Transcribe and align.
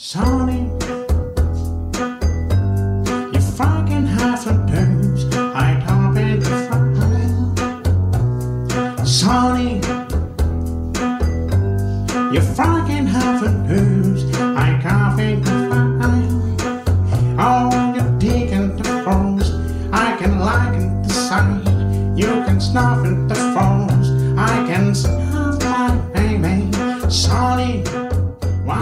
Sonny, 0.00 0.60
you 3.32 3.40
fucking 3.56 4.06
half 4.06 4.46
a 4.46 4.52
booze. 4.52 5.07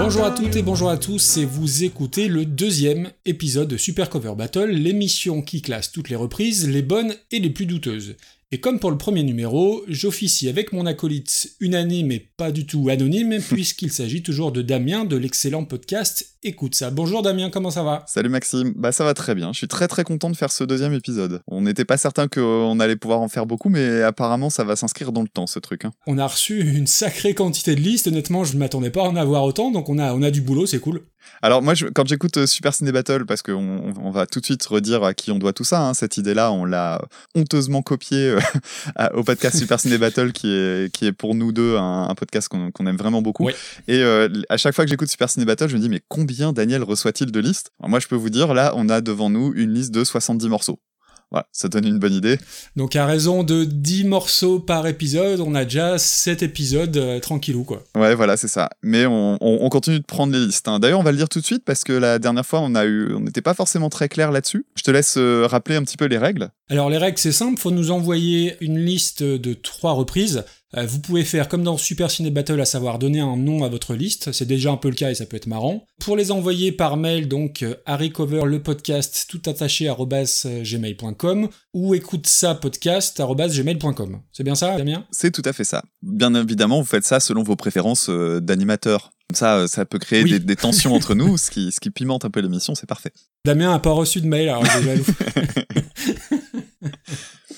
Bonjour 0.07 0.25
à 0.25 0.31
toutes 0.31 0.55
et 0.55 0.63
bonjour 0.63 0.89
à 0.89 0.99
tous, 0.99 1.37
et 1.37 1.45
vous 1.45 1.83
écoutez 1.83 2.29
le 2.29 2.45
deuxième 2.45 3.11
épisode 3.25 3.67
de 3.67 3.77
Super 3.77 4.09
Cover 4.09 4.35
Battle, 4.37 4.71
l'émission 4.71 5.43
qui 5.43 5.63
classe 5.63 5.91
toutes 5.91 6.11
les 6.11 6.15
reprises, 6.15 6.69
les 6.69 6.81
bonnes 6.81 7.13
et 7.33 7.41
les 7.41 7.51
plus 7.51 7.67
douteuses. 7.67 8.15
Et 8.53 8.61
comme 8.61 8.79
pour 8.79 8.93
le 8.93 8.97
premier 8.97 9.25
numéro, 9.25 9.83
j'officie 9.89 10.49
avec 10.49 10.73
mon 10.73 10.87
acolyte 10.87 11.51
unanime 11.59 12.13
et 12.13 12.21
pas 12.21 12.53
du 12.53 12.65
tout 12.65 12.89
anonyme, 12.89 13.41
puisqu'il 13.51 13.91
s'agit 13.91 14.23
toujours 14.23 14.53
de 14.53 14.63
Damien 14.63 15.05
de 15.05 15.17
l'excellent 15.17 15.65
podcast 15.65 16.37
Écoute 16.45 16.77
ça. 16.77 16.93
Bonjour 16.93 17.23
Damien, 17.23 17.51
comment 17.51 17.73
ça 17.73 17.83
va? 17.83 18.05
Salut 18.07 18.29
Maxime, 18.29 18.73
bah 18.77 18.93
ça 18.93 19.03
va 19.03 19.15
très 19.15 19.35
bien, 19.35 19.53
je 19.53 19.59
suis 19.59 19.67
très 19.67 19.89
très 19.89 20.05
content 20.05 20.31
de 20.31 20.37
faire 20.37 20.53
ce 20.53 20.63
deuxième 20.63 20.93
épisode. 20.93 21.43
On 21.49 21.63
n'était 21.63 21.85
pas 21.85 21.97
certain 21.97 22.29
qu'on 22.29 22.79
allait 22.79 22.95
pouvoir 22.95 23.21
en 23.21 23.27
faire 23.27 23.47
beaucoup, 23.47 23.69
mais 23.69 24.03
apparemment 24.03 24.49
ça 24.49 24.63
va 24.63 24.77
s'inscrire 24.77 25.11
dans 25.11 25.23
le 25.23 25.29
temps 25.29 25.49
ce 25.49 25.59
truc. 25.59 25.85
hein. 25.85 25.91
On 26.07 26.17
a 26.19 26.27
reçu 26.29 26.61
une 26.77 26.87
sacrée 26.87 27.35
quantité 27.35 27.75
de 27.75 27.81
listes, 27.81 28.07
honnêtement 28.07 28.45
je 28.45 28.55
ne 28.55 28.61
m'attendais 28.61 28.91
pas 28.91 29.01
à 29.01 29.09
en 29.09 29.17
avoir 29.17 29.43
autant, 29.43 29.73
donc 29.73 29.89
on 29.89 29.99
a, 29.99 30.15
on 30.15 30.23
a 30.23 30.31
du 30.31 30.41
boulot, 30.41 30.67
c'est 30.67 30.79
cool. 30.79 31.03
Alors 31.43 31.63
moi 31.63 31.75
je- 31.75 31.87
quand 31.87 32.07
j'écoute 32.07 32.37
euh, 32.39 32.47
Super 32.47 32.75
Ciné 32.75 32.93
Battle, 32.93 33.25
parce 33.27 33.43
qu'on 33.43 33.53
on, 33.55 33.93
on 34.03 34.11
va 34.11 34.27
tout 34.27 34.41
de 34.41 34.45
suite 34.45 34.65
redire 34.67 35.03
à 35.05 35.15
qui 35.15 35.31
on 35.31 35.39
doit 35.39 35.53
tout 35.53 35.65
ça, 35.65 35.81
hein, 35.81 35.95
cette 35.95 36.17
idée-là 36.17 36.53
on 36.53 36.65
l'a 36.65 37.01
honteusement 37.35 37.83
copiée 37.83 38.31
euh, 38.31 39.09
au 39.15 39.23
podcast 39.23 39.57
Super 39.59 39.79
Ciné 39.81 39.99
Battle 39.99 40.33
qui 40.33 40.49
est, 40.51 40.93
qui 40.93 41.07
est 41.07 41.13
pour 41.13 41.35
nous 41.35 41.53
deux 41.53 41.77
un, 41.77 42.09
un 42.09 42.15
podcast 42.15 42.49
qu'on 42.49 42.87
aime 42.87 42.97
vraiment 42.97 43.23
beaucoup. 43.23 43.45
Et 43.89 44.03
euh, 44.03 44.29
à 44.49 44.57
chaque 44.57 44.75
fois 44.75 44.85
que 44.85 44.91
j'écoute 44.91 45.09
Super 45.09 45.29
Ciné 45.31 45.45
Battle, 45.45 45.69
je 45.69 45.77
me 45.77 45.81
dis 45.81 45.89
mais 45.89 46.01
combien 46.09 46.53
Daniel 46.53 46.83
reçoit-il 46.83 47.31
de 47.33 47.41
listes? 47.41 47.71
Alors, 47.81 47.91
Moi 47.91 48.01
je 48.01 48.07
peux 48.09 48.17
vous 48.17 48.31
dire, 48.31 48.55
là 48.55 48.73
on 48.77 48.89
a 48.89 49.01
devant 49.01 49.31
nous 49.31 49.53
une 49.55 49.73
liste 49.73 49.93
de 49.93 50.05
70 50.05 50.49
morceaux. 50.49 50.81
Voilà, 51.33 51.47
ça 51.53 51.69
donne 51.69 51.87
une 51.87 51.99
bonne 51.99 52.13
idée. 52.15 52.39
Donc 52.77 52.95
à 52.95 53.05
raison 53.05 53.43
de 53.43 53.65
10 53.65 54.05
morceaux 54.05 54.61
par 54.61 54.87
épisode, 54.87 55.41
on 55.41 55.55
a 55.57 55.65
déjà 55.65 55.99
7 55.99 56.43
épisodes 56.45 56.97
euh, 56.97 57.19
tranquillou 57.19 57.65
quoi. 57.65 57.83
Ouais, 57.97 58.15
voilà, 58.15 58.37
c'est 58.37 58.47
ça. 58.49 58.71
Mais 58.83 59.07
on, 59.07 59.37
on- 59.41 59.59
on 59.61 59.69
continue 59.69 59.99
de 59.99 60.05
prendre 60.05 60.33
les 60.33 60.47
listes. 60.47 60.69
hein. 60.69 60.79
D'ailleurs, 60.79 61.01
on 61.01 61.03
va 61.03 61.11
le 61.11 61.17
dire 61.19 61.29
tout 61.29 61.41
de 61.41 61.45
suite 61.45 61.65
parce 61.65 61.83
que 61.83 61.93
la 61.93 62.19
dernière 62.21 62.47
fois, 62.47 62.61
on 62.61 62.75
a 62.77 62.85
eu, 62.85 63.13
on 63.15 63.21
n'était 63.21 63.43
pas 63.43 63.55
forcément 63.55 63.89
très 63.91 64.09
clair 64.09 64.31
là-dessus. 64.31 64.67
Je 64.77 64.83
te 64.83 64.91
laisse 64.93 65.17
euh, 65.19 65.47
rappeler 65.49 65.75
un 65.77 65.83
petit 65.83 65.97
peu 65.97 66.05
les 66.07 66.19
règles. 66.19 66.51
Alors 66.71 66.91
les 66.91 66.99
règles 66.99 67.19
c'est 67.19 67.33
simple, 67.33 67.61
faut 67.61 67.71
nous 67.71 67.91
envoyer 67.93 68.57
une 68.61 68.79
liste 68.79 69.23
de 69.23 69.55
trois 69.55 69.93
reprises. 69.93 70.45
Euh, 70.77 70.87
vous 70.87 71.01
pouvez 71.01 71.25
faire 71.25 71.49
comme 71.49 71.63
dans 71.63 71.77
Super 71.77 72.11
Ciné 72.11 72.31
Battle, 72.31 72.61
à 72.61 72.65
savoir 72.65 72.99
donner 72.99 73.21
un 73.21 73.37
nom 73.37 73.65
à 73.65 73.69
votre 73.69 73.95
liste. 73.95 74.33
C'est 74.33 74.47
déjà 74.47 74.71
un 74.71 74.77
peu 74.77 74.89
le 74.89 74.95
cas 74.95 75.11
et 75.11 75.15
ça 75.15 75.27
peut 75.27 75.37
être 75.37 75.47
marrant. 75.47 75.87
Pour 76.01 76.17
les 76.17 76.31
envoyer 76.31 76.73
par 76.73 76.97
mail, 76.97 77.29
donc 77.29 77.63
euh, 77.63 77.75
Harrycover 77.87 78.43
le 78.45 78.63
podcast 78.63 79.27
tout 79.29 79.43
attaché 79.47 79.89
euh, 79.89 80.63
gmail.com 80.63 81.49
ou 81.73 81.95
écoute 81.95 82.27
ça 82.27 82.55
podcast 82.55 83.21
gmail.com. 83.21 84.21
C'est 84.33 84.45
bien 84.45 84.55
ça, 84.55 84.77
Damien? 84.77 85.05
C'est 85.11 85.31
tout 85.31 85.43
à 85.45 85.53
fait 85.53 85.65
ça. 85.65 85.85
Bien 86.03 86.35
évidemment, 86.35 86.81
vous 86.81 86.87
faites 86.87 87.05
ça 87.05 87.21
selon 87.21 87.43
vos 87.43 87.57
préférences 87.57 88.11
d'animateur. 88.11 89.13
Comme 89.29 89.37
ça, 89.37 89.57
euh, 89.59 89.67
ça 89.67 89.85
peut 89.85 89.99
créer 89.99 90.23
Oui. 90.23 90.31
des, 90.31 90.39
des 90.39 90.57
tensions 90.57 90.95
entre 90.95 91.15
nous, 91.15 91.37
ce 91.39 91.51
qui, 91.51 91.73
ce 91.73 91.81
qui 91.81 91.91
pimente 91.91 92.25
un 92.25 92.31
peu 92.31 92.41
l'émission, 92.41 92.75
c'est 92.75 92.87
parfait. 92.87 93.13
Damien 93.45 93.73
a 93.75 93.79
pas 93.79 93.91
reçu 93.91 94.21
de 94.21 94.27
mail, 94.27 94.49
alors 94.49 94.65
il 94.83 94.89
est. 94.89 95.03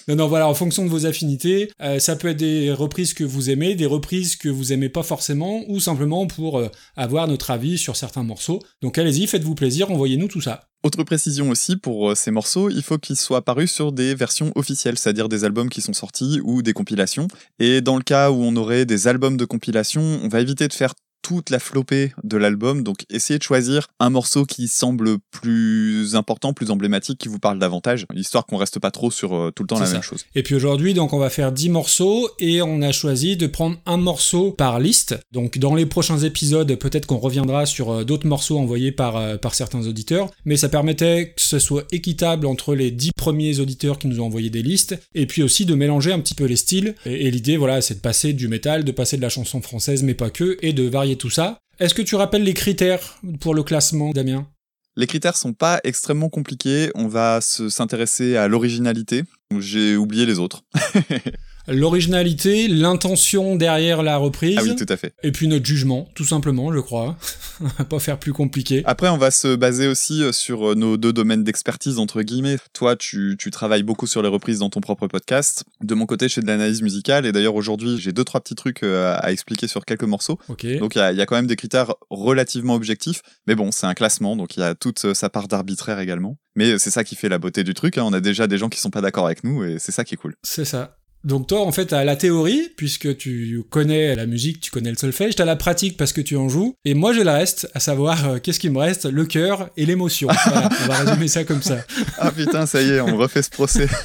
Non, 0.08 0.16
non, 0.16 0.26
voilà, 0.28 0.48
en 0.48 0.54
fonction 0.54 0.86
de 0.86 0.88
vos 0.88 1.04
affinités, 1.04 1.70
euh, 1.82 1.98
ça 1.98 2.16
peut 2.16 2.28
être 2.28 2.38
des 2.38 2.72
reprises 2.72 3.12
que 3.12 3.24
vous 3.24 3.50
aimez, 3.50 3.74
des 3.74 3.84
reprises 3.84 4.36
que 4.36 4.48
vous 4.48 4.72
aimez 4.72 4.88
pas 4.88 5.02
forcément, 5.02 5.64
ou 5.68 5.80
simplement 5.80 6.26
pour 6.26 6.58
euh, 6.58 6.68
avoir 6.96 7.28
notre 7.28 7.50
avis 7.50 7.76
sur 7.76 7.94
certains 7.94 8.22
morceaux. 8.22 8.58
Donc 8.80 8.96
allez-y, 8.96 9.26
faites-vous 9.26 9.54
plaisir, 9.54 9.90
envoyez-nous 9.90 10.28
tout 10.28 10.40
ça. 10.40 10.70
Autre 10.82 11.02
précision 11.04 11.50
aussi 11.50 11.76
pour 11.76 12.16
ces 12.16 12.30
morceaux, 12.30 12.70
il 12.70 12.82
faut 12.82 12.96
qu'ils 12.96 13.18
soient 13.18 13.44
parus 13.44 13.70
sur 13.70 13.92
des 13.92 14.14
versions 14.14 14.50
officielles, 14.54 14.96
c'est-à-dire 14.96 15.28
des 15.28 15.44
albums 15.44 15.68
qui 15.68 15.82
sont 15.82 15.92
sortis 15.92 16.40
ou 16.42 16.62
des 16.62 16.72
compilations. 16.72 17.28
Et 17.58 17.82
dans 17.82 17.96
le 17.98 18.02
cas 18.02 18.30
où 18.30 18.36
on 18.42 18.56
aurait 18.56 18.86
des 18.86 19.08
albums 19.08 19.36
de 19.36 19.44
compilation, 19.44 20.00
on 20.22 20.28
va 20.28 20.40
éviter 20.40 20.68
de 20.68 20.72
faire 20.72 20.94
toute 21.22 21.50
la 21.50 21.58
flopée 21.58 22.12
de 22.24 22.36
l'album, 22.36 22.82
donc 22.82 23.04
essayez 23.10 23.38
de 23.38 23.42
choisir 23.42 23.88
un 24.00 24.10
morceau 24.10 24.44
qui 24.44 24.68
semble 24.68 25.18
plus 25.30 26.14
important, 26.14 26.52
plus 26.52 26.70
emblématique, 26.70 27.18
qui 27.18 27.28
vous 27.28 27.38
parle 27.38 27.58
davantage, 27.58 28.06
histoire 28.14 28.46
qu'on 28.46 28.56
reste 28.56 28.78
pas 28.78 28.90
trop 28.90 29.10
sur 29.10 29.34
euh, 29.34 29.50
tout 29.54 29.62
le 29.62 29.68
temps 29.68 29.78
la 29.78 29.86
ça. 29.86 29.92
même 29.94 30.02
chose. 30.02 30.24
Et 30.34 30.42
puis 30.42 30.54
aujourd'hui, 30.54 30.94
donc 30.94 31.12
on 31.12 31.18
va 31.18 31.30
faire 31.30 31.52
10 31.52 31.68
morceaux, 31.70 32.28
et 32.38 32.62
on 32.62 32.82
a 32.82 32.92
choisi 32.92 33.36
de 33.36 33.46
prendre 33.46 33.76
un 33.86 33.96
morceau 33.96 34.52
par 34.52 34.80
liste. 34.80 35.18
Donc 35.32 35.58
dans 35.58 35.74
les 35.74 35.86
prochains 35.86 36.18
épisodes, 36.18 36.74
peut-être 36.76 37.06
qu'on 37.06 37.18
reviendra 37.18 37.66
sur 37.66 37.90
euh, 37.90 38.04
d'autres 38.04 38.26
morceaux 38.26 38.58
envoyés 38.58 38.92
par, 38.92 39.16
euh, 39.16 39.36
par 39.36 39.54
certains 39.54 39.86
auditeurs, 39.86 40.30
mais 40.44 40.56
ça 40.56 40.68
permettait 40.68 41.32
que 41.36 41.42
ce 41.42 41.58
soit 41.58 41.84
équitable 41.92 42.46
entre 42.46 42.74
les 42.74 42.90
10 42.90 43.12
premiers 43.16 43.60
auditeurs 43.60 43.98
qui 43.98 44.06
nous 44.08 44.20
ont 44.20 44.26
envoyé 44.26 44.50
des 44.50 44.62
listes, 44.62 44.98
et 45.14 45.26
puis 45.26 45.42
aussi 45.42 45.66
de 45.66 45.74
mélanger 45.74 46.12
un 46.12 46.20
petit 46.20 46.34
peu 46.34 46.44
les 46.44 46.56
styles. 46.56 46.94
Et, 47.04 47.26
et 47.26 47.30
l'idée, 47.30 47.56
voilà, 47.56 47.80
c'est 47.80 47.94
de 47.94 48.00
passer 48.00 48.32
du 48.32 48.48
métal, 48.48 48.84
de 48.84 48.92
passer 48.92 49.16
de 49.16 49.22
la 49.22 49.28
chanson 49.28 49.60
française, 49.60 50.02
mais 50.02 50.14
pas 50.14 50.30
que, 50.30 50.56
et 50.62 50.72
de 50.72 50.84
varier 50.84 51.07
tout 51.16 51.30
ça. 51.30 51.58
Est-ce 51.78 51.94
que 51.94 52.02
tu 52.02 52.16
rappelles 52.16 52.42
les 52.42 52.54
critères 52.54 53.18
pour 53.40 53.54
le 53.54 53.62
classement, 53.62 54.10
Damien? 54.10 54.48
Les 54.96 55.06
critères 55.06 55.36
sont 55.36 55.52
pas 55.52 55.80
extrêmement 55.84 56.28
compliqués, 56.28 56.90
on 56.96 57.06
va 57.06 57.40
se- 57.40 57.68
s'intéresser 57.68 58.36
à 58.36 58.48
l'originalité. 58.48 59.22
J'ai 59.58 59.96
oublié 59.96 60.26
les 60.26 60.38
autres. 60.40 60.62
L'originalité, 61.68 62.68
l'intention 62.68 63.56
derrière 63.56 64.02
la 64.02 64.16
reprise, 64.16 64.56
Ah 64.58 64.62
oui, 64.62 64.74
tout 64.76 64.86
à 64.88 64.96
fait. 64.96 65.12
et 65.22 65.32
puis 65.32 65.48
notre 65.48 65.64
jugement, 65.66 66.08
tout 66.14 66.24
simplement, 66.24 66.72
je 66.72 66.80
crois. 66.80 67.16
On 67.60 67.66
va 67.66 67.84
pas 67.84 67.98
faire 67.98 68.18
plus 68.18 68.32
compliqué. 68.32 68.82
Après, 68.84 69.08
on 69.08 69.16
va 69.18 69.32
se 69.32 69.56
baser 69.56 69.88
aussi 69.88 70.22
euh, 70.22 70.30
sur 70.30 70.70
euh, 70.70 70.74
nos 70.76 70.96
deux 70.96 71.12
domaines 71.12 71.42
d'expertise, 71.42 71.98
entre 71.98 72.22
guillemets. 72.22 72.56
Toi, 72.72 72.94
tu, 72.94 73.36
tu 73.36 73.50
travailles 73.50 73.82
beaucoup 73.82 74.06
sur 74.06 74.22
les 74.22 74.28
reprises 74.28 74.60
dans 74.60 74.70
ton 74.70 74.80
propre 74.80 75.08
podcast. 75.08 75.64
De 75.82 75.94
mon 75.94 76.06
côté, 76.06 76.28
je 76.28 76.34
fais 76.34 76.40
de 76.40 76.46
l'analyse 76.46 76.82
musicale. 76.82 77.26
Et 77.26 77.32
d'ailleurs, 77.32 77.56
aujourd'hui, 77.56 77.98
j'ai 77.98 78.12
deux, 78.12 78.22
trois 78.22 78.40
petits 78.40 78.54
trucs 78.54 78.84
euh, 78.84 79.16
à 79.18 79.32
expliquer 79.32 79.66
sur 79.66 79.84
quelques 79.84 80.04
morceaux. 80.04 80.38
Ok. 80.48 80.66
Donc, 80.78 80.94
il 80.94 80.98
y 81.12 81.16
y 81.16 81.20
a 81.20 81.26
quand 81.26 81.34
même 81.34 81.48
des 81.48 81.56
critères 81.56 81.94
relativement 82.10 82.74
objectifs. 82.74 83.22
Mais 83.48 83.56
bon, 83.56 83.72
c'est 83.72 83.86
un 83.86 83.94
classement, 83.94 84.36
donc 84.36 84.56
il 84.56 84.60
y 84.60 84.62
a 84.62 84.76
toute 84.76 85.12
sa 85.14 85.28
part 85.28 85.48
d'arbitraire 85.48 85.98
également. 85.98 86.36
Mais 86.54 86.78
c'est 86.78 86.90
ça 86.90 87.02
qui 87.02 87.16
fait 87.16 87.28
la 87.28 87.38
beauté 87.38 87.64
du 87.64 87.74
truc. 87.74 87.98
hein. 87.98 88.04
On 88.04 88.12
a 88.12 88.20
déjà 88.20 88.46
des 88.46 88.58
gens 88.58 88.68
qui 88.68 88.78
sont 88.80 88.90
pas 88.90 89.00
d'accord 89.00 89.26
avec 89.26 89.42
nous, 89.42 89.64
et 89.64 89.76
c'est 89.80 89.92
ça 89.92 90.04
qui 90.04 90.14
est 90.14 90.16
cool. 90.16 90.34
C'est 90.44 90.64
ça. 90.64 90.97
Donc 91.24 91.48
toi, 91.48 91.62
en 91.62 91.72
fait, 91.72 91.86
t'as 91.86 92.04
la 92.04 92.16
théorie, 92.16 92.70
puisque 92.76 93.16
tu 93.16 93.62
connais 93.70 94.14
la 94.14 94.26
musique, 94.26 94.60
tu 94.60 94.70
connais 94.70 94.90
le 94.90 94.96
solfège, 94.96 95.34
t'as 95.34 95.44
la 95.44 95.56
pratique 95.56 95.96
parce 95.96 96.12
que 96.12 96.20
tu 96.20 96.36
en 96.36 96.48
joues, 96.48 96.74
et 96.84 96.94
moi 96.94 97.12
j'ai 97.12 97.24
le 97.24 97.30
reste, 97.30 97.68
à 97.74 97.80
savoir, 97.80 98.28
euh, 98.28 98.38
qu'est-ce 98.38 98.60
qui 98.60 98.70
me 98.70 98.78
reste 98.78 99.04
Le 99.04 99.26
cœur 99.26 99.68
et 99.76 99.84
l'émotion. 99.84 100.28
Voilà, 100.28 100.68
on 100.84 100.86
va 100.86 100.96
résumer 100.98 101.28
ça 101.28 101.44
comme 101.44 101.62
ça. 101.62 101.78
Ah 102.18 102.30
putain, 102.30 102.66
ça 102.66 102.82
y 102.82 102.90
est, 102.90 103.00
on 103.00 103.16
refait 103.16 103.42
ce 103.42 103.50
procès. 103.50 103.88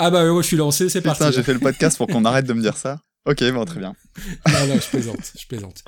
Ah 0.00 0.10
bah 0.10 0.32
ouais, 0.32 0.42
je 0.42 0.46
suis 0.46 0.56
lancé, 0.56 0.88
c'est 0.88 1.00
parti. 1.00 1.24
Putain, 1.24 1.32
j'ai 1.32 1.42
fait 1.42 1.52
le 1.52 1.58
podcast 1.58 1.98
pour 1.98 2.06
qu'on 2.06 2.24
arrête 2.24 2.46
de 2.46 2.52
me 2.52 2.62
dire 2.62 2.76
ça. 2.76 3.00
Ok, 3.26 3.42
bon, 3.50 3.64
très 3.64 3.80
bien. 3.80 3.96
Non, 4.46 4.66
non, 4.68 4.74
je 4.80 4.88
plaisante, 4.88 5.32
je 5.36 5.44
plaisante. 5.48 5.82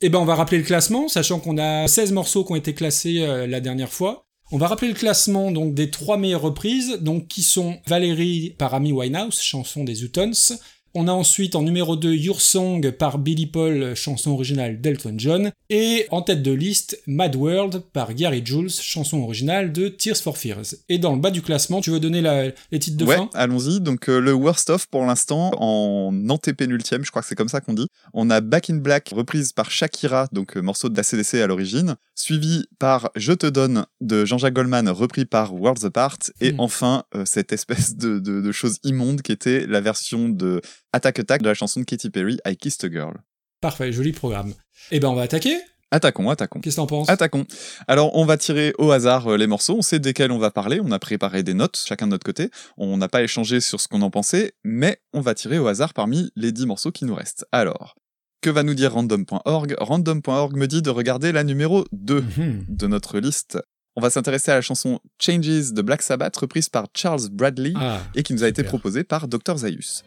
Et 0.00 0.08
ben 0.08 0.18
on 0.18 0.24
va 0.24 0.34
rappeler 0.34 0.56
le 0.56 0.64
classement, 0.64 1.06
sachant 1.06 1.38
qu'on 1.38 1.58
a 1.58 1.86
16 1.86 2.12
morceaux 2.12 2.44
qui 2.44 2.52
ont 2.52 2.56
été 2.56 2.72
classés 2.72 3.20
euh, 3.20 3.46
la 3.46 3.60
dernière 3.60 3.92
fois. 3.92 4.24
On 4.54 4.58
va 4.58 4.66
rappeler 4.66 4.88
le 4.88 4.94
classement 4.94 5.50
donc 5.50 5.72
des 5.72 5.90
trois 5.90 6.18
meilleures 6.18 6.42
reprises, 6.42 6.98
donc 7.00 7.26
qui 7.26 7.42
sont 7.42 7.78
Valérie 7.86 8.54
par 8.58 8.74
Amy 8.74 8.92
Winehouse, 8.92 9.40
chanson 9.40 9.82
des 9.82 10.04
Utons. 10.04 10.32
On 10.94 11.08
a 11.08 11.12
ensuite 11.12 11.54
en 11.56 11.62
numéro 11.62 11.96
2 11.96 12.12
Your 12.14 12.42
Song 12.42 12.90
par 12.90 13.16
Billy 13.18 13.46
Paul, 13.46 13.94
chanson 13.96 14.32
originale 14.32 14.78
d'Elton 14.82 15.14
John. 15.16 15.50
Et 15.70 16.06
en 16.10 16.20
tête 16.20 16.42
de 16.42 16.52
liste, 16.52 17.00
Mad 17.06 17.34
World 17.34 17.82
par 17.94 18.12
Gary 18.12 18.42
Jules, 18.44 18.68
chanson 18.70 19.22
originale 19.22 19.72
de 19.72 19.88
Tears 19.88 20.18
for 20.18 20.36
Fears. 20.36 20.74
Et 20.90 20.98
dans 20.98 21.14
le 21.14 21.18
bas 21.18 21.30
du 21.30 21.40
classement, 21.40 21.80
tu 21.80 21.90
veux 21.90 21.98
donner 21.98 22.20
la- 22.20 22.50
les 22.70 22.78
titres 22.78 22.98
de 22.98 23.06
ouais, 23.06 23.16
fin? 23.16 23.30
allons-y. 23.32 23.80
Donc 23.80 24.10
euh, 24.10 24.20
le 24.20 24.34
worst 24.34 24.68
of 24.68 24.86
pour 24.88 25.06
l'instant 25.06 25.52
en 25.56 26.12
antépénultième, 26.28 27.04
je 27.06 27.10
crois 27.10 27.22
que 27.22 27.28
c'est 27.28 27.34
comme 27.36 27.48
ça 27.48 27.62
qu'on 27.62 27.72
dit. 27.72 27.86
On 28.12 28.28
a 28.28 28.42
Back 28.42 28.68
in 28.68 28.76
Black 28.76 29.12
reprise 29.16 29.52
par 29.54 29.70
Shakira, 29.70 30.28
donc 30.32 30.58
euh, 30.58 30.60
morceau 30.60 30.90
de 30.90 30.96
la 30.98 31.02
CDC 31.04 31.40
à 31.40 31.46
l'origine, 31.46 31.96
suivi 32.14 32.66
par 32.78 33.10
Je 33.16 33.32
te 33.32 33.46
donne 33.46 33.86
de 34.02 34.26
Jean-Jacques 34.26 34.52
Goldman 34.52 34.90
repris 34.90 35.24
par 35.24 35.54
Worlds 35.54 35.86
Apart 35.86 36.18
et 36.42 36.52
Mm. 36.52 36.60
enfin 36.60 37.04
euh, 37.14 37.24
cette 37.24 37.50
espèce 37.54 37.96
de, 37.96 38.18
de, 38.18 38.42
de 38.42 38.52
chose 38.52 38.76
immonde 38.84 39.22
qui 39.22 39.32
était 39.32 39.66
la 39.66 39.80
version 39.80 40.28
de 40.28 40.60
Attack 40.92 41.18
Attack 41.20 41.42
de 41.42 41.48
la 41.48 41.54
chanson 41.54 41.80
de 41.80 41.84
Katy 41.84 42.10
Perry 42.10 42.38
I 42.46 42.56
Kissed 42.56 42.84
a 42.84 42.90
Girl. 42.90 43.14
Parfait, 43.60 43.92
joli 43.92 44.12
programme. 44.12 44.54
Et 44.90 45.00
ben 45.00 45.08
on 45.08 45.14
va 45.14 45.22
attaquer 45.22 45.56
Attaquons, 45.94 46.30
attaquons. 46.30 46.60
Qu'est-ce 46.60 46.76
que 46.76 46.80
t'en 46.80 46.86
penses? 46.86 47.08
Attaquons. 47.10 47.44
Alors, 47.86 48.16
on 48.16 48.24
va 48.24 48.38
tirer 48.38 48.72
au 48.78 48.92
hasard 48.92 49.26
euh, 49.32 49.36
les 49.36 49.46
morceaux. 49.46 49.76
On 49.76 49.82
sait 49.82 49.98
desquels 49.98 50.32
on 50.32 50.38
va 50.38 50.50
parler. 50.50 50.80
On 50.82 50.90
a 50.90 50.98
préparé 50.98 51.42
des 51.42 51.52
notes, 51.52 51.78
chacun 51.86 52.06
de 52.06 52.12
notre 52.12 52.24
côté. 52.24 52.48
On 52.78 52.96
n'a 52.96 53.08
pas 53.08 53.22
échangé 53.22 53.60
sur 53.60 53.78
ce 53.78 53.88
qu'on 53.88 54.00
en 54.00 54.08
pensait, 54.08 54.54
mais 54.64 55.02
on 55.12 55.20
va 55.20 55.34
tirer 55.34 55.58
au 55.58 55.66
hasard 55.66 55.92
parmi 55.92 56.30
les 56.34 56.50
10 56.50 56.64
morceaux 56.64 56.92
qui 56.92 57.04
nous 57.04 57.14
restent. 57.14 57.44
Alors, 57.52 57.94
Que 58.40 58.48
va 58.48 58.62
nous 58.62 58.72
dire 58.74 58.94
random.org 58.94 59.74
Random.org 59.78 60.56
me 60.56 60.66
dit 60.66 60.80
de 60.80 60.88
regarder 60.88 61.30
la 61.30 61.44
numéro 61.44 61.84
2 61.92 62.22
Mhm. 62.22 62.64
de 62.68 62.86
notre 62.86 63.18
liste. 63.18 63.58
On 63.94 64.00
va 64.00 64.08
s'intéresser 64.08 64.50
à 64.50 64.54
la 64.54 64.62
chanson 64.62 64.98
Changes 65.20 65.72
de 65.74 65.82
Black 65.82 66.00
Sabbath, 66.00 66.34
reprise 66.38 66.70
par 66.70 66.86
Charles 66.96 67.28
Bradley 67.30 67.74
Ah, 67.76 68.00
et 68.14 68.22
qui 68.22 68.32
nous 68.32 68.44
a 68.44 68.48
été 68.48 68.62
proposée 68.64 69.04
par 69.04 69.28
Dr. 69.28 69.58
Zaius. 69.58 70.02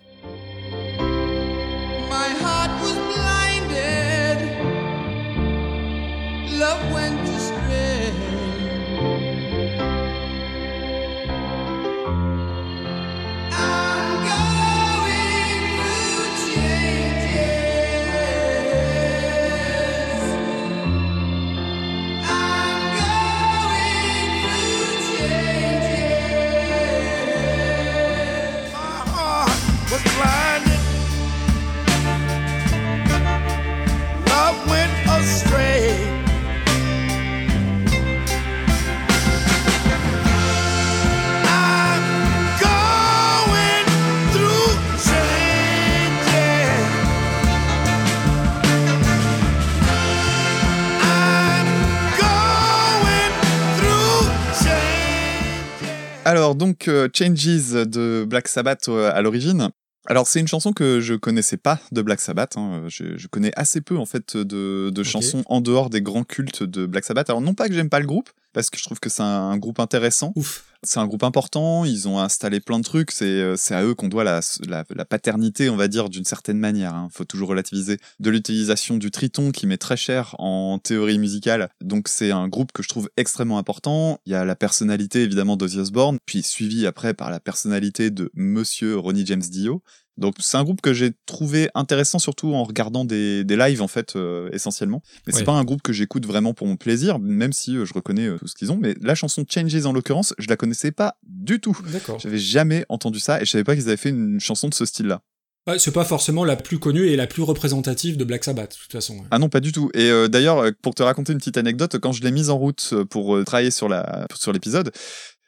Alors 56.25 56.55
donc 56.55 56.87
euh, 56.87 57.07
Changes 57.13 57.85
de 57.85 58.25
Black 58.27 58.47
Sabbath 58.47 58.89
euh, 58.89 59.11
à 59.13 59.21
l'origine. 59.21 59.69
Alors 60.07 60.25
c'est 60.25 60.39
une 60.39 60.47
chanson 60.47 60.73
que 60.73 60.99
je 60.99 61.13
connaissais 61.13 61.55
pas 61.55 61.79
de 61.91 62.01
Black 62.01 62.19
Sabbath. 62.19 62.57
hein. 62.57 62.85
Je, 62.87 63.15
je 63.15 63.27
connais 63.27 63.51
assez 63.55 63.79
peu 63.79 63.95
en 63.95 64.07
fait 64.07 64.35
de, 64.35 65.03
chansons 65.03 65.43
en 65.45 65.61
dehors 65.61 65.91
des 65.91 66.01
grands 66.01 66.23
cultes 66.23 66.63
de 66.63 66.87
Black 66.87 67.05
Sabbath. 67.05 67.29
Alors 67.29 67.41
non 67.41 67.53
pas 67.53 67.67
que 67.67 67.75
j'aime 67.75 67.91
pas 67.91 67.99
le 67.99 68.07
groupe, 68.07 68.31
parce 68.55 68.69
que 68.71 68.79
je 68.79 68.83
trouve 68.85 68.99
que 68.99 69.09
c'est 69.09 69.21
un, 69.21 69.49
un 69.51 69.57
groupe 69.57 69.79
intéressant. 69.79 70.31
Ouf. 70.35 70.63
C'est 70.81 70.99
un 70.99 71.07
groupe 71.07 71.23
important. 71.23 71.83
Ils 71.83 72.07
ont 72.07 72.19
installé 72.19 72.59
plein 72.59 72.77
de 72.79 72.83
trucs. 72.83 73.11
C'est 73.11 73.25
euh, 73.25 73.55
c'est 73.57 73.73
à 73.75 73.83
eux 73.83 73.95
qu'on 73.95 74.07
doit 74.07 74.23
la, 74.23 74.39
la, 74.67 74.83
la 74.95 75.05
paternité, 75.05 75.69
on 75.69 75.75
va 75.75 75.87
dire, 75.87 76.09
d'une 76.09 76.25
certaine 76.25 76.59
manière. 76.59 76.93
hein. 76.93 77.09
Faut 77.11 77.25
toujours 77.25 77.49
relativiser 77.49 77.97
de 78.19 78.29
l'utilisation 78.29 78.97
du 78.97 79.11
triton 79.11 79.51
qui 79.51 79.67
met 79.67 79.77
très 79.77 79.97
cher 79.97 80.35
en 80.39 80.79
théorie 80.79 81.17
musicale. 81.17 81.69
Donc 81.81 82.07
c'est 82.07 82.31
un 82.31 82.47
groupe 82.47 82.71
que 82.71 82.81
je 82.83 82.87
trouve 82.87 83.09
extrêmement 83.17 83.57
important. 83.57 84.19
Il 84.25 84.31
y 84.31 84.35
a 84.35 84.45
la 84.45 84.55
personnalité 84.55 85.23
évidemment 85.23 85.57
d'Ozzy 85.57 85.79
Osbourne, 85.79 86.17
puis 86.25 86.41
suivi 86.43 86.87
après 86.87 87.13
par 87.13 87.31
la 87.31 87.39
personnalité 87.39 88.09
de 88.09 88.31
Monsieur 88.33 88.97
Ronnie 88.97 89.25
James 89.25 89.41
Dio. 89.41 89.81
Donc 90.17 90.35
c'est 90.39 90.57
un 90.57 90.63
groupe 90.63 90.81
que 90.81 90.93
j'ai 90.93 91.11
trouvé 91.25 91.69
intéressant 91.75 92.19
surtout 92.19 92.53
en 92.53 92.63
regardant 92.63 93.03
des, 93.03 93.43
des 93.43 93.57
lives 93.57 93.81
en 93.81 93.87
fait 93.87 94.15
euh, 94.15 94.49
essentiellement. 94.53 95.03
Mais 95.27 95.33
c'est 95.33 95.43
pas 95.43 95.53
un 95.53 95.63
groupe 95.63 95.81
que 95.81 95.91
j'écoute 95.91 96.25
vraiment 96.25 96.53
pour 96.53 96.67
mon 96.67 96.77
plaisir, 96.77 97.19
même 97.19 97.51
si 97.51 97.75
euh, 97.75 97.85
je 97.85 97.93
reconnais 97.93 98.27
euh, 98.27 98.37
tout 98.37 98.47
ce 98.47 98.55
qu'ils 98.55 98.71
ont. 98.71 98.77
Mais 98.77 98.95
la 99.01 99.15
chanson 99.15 99.43
Changes 99.47 99.85
en 99.85 99.91
l'occurrence, 99.91 100.33
je 100.37 100.47
la 100.47 100.55
connaissais 100.55 100.91
pas 100.91 101.17
du 101.23 101.59
tout. 101.59 101.77
D'accord. 101.91 102.19
J'avais 102.19 102.37
jamais 102.37 102.85
entendu 102.87 103.19
ça 103.19 103.41
et 103.41 103.45
je 103.45 103.51
savais 103.51 103.63
pas 103.63 103.75
qu'ils 103.75 103.87
avaient 103.87 103.97
fait 103.97 104.09
une 104.09 104.39
chanson 104.39 104.69
de 104.69 104.73
ce 104.73 104.85
style-là. 104.85 105.21
Ouais, 105.67 105.79
c'est 105.79 105.91
pas 105.91 106.05
forcément 106.05 106.45
la 106.45 106.55
plus 106.55 106.77
connue 106.77 107.07
et 107.07 107.15
la 107.15 107.25
plus 107.25 107.41
représentative 107.41 108.17
de 108.17 108.23
Black 108.23 108.43
Sabbath, 108.43 108.71
de 108.71 108.77
toute 108.77 108.91
façon. 108.91 109.25
Ah 109.31 109.39
non, 109.39 109.49
pas 109.49 109.59
du 109.59 109.71
tout. 109.71 109.89
Et 109.95 110.11
euh, 110.11 110.27
d'ailleurs, 110.27 110.71
pour 110.83 110.93
te 110.93 111.01
raconter 111.01 111.33
une 111.33 111.39
petite 111.39 111.57
anecdote, 111.57 111.97
quand 111.99 112.11
je 112.11 112.21
l'ai 112.21 112.31
mise 112.31 112.51
en 112.51 112.57
route 112.57 112.93
pour 113.09 113.43
travailler 113.43 113.71
sur 113.71 113.89
la 113.89 114.27
sur 114.35 114.53
l'épisode, 114.53 114.91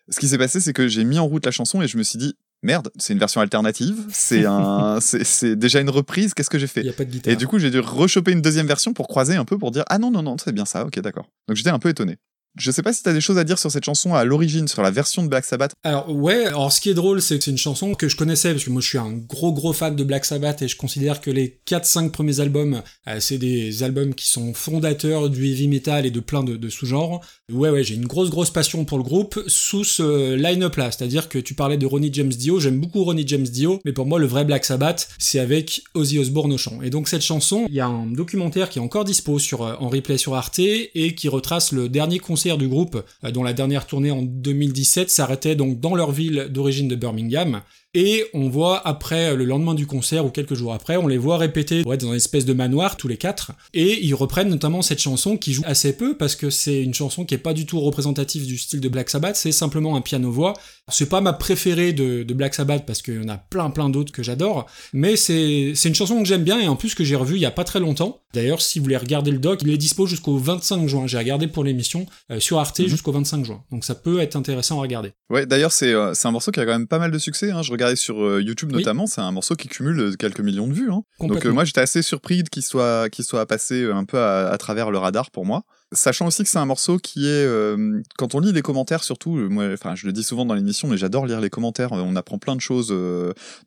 ce 0.10 0.20
qui 0.20 0.28
s'est 0.28 0.38
passé, 0.40 0.60
c'est 0.60 0.74
que 0.74 0.88
j'ai 0.88 1.04
mis 1.04 1.20
en 1.20 1.28
route 1.28 1.46
la 1.46 1.52
chanson 1.52 1.82
et 1.82 1.88
je 1.88 1.98
me 1.98 2.04
suis 2.04 2.18
dit 2.18 2.36
merde, 2.64 2.90
c'est 2.98 3.14
une 3.14 3.20
version 3.20 3.42
alternative, 3.42 4.06
c'est 4.10 4.46
un, 4.46 4.98
c'est 5.02 5.24
c'est 5.24 5.56
déjà 5.56 5.80
une 5.80 5.90
reprise. 5.90 6.34
Qu'est-ce 6.34 6.50
que 6.50 6.60
j'ai 6.60 6.66
Il 6.66 6.70
fait 6.70 6.84
n'y 6.84 6.90
a 6.90 6.94
pas 6.94 7.06
de 7.06 7.12
guitare. 7.12 7.34
Et 7.34 7.36
du 7.36 7.48
coup, 7.48 7.60
j'ai 7.60 7.72
dû 7.72 7.80
rechoper 7.80 8.32
une 8.32 8.42
deuxième 8.42 8.68
version 8.68 8.94
pour 8.94 9.08
croiser 9.08 9.36
un 9.36 9.46
peu 9.46 9.58
pour 9.58 9.72
dire 9.72 9.84
ah 9.88 9.98
non 9.98 10.12
non 10.12 10.24
non, 10.24 10.38
c'est 10.38 10.52
bien 10.54 10.66
ça, 10.66 10.86
ok 10.86 11.00
d'accord. 11.00 11.30
Donc 11.48 11.58
j'étais 11.58 11.70
un 11.70 11.80
peu 11.80 11.90
étonné. 11.90 12.18
Je 12.60 12.72
sais 12.72 12.82
pas 12.82 12.94
si 12.94 13.04
t'as 13.04 13.14
des 13.14 13.22
choses 13.22 13.38
à 13.38 13.44
dire 13.44 13.60
sur 13.60 13.72
cette 13.72 13.84
chanson 13.84 14.16
à 14.16 14.24
l'origine, 14.24 14.68
sur 14.68 14.82
la 14.82 14.92
version 14.92 15.24
de 15.24 15.28
Black 15.28 15.46
Sabbath. 15.46 15.74
Alors 15.84 16.10
ouais, 16.10 16.46
alors 16.46 16.72
ce 16.72 16.82
qui 16.82 16.90
est 16.90 16.94
drôle, 16.94 17.22
c'est 17.22 17.38
que 17.38 17.44
c'est 17.44 17.52
une 17.52 17.58
chanson 17.58 17.94
que 17.94 18.10
je 18.10 18.16
connaissais, 18.16 18.52
parce 18.52 18.64
que 18.64 18.70
moi 18.70 18.82
je 18.82 18.88
suis 18.88 18.98
un 18.98 19.12
gros 19.12 19.52
gros 19.52 19.74
fan 19.74 19.96
de 19.96 20.04
Black 20.04 20.26
Sabbath 20.26 20.62
et 20.62 20.68
je 20.68 20.76
considère 20.76 21.22
que 21.22 21.30
les 21.30 21.60
4-5 21.68 22.12
premiers 22.12 22.40
albums, 22.40 22.82
euh, 23.08 23.18
c'est 23.20 23.38
des 23.38 23.84
albums 23.84 24.16
qui 24.16 24.28
sont 24.28 24.54
fondateurs 24.54 25.30
du 25.30 25.46
heavy 25.46 25.68
metal 25.68 26.06
et 26.06 26.12
de 26.12 26.20
plein 26.20 26.44
de, 26.44 26.70
sous-genres. 26.70 27.22
Ouais 27.52 27.70
ouais, 27.70 27.84
j'ai 27.84 27.96
une 27.96 28.08
grosse 28.08 28.30
grosse 28.30 28.50
passion 28.50 28.86
pour 28.86 28.98
le 28.98 29.04
groupe 29.04 29.40
sous 29.48 29.84
ce 29.84 30.34
line-up 30.36 30.76
là, 30.78 30.92
c'est-à-dire 30.92 31.30
que 31.30 31.38
tu 31.38 31.54
parlais 31.54 31.78
de 31.78 31.86
Ronnie 31.86 32.10
James 32.14 32.30
Dio, 32.30 32.60
j'aime 32.60 32.80
beaucoup 32.80 33.04
Ronnie 33.04 33.28
James 33.28 33.44
Dio, 33.44 33.80
mais 33.86 33.94
pour 33.94 34.06
moi 34.06 34.20
le 34.20 34.26
vrai 34.26 34.46
Black 34.46 34.66
Sabbath, 34.66 35.10
c'est 35.20 35.40
avec 35.40 35.84
Ozzy 35.94 36.20
Osbourne 36.20 36.54
au 36.54 36.58
chant. 36.58 36.82
Et 36.82 36.90
donc 36.90 37.08
cette 37.08 37.22
chanson, 37.22 37.66
il 37.70 37.76
y 37.76 37.80
a 37.80 37.88
un 37.88 38.08
documentaire 38.08 38.70
qui 38.70 38.80
est 38.80 38.82
encore 38.82 39.06
dispo 39.06 39.40
sur, 39.40 39.62
euh, 39.62 39.76
en 39.80 39.90
replay 39.90 40.18
sur 40.18 40.36
Arte 40.36 40.60
et 40.60 41.16
qui 41.16 41.30
retrace 41.30 41.72
le 41.72 41.90
dernier 41.90 42.20
concert 42.20 42.47
du 42.56 42.70
groupe, 42.70 43.04
euh, 43.26 43.32
dont 43.32 43.44
la 43.44 43.52
dernière 43.52 43.86
tournée 43.86 44.12
en 44.12 44.22
2017 44.22 45.10
s'arrêtait 45.10 45.56
donc 45.56 45.82
dans 45.82 45.96
leur 45.96 46.12
ville 46.12 46.48
d'origine 46.50 46.88
de 46.88 46.96
Birmingham. 46.96 47.62
Et 48.00 48.26
on 48.36 48.48
voit 48.48 48.88
après, 48.88 49.32
euh, 49.32 49.36
le 49.36 49.44
lendemain 49.44 49.74
du 49.74 49.88
concert 49.88 50.24
ou 50.24 50.30
quelques 50.30 50.54
jours 50.54 50.72
après, 50.72 50.98
on 50.98 51.08
les 51.08 51.18
voit 51.18 51.40
répéter 51.40 51.82
ouais, 51.84 51.98
dans 51.98 52.10
une 52.10 52.14
espèce 52.14 52.46
de 52.46 52.54
manoir 52.54 52.96
tous 52.96 53.08
les 53.08 53.18
quatre. 53.18 53.54
Et 53.74 54.06
ils 54.06 54.14
reprennent 54.14 54.50
notamment 54.50 54.84
cette 54.84 55.02
chanson 55.02 55.36
qui 55.36 55.52
joue 55.52 55.64
assez 55.66 55.94
peu 55.98 56.16
parce 56.16 56.36
que 56.36 56.52
c'est 56.52 56.84
une 56.84 56.94
chanson 56.94 57.26
qui 57.26 57.34
est 57.34 57.40
pas 57.40 57.54
du 57.54 57.66
tout 57.66 57.80
représentative 57.80 58.46
du 58.46 58.60
style 58.60 58.82
de 58.82 58.88
Black 58.88 59.10
Sabbath, 59.10 59.36
c'est 59.36 59.52
simplement 59.52 59.96
un 59.96 60.02
piano-voix. 60.02 60.54
C'est 60.90 61.10
pas 61.10 61.22
ma 61.22 61.34
préférée 61.34 61.92
de, 61.92 62.22
de 62.22 62.34
Black 62.36 62.54
Sabbath 62.54 62.86
parce 62.86 63.02
qu'il 63.02 63.16
y 63.16 63.26
en 63.26 63.30
a 63.30 63.38
plein 63.38 63.72
plein 63.72 63.90
d'autres 63.90 64.12
que 64.12 64.22
j'adore, 64.22 64.68
mais 64.94 65.16
c'est 65.16 65.72
une 65.86 65.96
chanson 65.96 66.20
que 66.20 66.26
j'aime 66.28 66.44
bien 66.44 66.60
et 66.60 66.68
en 66.68 66.76
plus 66.76 66.94
que 66.94 67.04
j'ai 67.04 67.16
revue 67.16 67.36
il 67.36 67.42
y 67.42 67.46
a 67.48 67.52
pas 67.52 67.64
très 67.64 67.80
longtemps. 67.80 68.22
D'ailleurs, 68.34 68.62
si 68.62 68.78
vous 68.78 68.84
voulez 68.84 68.98
regarder 68.98 69.32
le 69.32 69.40
doc, 69.40 69.62
il 69.64 69.72
est 69.72 69.78
dispo 69.78 70.06
jusqu'au 70.06 70.38
25 70.38 70.88
juin. 70.88 71.08
J'ai 71.08 71.18
regardé 71.18 71.48
pour 71.48 71.64
l'émission 71.64 72.06
euh, 72.32 72.40
sur 72.40 72.60
Arte 72.60 72.80
Mhm. 72.80 72.88
jusqu'au 72.88 73.12
25 73.12 73.44
juin. 73.44 73.64
Donc 73.72 73.84
ça 73.86 73.96
peut 73.96 74.20
être 74.20 74.36
intéressant 74.36 74.78
à 74.78 74.82
regarder. 74.82 75.14
Ouais, 75.32 75.46
d'ailleurs, 75.48 75.72
c'est 75.72 75.92
euh, 75.94 76.14
un 76.24 76.32
morceau 76.32 76.52
qui 76.52 76.60
a 76.60 76.66
quand 76.66 76.74
même 76.74 76.88
pas 76.88 77.00
mal 77.00 77.10
de 77.10 77.18
succès. 77.18 77.50
Hein. 77.50 77.64
Je 77.64 77.72
sur 77.96 78.22
euh, 78.24 78.42
YouTube 78.42 78.70
Oui. 78.72 78.80
notamment, 78.80 79.08
c'est 79.08 79.22
un 79.22 79.32
morceau 79.32 79.56
qui 79.56 79.68
cumule 79.68 80.00
euh, 80.00 80.12
quelques 80.14 80.40
millions 80.42 80.68
de 80.68 80.74
vues. 80.74 80.92
Hein. 80.92 81.04
Donc 81.20 81.46
euh, 81.46 81.52
moi, 81.52 81.64
j'étais 81.66 81.82
assez 81.82 82.02
surpris 82.02 82.44
qu'il 82.44 82.64
soit, 82.64 83.10
qu'il 83.10 83.26
soit 83.26 83.46
passé 83.46 83.86
un 83.90 84.04
peu 84.06 84.20
à, 84.20 84.50
à 84.50 84.58
travers 84.58 84.92
le 84.92 84.98
radar 84.98 85.32
pour 85.32 85.46
moi. 85.46 85.64
Sachant 85.94 86.28
aussi 86.28 86.44
que 86.44 86.50
c'est 86.50 86.58
un 86.58 86.66
morceau 86.66 86.98
qui 86.98 87.28
est, 87.28 87.46
euh, 87.46 88.02
quand 88.18 88.36
on 88.36 88.42
lit 88.42 88.52
les 88.52 88.62
commentaires 88.62 89.06
surtout, 89.06 89.38
euh, 89.38 89.74
enfin, 89.74 89.96
je 89.96 90.06
le 90.06 90.12
dis 90.12 90.24
souvent 90.24 90.44
dans 90.44 90.54
l'émission, 90.54 90.90
mais 90.90 90.98
j'adore 90.98 91.26
lire 91.26 91.40
les 91.40 91.50
commentaires. 91.50 91.94
euh, 91.94 92.02
On 92.02 92.18
apprend 92.18 92.38
plein 92.38 92.58
de 92.58 92.62
choses, 92.62 92.94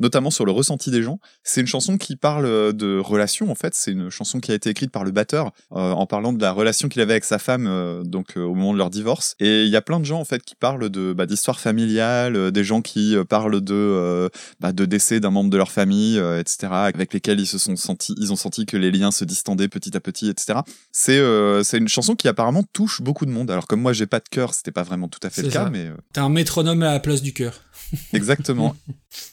notamment 0.00 0.30
sur 0.30 0.44
le 0.44 0.52
ressenti 0.52 0.90
des 0.90 1.02
gens. 1.02 1.18
C'est 1.44 1.62
une 1.62 1.66
chanson 1.66 1.96
qui 1.96 2.16
parle 2.16 2.74
de 2.74 2.98
relations 2.98 3.50
en 3.50 3.54
fait. 3.54 3.74
C'est 3.74 3.92
une 3.92 4.10
chanson 4.10 4.38
qui 4.38 4.52
a 4.52 4.54
été 4.54 4.68
écrite 4.68 4.90
par 4.90 5.04
le 5.04 5.12
batteur 5.12 5.52
en 5.70 6.04
parlant 6.06 6.34
de 6.34 6.42
la 6.42 6.52
relation 6.52 6.88
qu'il 6.88 7.00
avait 7.00 7.14
avec 7.14 7.24
sa 7.24 7.38
femme, 7.38 8.02
donc 8.04 8.36
au 8.36 8.54
moment 8.54 8.72
de 8.74 8.78
leur 8.78 8.90
divorce. 8.90 9.34
Et 9.40 9.64
il 9.64 9.70
y 9.70 9.76
a 9.76 9.82
plein 9.82 9.98
de 10.00 10.04
gens 10.04 10.20
en 10.20 10.24
fait 10.24 10.42
qui 10.42 10.54
parlent 10.54 10.90
de 10.90 11.12
bah, 11.14 11.26
d'histoire 11.26 11.58
familiale, 11.58 12.52
des 12.52 12.64
gens 12.64 12.82
qui 12.82 13.16
parlent 13.28 13.60
de 13.60 14.30
bah, 14.60 14.72
de 14.72 14.84
décès 14.84 15.20
d'un 15.20 15.30
membre 15.30 15.50
de 15.50 15.56
leur 15.56 15.70
famille, 15.70 16.18
etc., 16.38 16.68
avec 16.72 17.14
lesquels 17.14 17.40
ils 17.40 17.46
se 17.46 17.58
sont 17.58 17.76
sentis, 17.76 18.14
ils 18.18 18.32
ont 18.32 18.36
senti 18.36 18.66
que 18.66 18.76
les 18.76 18.90
liens 18.90 19.10
se 19.10 19.24
distendaient 19.24 19.68
petit 19.68 19.96
à 19.96 20.00
petit, 20.00 20.28
etc. 20.28 20.60
C'est 20.92 21.20
c'est 21.64 21.78
une 21.78 21.88
chanson 21.88 22.09
qui 22.14 22.28
apparemment 22.28 22.64
touche 22.72 23.00
beaucoup 23.02 23.26
de 23.26 23.30
monde. 23.30 23.50
Alors 23.50 23.66
comme 23.66 23.80
moi 23.80 23.92
j'ai 23.92 24.06
pas 24.06 24.20
de 24.20 24.28
cœur, 24.30 24.54
c'était 24.54 24.72
pas 24.72 24.82
vraiment 24.82 25.08
tout 25.08 25.20
à 25.22 25.30
fait 25.30 25.42
le 25.42 25.50
cas, 25.50 25.70
mais 25.70 25.86
euh, 25.86 25.96
T'as 26.12 26.22
un 26.22 26.28
métronome 26.28 26.82
à 26.82 26.92
la 26.92 27.00
place 27.00 27.22
du 27.22 27.32
cœur. 27.32 27.60
exactement. 28.12 28.76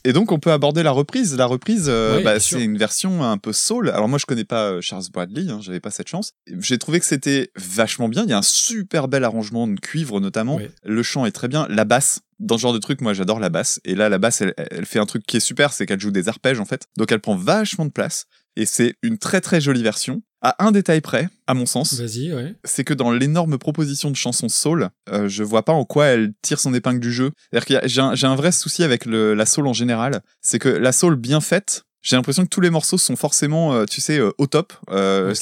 Et 0.03 0.13
donc 0.13 0.31
on 0.31 0.39
peut 0.39 0.51
aborder 0.51 0.83
la 0.83 0.91
reprise. 0.91 1.35
La 1.35 1.45
reprise, 1.45 1.85
euh, 1.87 2.21
bah, 2.23 2.39
c'est 2.39 2.63
une 2.63 2.77
version 2.77 3.23
un 3.23 3.37
peu 3.37 3.53
soul. 3.53 3.89
Alors 3.89 4.07
moi 4.07 4.17
je 4.17 4.25
connais 4.25 4.45
pas 4.45 4.71
euh, 4.71 4.81
Charles 4.81 5.05
Bradley, 5.11 5.49
hein, 5.49 5.59
j'avais 5.61 5.79
pas 5.79 5.91
cette 5.91 6.07
chance. 6.07 6.33
J'ai 6.59 6.77
trouvé 6.77 6.99
que 6.99 7.05
c'était 7.05 7.51
vachement 7.55 8.09
bien. 8.09 8.23
Il 8.23 8.29
y 8.29 8.33
a 8.33 8.37
un 8.37 8.43
super 8.43 9.07
bel 9.07 9.23
arrangement 9.23 9.67
de 9.67 9.79
cuivre 9.79 10.19
notamment. 10.19 10.59
Le 10.83 11.03
chant 11.03 11.25
est 11.25 11.31
très 11.31 11.47
bien. 11.47 11.67
La 11.69 11.85
basse, 11.85 12.21
dans 12.39 12.57
ce 12.57 12.63
genre 12.63 12.73
de 12.73 12.79
truc, 12.79 13.01
moi 13.01 13.13
j'adore 13.13 13.39
la 13.39 13.49
basse. 13.49 13.79
Et 13.85 13.95
là 13.95 14.09
la 14.09 14.17
basse, 14.17 14.41
elle, 14.41 14.53
elle 14.57 14.85
fait 14.85 14.99
un 14.99 15.05
truc 15.05 15.23
qui 15.25 15.37
est 15.37 15.41
super, 15.41 15.73
c'est 15.73 15.85
qu'elle 15.85 15.99
joue 15.99 16.11
des 16.11 16.29
arpèges 16.29 16.59
en 16.59 16.65
fait. 16.65 16.87
Donc 16.97 17.11
elle 17.11 17.21
prend 17.21 17.35
vachement 17.35 17.85
de 17.85 17.91
place. 17.91 18.25
Et 18.55 18.65
c'est 18.65 18.95
une 19.03 19.19
très 19.19 19.39
très 19.39 19.61
jolie 19.61 19.83
version. 19.83 20.23
À 20.41 20.63
un 20.63 20.71
détail 20.71 21.01
près, 21.01 21.29
à 21.47 21.55
mon 21.55 21.65
sens, 21.65 21.93
ouais. 22.31 22.55
c'est 22.63 22.83
que 22.83 22.93
dans 22.93 23.11
l'énorme 23.11 23.57
proposition 23.57 24.11
de 24.11 24.15
chansons 24.15 24.49
soul, 24.49 24.89
euh, 25.09 25.27
je 25.27 25.43
vois 25.43 25.63
pas 25.63 25.73
en 25.73 25.83
quoi 25.83 26.05
elle 26.05 26.33
tire 26.43 26.59
son 26.59 26.73
épingle 26.75 26.99
du 26.99 27.11
jeu. 27.11 27.31
C'est-à-dire 27.51 27.81
j'ai 27.85 28.27
un, 28.27 28.35
vrai 28.35 28.51
souci 28.51 28.83
avec 28.83 29.05
le, 29.05 29.33
la 29.33 29.47
soul 29.47 29.65
en 29.67 29.73
général, 29.73 30.21
c'est 30.41 30.59
que 30.59 30.69
la 30.69 30.91
soul 30.91 31.15
bien 31.15 31.41
faite, 31.41 31.83
j'ai 32.03 32.15
l'impression 32.15 32.43
que 32.43 32.49
tous 32.49 32.61
les 32.61 32.69
morceaux 32.69 32.97
sont 32.97 33.15
forcément, 33.15 33.73
euh, 33.73 33.85
tu 33.85 33.99
sais, 33.99 34.19
euh, 34.19 34.31
au 34.37 34.45
top. 34.47 34.73
Euh, 34.91 35.33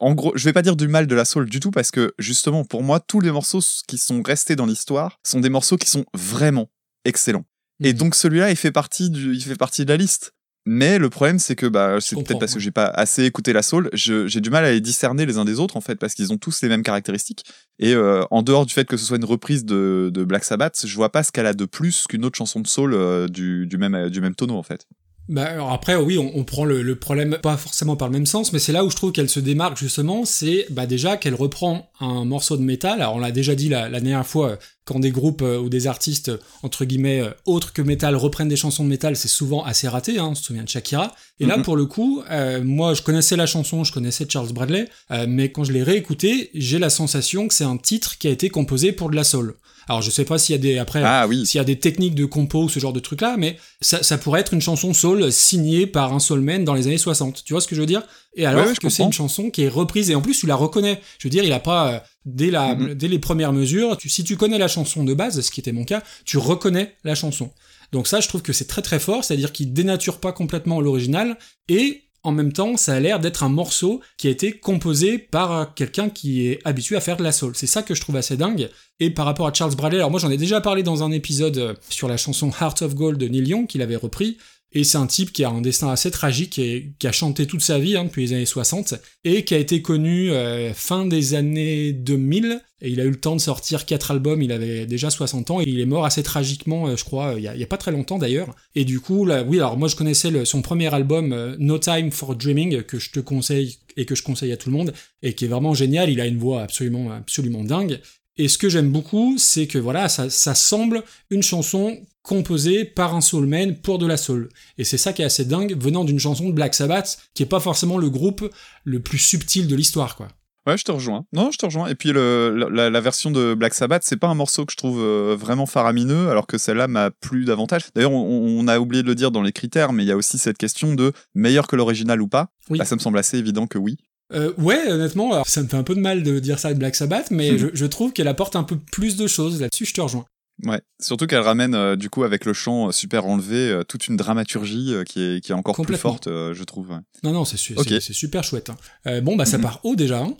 En 0.00 0.12
gros, 0.12 0.32
je 0.36 0.44
vais 0.44 0.52
pas 0.52 0.62
dire 0.62 0.76
du 0.76 0.86
mal 0.86 1.06
de 1.06 1.14
la 1.14 1.24
soul 1.24 1.48
du 1.48 1.58
tout 1.58 1.70
parce 1.70 1.90
que 1.90 2.12
justement, 2.18 2.64
pour 2.64 2.82
moi, 2.82 3.00
tous 3.00 3.20
les 3.20 3.30
morceaux 3.30 3.60
qui 3.88 3.96
sont 3.98 4.22
restés 4.22 4.54
dans 4.54 4.66
l'histoire 4.66 5.18
sont 5.26 5.40
des 5.40 5.48
morceaux 5.48 5.78
qui 5.78 5.88
sont 5.88 6.04
vraiment 6.14 6.68
excellents. 7.04 7.44
Et 7.82 7.92
Mhm. 7.92 7.98
donc 7.98 8.14
celui-là, 8.14 8.50
il 8.50 8.56
fait 8.56 8.70
partie 8.70 9.10
du, 9.10 9.34
il 9.34 9.42
fait 9.42 9.56
partie 9.56 9.84
de 9.84 9.90
la 9.90 9.96
liste. 9.96 10.34
Mais 10.64 10.98
le 10.98 11.10
problème, 11.10 11.40
c'est 11.40 11.56
que 11.56 11.66
bah, 11.66 11.96
c'est 12.00 12.14
peut-être 12.14 12.38
parce 12.38 12.52
que 12.52 12.58
ouais. 12.58 12.62
j'ai 12.62 12.70
pas 12.70 12.86
assez 12.86 13.24
écouté 13.24 13.52
la 13.52 13.62
soul, 13.62 13.90
j'ai 13.94 14.40
du 14.40 14.50
mal 14.50 14.64
à 14.64 14.70
les 14.70 14.80
discerner 14.80 15.26
les 15.26 15.36
uns 15.36 15.44
des 15.44 15.58
autres 15.58 15.76
en 15.76 15.80
fait, 15.80 15.96
parce 15.96 16.14
qu'ils 16.14 16.32
ont 16.32 16.38
tous 16.38 16.62
les 16.62 16.68
mêmes 16.68 16.84
caractéristiques. 16.84 17.44
Et 17.80 17.94
euh, 17.94 18.22
en 18.30 18.42
dehors 18.42 18.64
du 18.64 18.72
fait 18.72 18.84
que 18.84 18.96
ce 18.96 19.04
soit 19.04 19.16
une 19.16 19.24
reprise 19.24 19.64
de, 19.64 20.10
de 20.14 20.24
Black 20.24 20.44
Sabbath, 20.44 20.86
je 20.86 20.94
vois 20.94 21.10
pas 21.10 21.24
ce 21.24 21.32
qu'elle 21.32 21.46
a 21.46 21.54
de 21.54 21.64
plus 21.64 22.06
qu'une 22.06 22.24
autre 22.24 22.38
chanson 22.38 22.60
de 22.60 22.68
soul 22.68 22.94
euh, 22.94 23.26
du, 23.26 23.66
du 23.66 23.76
même 23.76 24.08
du 24.08 24.20
même 24.20 24.36
tonneau 24.36 24.56
en 24.56 24.62
fait. 24.62 24.86
Bah, 25.28 25.44
alors 25.44 25.70
après, 25.72 25.94
oui, 25.94 26.18
on, 26.18 26.32
on 26.36 26.44
prend 26.44 26.64
le, 26.64 26.82
le 26.82 26.96
problème 26.96 27.38
pas 27.40 27.56
forcément 27.56 27.96
par 27.96 28.08
le 28.08 28.12
même 28.12 28.26
sens, 28.26 28.52
mais 28.52 28.58
c'est 28.58 28.72
là 28.72 28.84
où 28.84 28.90
je 28.90 28.96
trouve 28.96 29.12
qu'elle 29.12 29.28
se 29.28 29.40
démarque 29.40 29.78
justement, 29.78 30.24
c'est 30.24 30.66
bah, 30.70 30.86
déjà 30.86 31.16
qu'elle 31.16 31.36
reprend 31.36 31.90
un 32.00 32.24
morceau 32.24 32.56
de 32.56 32.62
métal. 32.62 33.00
Alors 33.00 33.14
on 33.14 33.18
l'a 33.20 33.30
déjà 33.30 33.54
dit 33.54 33.68
la, 33.68 33.88
la 33.88 34.00
dernière 34.00 34.26
fois, 34.26 34.50
euh, 34.50 34.56
quand 34.84 34.98
des 34.98 35.10
groupes 35.10 35.42
euh, 35.42 35.58
ou 35.58 35.68
des 35.68 35.86
artistes 35.86 36.30
euh, 36.30 36.38
entre 36.62 36.84
guillemets 36.84 37.20
euh, 37.20 37.30
autres 37.46 37.72
que 37.72 37.82
métal 37.82 38.16
reprennent 38.16 38.48
des 38.48 38.56
chansons 38.56 38.84
de 38.84 38.88
métal, 38.88 39.16
c'est 39.16 39.28
souvent 39.28 39.62
assez 39.64 39.86
raté. 39.88 40.18
Hein, 40.18 40.28
on 40.32 40.34
se 40.34 40.42
souvient 40.44 40.64
de 40.64 40.68
Shakira. 40.68 41.14
Et 41.40 41.46
là, 41.46 41.56
Mhm. 41.56 41.62
pour 41.62 41.76
le 41.76 41.86
coup, 41.86 42.22
euh, 42.30 42.62
moi, 42.64 42.94
je 42.94 43.02
connaissais 43.02 43.36
la 43.36 43.46
chanson, 43.46 43.84
je 43.84 43.92
connaissais 43.92 44.26
Charles 44.28 44.52
Bradley, 44.52 44.88
euh, 45.10 45.26
mais 45.28 45.50
quand 45.52 45.64
je 45.64 45.72
l'ai 45.72 45.82
réécouté, 45.82 46.50
j'ai 46.54 46.78
la 46.78 46.90
sensation 46.90 47.48
que 47.48 47.54
c'est 47.54 47.64
un 47.64 47.76
titre 47.76 48.18
qui 48.18 48.26
a 48.28 48.30
été 48.30 48.50
composé 48.50 48.92
pour 48.92 49.10
de 49.10 49.16
la 49.16 49.24
soul. 49.24 49.54
Alors 49.88 50.00
je 50.00 50.10
sais 50.12 50.24
pas 50.24 50.38
s'il 50.38 50.54
y 50.54 50.58
a 50.58 50.62
des 50.62 50.78
après 50.78 51.02
Ah 51.04 51.26
oui, 51.26 51.44
s'il 51.44 51.58
y 51.58 51.60
a 51.60 51.64
des 51.64 51.76
techniques 51.78 52.14
de 52.14 52.24
compo 52.24 52.62
ou 52.62 52.68
ce 52.68 52.78
genre 52.78 52.92
de 52.92 53.00
truc 53.00 53.20
là, 53.20 53.34
mais 53.36 53.56
ça, 53.80 54.00
ça 54.04 54.16
pourrait 54.16 54.40
être 54.40 54.54
une 54.54 54.60
chanson 54.60 54.94
soul 54.94 55.32
signée 55.32 55.88
par 55.88 56.12
un 56.14 56.20
soulman 56.20 56.64
dans 56.64 56.74
les 56.74 56.86
années 56.86 56.98
60. 56.98 57.42
Tu 57.44 57.52
vois 57.52 57.60
ce 57.60 57.66
que 57.66 57.74
je 57.74 57.80
veux 57.80 57.86
dire? 57.86 58.02
Et 58.34 58.46
alors 58.46 58.62
Ouais, 58.62 58.68
ouais, 58.68 58.74
je 58.74 58.80
que 58.80 58.88
c'est 58.88 59.02
une 59.02 59.12
chanson 59.12 59.50
qui 59.50 59.62
est 59.62 59.68
reprise 59.68 60.10
et 60.10 60.14
en 60.14 60.22
plus 60.22 60.38
tu 60.38 60.46
la 60.46 60.54
reconnais. 60.56 61.00
Je 61.18 61.26
veux 61.28 61.30
dire, 61.30 61.44
il 61.44 61.52
a 61.52 61.60
pas 61.60 61.92
euh, 61.92 61.98
dès 62.24 62.50
la 62.50 62.74
Mhm. 62.74 62.94
dès 62.94 63.08
les 63.08 63.18
premières 63.18 63.52
mesures, 63.52 63.96
tu- 63.96 64.08
si 64.08 64.24
tu 64.24 64.36
connais 64.36 64.58
la 64.58 64.68
chanson 64.68 65.04
de 65.04 65.12
base, 65.14 65.40
ce 65.40 65.50
qui 65.50 65.60
était 65.60 65.72
mon 65.72 65.84
cas, 65.84 66.02
tu 66.24 66.38
reconnais 66.38 66.94
la 67.04 67.14
chanson. 67.14 67.50
Donc 67.92 68.06
ça, 68.06 68.20
je 68.20 68.28
trouve 68.28 68.40
que 68.42 68.52
c'est 68.54 68.66
très 68.66 68.80
très 68.82 68.98
fort, 68.98 69.22
c'est-à-dire 69.24 69.52
qu'il 69.52 69.72
dénature 69.74 70.18
pas 70.18 70.32
complètement 70.32 70.80
l'original 70.80 71.36
et 71.68 72.04
en 72.24 72.30
même 72.32 72.52
temps, 72.52 72.76
ça 72.76 72.94
a 72.94 73.00
l'air 73.00 73.18
d'être 73.18 73.42
un 73.42 73.48
morceau 73.48 74.00
qui 74.16 74.28
a 74.28 74.30
été 74.30 74.52
composé 74.52 75.18
par 75.18 75.52
euh, 75.52 75.64
quelqu'un 75.74 76.08
qui 76.08 76.46
est 76.46 76.60
habitué 76.64 76.94
à 76.96 77.00
faire 77.00 77.16
de 77.16 77.24
la 77.24 77.32
soul. 77.32 77.52
C'est 77.56 77.66
ça 77.66 77.82
que 77.82 77.94
je 77.96 78.00
trouve 78.00 78.14
assez 78.16 78.36
dingue. 78.36 78.70
Et 79.00 79.10
par 79.10 79.26
rapport 79.26 79.46
à 79.48 79.52
Charles 79.52 79.74
Bradley, 79.74 79.98
alors 79.98 80.12
moi 80.12 80.20
j'en 80.20 80.30
ai 80.30 80.36
déjà 80.36 80.60
parlé 80.60 80.82
dans 80.84 81.02
un 81.02 81.10
épisode 81.10 81.58
euh, 81.58 81.74
sur 81.90 82.06
la 82.08 82.16
chanson 82.16 82.50
Heart 82.50 82.82
of 82.82 82.94
Gold 82.94 83.18
de 83.18 83.26
Neil 83.28 83.48
Young 83.48 83.66
qu'il 83.66 83.82
avait 83.82 83.96
repris. 83.96 84.38
Et 84.74 84.84
c'est 84.84 84.98
un 84.98 85.06
type 85.06 85.32
qui 85.32 85.44
a 85.44 85.50
un 85.50 85.60
destin 85.60 85.88
assez 85.88 86.10
tragique 86.10 86.58
et 86.58 86.92
qui 86.98 87.06
a 87.06 87.12
chanté 87.12 87.46
toute 87.46 87.60
sa 87.60 87.78
vie 87.78 87.96
hein, 87.96 88.04
depuis 88.04 88.22
les 88.22 88.32
années 88.32 88.46
60 88.46 88.94
et 89.24 89.44
qui 89.44 89.54
a 89.54 89.58
été 89.58 89.82
connu 89.82 90.30
euh, 90.30 90.72
fin 90.72 91.04
des 91.04 91.34
années 91.34 91.92
2000 91.92 92.60
et 92.80 92.88
il 92.88 93.00
a 93.00 93.04
eu 93.04 93.10
le 93.10 93.20
temps 93.20 93.36
de 93.36 93.40
sortir 93.40 93.86
quatre 93.86 94.10
albums, 94.10 94.42
il 94.42 94.50
avait 94.50 94.86
déjà 94.86 95.08
60 95.08 95.50
ans 95.52 95.60
et 95.60 95.64
il 95.66 95.78
est 95.78 95.86
mort 95.86 96.04
assez 96.04 96.22
tragiquement, 96.22 96.88
euh, 96.88 96.96
je 96.96 97.04
crois, 97.04 97.34
il 97.36 97.42
y, 97.42 97.48
a, 97.62 97.66
pas 97.66 97.76
très 97.76 97.92
longtemps 97.92 98.18
d'ailleurs. 98.18 98.56
Et 98.74 98.84
du 98.84 98.98
coup, 98.98 99.24
là, 99.24 99.44
oui, 99.44 99.58
alors 99.58 99.76
moi 99.76 99.88
je 99.88 99.94
connaissais 99.94 100.44
son 100.44 100.62
premier 100.62 100.92
album 100.92 101.32
euh, 101.32 101.54
No 101.58 101.78
Time 101.78 102.10
for 102.10 102.34
Dreaming 102.34 102.82
que 102.82 102.98
je 102.98 103.10
te 103.10 103.20
conseille 103.20 103.76
et 103.96 104.06
que 104.06 104.14
je 104.14 104.22
conseille 104.22 104.52
à 104.52 104.56
tout 104.56 104.70
le 104.70 104.76
monde 104.76 104.94
et 105.22 105.34
qui 105.34 105.44
est 105.44 105.48
vraiment 105.48 105.74
génial, 105.74 106.10
il 106.10 106.20
a 106.20 106.26
une 106.26 106.38
voix 106.38 106.62
absolument 106.62 107.12
absolument 107.12 107.62
dingue. 107.62 108.00
Et 108.38 108.48
ce 108.48 108.56
que 108.56 108.70
j'aime 108.70 108.90
beaucoup, 108.90 109.36
c'est 109.36 109.66
que 109.66 109.78
voilà, 109.78 110.08
ça 110.08 110.54
semble 110.54 111.04
une 111.30 111.42
chanson 111.42 111.98
composée 112.22 112.84
par 112.84 113.14
un 113.14 113.20
soulman 113.20 113.74
pour 113.82 113.98
de 113.98 114.06
la 114.06 114.16
soul. 114.16 114.48
Et 114.78 114.84
c'est 114.84 114.98
ça 114.98 115.12
qui 115.12 115.22
est 115.22 115.24
assez 115.24 115.44
dingue, 115.44 115.76
venant 115.80 116.04
d'une 116.04 116.18
chanson 116.20 116.46
de 116.48 116.52
Black 116.52 116.74
Sabbath, 116.74 117.18
qui 117.34 117.42
est 117.42 117.46
pas 117.46 117.60
forcément 117.60 117.98
le 117.98 118.10
groupe 118.10 118.48
le 118.84 119.00
plus 119.00 119.18
subtil 119.18 119.66
de 119.66 119.74
l'histoire, 119.76 120.16
quoi. 120.16 120.28
Ouais, 120.64 120.78
je 120.78 120.84
te 120.84 120.92
rejoins. 120.92 121.24
Non, 121.32 121.50
je 121.50 121.58
te 121.58 121.66
rejoins. 121.66 121.88
Et 121.88 121.96
puis 121.96 122.12
le, 122.12 122.68
la, 122.70 122.88
la 122.88 123.00
version 123.00 123.32
de 123.32 123.54
Black 123.54 123.74
Sabbath, 123.74 124.02
c'est 124.04 124.16
pas 124.16 124.28
un 124.28 124.34
morceau 124.36 124.64
que 124.64 124.70
je 124.70 124.76
trouve 124.76 125.00
euh, 125.02 125.36
vraiment 125.36 125.66
faramineux, 125.66 126.28
alors 126.28 126.46
que 126.46 126.56
celle-là 126.56 126.86
m'a 126.86 127.10
plu 127.10 127.44
davantage. 127.44 127.86
D'ailleurs, 127.96 128.12
on, 128.12 128.60
on 128.60 128.68
a 128.68 128.78
oublié 128.78 129.02
de 129.02 129.08
le 129.08 129.16
dire 129.16 129.32
dans 129.32 129.42
les 129.42 129.50
critères, 129.50 129.92
mais 129.92 130.04
il 130.04 130.06
y 130.06 130.12
a 130.12 130.16
aussi 130.16 130.38
cette 130.38 130.58
question 130.58 130.94
de 130.94 131.12
meilleur 131.34 131.66
que 131.66 131.74
l'original 131.74 132.22
ou 132.22 132.28
pas. 132.28 132.50
Oui. 132.70 132.78
Bah, 132.78 132.84
ça 132.84 132.94
me 132.94 133.00
semble 133.00 133.18
assez 133.18 133.38
évident 133.38 133.66
que 133.66 133.76
oui. 133.78 133.96
Euh, 134.32 134.52
ouais, 134.56 134.88
honnêtement, 134.88 135.32
alors, 135.32 135.48
ça 135.48 135.62
me 135.62 135.66
fait 135.68 135.76
un 135.76 135.82
peu 135.82 135.96
de 135.96 136.00
mal 136.00 136.22
de 136.22 136.38
dire 136.38 136.60
ça 136.60 136.72
de 136.72 136.78
Black 136.78 136.94
Sabbath, 136.94 137.32
mais 137.32 137.50
Mhm. 137.50 137.58
je, 137.58 137.66
je 137.74 137.86
trouve 137.86 138.12
qu'elle 138.12 138.28
apporte 138.28 138.54
un 138.54 138.62
peu 138.62 138.78
plus 138.78 139.16
de 139.16 139.26
choses 139.26 139.60
là-dessus, 139.60 139.84
je 139.84 139.94
te 139.94 140.00
rejoins. 140.00 140.24
Ouais. 140.64 140.80
Surtout 141.00 141.26
qu'elle 141.26 141.40
ramène, 141.40 141.74
euh, 141.74 141.96
du 141.96 142.08
coup, 142.10 142.22
avec 142.24 142.44
le 142.44 142.52
chant 142.52 142.88
euh, 142.88 142.92
super 142.92 143.26
enlevé, 143.26 143.70
euh, 143.70 143.82
toute 143.84 144.06
une 144.06 144.16
dramaturgie 144.16 144.94
qui, 145.06 145.20
est, 145.22 145.40
qui 145.44 145.52
est 145.52 145.54
encore 145.54 145.74
plus 145.80 145.96
forte, 145.96 146.26
je 146.28 146.62
trouve. 146.64 146.90
ouais. 146.90 146.98
Non, 147.24 147.32
non, 147.32 147.44
c'est 147.44 147.56
su- 147.56 147.74
super 148.00 148.44
chouette. 148.44 148.70
hein. 149.04 149.20
Bon, 149.22 149.36
bah 149.36 149.44
ça 149.44 149.56
Mhm. 149.58 149.62
part 149.64 149.80
haut 149.84 149.96
déjà. 149.96 150.20
hein. 150.20 150.36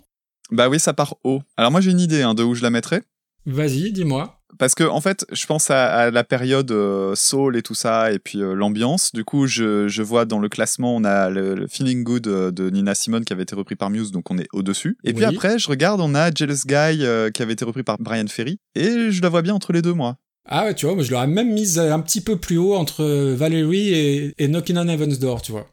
Bah 0.51 0.69
oui, 0.69 0.79
ça 0.79 0.93
part 0.93 1.15
haut. 1.23 1.41
Alors 1.57 1.71
moi, 1.71 1.81
j'ai 1.81 1.91
une 1.91 1.99
idée 1.99 2.21
hein, 2.21 2.33
de 2.33 2.43
où 2.43 2.53
je 2.55 2.61
la 2.63 2.69
mettrais. 2.69 3.01
Vas-y, 3.45 3.91
dis-moi. 3.91 4.42
Parce 4.59 4.75
que 4.75 4.83
en 4.83 5.01
fait, 5.01 5.25
je 5.31 5.45
pense 5.45 5.71
à, 5.71 5.85
à 5.85 6.11
la 6.11 6.23
période 6.23 6.71
euh, 6.71 7.15
soul 7.15 7.57
et 7.57 7.61
tout 7.61 7.73
ça, 7.73 8.11
et 8.11 8.19
puis 8.19 8.41
euh, 8.41 8.53
l'ambiance. 8.53 9.11
Du 9.11 9.23
coup, 9.23 9.47
je, 9.47 9.87
je 9.87 10.03
vois 10.03 10.25
dans 10.25 10.39
le 10.39 10.47
classement, 10.49 10.95
on 10.95 11.03
a 11.03 11.29
le, 11.29 11.55
le 11.55 11.67
Feeling 11.67 12.03
Good 12.03 12.27
euh, 12.27 12.51
de 12.51 12.69
Nina 12.69 12.93
Simone 12.93 13.25
qui 13.25 13.33
avait 13.33 13.43
été 13.43 13.55
repris 13.55 13.75
par 13.75 13.89
Muse, 13.89 14.11
donc 14.11 14.29
on 14.29 14.37
est 14.37 14.47
au-dessus. 14.53 14.97
Et 15.03 15.13
puis 15.13 15.25
après, 15.25 15.57
je 15.57 15.67
regarde, 15.67 16.01
on 16.01 16.13
a 16.13 16.29
Jealous 16.33 16.65
Guy 16.65 17.03
euh, 17.03 17.31
qui 17.31 17.41
avait 17.41 17.53
été 17.53 17.65
repris 17.65 17.83
par 17.83 17.97
Brian 17.99 18.27
Ferry, 18.27 18.59
et 18.75 19.11
je 19.11 19.21
la 19.21 19.29
vois 19.29 19.41
bien 19.41 19.53
entre 19.55 19.73
les 19.73 19.81
deux, 19.81 19.93
moi. 19.93 20.17
Ah 20.47 20.65
ouais, 20.65 20.75
tu 20.75 20.85
vois, 20.85 20.95
moi 20.95 21.03
je 21.03 21.11
l'aurais 21.11 21.27
même 21.27 21.53
mise 21.53 21.79
un 21.79 21.99
petit 22.01 22.21
peu 22.21 22.37
plus 22.37 22.57
haut 22.57 22.75
entre 22.75 23.03
Valerie 23.33 23.93
et, 23.93 24.33
et 24.37 24.47
Knockin' 24.47 24.77
on 24.77 24.87
Heaven's 24.87 25.19
Door, 25.19 25.41
tu 25.41 25.51
vois. 25.51 25.67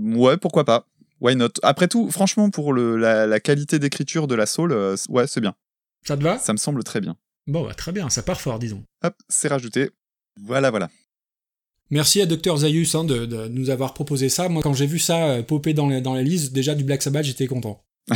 Ouais, 0.00 0.36
pourquoi 0.36 0.64
pas. 0.64 0.86
Why 1.20 1.36
not? 1.36 1.48
Après 1.62 1.88
tout, 1.88 2.10
franchement, 2.10 2.50
pour 2.50 2.74
le, 2.74 2.96
la, 2.96 3.26
la 3.26 3.40
qualité 3.40 3.78
d'écriture 3.78 4.26
de 4.26 4.34
la 4.34 4.44
soul, 4.44 4.76
ouais, 5.08 5.26
c'est 5.26 5.40
bien. 5.40 5.54
Ça 6.06 6.16
te 6.16 6.22
va? 6.22 6.38
Ça 6.38 6.52
me 6.52 6.58
semble 6.58 6.84
très 6.84 7.00
bien. 7.00 7.16
Bon, 7.46 7.64
bah 7.64 7.74
très 7.74 7.92
bien, 7.92 8.08
ça 8.10 8.22
part 8.22 8.40
fort, 8.40 8.58
disons. 8.58 8.82
Hop, 9.04 9.14
c'est 9.28 9.48
rajouté. 9.48 9.90
Voilà, 10.42 10.70
voilà. 10.70 10.88
Merci 11.90 12.20
à 12.20 12.26
Dr 12.26 12.56
Zayus 12.58 12.88
hein, 12.94 13.04
de, 13.04 13.26
de 13.26 13.46
nous 13.48 13.70
avoir 13.70 13.94
proposé 13.94 14.28
ça. 14.28 14.48
Moi, 14.48 14.62
quand 14.62 14.72
j'ai 14.74 14.86
vu 14.86 14.98
ça 14.98 15.26
euh, 15.28 15.42
popper 15.42 15.72
dans, 15.72 15.88
les- 15.88 16.00
dans 16.00 16.14
la 16.14 16.22
liste, 16.22 16.52
déjà 16.52 16.74
du 16.74 16.82
Black 16.82 17.02
Sabbath, 17.02 17.24
j'étais 17.24 17.46
content. 17.46 17.84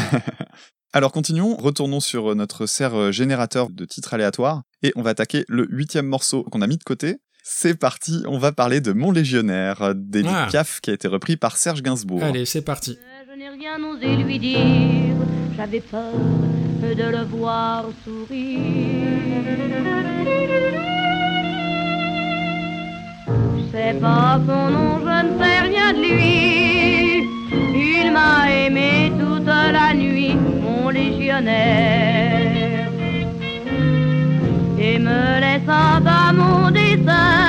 Alors 0.92 1.12
continuons, 1.12 1.54
retournons 1.56 2.00
sur 2.00 2.32
euh, 2.32 2.34
notre 2.34 2.66
serre 2.66 2.96
euh, 2.96 3.12
générateur 3.12 3.70
de 3.70 3.84
titres 3.84 4.12
aléatoires 4.14 4.62
et 4.82 4.92
on 4.96 5.02
va 5.02 5.10
attaquer 5.10 5.44
le 5.48 5.68
huitième 5.70 6.06
morceau 6.06 6.42
qu'on 6.44 6.62
a 6.62 6.66
mis 6.66 6.78
de 6.78 6.82
côté. 6.82 7.18
C'est 7.44 7.78
parti, 7.78 8.22
on 8.26 8.38
va 8.38 8.50
parler 8.50 8.80
de 8.80 8.92
Mon 8.92 9.12
Légionnaire 9.12 9.94
d'Edith 9.94 10.30
Ah. 10.34 10.48
Piaf 10.50 10.80
qui 10.80 10.90
a 10.90 10.94
été 10.94 11.06
repris 11.06 11.36
par 11.36 11.56
Serge 11.56 11.82
Gainsbourg. 11.82 12.22
Allez, 12.24 12.44
c'est 12.44 12.62
parti. 12.62 12.98
Je 13.32 13.38
n'ai 13.38 13.48
rien 13.48 13.82
osé 13.84 14.16
lui 14.16 14.38
dire, 14.40 14.58
j'avais 15.56 15.80
peur 15.80 16.12
de 16.80 17.10
le 17.16 17.24
voir 17.24 17.84
sourire. 18.04 18.60
Je 23.56 23.62
sais 23.70 23.94
pas 24.00 24.40
son 24.46 24.70
nom, 24.70 24.98
je 25.06 25.16
ne 25.26 25.32
sais 25.38 25.58
rien 25.68 25.88
de 25.92 26.00
lui. 26.00 27.24
Il 27.74 28.06
m'a 28.12 28.50
aimé 28.50 29.12
toute 29.18 29.46
la 29.46 29.92
nuit, 29.94 30.36
mon 30.36 30.88
légionnaire. 30.88 32.88
Et 34.78 34.98
me 34.98 35.40
laissant 35.44 36.02
à 36.06 36.32
mon 36.32 36.70
dessein, 36.70 37.39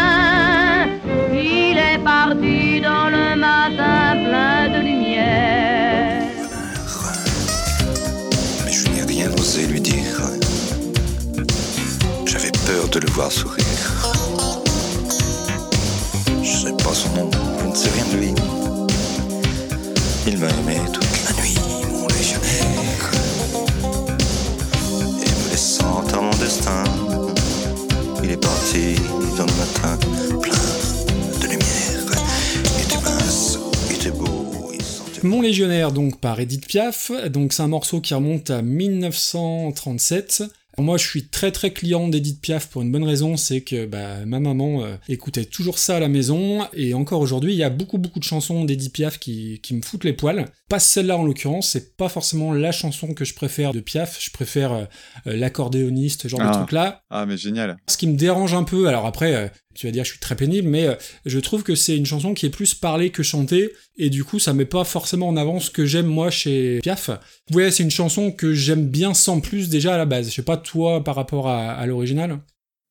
peur 13.16 13.30
de 13.30 13.30
le 13.30 13.30
voir 13.30 13.32
sourire. 13.32 13.66
Je 16.44 16.52
sais 16.52 16.74
pas 16.74 16.94
son 16.94 17.10
nom, 17.16 17.30
je 17.62 17.68
ne 17.68 17.76
sais 17.76 17.90
rien 17.90 18.06
de 18.12 18.18
lui. 18.18 18.34
Il 20.28 20.38
m'a 20.38 20.48
aimé 20.50 20.78
toute 20.94 21.06
la 21.26 21.34
nuit, 21.42 21.58
mon 21.90 22.08
légionnaire. 22.08 23.12
Et 25.22 25.30
me 25.30 25.50
laissant 25.50 26.04
à 26.14 26.22
mon 26.22 26.36
destin, 26.38 26.84
il 28.24 28.32
est 28.32 28.38
parti 28.38 28.96
dans 29.38 29.46
le 29.46 29.54
matin 29.54 29.98
plein 30.40 30.54
de 31.42 31.46
lumière. 31.48 32.06
Il 32.78 32.82
était 32.84 33.02
mince, 33.04 33.58
il 33.90 33.96
était 33.96 34.12
beau, 34.12 34.72
Mon 35.24 35.42
Légionnaire, 35.42 35.92
donc, 35.92 36.20
par 36.20 36.40
Edith 36.40 36.68
Piaf. 36.68 37.12
Donc, 37.30 37.54
c'est 37.54 37.64
un 37.64 37.68
morceau 37.68 38.02
qui 38.02 38.14
remonte 38.14 38.50
à 38.50 38.62
1937. 38.62 40.44
Moi, 40.82 40.98
je 40.98 41.08
suis 41.08 41.24
très 41.24 41.52
très 41.52 41.72
client 41.72 42.08
d'Edith 42.08 42.42
Piaf 42.42 42.68
pour 42.68 42.82
une 42.82 42.92
bonne 42.92 43.04
raison, 43.04 43.38
c'est 43.38 43.62
que 43.62 43.86
bah, 43.86 44.26
ma 44.26 44.40
maman 44.40 44.84
euh, 44.84 44.96
écoutait 45.08 45.46
toujours 45.46 45.80
ça 45.80 45.98
à 45.98 46.00
la 46.00 46.08
maison, 46.08 46.68
et 46.74 46.94
encore 46.94 47.22
aujourd'hui, 47.22 47.54
il 47.54 47.58
y 47.58 47.64
a 47.64 47.70
beaucoup 47.70 47.98
beaucoup 47.98 48.20
de 48.20 48.24
chansons 48.24 48.66
d'Edith 48.66 48.94
Piaf 48.94 49.20
qui, 49.20 49.60
qui 49.62 49.76
me 49.76 49.82
foutent 49.82 50.04
les 50.04 50.14
poils. 50.14 50.48
Pas 50.72 50.80
celle-là 50.80 51.18
en 51.18 51.24
l'occurrence, 51.26 51.70
c'est 51.70 51.98
pas 51.98 52.08
forcément 52.08 52.54
la 52.54 52.72
chanson 52.72 53.14
que 53.14 53.26
je 53.26 53.34
préfère 53.34 53.74
de 53.74 53.82
Piaf, 53.82 54.18
je 54.24 54.32
préfère 54.32 54.72
euh, 54.72 54.84
euh, 55.28 55.36
l'accordéoniste, 55.36 56.30
genre 56.30 56.40
de 56.40 56.46
Ah. 56.48 56.56
truc-là. 56.56 57.04
Ah 57.10 57.26
mais 57.26 57.36
génial. 57.36 57.76
Ce 57.90 57.98
qui 57.98 58.08
me 58.08 58.16
dérange 58.16 58.54
un 58.54 58.64
peu, 58.64 58.88
alors 58.88 59.06
après, 59.06 59.36
euh, 59.36 59.48
tu 59.76 59.86
vas 59.86 59.92
dire 59.92 60.06
je 60.06 60.12
suis 60.12 60.20
très 60.20 60.36
pénible, 60.38 60.70
mais 60.70 60.88
euh, 60.88 60.96
je 61.26 61.40
trouve 61.40 61.64
que 61.64 61.76
c'est 61.76 61.98
une 61.98 62.06
chanson 62.06 62.34
qui 62.34 62.46
est 62.46 62.50
plus 62.50 62.74
parlée 62.74 63.10
que 63.10 63.22
chantée, 63.22 63.72
et 63.98 64.10
du 64.10 64.24
coup 64.24 64.40
ça 64.40 64.54
met 64.54 64.64
pas 64.66 64.86
forcément 64.86 65.28
en 65.28 65.36
avant 65.36 65.60
ce 65.60 65.70
que 65.70 65.86
j'aime 65.86 66.06
moi 66.08 66.30
chez 66.32 66.80
Piaf. 66.82 67.10
Ouais, 67.54 67.70
c'est 67.70 67.84
une 67.84 67.92
chanson 67.92 68.32
que 68.32 68.54
j'aime 68.54 68.88
bien 68.88 69.14
sans 69.14 69.42
plus 69.42 69.68
déjà 69.68 69.96
à 69.96 69.98
la 69.98 70.06
base. 70.06 70.30
Je 70.30 70.36
sais 70.36 70.42
pas 70.42 70.56
toi 70.58 71.04
par 71.04 71.16
rapport 71.16 71.50
à, 71.50 71.72
à 71.74 71.86
l'original. 71.86 72.40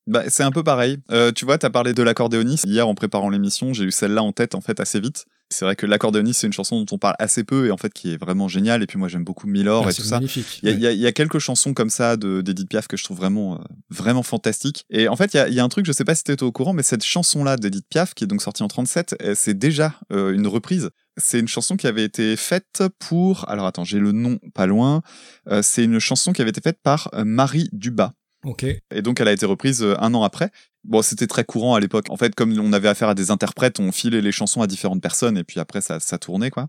Bah, 0.07 0.25
c'est 0.29 0.43
un 0.43 0.51
peu 0.51 0.65
pareil. 0.65 0.99
Euh, 1.13 1.31
tu 1.33 1.45
vois, 1.45 1.57
t'as 1.57 1.71
parlé 1.71 1.95
de 1.95 2.03
l'accordéoniste. 2.03 2.65
Hier, 2.67 2.87
en 2.89 2.95
préparant 2.95 3.31
l'émission, 3.31 3.73
j'ai 3.73 3.85
eu 3.85 3.91
celle-là 3.93 4.23
en 4.23 4.33
tête, 4.33 4.55
en 4.55 4.61
fait, 4.61 4.81
assez 4.81 4.99
vite. 4.99 5.25
C'est 5.53 5.65
vrai 5.65 5.75
que 5.75 5.85
l'accordéoniste, 5.85 6.41
c'est 6.41 6.47
une 6.47 6.53
chanson 6.53 6.79
dont 6.81 6.95
on 6.95 6.99
parle 6.99 7.17
assez 7.19 7.43
peu 7.43 7.67
et 7.67 7.71
en 7.73 7.77
fait 7.77 7.93
qui 7.93 8.13
est 8.13 8.17
vraiment 8.17 8.47
géniale. 8.47 8.85
Et 8.85 8.87
puis 8.87 8.99
moi, 8.99 9.09
j'aime 9.09 9.25
beaucoup 9.25 9.49
Milor 9.49 9.85
Ah, 9.87 9.91
et 9.91 9.95
tout 9.95 10.03
ça. 10.03 10.21
Il 10.23 10.29
y, 10.29 10.69
a, 10.69 10.71
Ouais. 10.71 10.77
il 10.77 10.81
y 10.81 10.87
a- 10.87 10.93
il 10.93 10.99
y 11.01 11.07
a 11.09 11.13
quelques 11.13 11.41
chansons 11.41 11.75
comme 11.75 11.91
ça 11.91 12.17
de 12.17 12.41
d'Edith 12.41 12.69
Piaf 12.69 12.87
que 12.87 12.97
je 12.97 13.03
trouve 13.03 13.17
vraiment, 13.17 13.57
euh, 13.57 13.65
vraiment 13.91 14.23
fantastiques. 14.23 14.85
Et 14.91 15.09
en 15.09 15.17
fait, 15.17 15.35
il 15.35 15.39
y 15.39 15.41
a, 15.41 15.49
il 15.49 15.55
y 15.55 15.59
a 15.61 15.65
un 15.65 15.69
truc, 15.69 15.87
je 15.87 15.93
sais 15.93 16.05
pas 16.05 16.15
si 16.15 16.23
tu 16.23 16.31
étais 16.31 16.45
au 16.45 16.53
courant, 16.53 16.73
mais 16.73 16.85
cette 16.85 17.03
chanson-là 17.05 17.57
d'Edith 17.57 17.87
Piaf, 17.91 18.15
qui 18.15 18.23
est 18.25 18.27
donc 18.29 18.43
sortie 18.43 18.63
en 18.63 18.69
37, 18.69 19.17
euh, 19.23 19.35
c'est 19.37 19.59
déjà 19.59 19.95
euh, 20.13 20.33
une 20.33 20.47
reprise. 20.47 20.91
C'est 21.17 21.41
une 21.41 21.49
chanson 21.49 21.77
qui 21.77 21.89
avait 21.89 22.05
été 22.05 22.37
faite 22.37 22.85
pour. 23.01 23.49
Alors 23.51 23.67
attends, 23.67 23.85
j'ai 23.85 23.99
le 23.99 24.13
nom 24.13 24.39
pas 24.55 24.67
loin. 24.67 25.03
Euh, 25.49 25.63
c'est 25.63 25.83
une 25.83 25.99
chanson 25.99 26.33
qui 26.33 26.41
avait 26.43 26.51
été 26.51 26.61
faite 26.61 26.79
par 26.83 27.11
Marie 27.25 27.69
Dubas. 27.73 28.13
Ok. 28.45 28.65
Et 28.65 29.03
donc, 29.03 29.21
elle 29.21 29.29
a 29.29 29.33
été 29.33 29.45
reprise 29.45 29.85
un 29.99 30.15
an 30.15 30.23
après. 30.23 30.51
Bon, 30.85 31.03
c'était 31.03 31.27
très 31.27 31.45
courant 31.45 31.75
à 31.75 31.81
l'époque. 31.81 32.07
En 32.09 32.17
fait, 32.17 32.35
comme 32.35 32.59
on 32.59 32.73
avait 32.73 32.89
affaire 32.89 33.09
à 33.11 33.15
des 33.15 33.31
interprètes, 33.31 33.81
on 33.81 33.93
filait 33.93 34.21
les 34.23 34.33
chansons 34.33 34.63
à 34.63 34.67
différentes 34.67 35.03
personnes 35.03 35.37
et 35.37 35.45
puis 35.45 35.61
après, 35.61 35.81
ça, 35.81 36.01
ça 36.01 36.19
tournait, 36.19 36.51
quoi. 36.51 36.69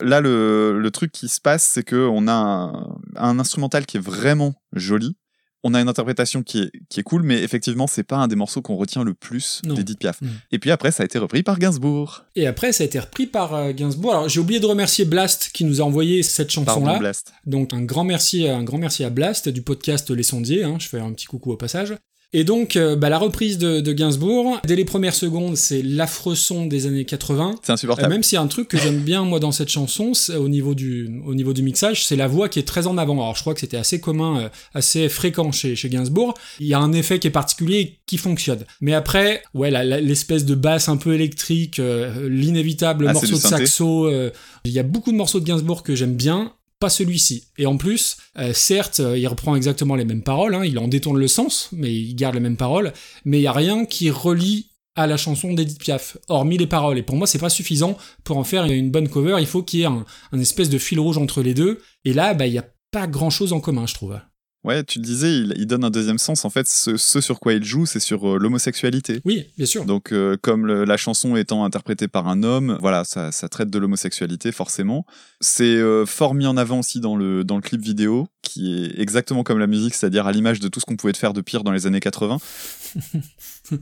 Là, 0.00 0.20
le, 0.20 0.78
le 0.80 0.90
truc 0.90 1.12
qui 1.12 1.28
se 1.28 1.40
passe, 1.42 1.62
c'est 1.62 1.82
que 1.82 2.08
on 2.10 2.26
a 2.26 2.32
un, 2.32 2.96
un 3.16 3.38
instrumental 3.38 3.84
qui 3.84 3.98
est 3.98 4.00
vraiment 4.00 4.54
joli. 4.72 5.16
On 5.62 5.74
a 5.74 5.80
une 5.82 5.90
interprétation 5.90 6.42
qui 6.42 6.60
est, 6.62 6.70
qui 6.88 7.00
est 7.00 7.02
cool, 7.02 7.22
mais 7.22 7.42
effectivement, 7.42 7.86
c'est 7.86 8.02
pas 8.02 8.16
un 8.16 8.28
des 8.28 8.34
morceaux 8.34 8.62
qu'on 8.62 8.76
retient 8.76 9.04
le 9.04 9.12
plus 9.12 9.60
d'Edith 9.62 9.98
Piaf. 9.98 10.22
Mm. 10.22 10.28
Et 10.52 10.58
puis 10.58 10.70
après, 10.70 10.90
ça 10.90 11.02
a 11.02 11.04
été 11.04 11.18
repris 11.18 11.42
par 11.42 11.58
Gainsbourg. 11.58 12.24
Et 12.34 12.46
après, 12.46 12.72
ça 12.72 12.82
a 12.82 12.86
été 12.86 12.98
repris 12.98 13.26
par 13.26 13.54
euh, 13.54 13.72
Gainsbourg. 13.74 14.12
Alors, 14.12 14.28
j'ai 14.30 14.40
oublié 14.40 14.58
de 14.58 14.64
remercier 14.64 15.04
Blast 15.04 15.50
qui 15.52 15.66
nous 15.66 15.82
a 15.82 15.84
envoyé 15.84 16.22
cette 16.22 16.50
chanson-là. 16.50 16.98
Blast. 16.98 17.34
Donc, 17.44 17.74
un 17.74 17.82
grand 17.82 18.04
merci, 18.04 18.48
un 18.48 18.62
grand 18.64 18.78
merci 18.78 19.04
à 19.04 19.10
Blast 19.10 19.50
du 19.50 19.60
podcast 19.60 20.08
Les 20.10 20.22
Sondiers. 20.22 20.64
hein. 20.64 20.76
Je 20.80 20.88
fais 20.88 20.98
un 20.98 21.12
petit 21.12 21.26
coucou 21.26 21.52
au 21.52 21.58
passage. 21.58 21.94
Et 22.32 22.44
donc, 22.44 22.76
euh, 22.76 22.94
bah, 22.94 23.08
la 23.08 23.18
reprise 23.18 23.58
de, 23.58 23.80
de 23.80 23.92
Gainsbourg, 23.92 24.60
dès 24.64 24.76
les 24.76 24.84
premières 24.84 25.14
secondes, 25.16 25.56
c'est 25.56 25.82
l'affreux 25.82 26.36
son 26.36 26.66
des 26.66 26.86
années 26.86 27.04
80. 27.04 27.56
C'est 27.62 27.70
Euh, 27.70 27.74
insupportable. 27.74 28.08
même 28.12 28.22
s'il 28.22 28.36
y 28.36 28.38
a 28.38 28.42
un 28.42 28.46
truc 28.46 28.68
que 28.68 28.78
j'aime 28.78 29.00
bien 29.00 29.24
moi 29.24 29.40
dans 29.40 29.50
cette 29.50 29.68
chanson, 29.68 30.14
c'est 30.14 30.36
au 30.36 30.48
niveau 30.48 30.76
du 30.76 31.10
au 31.26 31.34
niveau 31.34 31.52
du 31.52 31.62
mixage, 31.62 32.04
c'est 32.06 32.14
la 32.14 32.28
voix 32.28 32.48
qui 32.48 32.60
est 32.60 32.68
très 32.68 32.86
en 32.86 32.96
avant. 32.98 33.14
Alors 33.14 33.34
je 33.34 33.40
crois 33.40 33.54
que 33.54 33.60
c'était 33.60 33.76
assez 33.78 34.00
commun, 34.00 34.42
euh, 34.42 34.48
assez 34.74 35.08
fréquent 35.08 35.50
chez 35.50 35.74
chez 35.74 35.88
Gainsbourg. 35.88 36.34
Il 36.60 36.68
y 36.68 36.74
a 36.74 36.78
un 36.78 36.92
effet 36.92 37.18
qui 37.18 37.26
est 37.26 37.32
particulier 37.32 37.78
et 37.80 37.98
qui 38.06 38.16
fonctionne. 38.16 38.64
Mais 38.80 38.94
après, 38.94 39.42
ouais, 39.54 39.70
l'espèce 40.00 40.44
de 40.44 40.54
basse 40.54 40.88
un 40.88 40.98
peu 40.98 41.14
électrique, 41.14 41.80
euh, 41.80 42.28
l'inévitable 42.28 43.06
Ah, 43.08 43.12
morceau 43.12 43.26
de 43.32 43.40
synthé. 43.40 43.66
saxo. 43.66 44.06
euh, 44.06 44.30
il 44.64 44.70
y 44.72 44.78
a 44.78 44.82
beaucoup 44.84 45.10
de 45.10 45.16
morceaux 45.16 45.40
de 45.40 45.44
Gainsbourg 45.46 45.82
que 45.82 45.96
j'aime 45.96 46.14
bien. 46.14 46.52
Pas 46.80 46.90
celui-ci. 46.90 47.44
Et 47.58 47.66
en 47.66 47.76
plus, 47.76 48.16
euh, 48.38 48.52
certes, 48.54 49.00
euh, 49.00 49.18
il 49.18 49.28
reprend 49.28 49.54
exactement 49.54 49.94
les 49.94 50.06
mêmes 50.06 50.22
paroles, 50.22 50.54
hein, 50.54 50.64
il 50.64 50.78
en 50.78 50.88
détourne 50.88 51.18
le 51.18 51.28
sens, 51.28 51.68
mais 51.72 51.94
il 51.94 52.14
garde 52.14 52.34
les 52.34 52.40
mêmes 52.40 52.56
paroles, 52.56 52.92
mais 53.24 53.38
il 53.38 53.42
y 53.42 53.46
a 53.46 53.52
rien 53.52 53.84
qui 53.84 54.10
relie 54.10 54.70
à 54.96 55.06
la 55.06 55.16
chanson 55.16 55.52
d'Edith 55.52 55.78
Piaf, 55.78 56.16
hormis 56.28 56.58
les 56.58 56.66
paroles. 56.66 56.98
Et 56.98 57.02
pour 57.02 57.16
moi, 57.16 57.26
c'est 57.26 57.38
pas 57.38 57.50
suffisant 57.50 57.96
pour 58.24 58.38
en 58.38 58.44
faire 58.44 58.64
une 58.64 58.90
bonne 58.90 59.08
cover. 59.08 59.36
Il 59.40 59.46
faut 59.46 59.62
qu'il 59.62 59.80
y 59.80 59.82
ait 59.82 59.86
un, 59.86 60.04
espèce 60.40 60.68
de 60.68 60.78
fil 60.78 60.98
rouge 60.98 61.18
entre 61.18 61.42
les 61.42 61.54
deux. 61.54 61.80
Et 62.04 62.12
là, 62.12 62.34
bah, 62.34 62.46
il 62.46 62.54
y 62.54 62.58
a 62.58 62.66
pas 62.90 63.06
grand 63.06 63.30
chose 63.30 63.52
en 63.52 63.60
commun, 63.60 63.86
je 63.86 63.94
trouve. 63.94 64.18
Ouais, 64.62 64.84
tu 64.84 64.98
le 64.98 65.04
disais, 65.04 65.32
il, 65.38 65.54
il 65.56 65.66
donne 65.66 65.84
un 65.84 65.90
deuxième 65.90 66.18
sens. 66.18 66.44
En 66.44 66.50
fait, 66.50 66.66
ce, 66.68 66.98
ce 66.98 67.20
sur 67.22 67.40
quoi 67.40 67.54
il 67.54 67.64
joue, 67.64 67.86
c'est 67.86 68.00
sur 68.00 68.28
euh, 68.34 68.38
l'homosexualité. 68.38 69.22
Oui, 69.24 69.46
bien 69.56 69.64
sûr. 69.64 69.86
Donc, 69.86 70.12
euh, 70.12 70.36
comme 70.42 70.66
le- 70.66 70.84
la 70.84 70.98
chanson 70.98 71.34
étant 71.36 71.64
interprétée 71.64 72.08
par 72.08 72.28
un 72.28 72.42
homme, 72.42 72.76
voilà, 72.80 73.04
ça, 73.04 73.32
ça 73.32 73.48
traite 73.48 73.70
de 73.70 73.78
l'homosexualité 73.78 74.52
forcément. 74.52 75.06
C'est 75.40 75.64
euh, 75.64 76.04
fort 76.04 76.34
mis 76.34 76.46
en 76.46 76.58
avant 76.58 76.80
aussi 76.80 77.00
dans 77.00 77.16
le 77.16 77.42
dans 77.42 77.56
le 77.56 77.62
clip 77.62 77.80
vidéo, 77.80 78.28
qui 78.42 78.84
est 78.84 79.00
exactement 79.00 79.44
comme 79.44 79.58
la 79.58 79.66
musique, 79.66 79.94
c'est-à-dire 79.94 80.26
à, 80.26 80.32
l'image 80.32 80.60
de 80.60 80.68
tout 80.68 80.78
ce 80.80 80.84
qu'on 80.84 80.96
pouvait 80.96 81.14
faire 81.14 81.32
de 81.32 81.40
pire 81.40 81.64
dans 81.64 81.72
les 81.72 81.86
années 81.86 82.00
80. 82.00 82.36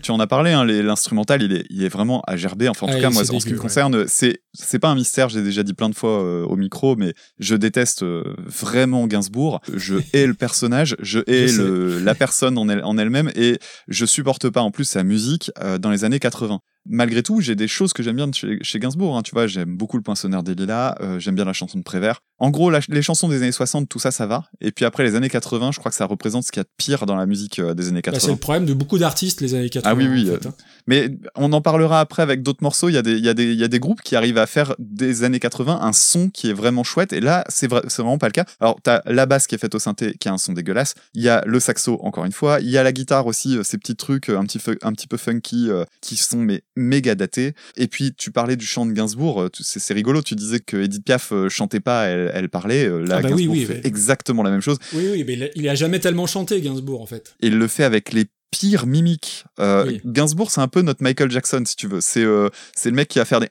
Tu 0.03 0.11
en 0.11 0.21
as 0.21 0.27
parlé, 0.27 0.53
hein, 0.53 0.65
l'instrumental, 0.65 1.43
il 1.43 1.53
est, 1.53 1.65
il 1.71 1.83
est 1.83 1.89
vraiment 1.89 2.23
à 2.27 2.37
gerber. 2.37 2.69
Enfin, 2.69 2.87
en 2.87 2.91
Ah, 2.91 2.95
tout 2.95 3.01
cas, 3.01 3.11
moi, 3.11 3.23
en 3.23 3.25
ce 3.41 3.45
qui 3.47 3.53
me 3.53 3.57
ouais. 3.57 3.63
concerne, 3.63 4.07
c'est 4.09 4.43
c'est 4.53 4.79
pas 4.79 4.89
un 4.89 4.95
mystère. 4.95 5.29
J'ai 5.29 5.43
déjà 5.43 5.63
dit 5.63 5.75
plein 5.75 5.89
de 5.89 5.95
fois 5.95 6.23
euh, 6.23 6.45
au 6.45 6.57
micro, 6.57 6.97
mais 6.97 7.15
je 7.39 7.55
déteste 7.55 8.03
euh, 8.03 8.23
vraiment 8.39 9.07
Gainsbourg. 9.07 9.61
Je 9.75 9.97
hais 10.13 10.27
le 10.27 10.35
personnage, 10.35 10.97
je 11.01 11.21
hais 11.27 11.49
Je 11.49 11.53
sais. 11.57 11.63
le, 11.63 11.99
la 12.01 12.15
personne 12.15 12.59
en 12.59 12.69
elle- 12.69 12.85
en 12.85 12.99
elle-même, 12.99 13.31
et 13.35 13.59
je 13.89 14.05
supporte 14.07 14.49
pas 14.51 14.61
en 14.63 14.71
plus 14.71 14.85
sa 14.85 15.03
musique 15.05 15.51
euh, 15.63 15.79
dans 15.79 15.91
les 15.91 16.05
années 16.05 16.19
80. 16.21 16.61
Malgré 16.89 17.23
tout, 17.23 17.41
j'ai 17.41 17.55
des 17.55 17.69
choses 17.69 17.93
que 17.93 18.03
j'aime 18.03 18.17
bien 18.17 18.31
chez, 18.33 18.59
chez 18.63 18.79
Gainsbourg. 18.79 19.17
hein, 19.17 19.23
tu 19.23 19.33
vois, 19.33 19.47
j'aime 19.47 19.77
beaucoup 19.77 19.97
le 19.97 20.03
Poinçonneur 20.03 20.43
des 20.43 20.55
Lilas, 20.55 20.97
euh, 21.01 21.19
j'aime 21.19 21.35
bien 21.35 21.45
la 21.45 21.53
chanson 21.53 21.79
de 21.79 21.83
Prévert. 21.85 22.21
En 22.41 22.51
gros, 22.51 22.71
la- 22.71 22.81
les 22.89 23.03
chansons 23.03 23.29
des 23.29 23.39
années 23.43 23.51
60, 23.53 23.89
tout 23.89 23.99
ça, 23.99 24.11
ça 24.13 24.27
va. 24.27 24.45
Et 24.61 24.71
puis 24.71 24.85
après, 24.85 25.03
les 25.03 25.15
années 25.17 25.29
80, 25.29 25.73
je 25.73 25.79
crois 25.81 25.91
que 25.91 25.97
ça 25.97 26.07
représente 26.07 26.45
ce 26.45 26.53
qu'il 26.53 26.61
y 26.61 26.63
a 26.63 26.65
de 26.65 26.71
pire 26.77 27.05
dans 27.05 27.17
la 27.17 27.27
musique 27.27 27.59
euh, 27.59 27.75
des 27.75 27.89
années 27.89 27.97
Bah, 28.01 28.13
80. 28.13 28.21
c'est 28.27 28.31
le 28.33 28.37
problème 28.39 28.65
de 28.65 28.75
beaucoup 28.75 28.97
d'artistes 28.99 29.41
les 29.41 29.55
années 29.55 29.69
80. 29.71 29.91
Ah 29.91 29.95
oui, 29.97 30.07
oui, 30.09 30.31
en 30.31 30.35
fait, 30.35 30.47
euh, 30.47 30.51
hein. 30.51 30.55
Mais 30.87 31.11
on 31.35 31.53
en 31.53 31.61
parlera 31.61 32.01
après 32.01 32.23
avec 32.23 32.43
d'autres 32.43 32.63
morceaux. 32.63 32.89
Il 32.89 32.95
y, 32.95 32.97
a 32.99 33.03
des, 33.03 33.17
il, 33.19 33.25
y 33.25 33.29
a 33.29 33.35
des, 33.35 33.53
il 33.53 33.59
y 33.59 33.65
a 33.65 33.69
des 33.69 33.81
groupes 33.81 34.01
qui 34.03 34.15
arrivent 34.17 34.39
à 34.39 34.47
faire 34.47 34.75
des 34.79 35.25
années 35.25 35.41
80 35.41 35.81
un 35.83 35.93
son 35.93 36.31
qui 36.31 36.49
est 36.49 36.53
vraiment 36.55 36.85
chouette. 36.85 37.13
Et 37.13 37.21
là, 37.21 37.45
c'est 37.49 37.69
c'est 37.89 38.03
vraiment 38.03 38.19
pas 38.19 38.29
le 38.29 38.33
cas. 38.33 38.45
Alors, 38.61 38.79
t'as 38.83 39.03
la 39.05 39.27
basse 39.27 39.47
qui 39.47 39.55
est 39.55 39.59
faite 39.59 39.75
au 39.75 39.79
synthé, 39.81 40.15
qui 40.19 40.29
a 40.29 40.33
un 40.33 40.39
son 40.39 40.53
dégueulasse. 40.53 40.95
Il 41.15 41.23
y 41.23 41.29
a 41.29 41.43
le 41.45 41.61
saxo, 41.61 41.99
encore 42.03 42.25
une 42.25 42.33
fois. 42.33 42.61
Il 42.61 42.71
y 42.71 42.79
a 42.79 42.83
la 42.83 42.93
guitare 42.93 43.27
aussi, 43.27 43.59
ces 43.65 43.77
petits 43.79 43.97
trucs 43.97 44.29
un 44.31 44.45
petit, 44.45 44.59
peu- 44.61 44.79
un 44.83 44.93
petit 44.93 45.09
peu 45.09 45.17
funky 45.17 45.69
euh, 45.71 45.85
qui 46.01 46.17
sont 46.17 46.39
mais 46.39 46.63
méga 46.79 47.15
datés. 47.15 47.53
Et 47.77 47.87
puis, 47.89 48.13
tu 48.17 48.31
parlais 48.31 48.57
du 48.57 48.65
chant 48.65 48.87
de 48.87 48.93
Gainsbourg. 48.93 49.43
euh, 49.43 49.49
C'est 49.53 49.93
rigolo. 49.95 50.23
Tu 50.23 50.35
disais 50.35 50.61
que 50.61 50.77
Edith 50.79 51.05
Piaf 51.05 51.33
euh, 51.33 51.49
chantait 51.49 51.81
pas, 51.81 52.07
elle, 52.07 52.31
elle 52.35 52.49
parlait. 52.49 52.87
Euh, 52.87 53.05
Là, 53.05 53.17
Ah 53.19 53.23
bah 53.23 53.29
oui, 53.33 53.43
Gainsbourg 53.47 53.57
oui, 53.57 53.65
fait 53.67 53.75
oui. 53.75 53.81
exactement 53.85 54.43
la 54.43 54.51
même 54.51 54.61
chose. 54.63 54.79
Oui, 54.95 55.05
oui, 55.13 55.25
mais 55.27 55.33
il 55.35 55.43
a- 55.45 55.49
il 55.55 55.69
a 55.69 55.75
jamais 55.75 55.99
tellement 56.01 56.27
chanté, 56.27 56.61
Gainsbourg, 56.61 57.03
en 57.03 57.07
fait. 57.07 57.35
Et 57.41 57.49
il 57.49 57.59
le 57.59 57.67
fait 57.69 57.85
avec 57.85 58.13
les 58.13 58.25
pires 58.51 58.87
mimiques. 58.87 59.45
Euh, 59.61 59.85
Oui. 59.87 60.01
Gainsbourg, 60.05 60.51
c'est 60.51 60.61
un 60.61 60.69
peu 60.69 60.83
notre 60.83 61.03
Michael 61.03 61.31
Jackson, 61.31 61.63
si 61.67 61.77
tu 61.77 61.87
veux. 61.89 62.01
C'est 62.01 62.25
euh, 62.25 62.49
le 62.85 62.91
mec 62.93 63.09
qui 63.09 63.19
va 63.19 63.25
faire 63.25 63.41
des 63.41 63.49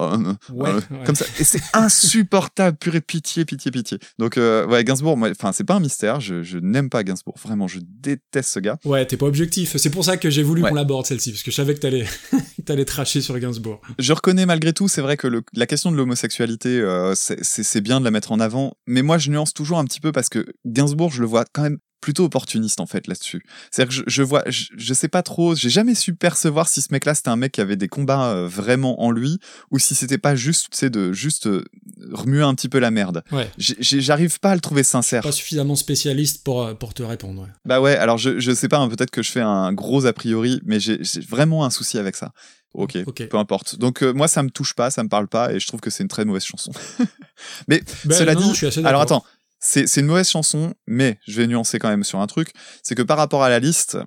Oh, 0.00 0.02
euh, 0.02 0.34
Ouais, 0.52 0.68
euh, 0.70 0.74
ouais. 0.76 1.04
comme 1.04 1.16
ça. 1.16 1.24
Et 1.40 1.44
c'est 1.44 1.60
insupportable, 1.72 2.76
purée 2.76 3.00
pitié, 3.00 3.44
pitié, 3.44 3.72
pitié. 3.72 3.98
Donc 4.20 4.36
ouais, 4.36 4.64
ouais, 4.64 4.84
Gainsbourg, 4.84 5.18
enfin 5.20 5.50
c'est 5.52 5.64
pas 5.64 5.74
un 5.74 5.80
mystère. 5.80 6.20
Je, 6.20 6.42
je 6.44 6.58
n'aime 6.58 6.88
pas 6.88 7.02
Gainsbourg. 7.02 7.34
Vraiment, 7.42 7.66
je 7.66 7.80
déteste 7.82 8.50
ce 8.52 8.60
gars. 8.60 8.78
Ouais, 8.84 9.04
t'es 9.06 9.16
pas 9.16 9.26
objectif. 9.26 9.76
C'est 9.76 9.90
pour 9.90 10.04
ça 10.04 10.16
que 10.16 10.30
j'ai 10.30 10.44
voulu 10.44 10.62
Ouais. 10.62 10.68
qu'on 10.70 10.76
l'aborde 10.76 11.04
celle-ci, 11.06 11.32
parce 11.32 11.42
que 11.42 11.50
je 11.50 11.56
savais 11.56 11.74
que 11.74 11.80
t'allais, 11.80 12.06
t'allais 12.64 12.84
tracher 12.84 13.20
sur 13.20 13.36
Gainsbourg. 13.40 13.80
Je 13.98 14.12
reconnais 14.12 14.46
malgré 14.46 14.72
tout, 14.72 14.86
c'est 14.86 15.00
vrai 15.00 15.16
que 15.16 15.26
le- 15.26 15.42
la 15.54 15.66
question 15.66 15.90
de 15.90 15.96
l'homosexualité, 15.96 16.78
euh, 16.80 17.14
c'est 17.16 17.80
bien 17.80 17.98
de 17.98 18.04
la 18.04 18.12
mettre 18.12 18.30
en 18.30 18.38
avant. 18.38 18.74
Mais 18.86 19.02
moi, 19.02 19.18
je 19.18 19.30
nuance 19.30 19.52
toujours 19.52 19.78
un 19.80 19.84
petit 19.84 20.00
peu 20.00 20.12
parce 20.12 20.28
que 20.28 20.46
Gainsbourg, 20.64 21.10
je 21.12 21.20
le 21.22 21.26
vois 21.26 21.44
quand 21.52 21.62
même 21.62 21.78
plutôt 22.00 22.24
opportuniste 22.24 22.80
en 22.80 22.86
fait 22.86 23.06
là-dessus. 23.06 23.42
C'est-à-dire 23.70 23.88
que 23.88 23.94
je, 23.94 24.14
je 24.14 24.22
vois, 24.22 24.42
je, 24.46 24.66
je 24.76 24.94
sais 24.94 25.08
pas 25.08 25.22
trop, 25.22 25.54
j'ai 25.54 25.70
jamais 25.70 25.94
su 25.94 26.14
percevoir 26.14 26.68
si 26.68 26.80
ce 26.80 26.88
mec-là 26.92 27.14
c'était 27.14 27.28
un 27.30 27.36
mec 27.36 27.52
qui 27.52 27.60
avait 27.60 27.76
des 27.76 27.88
combats 27.88 28.30
euh, 28.32 28.46
vraiment 28.48 29.02
en 29.02 29.10
lui 29.10 29.38
ou 29.70 29.78
si 29.78 29.94
c'était 29.94 30.18
pas 30.18 30.34
juste, 30.36 30.68
tu 30.70 30.76
sais, 30.78 30.90
de 30.90 31.12
juste 31.12 31.46
euh, 31.46 31.64
remuer 32.12 32.42
un 32.42 32.54
petit 32.54 32.68
peu 32.68 32.78
la 32.78 32.90
merde. 32.90 33.22
Ouais. 33.32 33.50
J'arrive 33.58 34.38
pas 34.40 34.50
à 34.52 34.54
le 34.54 34.60
trouver 34.60 34.82
sincère. 34.84 35.22
Pas 35.22 35.32
suffisamment 35.32 35.76
spécialiste 35.76 36.44
pour, 36.44 36.62
euh, 36.62 36.74
pour 36.74 36.94
te 36.94 37.02
répondre. 37.02 37.42
ouais. 37.42 37.48
Bah 37.64 37.80
ouais, 37.80 37.96
alors 37.96 38.18
je, 38.18 38.38
je 38.38 38.52
sais 38.54 38.68
pas, 38.68 38.78
hein, 38.78 38.88
peut-être 38.88 39.10
que 39.10 39.22
je 39.22 39.30
fais 39.30 39.40
un 39.40 39.72
gros 39.72 40.06
a 40.06 40.12
priori, 40.12 40.60
mais 40.64 40.78
j'ai 40.80 41.00
vraiment 41.28 41.64
un 41.64 41.70
souci 41.70 41.98
avec 41.98 42.14
ça. 42.16 42.32
Ok, 42.74 42.98
Ok. 43.06 43.26
peu 43.28 43.38
importe. 43.38 43.76
Donc 43.78 44.02
euh, 44.02 44.12
moi 44.12 44.28
ça 44.28 44.42
me 44.42 44.50
touche 44.50 44.74
pas, 44.74 44.90
ça 44.90 45.02
me 45.02 45.08
parle 45.08 45.26
pas, 45.26 45.52
et 45.52 45.58
je 45.58 45.66
trouve 45.66 45.80
que 45.80 45.88
c'est 45.90 46.02
une 46.02 46.08
très 46.08 46.24
mauvaise 46.26 46.44
chanson. 46.44 46.70
mais 47.68 47.82
Ben, 48.04 48.16
cela 48.16 48.34
non, 48.34 48.40
dit, 48.42 48.50
je 48.50 48.54
suis 48.54 48.66
assez 48.66 48.84
alors 48.84 49.00
attends, 49.00 49.24
c'est 49.70 50.00
une 50.00 50.06
mauvaise 50.06 50.28
chanson, 50.28 50.74
mais 50.86 51.18
je 51.26 51.40
vais 51.40 51.46
nuancer 51.46 51.78
quand 51.78 51.88
même 51.88 52.04
sur 52.04 52.20
un 52.20 52.26
truc, 52.26 52.52
c'est 52.82 52.94
que 52.94 53.02
par 53.02 53.18
rapport 53.18 53.42
à 53.42 53.48
la 53.48 53.58
liste, 53.58 53.98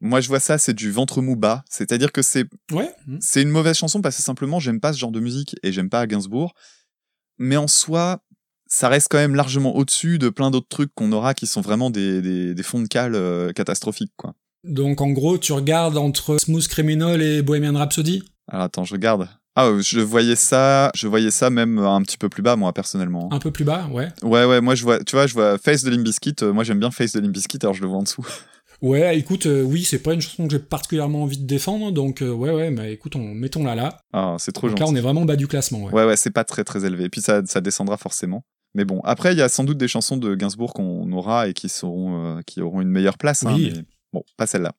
moi 0.00 0.20
je 0.20 0.28
vois 0.28 0.40
ça, 0.40 0.58
c'est 0.58 0.72
du 0.72 0.90
ventre 0.90 1.20
mou 1.20 1.36
bas, 1.36 1.64
c'est-à-dire 1.68 2.12
que 2.12 2.22
c'est 2.22 2.46
Ouais. 2.70 2.90
hmm. 3.06 3.18
c'est 3.20 3.42
une 3.42 3.50
mauvaise 3.50 3.76
chanson 3.76 4.00
parce 4.00 4.16
que 4.16 4.22
simplement 4.22 4.58
j'aime 4.58 4.80
pas 4.80 4.92
ce 4.92 4.98
genre 4.98 5.12
de 5.12 5.20
musique 5.20 5.54
et 5.62 5.70
j'aime 5.72 5.90
pas 5.90 6.06
Gainsbourg. 6.06 6.54
Mais 7.38 7.56
en 7.56 7.68
soi, 7.68 8.22
ça 8.66 8.88
reste 8.88 9.08
quand 9.10 9.18
même 9.18 9.34
largement 9.34 9.76
au-dessus 9.76 10.18
de 10.18 10.28
plein 10.30 10.50
d'autres 10.50 10.68
trucs 10.68 10.94
qu'on 10.94 11.12
aura 11.12 11.34
qui 11.34 11.46
sont 11.46 11.60
vraiment 11.60 11.90
des, 11.90 12.22
des, 12.22 12.54
des 12.54 12.62
fonds 12.62 12.80
de 12.80 12.88
cale 12.88 13.14
euh, 13.14 13.52
catastrophiques, 13.52 14.12
quoi. 14.16 14.34
Donc 14.64 15.00
en 15.00 15.10
gros, 15.10 15.38
tu 15.38 15.52
regardes 15.52 15.96
entre 15.96 16.38
Smooth 16.38 16.68
Criminal 16.68 17.20
et 17.20 17.42
Bohemian 17.42 17.74
Rhapsody? 17.76 18.22
Alors 18.48 18.64
attends, 18.64 18.84
je 18.84 18.92
regarde. 18.94 19.28
Ah, 19.54 19.70
je 19.80 20.00
voyais 20.00 20.36
ça, 20.36 20.90
je 20.94 21.06
voyais 21.06 21.30
ça 21.30 21.50
même 21.50 21.78
un 21.78 22.00
petit 22.02 22.16
peu 22.16 22.28
plus 22.30 22.42
bas, 22.42 22.56
moi, 22.56 22.72
personnellement. 22.72 23.28
un 23.32 23.38
peu 23.38 23.50
plus 23.50 23.64
bas, 23.64 23.86
ouais. 23.92 24.08
Ouais, 24.22 24.44
ouais, 24.46 24.60
moi 24.62 24.74
je 24.74 24.82
vois, 24.82 25.02
tu 25.04 25.14
vois, 25.14 25.26
je 25.26 25.34
vois 25.34 25.58
Face 25.58 25.84
de 25.84 25.90
Limp 25.90 26.02
Bizkit, 26.04 26.36
euh, 26.42 26.52
moi 26.54 26.64
j'aime 26.64 26.78
bien 26.80 26.90
Face 26.90 27.12
de 27.12 27.20
Limp 27.20 27.32
Bizkit, 27.32 27.58
alors 27.62 27.74
je 27.74 27.82
le 27.82 27.88
vois 27.88 27.98
en 27.98 28.02
dessous. 28.02 28.26
Ouais, 28.80 29.16
écoute, 29.16 29.46
euh, 29.46 29.62
oui, 29.62 29.84
c'est 29.84 30.00
pas 30.00 30.12
une 30.12 30.20
chanson 30.20 30.44
que 30.48 30.50
j'ai 30.50 30.58
particulièrement 30.58 31.22
envie 31.22 31.38
de 31.38 31.46
défendre, 31.46 31.92
donc 31.92 32.20
euh, 32.20 32.32
ouais, 32.32 32.50
ouais, 32.50 32.72
mais 32.72 32.92
écoute, 32.92 33.14
on, 33.14 33.20
mettons-la 33.32 33.76
là. 33.76 33.96
Ah, 34.12 34.34
c'est 34.40 34.50
trop 34.50 34.66
Donc 34.68 34.76
gentil. 34.76 34.90
là, 34.92 34.92
on 34.92 34.96
est 34.98 35.00
vraiment 35.02 35.24
bas 35.24 35.36
du 35.36 35.46
classement, 35.46 35.84
ouais. 35.84 35.92
Ouais, 35.92 36.04
ouais, 36.04 36.16
c'est 36.16 36.32
pas 36.32 36.42
très 36.42 36.64
très 36.64 36.84
élevé. 36.84 37.04
Et 37.04 37.08
puis 37.08 37.20
ça, 37.20 37.42
ça 37.46 37.60
descendra 37.60 37.96
forcément. 37.96 38.42
Mais 38.74 38.84
bon, 38.84 39.00
après, 39.04 39.34
il 39.34 39.38
y 39.38 39.42
a 39.42 39.48
sans 39.48 39.62
doute 39.62 39.78
des 39.78 39.86
chansons 39.86 40.16
de 40.16 40.34
Gainsbourg 40.34 40.74
qu'on 40.74 41.12
aura 41.12 41.46
et 41.46 41.52
qui 41.52 41.68
seront, 41.68 42.40
qui 42.44 42.60
auront 42.60 42.80
une 42.80 42.88
meilleure 42.88 43.18
place. 43.18 43.44
hein, 43.46 43.52
Oui. 43.54 43.72
mais 43.76 43.84
bon, 44.12 44.24
pas 44.36 44.48
celle-là. 44.48 44.72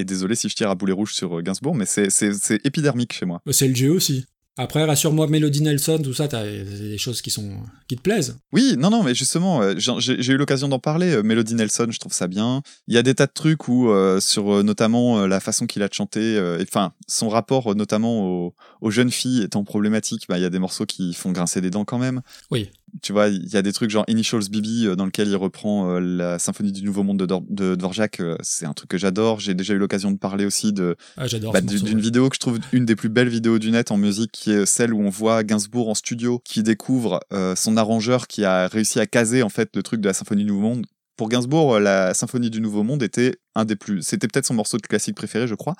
Et 0.00 0.04
désolé 0.04 0.34
si 0.34 0.48
je 0.48 0.54
tire 0.54 0.70
à 0.70 0.74
boulet 0.74 0.92
rouge 0.94 1.12
sur 1.14 1.38
euh, 1.38 1.42
Gainsbourg, 1.42 1.74
mais 1.74 1.84
c'est, 1.86 2.08
c'est, 2.10 2.32
c'est 2.32 2.64
épidermique 2.64 3.12
chez 3.12 3.26
moi. 3.26 3.40
Euh, 3.46 3.52
C'est 3.52 3.68
le 3.68 3.74
G 3.74 3.88
aussi. 3.88 4.24
Après, 4.56 4.84
rassure-moi, 4.84 5.26
Melody 5.26 5.62
Nelson, 5.62 6.00
tout 6.02 6.12
ça, 6.12 6.28
t'as 6.28 6.42
des 6.44 6.98
choses 6.98 7.22
qui 7.22 7.30
sont 7.30 7.50
qui 7.88 7.96
te 7.96 8.02
plaisent. 8.02 8.36
Oui, 8.52 8.74
non, 8.76 8.90
non, 8.90 9.02
mais 9.02 9.14
justement, 9.14 9.62
euh, 9.62 9.74
j'ai- 9.78 10.32
eu 10.32 10.36
l'occasion 10.36 10.68
d'en 10.68 10.78
parler. 10.80 11.12
euh, 11.14 11.22
Melody 11.22 11.54
Nelson, 11.54 11.86
je 11.90 11.98
trouve 11.98 12.12
ça 12.12 12.26
bien. 12.28 12.60
Il 12.86 12.94
y 12.94 12.98
a 12.98 13.02
des 13.02 13.14
tas 13.14 13.26
de 13.26 13.32
trucs 13.32 13.68
où, 13.68 13.90
euh, 13.90 14.20
sur 14.20 14.62
notamment 14.64 15.26
la 15.26 15.40
façon 15.40 15.66
qu'il 15.66 15.82
a 15.82 15.88
de 15.88 15.94
chanter, 15.94 16.36
euh, 16.36 16.58
et, 16.58 16.62
enfin, 16.64 16.92
son 17.08 17.28
rapport 17.28 17.74
notamment 17.74 18.22
aux, 18.26 18.54
aux 18.80 18.90
jeunes 18.90 19.10
filles 19.10 19.42
étant 19.42 19.64
problématique, 19.64 20.24
bah, 20.28 20.38
il 20.38 20.42
y 20.42 20.44
a 20.44 20.50
des 20.50 20.58
morceaux 20.58 20.86
qui 20.86 21.12
font 21.14 21.32
grincer 21.32 21.60
des 21.60 21.70
dents 21.70 21.84
quand 21.84 21.98
même. 21.98 22.20
Oui. 22.50 22.70
Tu 23.02 23.12
vois, 23.12 23.28
il 23.28 23.48
y 23.48 23.56
a 23.56 23.62
des 23.62 23.72
trucs 23.72 23.90
genre 23.90 24.04
Initials 24.08 24.48
BB 24.50 24.66
euh, 24.86 24.96
dans 24.96 25.06
lequel 25.06 25.28
il 25.28 25.36
reprend 25.36 25.90
euh, 25.90 26.00
la 26.00 26.38
symphonie 26.40 26.72
du 26.72 26.82
Nouveau 26.82 27.02
Monde 27.04 27.18
de, 27.20 27.26
Dor- 27.26 27.44
de 27.48 27.76
Dvorak. 27.76 28.18
euh, 28.20 28.36
c'est 28.42 28.66
un 28.66 28.72
truc 28.72 28.90
que 28.90 28.98
j'adore. 28.98 29.38
J'ai 29.38 29.54
déjà 29.54 29.74
eu 29.74 29.78
l'occasion 29.78 30.10
de 30.10 30.18
parler 30.18 30.44
aussi 30.44 30.72
de 30.72 30.96
Ah, 31.16 31.26
bah, 31.52 31.60
d'une 31.60 31.82
ouais. 31.96 32.00
vidéo 32.00 32.28
que 32.28 32.34
je 32.34 32.40
trouve 32.40 32.58
une 32.72 32.84
des 32.86 32.96
plus 32.96 33.08
belles 33.08 33.28
vidéos 33.28 33.58
du 33.60 33.70
net 33.70 33.90
en 33.92 33.96
musique, 33.96 34.32
qui 34.32 34.50
est 34.50 34.66
celle 34.66 34.92
où 34.92 35.00
on 35.00 35.10
voit 35.10 35.44
Gainsbourg 35.44 35.88
en 35.88 35.94
studio, 35.94 36.40
qui 36.44 36.62
découvre 36.64 37.20
euh, 37.32 37.54
son 37.54 37.76
arrangeur 37.76 38.26
qui 38.26 38.44
a 38.44 38.66
réussi 38.66 38.98
à 38.98 39.06
caser 39.06 39.42
en 39.44 39.48
fait 39.50 39.70
le 39.76 39.82
truc 39.84 40.00
de 40.00 40.08
la 40.08 40.14
symphonie 40.14 40.44
du 40.44 40.50
Nouveau 40.50 40.62
Monde. 40.62 40.86
Pour 41.16 41.28
Gainsbourg, 41.28 41.78
la 41.80 42.12
symphonie 42.14 42.50
du 42.50 42.60
Nouveau 42.60 42.82
Monde 42.82 43.02
était 43.02 43.36
un 43.54 43.64
des 43.66 43.76
plus, 43.76 44.00
c'était 44.02 44.26
peut-être 44.26 44.46
son 44.46 44.54
morceau 44.54 44.78
de 44.78 44.82
classique 44.86 45.14
préféré, 45.14 45.46
je 45.46 45.54
crois. 45.54 45.74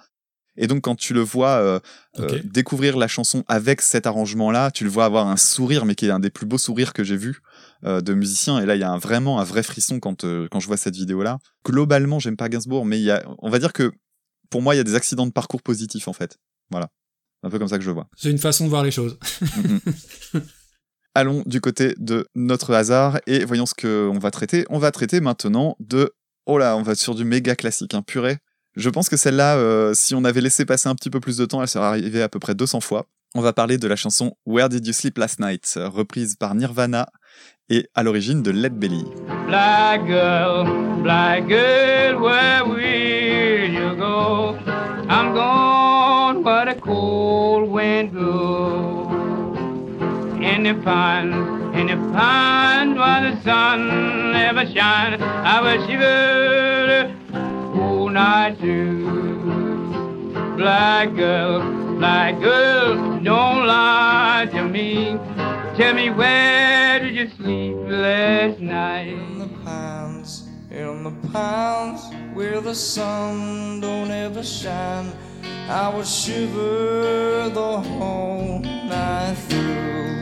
Et 0.62 0.66
donc 0.68 0.82
quand 0.82 0.94
tu 0.94 1.14
le 1.14 1.20
vois 1.20 1.56
euh, 1.58 1.80
euh, 2.20 2.40
découvrir 2.44 2.96
la 2.96 3.08
chanson 3.08 3.42
avec 3.48 3.80
cet 3.80 4.06
arrangement-là, 4.06 4.70
tu 4.70 4.84
le 4.84 4.90
vois 4.90 5.04
avoir 5.06 5.26
un 5.26 5.36
sourire, 5.36 5.84
mais 5.86 5.94
qui 5.94 6.06
est 6.06 6.10
un 6.10 6.20
des 6.20 6.30
plus 6.30 6.46
beaux 6.46 6.58
sourires 6.58 6.92
que 6.92 7.02
j'ai 7.02 7.16
vu 7.16 7.40
euh, 7.84 8.00
de 8.00 8.14
musicien. 8.14 8.60
Et 8.60 8.66
là, 8.66 8.76
il 8.76 8.80
y 8.80 8.84
a 8.84 8.90
un- 8.90 8.98
vraiment 8.98 9.40
un 9.40 9.44
vrai 9.44 9.62
frisson 9.62 9.98
quand 10.00 10.24
quand 10.50 10.60
je 10.60 10.66
vois 10.66 10.76
cette 10.76 10.94
vidéo-là. 10.96 11.38
Globalement, 11.66 12.18
j'aime 12.18 12.36
pas 12.36 12.48
Gainsbourg, 12.48 12.84
mais 12.86 13.00
y 13.00 13.10
a, 13.10 13.24
on 13.38 13.50
va 13.50 13.58
dire 13.58 13.72
que 13.72 13.90
pour 14.50 14.62
moi, 14.62 14.74
il 14.74 14.78
y 14.78 14.80
a 14.80 14.84
des 14.84 14.94
accidents 14.94 15.26
de 15.26 15.32
parcours 15.32 15.62
positifs 15.62 16.08
en 16.08 16.12
fait. 16.12 16.36
Voilà, 16.70 16.88
un 17.42 17.50
peu 17.50 17.58
comme 17.58 17.68
ça 17.68 17.78
que 17.78 17.82
je 17.84 17.88
le 17.88 17.94
vois. 17.94 18.08
C'est 18.16 18.30
une 18.30 18.38
façon 18.38 18.64
de 18.64 18.70
voir 18.70 18.82
les 18.84 18.90
choses. 18.90 19.18
Mhm. 19.56 19.80
Allons 21.14 21.42
du 21.44 21.60
côté 21.60 21.94
de 21.98 22.26
notre 22.36 22.72
hasard 22.72 23.18
et 23.26 23.44
voyons 23.44 23.66
ce 23.66 23.74
qu'on 23.74 24.18
va 24.18 24.30
traiter. 24.30 24.64
On 24.70 24.78
va 24.78 24.92
traiter 24.92 25.20
maintenant 25.20 25.76
de... 25.80 26.12
Oh 26.46 26.56
là, 26.56 26.76
on 26.76 26.82
va 26.82 26.94
sur 26.94 27.14
du 27.16 27.24
méga 27.24 27.56
classique, 27.56 27.94
un 27.94 28.02
purée. 28.02 28.38
Je 28.80 28.88
pense 28.88 29.10
que 29.10 29.18
celle-là, 29.18 29.56
euh, 29.56 29.92
si 29.92 30.14
on 30.14 30.24
avait 30.24 30.40
laissé 30.40 30.64
passer 30.64 30.88
un 30.88 30.94
petit 30.94 31.10
peu 31.10 31.20
plus 31.20 31.36
de 31.36 31.44
temps, 31.44 31.60
elle 31.60 31.68
serait 31.68 31.84
arrivée 31.84 32.22
à 32.22 32.30
peu 32.30 32.38
près 32.38 32.54
200 32.54 32.80
fois. 32.80 33.04
On 33.34 33.42
va 33.42 33.52
parler 33.52 33.76
de 33.76 33.86
la 33.86 33.94
chanson 33.94 34.32
Where 34.46 34.70
Did 34.70 34.86
You 34.86 34.94
Sleep 34.94 35.18
Last 35.18 35.38
Night, 35.38 35.78
reprise 35.78 36.36
par 36.36 36.54
Nirvana 36.54 37.06
et 37.68 37.86
à 37.94 38.02
l'origine 38.02 38.42
de 38.42 38.50
Led 38.50 38.72
Belly. 38.72 39.04
Black 39.46 40.06
girl, 40.06 40.64
black 41.02 41.46
girl, 41.46 42.22
where 42.22 42.64
will 42.66 43.70
you 43.70 43.94
go? 43.96 44.56
I'm 45.10 45.34
gone 45.34 46.42
where 46.42 46.64
the 46.64 46.80
cold 46.80 47.68
wind. 47.68 48.16
In 50.42 50.62
the 50.62 50.72
pine, 50.82 51.34
in 51.74 51.86
the 51.86 51.96
pine 52.14 52.98
where 52.98 53.30
the 53.30 53.36
sun 53.44 54.32
never 54.32 54.64
shines, 54.64 55.20
I 55.20 55.60
will 55.60 55.86
shiver 55.86 57.19
through. 58.58 60.32
Black 60.56 61.14
girl, 61.14 61.60
black 61.98 62.40
girl, 62.40 63.20
don't 63.20 63.66
lie 63.66 64.46
to 64.52 64.62
me. 64.68 65.18
Tell 65.76 65.94
me 65.94 66.10
where 66.10 66.98
did 67.00 67.14
you 67.14 67.28
sleep 67.36 67.76
last 67.88 68.60
night? 68.60 69.08
in 69.08 69.38
the 69.38 69.48
pines, 69.64 70.48
in 70.70 71.02
the 71.02 71.28
pines, 71.32 72.02
where 72.34 72.60
the 72.60 72.74
sun 72.74 73.80
don't 73.80 74.10
ever 74.10 74.42
shine. 74.42 75.12
I 75.68 75.88
would 75.94 76.06
shiver 76.06 77.48
the 77.48 77.80
whole 77.80 78.58
night 78.58 79.36
through. 79.48 80.19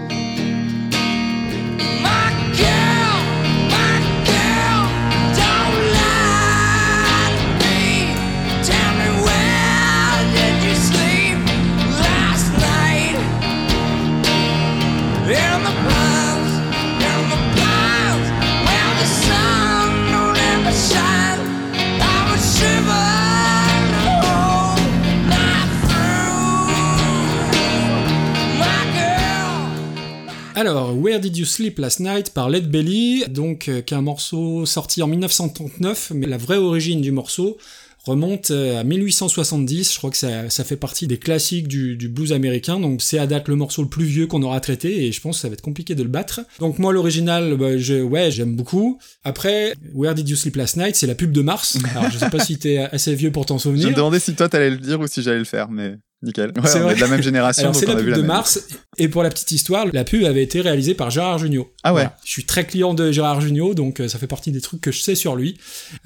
Alors, 30.59 30.92
Where 31.01 31.21
Did 31.21 31.37
You 31.37 31.44
Sleep 31.44 31.79
Last 31.79 32.01
Night 32.01 32.31
par 32.31 32.51
Led 32.51 32.68
Belly, 32.68 33.23
donc 33.29 33.68
euh, 33.68 33.81
qui 33.81 33.94
est 33.94 33.97
un 33.97 34.03
morceau 34.03 34.66
sorti 34.66 35.01
en 35.05 35.07
1939, 35.07 36.11
mais 36.16 36.27
la 36.27 36.37
vraie 36.37 36.57
origine 36.57 37.01
du 37.01 37.12
morceau 37.12 37.59
remonte 38.05 38.51
euh, 38.51 38.81
à 38.81 38.83
1870. 38.83 39.92
Je 39.92 39.99
crois 39.99 40.11
que 40.11 40.16
ça, 40.16 40.51
ça 40.51 40.64
fait 40.64 40.75
partie 40.77 41.07
des 41.07 41.16
classiques 41.16 41.68
du, 41.68 41.94
du 41.97 42.09
blues 42.09 42.33
américain, 42.33 42.81
donc 42.81 43.03
c'est 43.03 43.21
à 43.21 43.29
date 43.29 43.47
le 43.47 43.55
morceau 43.55 43.83
le 43.83 43.88
plus 43.88 44.05
vieux 44.05 44.27
qu'on 44.27 44.42
aura 44.42 44.59
traité 44.59 45.07
et 45.07 45.12
je 45.12 45.21
pense 45.21 45.37
que 45.37 45.42
ça 45.42 45.49
va 45.49 45.55
être 45.55 45.62
compliqué 45.62 45.94
de 45.94 46.03
le 46.03 46.09
battre. 46.09 46.40
Donc 46.59 46.81
moi 46.81 46.92
l'original, 46.92 47.57
bah, 47.57 47.79
je, 47.79 48.03
ouais, 48.03 48.33
j'aime 48.33 48.57
beaucoup. 48.57 48.99
Après, 49.23 49.75
Where 49.94 50.16
Did 50.16 50.29
You 50.29 50.35
Sleep 50.35 50.57
Last 50.57 50.77
Night, 50.77 50.97
c'est 50.97 51.07
la 51.07 51.14
pub 51.14 51.31
de 51.31 51.40
Mars. 51.40 51.79
Alors 51.94 52.11
je 52.11 52.18
sais 52.18 52.31
pas 52.31 52.40
si 52.40 52.59
t'es 52.59 52.79
assez 52.79 53.14
vieux 53.14 53.31
pour 53.31 53.47
t'en 53.47 53.59
Je 53.59 53.62
souvenir. 53.62 53.90
me 53.90 53.94
demandais 53.94 54.18
si 54.18 54.35
toi 54.35 54.49
t'allais 54.49 54.71
le 54.71 54.79
dire 54.79 54.99
ou 54.99 55.07
si 55.07 55.23
j'allais 55.23 55.38
le 55.38 55.44
faire, 55.44 55.71
mais 55.71 55.99
nickel. 56.21 56.51
Ouais, 56.57 56.62
on 56.75 56.79
vrai. 56.81 56.92
est 56.94 56.97
de 56.97 57.01
la 57.01 57.07
même 57.07 57.23
génération, 57.23 57.62
Alors 57.62 57.77
c'est 57.77 57.87
la 57.87 57.94
pub 57.94 58.09
la 58.09 58.16
de. 58.16 58.23
Mars, 58.23 58.66
et 58.98 59.08
pour 59.08 59.22
la 59.22 59.30
petite 59.30 59.50
histoire, 59.52 59.87
la 59.92 60.04
pub 60.04 60.24
avait 60.24 60.42
été 60.42 60.61
réalisée 60.61 60.94
par 60.94 61.11
Gérard 61.11 61.38
Jugnot. 61.38 61.70
Ah 61.84 61.92
ouais. 61.92 62.02
Voilà. 62.02 62.16
Je 62.24 62.30
suis 62.30 62.44
très 62.44 62.66
client 62.66 62.94
de 62.94 63.12
Gérard 63.12 63.40
Jugnot, 63.40 63.74
donc 63.74 64.00
euh, 64.00 64.08
ça 64.08 64.18
fait 64.18 64.26
partie 64.26 64.50
des 64.50 64.61
trucs 64.61 64.80
que 64.80 64.92
je 64.92 65.00
sais 65.00 65.14
sur 65.14 65.37
lui. 65.37 65.56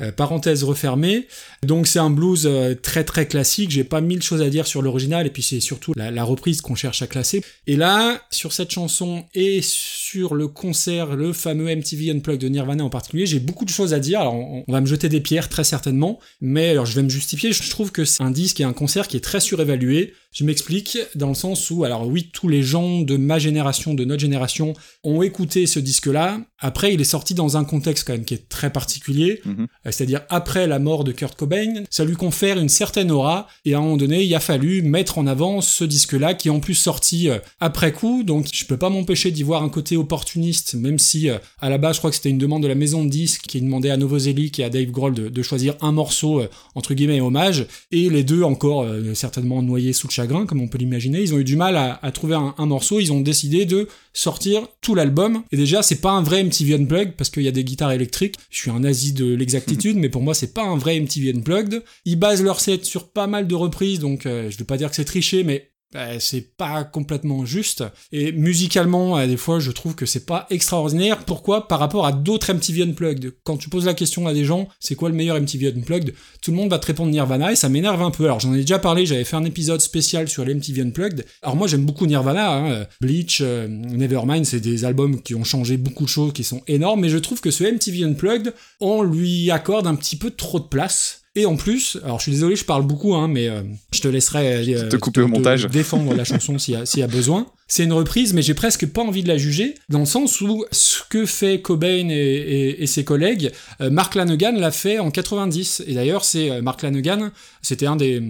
Euh, 0.01 0.13
parenthèse 0.13 0.63
refermée. 0.65 1.27
Donc 1.63 1.87
c'est 1.87 1.99
un 1.99 2.11
blues 2.11 2.47
euh, 2.47 2.75
très 2.75 3.05
très 3.05 3.27
classique, 3.27 3.71
j'ai 3.71 3.85
pas 3.85 4.01
mille 4.01 4.23
choses 4.23 4.43
à 4.43 4.51
dire 4.51 4.67
sur 4.67 4.83
l'original, 4.83 5.27
et 5.27 5.31
puis 5.31 5.43
c'est 5.43 5.61
surtout 5.61 5.93
la, 5.97 6.11
la 6.11 6.25
reprise 6.25 6.61
qu'on 6.61 6.75
cherche 6.75 7.03
à 7.03 7.07
classer. 7.07 7.43
Et 7.67 7.77
là, 7.77 8.21
sur 8.31 8.53
cette 8.53 8.71
chanson 8.71 9.25
et 9.35 9.61
sur 9.63 10.35
le 10.35 10.49
concert, 10.49 11.17
le 11.17 11.33
fameux 11.33 11.75
MTV 11.75 12.11
Unplugged 12.11 12.41
de 12.41 12.49
Nirvana 12.49 12.85
en 12.85 12.91
particulier, 12.91 13.27
j'ai 13.27 13.41
beaucoup 13.41 13.65
de 13.65 13.71
choses 13.71 13.95
à 13.95 14.01
dire. 14.01 14.21
Alors 14.21 14.35
on, 14.35 14.65
on 14.67 14.73
va 14.73 14.81
me 14.81 14.87
jeter 14.87 15.09
des 15.09 15.21
pierres 15.21 15.49
très 15.49 15.65
certainement, 15.65 16.19
mais 16.41 16.71
alors 16.71 16.87
je 16.87 16.95
vais 16.95 17.03
me 17.03 17.09
justifier, 17.09 17.53
je 17.53 17.71
trouve 17.71 17.93
que 17.93 18.05
c'est 18.05 18.23
un 18.23 18.31
disque 18.31 18.61
et 18.61 18.65
un 18.65 18.73
concert 18.73 19.09
qui 19.09 19.17
est 19.17 19.21
très 19.21 19.41
surévalué. 19.41 20.13
Je 20.33 20.45
m'explique 20.45 20.99
dans 21.15 21.29
le 21.29 21.35
sens 21.35 21.71
où, 21.71 21.85
alors 21.85 22.09
oui, 22.09 22.31
tous 22.33 22.49
les 22.49 22.63
gens 22.63 23.03
de 23.03 23.17
ma 23.19 23.39
génération, 23.39 23.93
de 23.93 24.05
notre 24.05 24.23
génération, 24.23 24.73
ont 25.05 25.23
écouté 25.23 25.67
ce 25.67 25.79
disque-là. 25.79 26.41
Après, 26.63 26.95
il 26.95 27.01
est 27.01 27.05
sorti 27.05 27.35
dans 27.35 27.57
un 27.59 27.65
contexte 27.65 28.07
quand 28.07 28.15
même 28.15 28.25
qui 28.25 28.35
est 28.35 28.49
très 28.49 28.71
particulier, 28.73 29.41
Mhm. 29.45 29.67
euh, 29.87 29.91
c'est-à-dire 29.91 30.23
après 30.31 30.67
la 30.67 30.79
mort 30.79 31.05
de 31.05 31.13
Kurt 31.13 31.37
Cobain. 31.37 31.85
Ça 31.91 32.05
lui 32.05 32.17
confère 32.17 32.59
une 32.59 32.69
certaine 32.71 33.11
aura, 33.11 33.49
et 33.67 33.75
à 33.75 33.79
un 33.79 33.81
moment 33.83 33.97
donné, 33.97 34.23
il 34.23 34.35
a 34.35 34.41
fallu 34.41 34.81
mettre 34.83 35.19
en 35.19 35.27
avant 35.27 35.61
ce 35.61 35.85
disque-là, 35.85 36.35
qui 36.35 36.49
est 36.49 36.51
en 36.51 36.61
plus 36.61 36.75
sorti 36.75 37.29
euh, 37.29 37.39
après 37.61 37.93
coup, 37.93 38.23
donc 38.23 38.47
je 38.53 38.65
peux 38.65 38.77
pas 38.79 38.89
m'empêcher 38.89 39.31
d'y 39.31 39.43
voir 39.43 39.63
un 39.63 39.69
côté 39.69 39.97
opportuniste, 39.97 40.75
même 40.75 40.99
si 40.99 41.29
euh, 41.29 41.39
à 41.61 41.69
la 41.69 41.79
base, 41.79 41.97
je 41.97 42.01
crois 42.01 42.11
que 42.11 42.17
c'était 42.17 42.31
une 42.31 42.39
demande 42.39 42.63
de 42.63 42.69
la 42.69 42.75
maison 42.75 43.05
de 43.05 43.11
disques 43.11 43.43
qui 43.49 43.61
demandait 43.61 43.91
à 43.91 43.97
Novoselic 43.97 44.59
et 44.61 44.65
à 44.65 44.71
Dave 44.71 44.91
Grohl 44.91 45.15
de, 45.15 45.29
de 45.29 45.43
choisir 45.43 45.75
un 45.81 45.93
morceau 45.93 46.43
entre 46.75 46.95
guillemets 46.95 47.21
hommage, 47.21 47.67
et 47.91 48.09
les 48.09 48.23
deux 48.25 48.43
encore 48.45 48.83
euh, 48.83 49.15
certainement 49.15 49.63
noyés 49.63 49.93
sous 49.93 50.07
le 50.07 50.13
chagrin, 50.13 50.47
comme 50.47 50.61
on 50.61 50.69
peut 50.69 50.79
l'imaginer. 50.79 51.21
Ils 51.21 51.35
ont 51.35 51.39
eu 51.39 51.45
du 51.45 51.57
mal 51.57 51.77
à, 51.77 51.99
à 52.03 52.13
trouver 52.13 52.35
un, 52.35 52.55
un 52.57 52.67
morceau. 52.67 53.01
Ils 53.01 53.13
ont 53.13 53.21
décidé 53.21 53.65
de 53.67 53.89
sortir 54.15 54.67
tout 54.81 54.95
l'album. 54.95 55.43
Et 55.53 55.57
déjà, 55.57 55.83
c'est 55.83 56.01
pas 56.01 56.11
un 56.13 56.23
vrai 56.23 56.41
MTV 56.53 56.75
Unplugged 56.75 57.13
parce 57.17 57.31
qu'il 57.31 57.43
y 57.43 57.49
a 57.49 57.53
des 57.53 57.65
guitares 57.65 57.93
électriques. 57.93 58.37
Je 58.51 58.59
suis 58.59 58.71
un 58.71 58.81
nazi 58.81 59.13
de 59.13 59.35
l'exactitude, 59.35 59.97
mais 59.97 60.09
pour 60.09 60.23
moi, 60.23 60.35
c'est 60.35 60.53
pas 60.53 60.65
un 60.65 60.77
vrai 60.77 61.01
MTV 61.01 61.33
Unplugged. 61.37 61.83
Ils 62.05 62.19
basent 62.19 62.43
leur 62.43 62.61
set 62.61 62.85
sur 62.85 63.09
pas 63.09 63.27
mal 63.27 63.47
de 63.47 63.55
reprises, 63.55 63.99
donc 63.99 64.27
euh, 64.27 64.51
je 64.51 64.59
vais 64.59 64.65
pas 64.65 64.77
dire 64.77 64.91
que 64.91 64.97
c'est 64.97 65.05
triché, 65.05 65.45
mais 65.45 65.72
bah, 65.93 66.19
c'est 66.21 66.57
pas 66.57 66.85
complètement 66.85 67.45
juste. 67.45 67.85
Et 68.13 68.33
musicalement, 68.33 69.19
euh, 69.19 69.27
des 69.27 69.37
fois, 69.37 69.59
je 69.59 69.71
trouve 69.71 69.95
que 69.95 70.07
c'est 70.07 70.25
pas 70.25 70.47
extraordinaire. 70.49 71.25
Pourquoi? 71.27 71.69
Par 71.69 71.79
rapport 71.79 72.07
à 72.07 72.13
d'autres 72.13 72.53
MTV 72.53 72.83
Unplugged. 72.83 73.35
Quand 73.45 73.59
tu 73.59 73.69
poses 73.69 73.85
la 73.85 73.95
question 73.95 74.27
à 74.27 74.33
des 74.33 74.45
gens, 74.45 74.69
c'est 74.81 74.95
quoi 74.95 75.11
le 75.11 75.15
meilleur 75.15 75.39
MTV 75.39 75.75
Unplugged? 75.77 76.15
Tout 76.41 76.51
le 76.51 76.57
monde 76.57 76.71
va 76.71 76.79
te 76.79 76.87
répondre 76.87 77.11
Nirvana 77.11 77.53
et 77.53 77.57
ça 77.57 77.69
m'énerve 77.69 78.03
un 78.03 78.11
peu. 78.11 78.25
Alors 78.25 78.41
j'en 78.41 78.55
ai 78.55 78.61
déjà 78.61 78.79
parlé, 78.79 79.05
j'avais 79.05 79.25
fait 79.25 79.37
un 79.37 79.45
épisode 79.45 79.81
spécial 79.81 80.29
sur 80.29 80.45
les 80.45 80.55
MTV 80.55 80.81
Unplugged. 80.83 81.27
Alors 81.43 81.57
moi 81.57 81.69
j'aime 81.69 81.85
beaucoup 81.85 82.07
Nirvana, 82.07 82.53
hein. 82.53 82.87
Bleach, 83.01 83.41
euh, 83.43 83.69
Nevermind, 83.69 84.47
c'est 84.47 84.61
des 84.61 84.85
albums 84.85 85.21
qui 85.21 85.35
ont 85.35 85.45
changé 85.45 85.77
beaucoup 85.77 86.05
de 86.05 86.09
choses, 86.09 86.33
qui 86.33 86.45
sont 86.45 86.63
énormes, 86.69 87.01
mais 87.01 87.11
je 87.11 87.19
trouve 87.19 87.41
que 87.41 87.51
ce 87.51 87.65
MTV 87.65 88.05
Unplugged, 88.05 88.55
on 88.81 89.03
lui 89.03 89.51
accorde 89.51 89.87
un 89.87 89.95
petit 89.95 90.17
peu 90.17 90.31
trop 90.31 90.59
de 90.59 90.65
place. 90.65 91.22
Et 91.35 91.47
en 91.47 91.57
plus, 91.57 91.99
alors 92.05 92.19
je 92.19 92.25
suis 92.25 92.33
désolé, 92.33 92.57
je 92.57 92.65
parle 92.65 92.83
beaucoup, 92.87 93.15
hein, 93.15 93.27
mais 93.27 93.49
euh, 93.49 93.63
je 93.93 94.01
te 94.01 94.09
laisserai 94.09 94.75
euh, 94.75 94.89
Te 94.89 94.97
couper 94.97 95.23
au 95.23 95.29
montage. 95.29 95.67
défendre 95.67 96.15
la 96.15 96.25
chanson 96.25 96.59
s'il 96.59 96.75
y, 96.75 96.99
y 96.99 97.03
a 97.03 97.07
besoin. 97.07 97.47
C'est 97.69 97.85
une 97.85 97.93
reprise, 97.93 98.35
mais 98.35 98.43
j'ai 98.43 98.55
presque 98.55 98.87
pas 98.87 99.03
envie 99.03 99.23
de 99.23 99.29
la 99.29 99.39
juger, 99.39 99.75
dans 99.89 100.01
le 100.01 100.07
sens 100.07 100.41
où 100.41 100.65
ce 100.71 101.01
que 101.09 101.25
fait 101.27 101.61
Cobain 101.61 102.09
et, 102.11 102.87
ses 102.87 103.05
collègues, 103.05 103.51
euh, 103.81 103.91
Mark 103.91 104.15
Lanegan 104.15 104.53
l'a 104.53 104.71
fait 104.71 104.99
en 104.99 105.11
90. 105.11 105.85
Et 105.87 105.95
d'ailleurs, 105.95 106.25
c'est 106.25 106.51
euh, 106.51 106.63
Mark 106.63 106.83
Lanegan, 106.83 107.31
c'était 107.63 107.87
un 107.87 107.97
des 107.97 108.23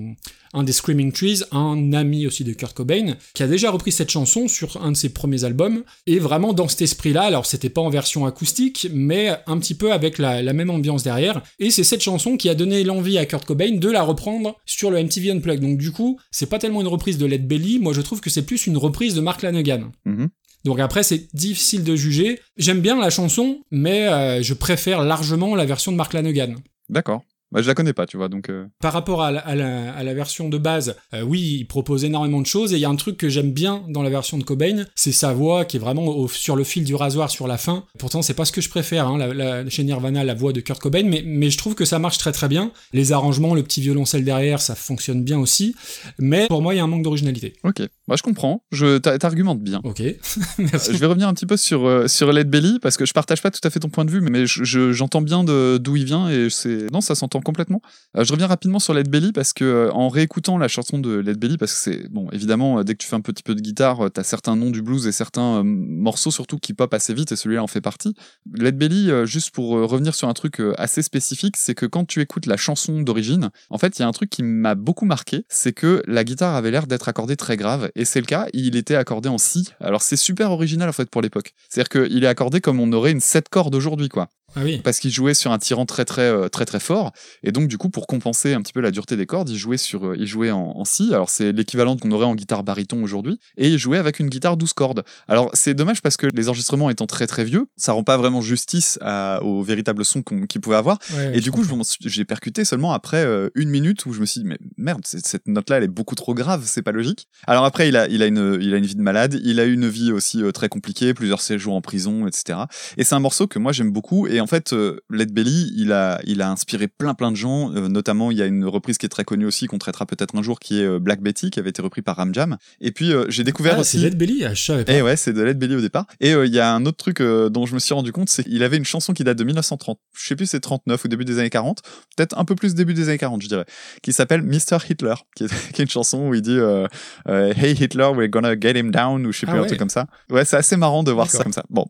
un 0.54 0.64
des 0.64 0.72
Screaming 0.72 1.12
Trees, 1.12 1.42
un 1.50 1.92
ami 1.92 2.26
aussi 2.26 2.44
de 2.44 2.52
Kurt 2.52 2.74
Cobain, 2.74 3.16
qui 3.34 3.42
a 3.42 3.46
déjà 3.46 3.70
repris 3.70 3.92
cette 3.92 4.10
chanson 4.10 4.48
sur 4.48 4.82
un 4.82 4.92
de 4.92 4.96
ses 4.96 5.08
premiers 5.08 5.44
albums, 5.44 5.82
et 6.06 6.18
vraiment 6.18 6.52
dans 6.52 6.68
cet 6.68 6.82
esprit-là, 6.82 7.22
alors 7.22 7.46
c'était 7.46 7.70
pas 7.70 7.80
en 7.80 7.90
version 7.90 8.26
acoustique, 8.26 8.88
mais 8.92 9.30
un 9.46 9.58
petit 9.58 9.74
peu 9.74 9.92
avec 9.92 10.18
la, 10.18 10.42
même 10.52 10.70
ambiance 10.70 11.02
derrière, 11.02 11.42
et 11.58 11.70
c'est 11.70 11.84
cette 11.84 12.02
chanson 12.02 12.36
qui 12.36 12.48
a 12.48 12.54
donné 12.54 12.84
l'envie 12.84 13.18
à 13.18 13.26
Kurt 13.26 13.44
Cobain 13.44 13.72
de 13.72 13.90
la 13.90 14.02
reprendre 14.02 14.60
sur 14.66 14.90
le 14.90 15.02
MTV 15.02 15.30
Unplugged. 15.30 15.60
Donc 15.60 15.78
du 15.78 15.92
coup, 15.92 16.18
c'est 16.30 16.48
pas 16.48 16.58
tellement 16.58 16.80
une 16.80 16.88
reprise 16.88 17.18
de 17.18 17.26
Led 17.26 17.46
Belly, 17.46 17.78
moi 17.78 17.92
je 17.92 18.00
trouve 18.00 18.20
que 18.20 18.30
c'est 18.30 18.42
plus 18.42 18.66
une 18.66 18.76
reprise 18.76 19.14
de 19.14 19.20
Lanegan. 19.40 19.90
Mhm. 20.04 20.28
Donc 20.64 20.78
après, 20.78 21.02
c'est 21.02 21.34
difficile 21.34 21.82
de 21.84 21.96
juger. 21.96 22.38
J'aime 22.58 22.80
bien 22.80 23.00
la 23.00 23.08
chanson, 23.08 23.60
mais 23.70 24.06
euh, 24.08 24.42
je 24.42 24.52
préfère 24.52 25.02
largement 25.02 25.54
la 25.54 25.64
version 25.64 25.90
de 25.90 25.96
Mark 25.96 26.12
Lanegan. 26.12 26.56
D'accord. 26.90 27.22
Bah, 27.52 27.62
je 27.62 27.68
la 27.68 27.74
connais 27.74 27.92
pas, 27.92 28.06
tu 28.06 28.16
vois, 28.16 28.28
donc. 28.28 28.48
euh, 28.48 28.64
Par 28.80 28.92
rapport 28.92 29.22
à 29.22 29.30
la, 29.30 29.40
à 29.40 29.54
la- 29.54 29.92
à 29.92 30.02
la 30.02 30.14
version 30.14 30.48
de 30.48 30.58
base, 30.58 30.96
euh, 31.14 31.22
oui, 31.22 31.58
il 31.60 31.64
propose 31.66 32.04
énormément 32.04 32.40
de 32.40 32.46
choses, 32.46 32.72
et 32.72 32.76
il 32.76 32.80
y 32.80 32.84
a 32.84 32.88
un 32.88 32.96
truc 32.96 33.16
que 33.18 33.28
j'aime 33.28 33.52
bien 33.52 33.84
dans 33.88 34.02
la 34.02 34.10
version 34.10 34.38
de 34.38 34.42
Cobain, 34.44 34.84
c'est 34.94 35.12
sa 35.12 35.32
voix 35.32 35.64
qui 35.64 35.76
est 35.76 35.80
vraiment 35.80 36.06
au- 36.06 36.28
sur 36.28 36.56
le 36.56 36.64
fil 36.64 36.84
du 36.84 36.94
rasoir 36.94 37.30
sur 37.30 37.46
la 37.46 37.58
fin. 37.58 37.84
Pourtant, 37.98 38.22
c'est 38.22 38.34
pas 38.34 38.44
ce 38.46 38.52
que 38.52 38.60
je 38.60 38.68
préfère, 38.70 39.06
hein, 39.06 39.18
la, 39.18 39.68
chez 39.68 39.84
Nirvana, 39.84 40.24
la 40.24 40.34
voix 40.34 40.52
de 40.52 40.60
Kurt 40.60 40.80
Cobain, 40.80 41.02
mais, 41.04 41.22
mais 41.26 41.50
je 41.50 41.58
trouve 41.58 41.74
que 41.74 41.84
ça 41.84 41.98
marche 41.98 42.18
très 42.18 42.32
très 42.32 42.48
bien. 42.48 42.72
Les 42.92 43.12
arrangements, 43.12 43.54
le 43.54 43.62
petit 43.62 43.80
violoncelle 43.82 44.24
derrière, 44.24 44.60
ça 44.60 44.74
fonctionne 44.74 45.22
bien 45.22 45.38
aussi, 45.38 45.74
mais 46.18 46.46
pour 46.48 46.62
moi, 46.62 46.74
il 46.74 46.78
y 46.78 46.80
a 46.80 46.84
un 46.84 46.86
manque 46.86 47.02
d'originalité. 47.02 47.52
Ok. 47.64 47.82
Bah, 48.08 48.14
je 48.16 48.22
comprends. 48.22 48.64
Je 48.72 48.98
t'a- 48.98 49.18
t'argumentes 49.18 49.60
bien. 49.62 49.80
Ok, 49.84 50.00
Euh, 50.00 50.14
merci. 50.58 50.92
Je 50.92 50.98
vais 50.98 51.06
revenir 51.06 51.28
un 51.28 51.34
petit 51.34 51.46
peu 51.46 51.56
sur, 51.56 51.86
euh, 51.86 52.08
sur 52.08 52.32
Led 52.32 52.48
Belly 52.48 52.78
parce 52.80 52.96
que 52.96 53.04
je 53.06 53.12
partage 53.12 53.42
pas 53.42 53.50
tout 53.50 53.60
à 53.64 53.70
fait 53.70 53.80
ton 53.80 53.88
point 53.90 54.04
de 54.04 54.10
vue, 54.10 54.20
mais 54.20 54.46
je- 54.46 54.64
je- 54.64 54.92
j'entends 54.92 55.20
bien 55.22 55.44
d'où 55.44 55.96
il 55.96 56.04
vient 56.04 56.28
et 56.30 56.48
c'est 56.50 56.90
non, 56.92 57.00
ça 57.00 57.14
s'entend 57.14 57.40
complètement. 57.42 57.82
Euh, 58.16 58.24
je 58.24 58.32
reviens 58.32 58.46
rapidement 58.46 58.78
sur 58.78 58.94
Led 58.94 59.08
Belly 59.08 59.32
parce 59.32 59.52
que 59.52 59.64
euh, 59.64 59.92
en 59.92 60.08
réécoutant 60.08 60.58
la 60.58 60.68
chanson 60.68 60.98
de 60.98 61.16
Led 61.16 61.38
Belly, 61.38 61.56
parce 61.56 61.74
que 61.74 61.80
c'est 61.80 62.08
bon, 62.08 62.28
évidemment, 62.32 62.78
euh, 62.78 62.84
dès 62.84 62.94
que 62.94 62.98
tu 62.98 63.08
fais 63.08 63.16
un 63.16 63.20
petit 63.20 63.42
peu 63.42 63.54
de 63.54 63.60
guitare, 63.60 64.10
t'as 64.12 64.22
certains 64.22 64.56
noms 64.56 64.70
du 64.70 64.82
blues 64.82 65.06
et 65.06 65.12
certains 65.12 65.62
morceaux 65.64 66.30
surtout 66.30 66.58
qui 66.58 66.74
pop 66.74 66.92
assez 66.94 67.14
vite 67.14 67.32
et 67.32 67.36
celui-là 67.36 67.62
en 67.62 67.66
fait 67.66 67.80
partie. 67.80 68.14
Led 68.54 68.76
Belly, 68.76 69.10
juste 69.24 69.50
pour 69.50 69.70
revenir 69.70 70.14
sur 70.14 70.28
un 70.28 70.34
truc 70.34 70.60
assez 70.76 71.02
spécifique, 71.02 71.56
c'est 71.56 71.74
que 71.74 71.86
quand 71.86 72.04
tu 72.04 72.20
écoutes 72.20 72.46
la 72.46 72.56
chanson 72.56 73.00
d'origine, 73.02 73.50
en 73.70 73.78
fait, 73.78 73.98
il 73.98 74.02
y 74.02 74.04
a 74.04 74.08
un 74.08 74.12
truc 74.12 74.30
qui 74.30 74.42
m'a 74.42 74.74
beaucoup 74.74 75.04
marqué, 75.04 75.44
c'est 75.48 75.72
que 75.72 76.02
la 76.06 76.24
guitare 76.24 76.54
avait 76.54 76.70
l'air 76.70 76.86
d'être 76.86 77.08
accordée 77.08 77.36
très 77.36 77.56
grave 77.56 77.90
et 77.94 78.04
c'est 78.04 78.20
le 78.20 78.26
cas. 78.26 78.46
Il 78.52 78.76
était 78.76 78.96
accordé 78.96 79.28
en 79.28 79.38
si. 79.38 79.70
Alors 79.80 80.02
c'est 80.02 80.16
super 80.16 80.50
original 80.50 80.88
en 80.88 80.92
fait 80.92 81.10
pour 81.10 81.22
l'époque. 81.22 81.54
C'est-à-dire 81.68 81.88
qu'il 81.88 82.24
est 82.24 82.28
accordé 82.28 82.60
comme 82.60 82.80
on 82.80 82.92
aurait 82.92 83.12
une 83.12 83.20
7 83.20 83.48
cordes 83.48 83.74
aujourd'hui, 83.74 84.08
quoi 84.08 84.28
Ah 84.54 84.60
oui. 84.64 84.80
parce 84.84 84.98
qu'il 85.00 85.10
jouait 85.10 85.34
sur 85.34 85.50
un 85.52 85.58
tirant 85.58 85.86
très 85.86 86.04
très 86.04 86.22
euh, 86.22 86.48
très 86.48 86.64
très 86.64 86.80
fort. 86.80 87.12
Et 87.42 87.52
donc 87.52 87.68
du 87.68 87.78
coup 87.78 87.88
pour 87.90 88.06
compenser 88.06 88.52
un 88.54 88.60
petit 88.62 88.72
peu 88.72 88.80
la 88.80 88.90
dureté 88.90 89.16
des 89.16 89.26
cordes 89.26 89.48
il 89.48 89.56
jouait 89.56 89.76
sur 89.76 90.08
euh, 90.08 90.16
il 90.18 90.26
jouait 90.26 90.50
en, 90.50 90.72
en 90.76 90.84
si 90.84 91.14
alors 91.14 91.30
c'est 91.30 91.52
l'équivalent 91.52 91.96
qu'on 91.96 92.10
aurait 92.12 92.26
en 92.26 92.34
guitare 92.34 92.62
baryton 92.64 93.02
aujourd'hui. 93.02 93.38
Et 93.56 93.68
il 93.68 93.78
jouait 93.78 93.98
avec 93.98 94.18
une 94.20 94.28
guitare 94.28 94.56
12 94.56 94.72
cordes. 94.72 95.04
Alors 95.28 95.50
c'est 95.54 95.74
dommage 95.74 96.02
parce 96.02 96.16
que 96.16 96.26
les 96.34 96.48
enregistrements 96.48 96.90
étant 96.90 97.06
très 97.06 97.26
très 97.26 97.44
vieux 97.44 97.66
ça 97.76 97.92
rend 97.92 98.04
pas 98.04 98.16
vraiment 98.16 98.40
justice 98.40 98.98
à- 99.00 99.40
au 99.42 99.62
véritable 99.62 100.04
son 100.04 100.22
qu'on- 100.22 100.46
qu'il 100.46 100.60
pouvait 100.60 100.76
avoir. 100.76 100.98
Ouais, 101.14 101.36
et 101.36 101.40
du 101.40 101.50
coup 101.50 101.62
j'ai 102.04 102.24
percuté 102.24 102.64
seulement 102.64 102.92
après 102.92 103.24
euh, 103.24 103.48
une 103.54 103.70
minute 103.70 104.04
où 104.06 104.12
je 104.12 104.20
me 104.20 104.26
suis 104.26 104.42
dit 104.42 104.46
mais 104.46 104.58
merde 104.76 105.00
cette 105.06 105.46
note 105.48 105.70
là 105.70 105.78
elle 105.78 105.84
est 105.84 105.88
beaucoup 105.88 106.14
trop 106.14 106.34
grave 106.34 106.62
c'est 106.66 106.82
pas 106.82 106.92
logique. 106.92 107.26
Alors 107.46 107.64
après 107.64 107.88
il 107.88 107.96
a 107.96 108.06
il 108.08 108.22
a 108.22 108.26
une 108.26 108.58
il 108.60 108.74
a 108.74 108.76
une 108.76 108.86
vie 108.86 108.94
de 108.96 109.02
malade. 109.02 109.40
Il 109.44 109.60
a 109.60 109.64
une 109.64 109.88
vie 109.88 110.12
aussi 110.12 110.42
euh, 110.42 110.52
très 110.52 110.68
compliquée 110.68 111.14
plusieurs 111.14 111.40
séjours 111.40 111.74
en 111.74 111.80
prison 111.80 112.26
etc 112.26 112.58
et 112.96 113.04
c'est 113.04 113.14
un 113.14 113.20
morceau 113.20 113.46
que 113.46 113.58
moi 113.58 113.72
j'aime 113.72 113.90
beaucoup. 113.92 114.26
Et 114.26 114.40
en 114.42 114.46
fait, 114.46 114.72
euh, 114.72 115.00
Led 115.10 115.32
Belly, 115.32 115.72
il 115.76 115.92
a, 115.92 116.20
il 116.24 116.42
a 116.42 116.50
inspiré 116.50 116.88
plein 116.88 117.14
plein 117.14 117.30
de 117.30 117.36
gens. 117.36 117.72
Euh, 117.74 117.88
notamment, 117.88 118.30
il 118.30 118.36
y 118.36 118.42
a 118.42 118.46
une 118.46 118.66
reprise 118.66 118.98
qui 118.98 119.06
est 119.06 119.08
très 119.08 119.24
connue 119.24 119.46
aussi, 119.46 119.66
qu'on 119.66 119.78
traitera 119.78 120.04
peut-être 120.04 120.36
un 120.36 120.42
jour, 120.42 120.60
qui 120.60 120.80
est 120.80 120.84
euh, 120.84 120.98
Black 120.98 121.20
Betty, 121.22 121.50
qui 121.50 121.58
avait 121.58 121.70
été 121.70 121.80
repris 121.80 122.02
par 122.02 122.16
Ram 122.16 122.34
Jam. 122.34 122.58
Et 122.80 122.92
puis 122.92 123.12
j'ai 123.28 123.44
découvert 123.44 123.74
Ah, 123.74 123.84
c'est 123.84 123.98
aussi. 123.98 124.04
Led 124.04 124.16
Belly, 124.18 124.44
ah, 124.44 124.54
je 124.54 124.62
savais 124.62 124.84
pas. 124.84 124.92
Et 124.92 125.02
ouais, 125.02 125.16
c'est 125.16 125.32
de 125.32 125.42
Led 125.42 125.58
Belly 125.58 125.76
au 125.76 125.80
départ. 125.80 126.06
Et 126.20 126.32
il 126.32 126.52
y 126.54 126.60
a 126.60 126.74
un 126.74 126.84
autre 126.86 126.96
truc 126.98 127.22
dont 127.22 127.66
je 127.66 127.74
me 127.74 127.78
suis 127.78 127.94
rendu 127.94 128.12
compte, 128.12 128.28
c'est 128.28 128.44
qu'il 128.44 128.62
avait 128.62 128.76
une 128.76 128.84
chanson 128.84 129.12
qui 129.12 129.24
date 129.24 129.38
de 129.38 129.44
1930. 129.44 129.98
Je 130.14 130.26
sais 130.26 130.36
plus, 130.36 130.46
c'est 130.46 130.60
39 130.60 131.04
ou 131.04 131.08
début 131.08 131.24
des 131.24 131.38
années 131.38 131.50
40. 131.50 131.80
Peut-être 132.16 132.38
un 132.38 132.44
peu 132.44 132.54
plus 132.54 132.74
début 132.74 132.94
des 132.94 133.08
années 133.08 133.18
40, 133.18 133.42
je 133.42 133.48
dirais. 133.48 133.64
Qui 134.02 134.12
s'appelle 134.12 134.42
Mr. 134.42 134.78
Hitler, 134.88 135.14
qui 135.36 135.44
est, 135.44 135.72
qui 135.72 135.82
est 135.82 135.84
une 135.84 135.90
chanson 135.90 136.28
où 136.28 136.34
il 136.34 136.42
dit 136.42 136.58
euh, 136.58 136.86
euh, 137.28 137.52
Hey 137.56 137.72
Hitler, 137.72 138.08
we're 138.14 138.28
gonna 138.28 138.58
get 138.58 138.78
him 138.78 138.90
down, 138.90 139.26
ou 139.26 139.32
je 139.32 139.40
sais 139.40 139.46
Ah 139.48 139.52
plus, 139.52 139.58
un 139.58 139.62
ouais. 139.62 139.68
truc 139.68 139.78
comme 139.78 139.90
ça. 139.90 140.06
Ouais, 140.30 140.44
c'est 140.44 140.56
assez 140.56 140.76
marrant 140.76 141.02
de 141.02 141.12
voir 141.12 141.30
ça 141.30 141.42
comme 141.42 141.52
ça. 141.52 141.64
Bon. 141.70 141.86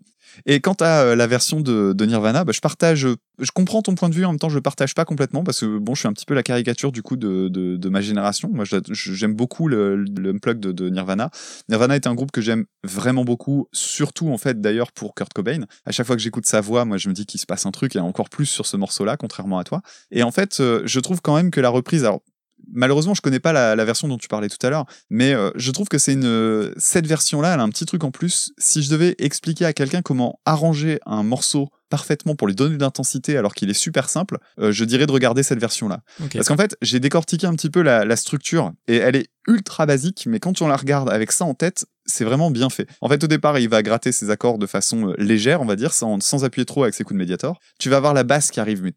Et 0.47 0.61
quant 0.61 0.77
à 0.81 1.03
euh, 1.03 1.16
la 1.16 1.27
version 1.27 1.61
de, 1.61 2.05
Nirvana, 2.05 2.45
bah, 2.45 2.53
je 2.53 2.61
partage, 2.61 3.07
je 3.38 3.51
comprends 3.53 3.83
ton 3.83 3.95
point 3.95 4.09
de 4.09 4.14
vue, 4.14 4.25
en 4.25 4.31
même 4.31 4.38
temps 4.38 4.49
je 4.49 4.57
le 4.57 4.62
partage 4.62 4.95
pas 4.95 5.05
complètement 5.05 5.45
parce 5.45 5.61
que 5.61 5.79
bon, 5.79 5.95
je 5.95 6.01
suis 6.01 6.09
un 6.09 6.12
petit 6.12 6.27
peu 6.27 6.35
la 6.35 6.42
caricature 6.42 6.92
du 6.92 7.03
coup 7.03 7.16
de, 7.16 7.49
de, 7.49 7.88
ma 7.88 8.01
génération. 8.01 8.51
Moi, 8.53 8.64
j'aime 8.90 9.35
beaucoup 9.35 9.68
le, 9.68 9.97
le 9.97 10.31
unplug 10.31 10.59
de, 10.59 10.73
de 10.73 10.88
Nirvana. 10.88 11.31
Nirvana 11.68 11.97
est 11.97 12.07
un 12.07 12.14
groupe 12.14 12.33
que 12.33 12.40
j'aime 12.40 12.64
vraiment 12.85 13.25
beaucoup, 13.25 13.68
surtout 13.73 14.31
en 14.31 14.38
fait 14.38 14.61
d'ailleurs 14.61 14.92
pour 14.92 15.14
Kurt 15.14 15.33
Cobain. 15.33 15.64
À 15.87 15.92
chaque 15.92 16.07
fois 16.07 16.16
que 16.16 16.23
j'écoute 16.23 16.47
sa 16.47 16.61
voix, 16.61 16.85
moi 16.85 16.97
je 16.97 17.09
me 17.09 17.14
dis 17.14 17.27
qu'il 17.27 17.40
se 17.40 17.47
passe 17.47 17.66
un 17.66 17.71
truc 17.71 17.97
et 17.97 18.01
encore 18.01 18.31
plus 18.31 18.47
sur 18.47 18.66
ce 18.66 18.77
morceau-là, 18.77 19.16
contrairement 19.16 19.59
à 19.59 19.64
toi. 19.64 19.83
Et 20.11 20.23
en 20.23 20.31
fait, 20.31 20.61
euh, 20.61 20.83
je 20.85 21.01
trouve 21.01 21.21
quand 21.21 21.37
même 21.37 21.51
que 21.51 21.61
la 21.61 21.68
reprise, 21.68 22.05
alors 22.05 22.23
malheureusement 22.72 23.14
je 23.14 23.20
connais 23.20 23.40
pas 23.40 23.53
la, 23.53 23.77
la 23.77 23.85
version 23.85 24.09
dont 24.09 24.18
tu 24.18 24.29
parlais 24.29 24.48
tout 24.48 24.64
à 24.66 24.70
l'heure, 24.70 24.87
mais 25.11 25.33
euh, 25.33 25.51
je 25.55 25.70
trouve 25.70 25.88
que 25.88 25.98
c'est 25.98 26.12
une 26.12 26.25
euh, 26.25 26.72
cette 26.77 27.07
version-là, 27.07 27.55
elle 27.55 27.61
a 27.61 27.62
un 27.62 27.68
petit 27.68 27.87
truc 27.87 28.05
en 28.05 28.11
plus. 28.11 28.53
Si 28.59 28.83
je 28.83 28.90
devais 28.90 29.14
expliquer 29.18 29.64
à 29.64 29.72
quelqu'un 29.72 30.03
comment 30.03 30.40
arranger 30.44 30.98
un 31.07 31.22
morceau 31.22 31.68
parfaitement 31.88 32.35
pour 32.35 32.46
lui 32.46 32.55
donner 32.55 32.77
de 32.77 32.81
l'intensité 32.81 33.37
alors 33.37 33.55
qu'il 33.55 33.68
est 33.68 33.75
super 33.75 34.09
simple, 34.09 34.38
euh, 34.59 34.72
je 34.72 34.85
dirais 34.85 35.07
de 35.07 35.12
regarder 35.12 35.42
cette 35.42 35.61
version-là. 35.61 36.01
Parce 36.33 36.48
qu'en 36.48 36.57
fait, 36.57 36.75
j'ai 36.81 37.01
décortiqué 37.01 37.46
un 37.46 37.55
petit 37.55 37.68
peu 37.68 37.83
la, 37.83 38.07
la 38.07 38.16
structure 38.16 38.72
et 38.88 38.96
elle 38.96 39.16
est 39.16 39.29
ultra 39.46 39.85
basique, 39.85 40.25
mais 40.27 40.40
quand 40.40 40.62
on 40.62 40.68
la 40.68 40.77
regarde 40.77 41.11
avec 41.11 41.33
ça 41.33 41.44
en 41.44 41.53
tête, 41.53 41.85
c'est 42.07 42.25
vraiment 42.25 42.51
bien 42.51 42.70
fait. 42.70 42.88
En 43.01 43.09
fait, 43.09 43.22
au 43.22 43.27
départ, 43.27 43.59
il 43.59 43.68
va 43.68 43.83
gratter 43.83 44.11
ses 44.11 44.31
accords 44.31 44.59
de 44.59 44.66
façon 44.66 45.14
légère, 45.18 45.61
on 45.61 45.66
va 45.66 45.77
dire, 45.77 45.92
sans, 45.92 46.20
sans 46.20 46.44
appuyer 46.44 46.64
trop 46.64 46.83
avec 46.83 46.94
ses 46.94 47.05
coups 47.05 47.14
de 47.14 47.18
médiator. 47.18 47.59
Tu 47.79 47.90
vas 47.90 47.98
avoir 47.98 48.14
la 48.14 48.25
basse 48.25 48.51
qui 48.51 48.61
arrive, 48.61 48.83
mais 48.83 48.92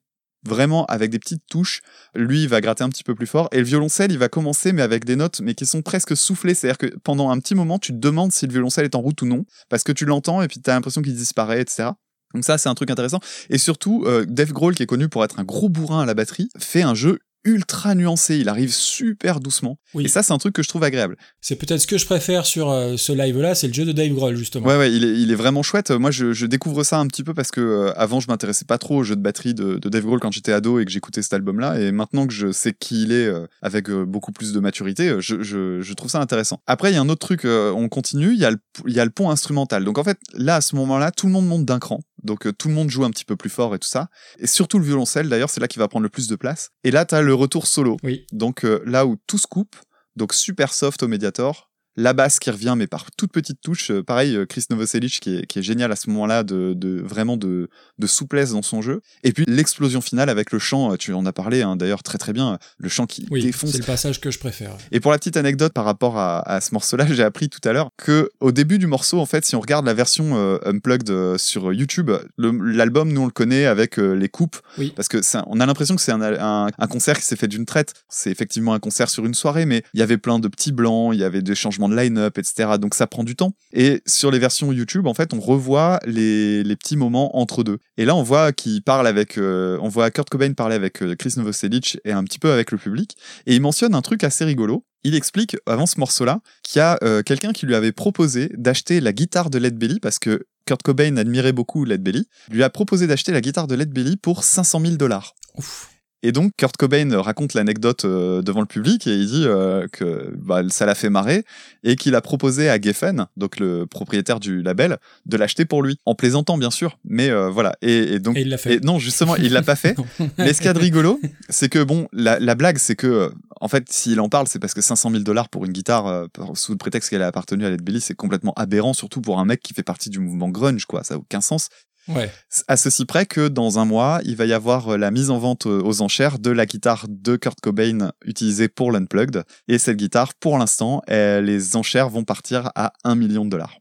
vraiment 0.48 0.86
avec 0.86 1.12
des 1.12 1.20
petites 1.20 1.44
touches. 1.50 1.82
Lui, 2.14 2.44
il 2.44 2.50
va 2.50 2.62
gratter 2.62 2.84
un 2.84 2.90
petit 2.90 3.04
peu 3.04 3.16
plus 3.16 3.28
fort. 3.28 3.50
Et 3.52 3.58
le 3.58 3.64
violoncelle, 3.64 4.12
il 4.12 4.18
va 4.18 4.30
commencer, 4.30 4.74
mais 4.74 4.82
avec 4.82 5.06
des 5.06 5.16
notes, 5.16 5.42
mais 5.42 5.54
qui 5.56 5.66
sont 5.66 5.82
presque 5.82 6.16
soufflées. 6.16 6.54
C'est-à-dire 6.54 6.78
que 6.78 6.96
pendant 7.04 7.30
un 7.30 7.40
petit 7.40 7.56
moment, 7.56 7.80
tu 7.80 7.92
te 7.92 7.98
demandes 7.98 8.32
si 8.32 8.46
le 8.46 8.52
violoncelle 8.52 8.86
est 8.86 8.96
en 8.96 9.02
route 9.02 9.22
ou 9.22 9.26
non, 9.26 9.46
parce 9.70 9.84
que 9.84 9.92
tu 9.92 10.06
l'entends 10.06 10.42
et 10.42 10.48
puis 10.48 10.62
tu 10.62 10.70
as 10.70 10.74
l'impression 10.74 11.02
qu'il 11.02 11.16
disparaît, 11.16 11.62
etc. 11.62 11.90
Donc 12.34 12.44
ça, 12.44 12.58
c'est 12.58 12.70
un 12.70 12.76
truc 12.76 12.92
intéressant. 12.92 13.20
Et 13.50 13.58
surtout, 13.58 14.04
euh, 14.06 14.26
Dave 14.28 14.52
Grohl, 14.52 14.76
qui 14.76 14.84
est 14.84 14.88
connu 14.88 15.08
pour 15.08 15.24
être 15.24 15.40
un 15.40 15.44
gros 15.44 15.70
bourrin 15.70 16.02
à 16.02 16.06
la 16.06 16.14
batterie, 16.14 16.50
fait 16.58 16.82
un 16.82 16.94
jeu 16.94 17.20
ultra 17.46 17.96
nuancé. 17.96 18.38
Il 18.38 18.50
arrive 18.50 18.74
super 18.74 19.40
doucement. 19.40 19.78
Oui. 19.94 20.06
Et 20.06 20.08
ça, 20.08 20.24
c'est 20.24 20.34
un 20.34 20.38
truc 20.38 20.54
que 20.54 20.64
je 20.64 20.68
trouve 20.68 20.84
agréable. 20.84 21.16
C'est 21.40 21.56
peut-être 21.56 21.80
ce 21.80 21.88
que 21.88 21.98
je 21.98 22.06
préfère 22.06 22.46
sur 22.46 22.70
euh, 22.70 22.98
ce 22.98 23.14
live-là, 23.14 23.56
c'est 23.56 23.68
le 23.68 23.74
jeu 23.74 23.86
de 23.86 23.92
Dave 23.92 24.12
Grohl, 24.14 24.36
justement. 24.36 24.68
Ouais, 24.68 24.78
ouais, 24.78 24.92
il 24.92 25.06
est, 25.06 25.20
il 25.22 25.32
est 25.32 25.36
vraiment 25.36 25.64
chouette. 25.64 25.92
Moi, 25.92 26.12
je, 26.12 26.34
je 26.34 26.46
découvre 26.46 26.84
ça 26.84 27.00
un 27.00 27.08
petit 27.08 27.24
peu 27.24 27.34
parce 27.34 27.52
que 27.52 27.62
euh, 27.62 27.94
avant, 27.96 28.20
je 28.20 28.28
m'intéressais 28.28 28.66
pas 28.66 28.78
trop 28.78 28.98
au 28.98 29.04
jeu 29.04 29.16
de 29.16 29.22
batterie 29.22 29.54
de, 29.54 29.78
de 29.78 29.90
Dave 29.90 30.04
Grohl 30.04 30.20
quand 30.20 30.32
j'étais 30.32 30.52
ado 30.52 30.80
et 30.80 30.86
que 30.86 30.92
j'écoutais 30.92 31.22
cet 31.22 31.34
album-là. 31.34 31.80
Et 31.80 31.92
maintenant 31.92 32.28
que 32.28 32.34
je 32.34 32.52
sais 32.52 32.74
qui 32.74 33.04
il 33.04 33.12
est 33.12 33.28
euh, 33.28 33.46
avec 33.62 33.90
beaucoup 33.90 34.32
plus 34.32 34.52
de 34.52 34.60
maturité, 34.60 35.16
je, 35.20 35.42
je, 35.42 35.82
je 35.82 35.94
trouve 35.94 36.10
ça 36.10 36.20
intéressant. 36.20 36.60
Après, 36.68 36.92
il 36.92 36.96
y 36.96 36.98
a 36.98 37.02
un 37.02 37.10
autre 37.10 37.26
truc, 37.26 37.46
on 37.46 37.88
continue, 37.90 38.34
il 38.34 38.40
y, 38.40 38.46
a 38.46 38.52
le, 38.52 38.58
il 38.88 38.94
y 38.94 39.00
a 39.00 39.06
le 39.06 39.12
pont 39.12 39.30
instrumental. 39.30 39.86
Donc 39.86 39.98
en 39.98 40.04
fait, 40.04 40.18
là, 40.34 40.56
à 40.56 40.62
ce 40.62 40.76
moment-là, 40.76 41.12
tout 41.12 41.28
le 41.28 41.34
monde 41.34 41.48
monte 41.48 41.66
d'un 41.66 41.80
cran. 41.80 42.00
Donc 42.26 42.48
euh, 42.48 42.52
tout 42.52 42.68
le 42.68 42.74
monde 42.74 42.90
joue 42.90 43.06
un 43.06 43.12
petit 43.12 43.26
peu 43.26 43.36
plus 43.36 43.50
fort 43.50 43.74
et 43.76 43.80
tout 43.80 43.88
ça. 43.88 44.10
Et 44.40 44.48
surtout 44.48 44.80
le 44.80 44.86
violoncelle, 44.86 45.30
d'ailleurs, 45.30 45.50
c'est 45.50 45.62
là 45.62 45.68
qui 45.68 45.80
va 45.80 45.88
prendre 45.88 46.04
le 46.04 46.10
plus 46.10 46.28
de 46.28 46.36
place. 46.36 46.72
Et 46.84 46.92
là, 46.92 47.06
t'as 47.06 47.22
le 47.22 47.34
retour 47.34 47.68
solo. 47.68 47.98
Oui. 48.04 48.26
Donc 48.32 48.66
euh, 48.66 48.82
là 48.86 49.06
où 49.06 49.16
tout 49.28 49.38
se 49.38 49.48
coupe, 49.48 49.76
donc 50.16 50.34
super 50.34 50.74
soft 50.74 51.04
au 51.04 51.08
médiator, 51.08 51.72
la 51.98 52.14
basse 52.14 52.40
qui 52.40 52.50
revient 52.52 52.76
mais 52.78 52.88
par 52.88 53.08
toutes 53.18 53.32
petites 53.32 53.62
touches. 53.62 53.92
Euh, 53.92 54.04
pareil, 54.04 54.36
euh, 54.36 54.46
Chris 54.46 54.66
Novoselic 54.70 55.20
qui 55.20 55.38
est, 55.38 55.46
qui 55.46 55.60
est 55.60 55.64
génial 55.64 55.92
à 55.92 55.96
ce 55.96 56.10
moment-là 56.10 56.44
de, 56.44 56.74
de 56.76 57.02
vraiment 57.02 57.38
de, 57.38 57.70
de 58.00 58.08
souplesse 58.08 58.52
dans 58.52 58.62
son 58.62 58.82
jeu. 58.82 59.02
Et 59.24 59.32
puis 59.32 59.46
l'explosion 59.48 60.02
finale 60.02 60.30
avec 60.30 60.52
le 60.52 60.60
chant, 60.60 60.94
euh, 60.94 60.98
tu 60.98 61.14
en 61.14 61.26
as 61.26 61.34
parlé 61.34 61.62
hein, 61.62 61.76
d'ailleurs 61.76 62.04
très 62.04 62.18
très 62.18 62.34
bien, 62.34 62.58
le 62.78 62.90
chant 62.90 63.06
qui 63.06 63.26
Oui, 63.32 63.42
défonce. 63.44 63.72
c'est 63.72 63.78
le 63.80 63.84
passage 63.86 64.20
que 64.22 64.32
je 64.32 64.40
préfère. 64.40 64.72
Et 64.92 65.00
pour 65.00 65.12
la 65.12 65.18
petite 65.18 65.38
anecdote 65.38 65.74
par 65.74 65.86
rapport 65.86 66.18
à, 66.18 66.40
à 66.50 66.62
ce 66.62 66.74
morceau-là, 66.74 67.06
j'ai 67.12 67.24
appris 67.24 67.50
tout 67.50 67.68
à 67.68 67.74
l'heure 67.74 67.90
que 67.98 68.30
au 68.40 68.52
début 68.52 68.78
du 68.78 68.88
morceau, 68.88 69.20
en 69.20 69.26
fait, 69.26 69.46
si 69.46 69.56
on 69.56 69.60
regarde 69.62 69.86
la 69.86 69.94
version 69.94 70.36
euh, 70.38 70.58
unplugged 70.66 71.38
sur 71.38 71.72
YouTube, 71.74 72.12
l'album, 72.38 73.12
nous 73.12 73.22
on 73.22 73.26
le 73.26 73.32
connaît 73.32 73.66
avec 73.66 74.00
euh, 74.00 74.14
les 74.14 74.30
coupes, 74.30 74.58
Oui. 74.78 74.92
parce 74.96 75.08
que 75.08 75.18
on 75.48 75.60
a 75.60 75.66
l'impression 75.66 75.96
que 75.96 76.02
c'est 76.02 76.12
un, 76.12 76.22
un, 76.22 76.68
un 76.78 76.88
concert 76.88 77.18
qui 77.18 77.26
s'est 77.26 77.36
fait 77.36 77.48
d'une 77.48 77.66
traite. 77.66 77.94
C'est 78.10 78.32
effectivement 78.32 78.74
un 78.74 78.80
concert 78.80 79.10
sur 79.10 79.26
une 79.26 79.34
soirée, 79.34 79.66
mais 79.66 79.84
il 79.94 80.00
y 80.00 80.04
avait 80.04 80.18
plein 80.18 80.40
de 80.40 80.48
petits 80.48 80.72
blancs, 80.72 81.12
il 81.14 81.20
y 81.20 81.24
avait 81.24 81.42
des 81.42 81.56
changements 81.56 81.85
de 81.90 81.96
line-up, 81.96 82.38
etc. 82.38 82.78
Donc 82.80 82.96
ça 82.96 83.08
prend 83.08 83.24
du 83.24 83.36
temps. 83.36 83.54
Et 83.74 84.02
sur 84.06 84.32
les 84.32 84.40
versions 84.40 84.72
YouTube, 84.72 85.08
en 85.08 85.14
fait, 85.14 85.34
on 85.34 85.40
revoit 85.40 86.00
les, 86.06 86.64
les 86.64 86.76
petits 86.76 86.98
moments 86.98 87.38
entre 87.38 87.64
deux. 87.64 87.80
Et 87.98 88.06
là, 88.06 88.16
on 88.16 88.24
voit 88.24 88.52
qu'il 88.52 88.82
parle 88.84 89.08
avec, 89.08 89.38
euh, 89.38 89.78
on 89.82 89.90
voit 89.90 90.12
Kurt 90.12 90.30
Cobain 90.30 90.54
parler 90.54 90.76
avec 90.76 91.02
euh, 91.02 91.16
Chris 91.16 91.34
Novoselic 91.38 92.00
et 92.06 92.12
un 92.12 92.24
petit 92.24 92.40
peu 92.40 92.52
avec 92.52 92.72
le 92.72 92.78
public. 92.78 93.16
Et 93.46 93.56
il 93.56 93.62
mentionne 93.62 93.96
un 93.96 94.02
truc 94.02 94.24
assez 94.24 94.46
rigolo. 94.46 94.86
Il 95.04 95.16
explique, 95.16 95.56
avant 95.68 95.86
ce 95.86 96.00
morceau-là, 96.00 96.40
qu'il 96.64 96.80
y 96.80 96.82
a 96.82 96.98
euh, 97.04 97.22
quelqu'un 97.22 97.54
qui 97.54 97.66
lui 97.66 97.76
avait 97.76 97.92
proposé 97.92 98.50
d'acheter 98.58 99.00
la 99.00 99.14
guitare 99.14 99.50
de 99.50 99.60
Led 99.60 99.78
Belly 99.78 100.00
parce 100.00 100.18
que 100.18 100.46
Kurt 100.66 100.82
Cobain 100.82 101.18
admirait 101.18 101.54
beaucoup 101.54 101.86
Led 101.86 102.02
Belly. 102.02 102.28
Lui 102.50 102.64
a 102.64 102.70
proposé 102.70 103.06
d'acheter 103.06 103.32
la 103.32 103.42
guitare 103.42 103.68
de 103.68 103.76
Led 103.76 103.92
Belly 103.92 104.18
pour 104.18 104.44
500 104.44 104.80
000 104.82 104.96
dollars. 104.96 105.36
Ouf. 105.58 105.95
Et 106.26 106.32
donc 106.32 106.54
Kurt 106.58 106.76
Cobain 106.76 107.22
raconte 107.22 107.54
l'anecdote 107.54 108.04
euh, 108.06 108.42
devant 108.42 108.62
le 108.62 108.66
public 108.66 109.06
et 109.06 109.16
il 109.16 109.28
dit 109.28 109.44
euh, 109.46 109.88
que 109.92 110.34
bah, 110.36 110.64
ça 110.70 110.88
l'a 110.88 110.96
fait 110.96 111.12
marrer 111.12 111.44
et 111.84 111.96
qu'il 111.96 112.16
a 112.16 112.22
proposé 112.22 112.68
à 112.68 112.82
Geffen, 112.82 113.28
donc 113.38 113.60
le 113.60 113.86
propriétaire 113.86 114.40
du 114.40 114.64
label, 114.64 114.98
de 115.28 115.38
l'acheter 115.38 115.66
pour 115.66 115.84
lui, 115.84 116.00
en 116.04 116.16
plaisantant 116.16 116.58
bien 116.58 116.72
sûr, 116.72 116.98
mais 117.06 117.30
euh, 117.30 117.52
voilà. 117.52 117.76
Et, 117.84 118.16
et 118.16 118.20
donc 118.20 118.38
Et 118.38 118.42
il 118.42 118.50
l'a 118.50 118.58
fait. 118.58 118.78
et 118.78 118.80
non 118.80 118.98
justement 118.98 119.36
il 119.36 119.54
l'a 119.54 119.62
pas 119.62 119.76
fait. 119.76 119.96
Mais 120.40 120.52
ce 120.54 120.58
qu'il 120.58 120.66
y 120.66 120.70
a 120.70 120.74
de 120.74 120.80
rigolo, 120.80 121.20
c'est 121.50 121.70
que 121.70 121.84
bon, 121.84 122.08
la, 122.12 122.40
la 122.40 122.56
blague, 122.56 122.80
c'est 122.80 122.96
que, 122.96 123.32
en 123.62 123.68
fait, 123.68 123.92
s'il 123.92 124.20
en 124.20 124.28
parle, 124.28 124.48
c'est 124.48 124.60
parce 124.60 124.74
que 124.74 124.82
500 124.82 125.12
000 125.12 125.24
dollars 125.24 125.50
pour 125.50 125.66
une 125.66 125.72
guitare, 125.74 126.08
euh, 126.08 126.26
sous 126.56 126.72
le 126.72 126.78
prétexte 126.80 127.12
qu'elle 127.12 127.22
a 127.22 127.28
appartenu 127.28 127.66
à 127.66 127.70
Led 127.70 127.84
Belly, 127.84 128.02
c'est 128.02 128.16
complètement 128.16 128.54
aberrant, 128.56 128.94
surtout 128.94 129.22
pour 129.22 129.40
un 129.40 129.46
mec 129.46 129.62
qui 129.62 129.74
fait 129.74 129.84
partie 129.84 130.10
du 130.10 130.20
mouvement 130.20 130.50
grunge, 130.50 130.86
quoi. 130.86 131.04
Ça 131.04 131.14
a 131.14 131.18
aucun 131.18 131.42
sens. 131.42 131.70
Ouais. 132.08 132.32
À 132.68 132.78
ceci 132.78 133.06
près 133.06 133.26
que 133.26 133.48
dans 133.48 133.80
un 133.80 133.86
mois, 133.86 134.20
il 134.26 134.36
va 134.36 134.46
y 134.46 134.54
avoir 134.54 134.90
euh, 134.94 134.98
la 134.98 135.12
mise 135.12 135.30
en 135.32 135.40
vente 135.40 135.66
euh, 135.66 135.82
aux 135.82 136.02
enchères 136.02 136.40
de 136.40 136.52
la 136.52 136.66
guitare 136.66 137.06
de 137.10 137.36
Kurt 137.36 137.60
Cobain 137.62 138.12
utilisée 138.24 138.68
pour 138.68 138.92
l'Unplugged. 138.92 139.44
Et 139.68 139.78
cette 139.78 139.98
guitare, 139.98 140.34
pour 140.36 140.58
l'instant, 140.58 141.02
euh, 141.10 141.42
les 141.42 141.76
enchères 141.76 142.10
vont 142.10 142.24
partir 142.24 142.70
à 142.76 142.94
1 143.04 143.16
million 143.16 143.46
de 143.46 143.50
dollars. 143.50 143.78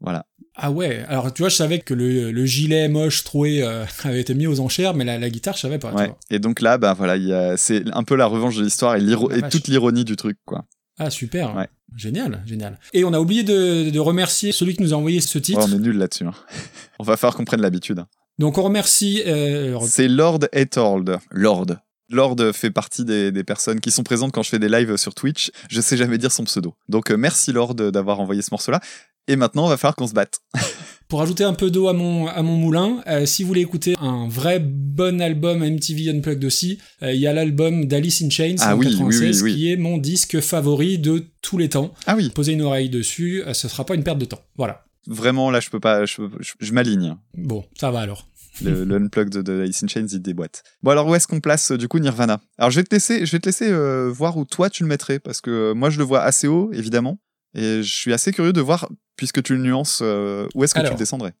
Voilà. 0.00 0.26
Ah 0.56 0.70
ouais, 0.70 1.04
alors 1.08 1.32
tu 1.32 1.42
vois, 1.42 1.48
je 1.48 1.56
savais 1.56 1.78
que 1.80 1.94
le, 1.94 2.30
le 2.30 2.46
gilet 2.46 2.88
moche 2.88 3.24
troué 3.24 3.62
euh, 3.62 3.84
avait 4.04 4.20
été 4.20 4.34
mis 4.34 4.46
aux 4.46 4.60
enchères, 4.60 4.94
mais 4.94 5.04
la, 5.04 5.18
la 5.18 5.30
guitare, 5.30 5.54
je 5.54 5.60
savais 5.60 5.78
pas. 5.78 5.92
Ouais. 5.92 6.12
Et 6.30 6.38
donc 6.38 6.60
là, 6.60 6.78
bah 6.78 6.94
voilà, 6.94 7.56
c'est 7.56 7.84
un 7.92 8.04
peu 8.04 8.14
la 8.14 8.26
revanche 8.26 8.56
de 8.56 8.62
l'histoire 8.62 8.96
et, 8.96 9.00
La 9.00 9.16
et 9.36 9.48
toute 9.48 9.68
l'ironie 9.68 10.04
du 10.04 10.16
truc, 10.16 10.38
quoi. 10.44 10.64
Ah 10.98 11.10
super, 11.10 11.54
Ouais. 11.56 11.68
génial, 11.96 12.42
génial. 12.46 12.78
Et 12.92 13.04
on 13.04 13.12
a 13.12 13.18
oublié 13.18 13.42
de, 13.42 13.90
de 13.90 13.98
remercier 13.98 14.52
celui 14.52 14.76
qui 14.76 14.82
nous 14.82 14.94
a 14.94 14.96
envoyé 14.96 15.20
ce 15.20 15.38
titre. 15.38 15.58
Ouais, 15.58 15.66
on 15.68 15.74
est 15.76 15.80
nul 15.80 15.96
là-dessus. 15.98 16.24
hein. 16.24 16.34
on 16.98 17.04
va 17.04 17.16
falloir 17.16 17.36
qu'on 17.36 17.44
prenne 17.44 17.60
l'habitude. 17.62 17.98
hein. 17.98 18.06
Donc 18.38 18.58
on 18.58 18.62
remercie... 18.62 19.22
euh, 19.26 19.78
C'est 19.82 20.08
Lord 20.08 20.40
Etold. 20.52 21.18
Lord. 21.30 21.66
Lord 22.10 22.36
fait 22.52 22.70
partie 22.70 23.04
des, 23.04 23.32
des 23.32 23.44
personnes 23.44 23.80
qui 23.80 23.90
sont 23.90 24.02
présentes 24.02 24.30
quand 24.32 24.42
je 24.42 24.50
fais 24.50 24.58
des 24.58 24.68
lives 24.68 24.96
sur 24.96 25.14
Twitch. 25.14 25.50
Je 25.70 25.80
sais 25.80 25.96
jamais 25.96 26.18
dire 26.18 26.30
son 26.32 26.44
pseudo. 26.44 26.74
Donc 26.88 27.10
euh, 27.10 27.16
merci 27.16 27.52
Lord 27.52 27.74
d'avoir 27.74 28.20
envoyé 28.20 28.42
ce 28.42 28.48
morceau-là. 28.52 28.80
Et 29.26 29.36
maintenant, 29.36 29.66
il 29.66 29.70
va 29.70 29.76
falloir 29.78 29.96
qu'on 29.96 30.06
se 30.06 30.12
batte. 30.12 30.38
Pour 31.08 31.20
ajouter 31.22 31.44
un 31.44 31.52
peu 31.54 31.70
d'eau 31.70 31.88
à 31.88 31.92
mon, 31.92 32.26
à 32.26 32.42
mon 32.42 32.56
moulin, 32.56 33.02
euh, 33.06 33.26
si 33.26 33.42
vous 33.42 33.48
voulez 33.48 33.60
écouter 33.60 33.94
un 34.00 34.26
vrai 34.28 34.58
bon 34.58 35.20
album 35.20 35.58
MTV 35.62 36.10
Unplugged 36.10 36.44
aussi, 36.44 36.78
euh, 37.02 37.12
il 37.12 37.20
y 37.20 37.26
a 37.26 37.32
l'album 37.32 37.84
d'Alice 37.86 38.22
in 38.22 38.30
Chains 38.30 38.56
Ah 38.60 38.74
en 38.74 38.78
oui, 38.78 38.86
oui, 38.86 38.92
96 38.98 39.42
oui, 39.42 39.50
oui. 39.50 39.56
qui 39.56 39.72
est 39.72 39.76
mon 39.76 39.98
disque 39.98 40.40
favori 40.40 40.98
de 40.98 41.24
tous 41.42 41.58
les 41.58 41.68
temps. 41.68 41.92
Ah 42.06 42.16
oui, 42.16 42.30
Posez 42.34 42.52
une 42.52 42.62
oreille 42.62 42.88
dessus, 42.88 43.42
euh, 43.46 43.52
ce 43.54 43.68
sera 43.68 43.84
pas 43.84 43.94
une 43.94 44.02
perte 44.02 44.18
de 44.18 44.24
temps. 44.24 44.40
Voilà. 44.56 44.84
vraiment, 45.06 45.50
là, 45.50 45.60
je 45.60 45.70
peux 45.70 45.80
pas, 45.80 46.06
je, 46.06 46.22
je, 46.40 46.52
je 46.58 46.72
m'aligne. 46.72 47.16
Bon, 47.36 47.64
ça 47.78 47.90
va 47.90 48.00
alors. 48.00 48.26
Le, 48.62 48.84
le 48.84 48.96
unplug 48.96 49.28
de, 49.30 49.62
Alice 49.62 49.82
in 49.82 49.88
Chains, 49.88 50.06
il 50.10 50.20
déboîte. 50.22 50.62
Bon, 50.82 50.92
alors 50.92 51.06
où 51.08 51.14
est-ce 51.14 51.26
qu'on 51.26 51.40
place 51.40 51.72
euh, 51.72 51.76
du 51.78 51.88
coup 51.88 51.98
Nirvana? 51.98 52.40
Alors 52.58 52.70
je 52.70 52.76
vais 52.80 52.84
te 52.84 52.94
laisser, 52.94 53.26
je 53.26 53.32
vais 53.32 53.40
te 53.40 53.46
laisser 53.46 53.68
euh, 53.70 54.10
voir 54.12 54.36
où 54.36 54.44
toi 54.44 54.70
tu 54.70 54.82
le 54.84 54.88
mettrais 54.88 55.18
parce 55.18 55.40
que 55.40 55.50
euh, 55.50 55.74
moi 55.74 55.90
je 55.90 55.98
le 55.98 56.04
vois 56.04 56.22
assez 56.22 56.46
haut 56.46 56.70
évidemment 56.72 57.18
et 57.54 57.82
je 57.82 57.94
suis 57.94 58.12
assez 58.12 58.32
curieux 58.32 58.52
de 58.52 58.60
voir 58.60 58.88
puisque 59.16 59.42
tu 59.42 59.54
le 59.54 59.62
nuances 59.62 60.00
euh, 60.02 60.46
où 60.54 60.64
est-ce 60.64 60.74
que 60.74 60.80
tu 60.80 60.90
le 60.90 60.96
descendrais? 60.96 61.34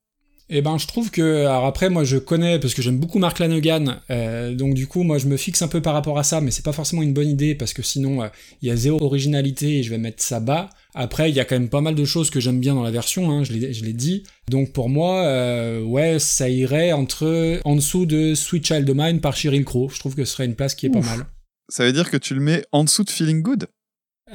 Eh 0.50 0.60
ben, 0.60 0.76
je 0.76 0.86
trouve 0.86 1.10
que, 1.10 1.46
alors 1.46 1.64
après, 1.64 1.88
moi, 1.88 2.04
je 2.04 2.18
connais 2.18 2.58
parce 2.58 2.74
que 2.74 2.82
j'aime 2.82 2.98
beaucoup 2.98 3.18
Mark 3.18 3.38
Lanegan, 3.38 4.00
euh, 4.10 4.54
donc 4.54 4.74
du 4.74 4.86
coup, 4.86 5.02
moi, 5.02 5.16
je 5.16 5.26
me 5.26 5.38
fixe 5.38 5.62
un 5.62 5.68
peu 5.68 5.80
par 5.80 5.94
rapport 5.94 6.18
à 6.18 6.22
ça, 6.22 6.42
mais 6.42 6.50
c'est 6.50 6.64
pas 6.64 6.72
forcément 6.72 7.00
une 7.00 7.14
bonne 7.14 7.28
idée 7.28 7.54
parce 7.54 7.72
que 7.72 7.82
sinon, 7.82 8.22
euh, 8.22 8.28
il 8.60 8.68
y 8.68 8.70
a 8.70 8.76
zéro 8.76 9.02
originalité 9.02 9.78
et 9.78 9.82
je 9.82 9.88
vais 9.88 9.96
mettre 9.96 10.22
ça 10.22 10.40
bas. 10.40 10.68
Après, 10.94 11.30
il 11.30 11.34
y 11.34 11.40
a 11.40 11.46
quand 11.46 11.58
même 11.58 11.70
pas 11.70 11.80
mal 11.80 11.94
de 11.94 12.04
choses 12.04 12.28
que 12.28 12.40
j'aime 12.40 12.60
bien 12.60 12.74
dans 12.74 12.82
la 12.82 12.90
version, 12.90 13.30
hein, 13.30 13.42
je 13.42 13.54
l'ai, 13.54 13.72
je 13.72 13.84
l'ai 13.84 13.94
dit. 13.94 14.24
Donc 14.50 14.72
pour 14.72 14.90
moi, 14.90 15.22
euh, 15.22 15.82
ouais, 15.82 16.18
ça 16.18 16.50
irait 16.50 16.92
entre 16.92 17.60
en 17.64 17.76
dessous 17.76 18.04
de 18.04 18.34
Sweet 18.34 18.66
Child 18.66 18.90
of 18.90 18.96
Mine 18.96 19.20
par 19.20 19.34
Sheryl 19.34 19.64
Crow. 19.64 19.88
Je 19.88 19.98
trouve 19.98 20.14
que 20.14 20.26
ce 20.26 20.32
serait 20.34 20.44
une 20.44 20.56
place 20.56 20.74
qui 20.74 20.86
est 20.86 20.94
Ouf. 20.94 21.06
pas 21.06 21.16
mal. 21.16 21.26
Ça 21.70 21.86
veut 21.86 21.92
dire 21.92 22.10
que 22.10 22.18
tu 22.18 22.34
le 22.34 22.40
mets 22.40 22.64
en 22.70 22.84
dessous 22.84 23.02
de 23.02 23.10
Feeling 23.10 23.40
Good? 23.40 23.66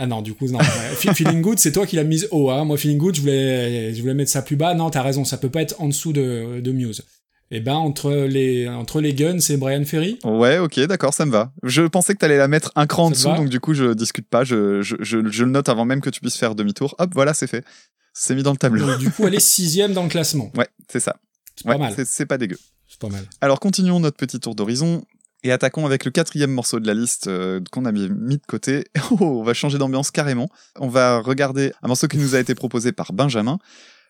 Ah 0.02 0.08
non, 0.08 0.22
du 0.22 0.34
coup, 0.34 0.48
non. 0.48 0.60
Feeling 0.60 1.42
Good, 1.42 1.60
c'est 1.60 1.74
toi 1.74 1.86
qui 1.86 1.98
l'as 1.98 2.04
mise 2.06 2.28
haut. 2.32 2.50
Hein. 2.50 2.64
Moi, 2.64 2.78
Feeling 2.78 2.98
Good, 2.98 3.16
je 3.16 3.22
voulais, 3.22 3.94
je 3.94 4.02
voulais 4.02 4.14
mettre 4.14 4.32
ça 4.32 4.42
plus 4.42 4.56
bas. 4.56 4.74
Non, 4.74 4.90
t'as 4.90 5.02
raison, 5.04 5.26
ça 5.26 5.38
peut 5.38 5.50
pas 5.50 5.62
être 5.62 5.76
en 5.80 5.88
dessous 5.88 6.14
de, 6.14 6.62
de 6.62 6.72
Muse. 6.72 7.04
Eh 7.52 7.60
ben, 7.60 7.74
entre 7.74 8.12
les, 8.12 8.68
entre 8.68 9.02
les 9.02 9.14
Guns 9.14 9.40
et 9.50 9.58
Brian 9.58 9.84
Ferry. 9.84 10.18
Ouais, 10.24 10.58
ok, 10.60 10.80
d'accord, 10.82 11.14
ça 11.14 11.26
me 11.26 11.32
va. 11.32 11.52
Je 11.64 11.82
pensais 11.82 12.14
que 12.14 12.20
t'allais 12.20 12.38
la 12.38 12.48
mettre 12.48 12.72
un 12.76 12.86
cran 12.86 13.06
en 13.06 13.14
Ça 13.14 13.14
dessous, 13.32 13.42
donc 13.42 13.50
du 13.50 13.60
coup 13.60 13.74
je 13.74 13.94
discute 13.94 14.30
pas, 14.30 14.44
je, 14.44 14.82
je, 14.84 14.96
je, 15.00 15.28
je 15.28 15.44
le 15.44 15.50
note 15.50 15.68
avant 15.68 15.84
même 15.84 16.00
que 16.00 16.12
tu 16.12 16.22
puisses 16.22 16.38
faire 16.38 16.54
demi-tour. 16.54 16.94
Hop, 17.00 17.10
voilà, 17.14 17.34
c'est 17.34 17.48
fait. 17.48 17.66
C'est 18.14 18.36
mis 18.36 18.44
dans 18.44 18.52
le 18.52 18.58
tableau. 18.58 18.86
Donc, 18.86 19.00
du 19.00 19.10
coup, 19.10 19.26
elle 19.26 19.34
est 19.34 19.40
sixième 19.40 19.94
dans 19.94 20.04
le 20.04 20.10
classement. 20.10 20.52
Ouais, 20.56 20.68
c'est 20.92 21.00
ça. 21.00 21.16
C'est 21.56 21.66
pas 21.68 21.78
mal. 21.78 21.92
c'est- 21.96 22.06
c'est 22.06 22.26
pas 22.28 22.38
dégueu. 22.38 22.58
C'est 22.88 23.00
pas 23.00 23.10
mal. 23.10 23.24
Alors 23.42 23.60
continuons 23.60 24.00
notre 24.00 24.18
petit 24.18 24.40
tour 24.40 24.54
d'horizon 24.56 25.04
et 25.44 25.52
attaquons 25.52 25.86
avec 25.86 26.06
le 26.06 26.12
quatrième 26.12 26.52
morceau 26.52 26.80
de 26.80 26.88
la 26.88 26.94
liste 26.94 27.28
euh, 27.28 27.60
qu'on 27.72 27.86
a 27.86 27.92
mis 27.92 28.08
de 28.10 28.46
côté. 28.48 28.86
Oh, 29.12 29.40
on 29.40 29.44
va 29.44 29.54
changer 29.54 29.78
d'ambiance 29.78 30.12
carrément. 30.12 30.50
On 30.78 30.88
va 30.88 31.20
regarder 31.20 31.72
un 31.82 31.88
morceau 31.88 32.08
qui 32.08 32.18
nous 32.18 32.36
a 32.36 32.40
été 32.40 32.54
proposé 32.54 32.92
par 32.92 33.12
Benjamin. 33.12 33.58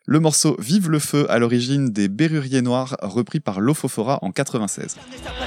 Le 0.06 0.20
morceau 0.20 0.58
Vive 0.60 0.90
le 0.90 1.00
feu 1.00 1.26
à 1.30 1.40
l'origine 1.40 1.90
des 1.90 2.08
Berruriers 2.10 2.62
Noirs, 2.62 2.98
repris 3.02 3.40
par 3.40 3.60
Lofofora 3.60 4.20
en 4.24 4.32
96. 4.32 4.98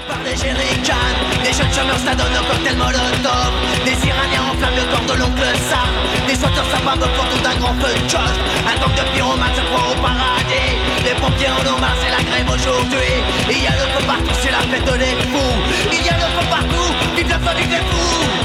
Par 0.07 0.23
des 0.25 0.37
jerrycans, 0.37 0.95
des 1.42 1.53
jeunes 1.53 1.73
chômeurs 1.73 1.99
s'adonnent 1.99 2.38
au 2.38 2.47
cocktail 2.51 2.77
molotov 2.77 3.53
Des 3.85 4.07
Iraniens 4.07 4.53
enflamment 4.53 4.77
le 4.77 4.92
corps 4.92 5.16
de 5.16 5.21
l'oncle 5.21 5.59
Sam 5.68 5.90
Des 6.29 6.35
sauteurs 6.35 6.71
s'abandonnent 6.71 7.11
autour 7.11 7.42
d'un 7.42 7.59
grand 7.59 7.75
feu 7.75 7.92
de 7.92 8.09
choc 8.09 8.35
Un 8.66 8.79
gang 8.81 8.95
de 8.95 9.14
pyromanes 9.14 9.55
se 9.57 9.62
croit 9.62 9.90
au 9.90 10.01
paradis 10.01 10.91
Les 11.12 11.20
pompiers 11.20 11.48
en 11.48 11.61
ont 11.61 11.79
c'est 12.01 12.11
la 12.11 12.22
grève 12.22 12.48
aujourd'hui. 12.48 13.12
Il 13.51 13.62
y 13.62 13.66
a 13.66 13.72
le 13.72 13.87
feu 13.92 14.07
partout, 14.07 14.35
c'est 14.40 14.51
la 14.51 14.61
fête 14.61 14.98
des 14.98 15.14
fous. 15.29 15.38
Il 15.92 16.07
y 16.07 16.09
a 16.09 16.14
le 16.14 16.22
feu 16.22 16.46
partout, 16.48 16.94
vive 17.14 17.29
le 17.29 17.35
feu, 17.35 17.55
vive 17.55 17.70
les 17.70 17.77
fous 17.77 18.41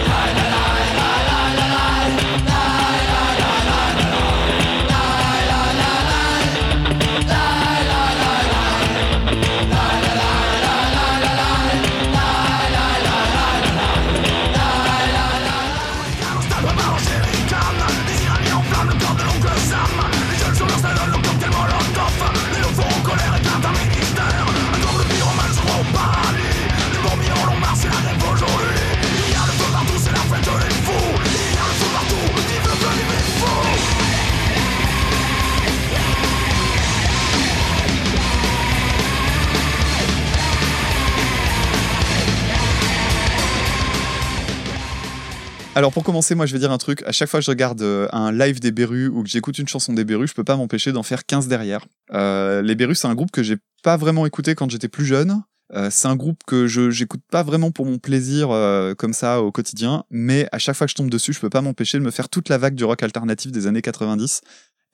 Alors 45.77 45.93
pour 45.93 46.03
commencer, 46.03 46.33
moi 46.33 46.47
je 46.47 46.53
vais 46.53 46.59
dire 46.59 46.71
un 46.71 46.79
truc. 46.79 47.03
À 47.03 47.11
chaque 47.11 47.29
fois 47.29 47.39
que 47.39 47.45
je 47.45 47.51
regarde 47.51 47.83
euh, 47.83 48.07
un 48.11 48.31
live 48.31 48.59
des 48.59 48.71
Berus 48.71 49.09
ou 49.09 49.21
que 49.21 49.29
j'écoute 49.29 49.59
une 49.59 49.67
chanson 49.67 49.93
des 49.93 50.05
Berus, 50.05 50.31
je 50.31 50.33
peux 50.33 50.43
pas 50.43 50.55
m'empêcher 50.55 50.91
d'en 50.91 51.03
faire 51.03 51.23
15 51.23 51.47
derrière. 51.47 51.85
Euh, 52.13 52.63
les 52.63 52.73
Berus, 52.73 52.97
c'est 52.97 53.07
un 53.07 53.13
groupe 53.13 53.29
que 53.29 53.43
j'ai 53.43 53.57
pas 53.83 53.95
vraiment 53.95 54.25
écouté 54.25 54.55
quand 54.55 54.71
j'étais 54.71 54.87
plus 54.87 55.05
jeune. 55.05 55.43
Euh, 55.75 55.89
c'est 55.91 56.07
un 56.07 56.15
groupe 56.15 56.39
que 56.47 56.65
je 56.65 56.89
j'écoute 56.89 57.21
pas 57.29 57.43
vraiment 57.43 57.69
pour 57.69 57.85
mon 57.85 57.99
plaisir 57.99 58.49
comme 58.97 59.13
ça 59.13 59.43
au 59.43 59.51
quotidien, 59.51 60.03
mais 60.09 60.49
à 60.51 60.57
chaque 60.57 60.75
fois 60.75 60.87
que 60.87 60.91
je 60.91 60.95
tombe 60.95 61.11
dessus, 61.11 61.31
je 61.31 61.39
peux 61.39 61.51
pas 61.51 61.61
m'empêcher 61.61 61.99
de 61.99 62.03
me 62.03 62.09
faire 62.09 62.27
toute 62.27 62.49
la 62.49 62.57
vague 62.57 62.73
du 62.73 62.83
rock 62.83 63.03
alternatif 63.03 63.51
des 63.51 63.67
années 63.67 63.83
90 63.83 64.41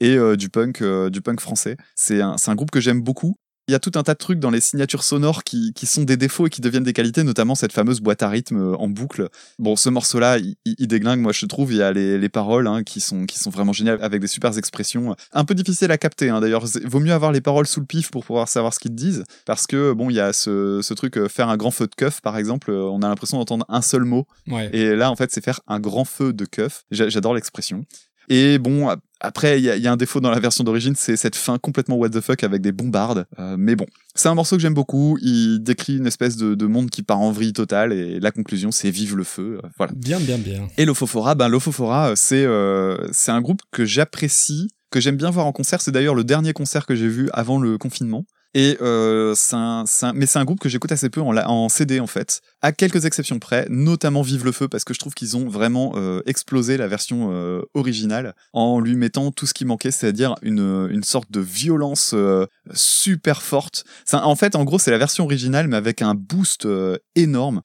et 0.02 0.18
du 0.36 0.50
punk 0.50 0.84
du 0.84 1.22
punk 1.22 1.40
français. 1.40 1.78
C'est 1.96 2.20
un 2.20 2.56
groupe 2.56 2.72
que 2.72 2.82
j'aime 2.82 3.02
beaucoup. 3.02 3.38
Il 3.70 3.72
y 3.72 3.76
a 3.76 3.80
tout 3.80 3.92
un 3.96 4.04
tas 4.04 4.14
de 4.14 4.18
trucs 4.18 4.40
dans 4.40 4.50
les 4.50 4.60
signatures 4.60 5.04
sonores 5.04 5.46
qui, 5.46 5.72
qui 5.74 5.86
sont 5.86 6.04
des 6.04 6.18
défauts 6.18 6.48
et 6.48 6.50
qui 6.50 6.60
deviennent 6.60 6.84
des 6.84 6.92
qualités, 6.92 7.24
notamment 7.24 7.56
cette 7.56 7.72
fameuse 7.72 8.02
boîte 8.02 8.22
à 8.22 8.28
rythme 8.28 8.58
euh, 8.58 8.76
en 8.76 8.90
boucle. 8.90 9.30
Bon, 9.58 9.78
ce 9.78 9.88
morceau-là, 9.90 10.38
il, 10.38 10.88
déglingue, 10.88 11.22
moi 11.22 11.32
je 11.32 11.46
trouve. 11.46 11.72
Il 11.72 11.78
y 11.78 11.82
a 11.82 11.94
les, 11.94 12.18
les 12.18 12.30
paroles 12.30 12.68
hein, 12.68 12.84
qui, 12.84 13.00
sont, 13.00 13.26
qui 13.26 13.40
sont 13.40 13.50
vraiment 13.50 13.72
géniales, 13.72 14.00
avec 14.02 14.20
des 14.20 14.28
super 14.28 14.58
expressions. 14.58 15.16
Un 15.32 15.46
peu 15.46 15.56
difficile 15.56 15.92
à 15.92 15.98
capter, 15.98 16.30
hein. 16.30 16.42
d'ailleurs. 16.42 16.66
Vaut 16.84 17.00
mieux 17.00 17.14
avoir 17.14 17.32
les 17.32 17.40
paroles 17.40 17.66
sous 17.66 17.80
le 17.80 17.86
pif 17.86 18.12
pour 18.12 18.26
pouvoir 18.26 18.50
savoir 18.50 18.74
ce 18.74 18.80
qu'ils 18.80 18.96
disent. 18.96 19.24
Parce 19.46 19.66
que, 19.66 19.94
bon, 19.94 20.10
il 20.10 20.16
y 20.16 20.20
a 20.20 20.34
ce, 20.34 20.82
ce 20.84 20.94
truc, 20.94 21.18
euh, 21.18 21.30
faire 21.30 21.48
un 21.48 21.56
grand 21.56 21.72
feu 21.72 21.88
de 21.88 21.96
keuf, 21.96 22.20
par 22.20 22.38
exemple. 22.38 22.70
euh, 22.70 22.84
on 22.92 23.02
a 23.02 23.08
l'impression 23.08 23.38
d'entendre 23.38 23.66
un 23.70 23.82
seul 23.82 24.04
mot. 24.04 24.28
Ouais. 24.48 24.70
Et 24.74 24.94
là, 24.96 25.10
en 25.10 25.16
fait, 25.16 25.32
c'est 25.32 25.44
faire 25.44 25.62
un 25.68 25.80
grand 25.80 26.04
feu 26.04 26.34
de 26.34 26.44
keuf. 26.44 26.84
J'a- 26.92 27.08
J'adore 27.08 27.34
l'expression. 27.34 27.86
Et 28.30 28.58
bon, 28.58 28.90
ap- 28.90 29.00
après, 29.20 29.58
il 29.60 29.64
y, 29.64 29.70
a- 29.70 29.76
il 29.78 29.82
y 29.82 29.88
a 29.88 29.92
un 29.92 29.96
défaut 29.98 30.20
dans 30.20 30.30
la 30.32 30.40
version 30.40 30.64
d'origine, 30.64 30.96
c'est 30.96 31.16
cette 31.16 31.36
fin 31.36 31.58
complètement 31.58 31.96
what 31.96 32.10
the 32.10 32.20
fuck 32.22 32.44
avec 32.44 32.62
des 32.62 32.72
bombardes. 32.74 33.26
Euh, 33.40 33.56
mais 33.58 33.76
bon, 33.76 33.86
c'est 34.16 34.28
un 34.30 34.36
morceau 34.36 34.58
que 34.58 34.62
j'aime 34.62 34.74
beaucoup. 34.74 35.18
Il 35.22 35.60
décrit 35.60 35.98
une 35.98 36.08
espèce 36.08 36.36
de, 36.36 36.56
de 36.56 36.66
monde 36.66 36.90
qui 36.90 37.04
part 37.04 37.20
en 37.22 37.32
vrille 37.32 37.54
totale. 37.54 37.94
Et 37.94 38.20
la 38.20 38.32
conclusion, 38.32 38.72
c'est 38.72 38.90
vive 38.92 39.16
le 39.16 39.24
feu. 39.24 39.60
Euh, 39.64 39.68
voilà. 39.78 39.94
Bien, 39.96 40.20
bien, 40.20 40.38
bien. 40.38 40.68
Et 40.78 40.86
l'Ofofora, 40.86 41.36
ben 41.36 41.48
l'Ofofora, 41.48 42.10
euh, 42.10 42.14
c'est 42.16 42.44
euh, 42.46 42.98
c'est 43.12 43.32
un 43.32 43.42
groupe 43.42 43.62
que 43.72 43.86
j'apprécie, 43.86 44.68
que 44.92 45.00
j'aime 45.00 45.16
bien 45.18 45.30
voir 45.30 45.46
en 45.46 45.52
concert. 45.54 45.82
C'est 45.82 45.92
d'ailleurs 45.92 46.16
le 46.16 46.24
dernier 46.26 46.52
concert 46.54 46.86
que 46.86 46.96
j'ai 46.96 47.08
vu 47.08 47.30
avant 47.34 47.60
le 47.60 47.78
confinement. 47.78 48.26
Et 48.56 48.78
euh, 48.82 49.34
c'est 49.36 49.56
un, 49.56 49.84
un- 50.04 50.14
mais 50.14 50.26
c'est 50.28 50.38
un 50.40 50.46
groupe 50.46 50.60
que 50.60 50.70
j'écoute 50.70 50.92
assez 50.92 51.10
peu 51.10 51.22
en, 51.22 51.36
en 51.36 51.70
CD 51.70 52.00
en 52.00 52.08
fait, 52.08 52.42
à 52.62 52.72
quelques 52.72 53.06
exceptions 53.06 53.40
près, 53.40 53.66
notamment 53.70 54.22
Vive 54.22 54.46
le 54.46 54.52
feu 54.52 54.68
parce 54.68 54.84
que 54.84 54.94
je 54.94 55.00
trouve 55.00 55.14
qu'ils 55.14 55.36
ont 55.38 55.48
vraiment 55.50 55.94
euh, 55.96 56.22
explosé 56.28 56.78
la 56.78 56.88
version 56.88 57.30
euh, 57.32 57.62
originale 57.74 58.36
en 58.54 58.80
lui 58.80 58.96
mettant 58.96 59.32
tout 59.32 59.48
ce 59.48 59.54
qui 59.54 59.66
manquait, 59.66 59.92
c'est-à-dire 59.92 60.36
une, 60.44 60.88
une 60.92 61.04
sorte 61.04 61.32
de 61.32 61.40
violence 61.40 62.12
euh, 62.14 62.46
super 62.74 63.42
forte. 63.42 63.84
En 64.12 64.36
fait, 64.36 64.56
en 64.56 64.64
gros, 64.64 64.80
c'est 64.80 64.92
la 64.92 64.98
version 64.98 65.24
originale 65.26 65.68
mais 65.68 65.78
avec 65.78 66.02
un 66.02 66.14
boost 66.14 66.66
euh, 66.66 66.98
énorme. 67.16 67.62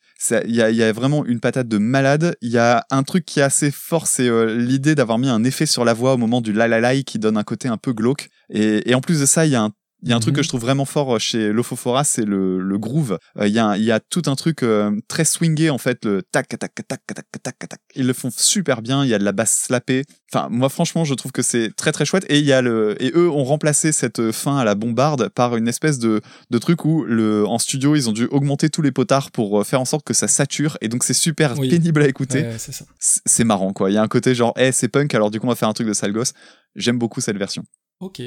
Il 0.46 0.54
y 0.54 0.62
a, 0.62 0.70
y 0.70 0.82
a 0.82 0.92
vraiment 0.92 1.24
une 1.24 1.40
patate 1.40 1.68
de 1.68 1.78
malade. 1.78 2.36
Il 2.40 2.50
y 2.50 2.58
a 2.58 2.84
un 2.90 3.02
truc 3.02 3.24
qui 3.24 3.40
est 3.40 3.42
assez 3.44 3.70
fort, 3.70 4.06
c'est 4.06 4.28
euh, 4.28 4.54
l'idée 4.56 4.94
d'avoir 4.94 5.18
mis 5.18 5.28
un 5.28 5.44
effet 5.44 5.66
sur 5.66 5.84
la 5.84 5.92
voix 5.94 6.14
au 6.14 6.16
moment 6.16 6.40
du 6.40 6.52
la 6.52 6.66
la 6.66 6.80
la 6.80 6.88
qui 7.02 7.18
donne 7.18 7.36
un 7.36 7.44
côté 7.44 7.68
un 7.68 7.76
peu 7.76 7.92
glauque. 7.92 8.28
Et, 8.50 8.90
et 8.90 8.94
en 8.94 9.00
plus 9.02 9.20
de 9.20 9.26
ça, 9.26 9.44
il 9.44 9.52
y 9.52 9.56
a 9.56 9.62
un 9.62 9.70
il 10.02 10.08
y 10.10 10.12
a 10.12 10.16
un 10.16 10.20
truc 10.20 10.32
Mhm. 10.34 10.36
que 10.36 10.42
je 10.44 10.48
trouve 10.48 10.60
vraiment 10.60 10.84
fort 10.84 11.16
euh, 11.16 11.18
chez 11.18 11.52
Lofofora, 11.52 12.04
c'est 12.04 12.24
le, 12.24 12.58
le 12.60 12.78
groove. 12.78 13.18
Euh, 13.38 13.48
Il 13.48 13.52
y, 13.52 13.58
a 13.58 13.76
y 13.76 13.90
a 13.90 13.98
tout 14.00 14.22
un 14.26 14.36
truc 14.36 14.62
euh, 14.62 14.92
très 15.08 15.24
swingé 15.24 15.70
en 15.70 15.78
fait, 15.78 16.04
le 16.04 16.22
tac 16.22 16.46
tac 16.48 16.60
tac 16.60 16.74
tac 16.86 17.00
tac 17.06 17.26
tac 17.42 17.58
tac. 17.68 17.80
Ils 17.96 18.06
le 18.06 18.12
font 18.12 18.30
super 18.30 18.80
bien. 18.82 19.04
Il 19.04 19.08
y 19.10 19.14
a 19.14 19.18
de 19.18 19.24
la 19.24 19.32
basse 19.32 19.64
slappée. 19.66 20.04
Enfin, 20.32 20.48
moi 20.50 20.68
franchement, 20.68 21.04
je 21.04 21.14
trouve 21.14 21.32
que 21.32 21.42
c'est 21.42 21.70
très 21.76 21.90
très 21.92 22.04
chouette. 22.04 22.24
Et 22.28 22.38
il 22.38 22.44
y 22.44 22.52
a 22.52 22.62
le 22.62 22.94
et 23.02 23.10
eux 23.14 23.28
ont 23.30 23.44
remplacé 23.44 23.92
cette 23.92 24.30
fin 24.32 24.56
à 24.58 24.64
la 24.64 24.74
bombarde 24.74 25.28
par 25.30 25.56
une 25.56 25.66
espèce 25.68 25.98
de 25.98 26.20
de 26.50 26.58
truc 26.58 26.84
où 26.84 27.04
le 27.04 27.46
en 27.46 27.58
studio 27.58 27.96
ils 27.96 28.08
ont 28.08 28.12
dû 28.12 28.26
augmenter 28.26 28.70
tous 28.70 28.82
les 28.82 28.92
potards 28.92 29.30
pour 29.32 29.66
faire 29.66 29.80
en 29.80 29.84
sorte 29.84 30.04
que 30.06 30.14
ça 30.14 30.28
sature. 30.28 30.78
Et 30.80 30.88
donc 30.88 31.02
c'est 31.04 31.14
super 31.14 31.58
Oui. 31.58 31.68
pénible 31.70 32.02
à 32.02 32.08
écouter. 32.08 32.42
Ouais, 32.42 32.56
c'est 32.98 33.44
marrant 33.44 33.72
quoi. 33.72 33.90
Il 33.90 33.94
y 33.94 33.98
a 33.98 34.02
un 34.02 34.08
côté 34.08 34.34
genre, 34.34 34.52
eh 34.56 34.70
c'est 34.72 34.88
punk. 34.88 35.14
Alors 35.14 35.30
du 35.30 35.40
coup 35.40 35.46
on 35.46 35.50
va 35.50 35.56
faire 35.56 35.68
un 35.68 35.72
truc 35.74 35.88
de 35.88 35.92
sale 35.92 36.12
gosse. 36.12 36.32
J'aime 36.76 36.98
beaucoup 36.98 37.20
cette 37.20 37.36
version. 37.38 37.64
Ok. 38.00 38.22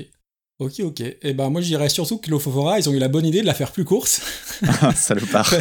Ok, 0.62 0.74
ok. 0.82 1.02
Et 1.24 1.34
ben 1.34 1.50
moi 1.50 1.60
je 1.60 1.66
dirais 1.66 1.90
surtout 1.90 2.20
que 2.20 2.30
Lofofora, 2.30 2.78
ils 2.78 2.88
ont 2.88 2.94
eu 2.94 3.00
la 3.00 3.08
bonne 3.08 3.26
idée 3.26 3.42
de 3.42 3.48
la 3.48 3.56
faire 3.56 3.72
plus 3.72 3.84
courte. 3.84 4.22
Ah, 4.84 4.94
Salopard. 4.94 5.52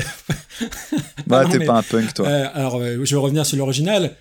bah 1.26 1.46
t'es 1.50 1.58
mais- 1.58 1.64
pas 1.64 1.78
un 1.78 1.82
punk 1.82 2.12
toi. 2.12 2.28
Euh, 2.28 2.48
alors 2.52 2.76
euh, 2.76 2.98
je 3.02 3.14
vais 3.14 3.20
revenir 3.20 3.46
sur 3.46 3.56
l'original. 3.56 4.14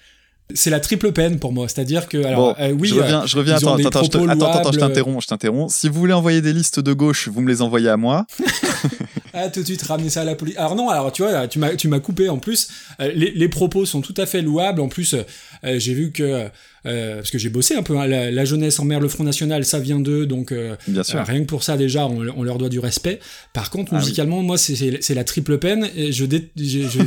C'est 0.54 0.70
la 0.70 0.80
triple 0.80 1.12
peine 1.12 1.38
pour 1.38 1.52
moi, 1.52 1.68
c'est-à-dire 1.68 2.08
que 2.08 2.24
alors 2.24 2.56
bon, 2.56 2.64
euh, 2.64 2.72
oui, 2.72 2.88
je 2.88 2.96
reviens, 2.96 3.26
je 3.26 3.38
reviens. 3.38 3.58
Attends, 3.58 3.76
attends, 3.76 4.26
attends, 4.26 4.72
t'interromps, 4.72 5.22
je 5.22 5.28
t'interromps. 5.28 5.76
Si 5.76 5.90
vous 5.90 6.00
voulez 6.00 6.14
envoyer 6.14 6.42
des 6.42 6.54
listes 6.54 6.80
de 6.80 6.94
gauche, 6.94 7.28
vous 7.28 7.42
me 7.42 7.50
les 7.50 7.62
envoyez 7.62 7.90
à 7.90 7.98
moi. 7.98 8.26
Ah, 9.44 9.50
tout 9.50 9.62
de 9.62 9.66
suite 9.66 9.82
ramener 9.84 10.10
ça 10.10 10.22
à 10.22 10.24
la 10.26 10.36
police. 10.36 10.58
Alors 10.58 10.76
non, 10.76 10.90
alors 10.90 11.12
tu 11.12 11.22
vois, 11.24 11.48
tu 11.48 11.60
m'as, 11.60 11.76
tu 11.76 11.88
m'as 11.88 12.00
coupé 12.00 12.30
en 12.30 12.38
plus. 12.38 12.68
Euh, 13.00 13.12
les, 13.14 13.32
les 13.32 13.48
propos 13.50 13.86
sont 13.86 14.02
tout 14.02 14.14
à 14.18 14.26
fait 14.26 14.42
louables. 14.42 14.82
En 14.82 14.88
plus, 14.90 15.14
euh, 15.14 15.22
euh, 15.64 15.80
j'ai 15.80 15.94
vu 15.94 16.12
que 16.12 16.48
euh, 16.86 17.16
parce 17.18 17.30
que 17.32 17.38
j'ai 17.38 17.50
bossé 17.50 17.76
un 17.76 17.84
peu 17.84 17.98
hein, 17.98 18.08
la, 18.08 18.32
la 18.32 18.46
jeunesse 18.46 18.80
en 18.80 18.86
mer, 18.86 19.00
le 19.00 19.08
Front 19.10 19.24
National, 19.24 19.66
ça 19.66 19.80
vient 19.80 20.00
d'eux, 20.00 20.26
donc 20.26 20.52
euh, 20.52 20.76
Bien 20.88 21.04
sûr. 21.04 21.20
rien 21.26 21.42
que 21.42 21.46
pour 21.46 21.64
ça 21.64 21.76
déjà, 21.78 22.06
on, 22.08 22.26
on 22.38 22.44
leur 22.44 22.58
doit 22.58 22.70
du 22.70 22.80
respect. 22.80 23.20
Par 23.54 23.70
contre, 23.70 23.92
Ah 23.94 23.98
oui. 23.98 24.02
musicalement, 24.04 24.42
moi, 24.42 24.58
c'est, 24.58 25.14
la 25.14 25.24
triple 25.24 25.58
peine. 25.58 25.90
Et 25.96 26.12
je, 26.12 26.26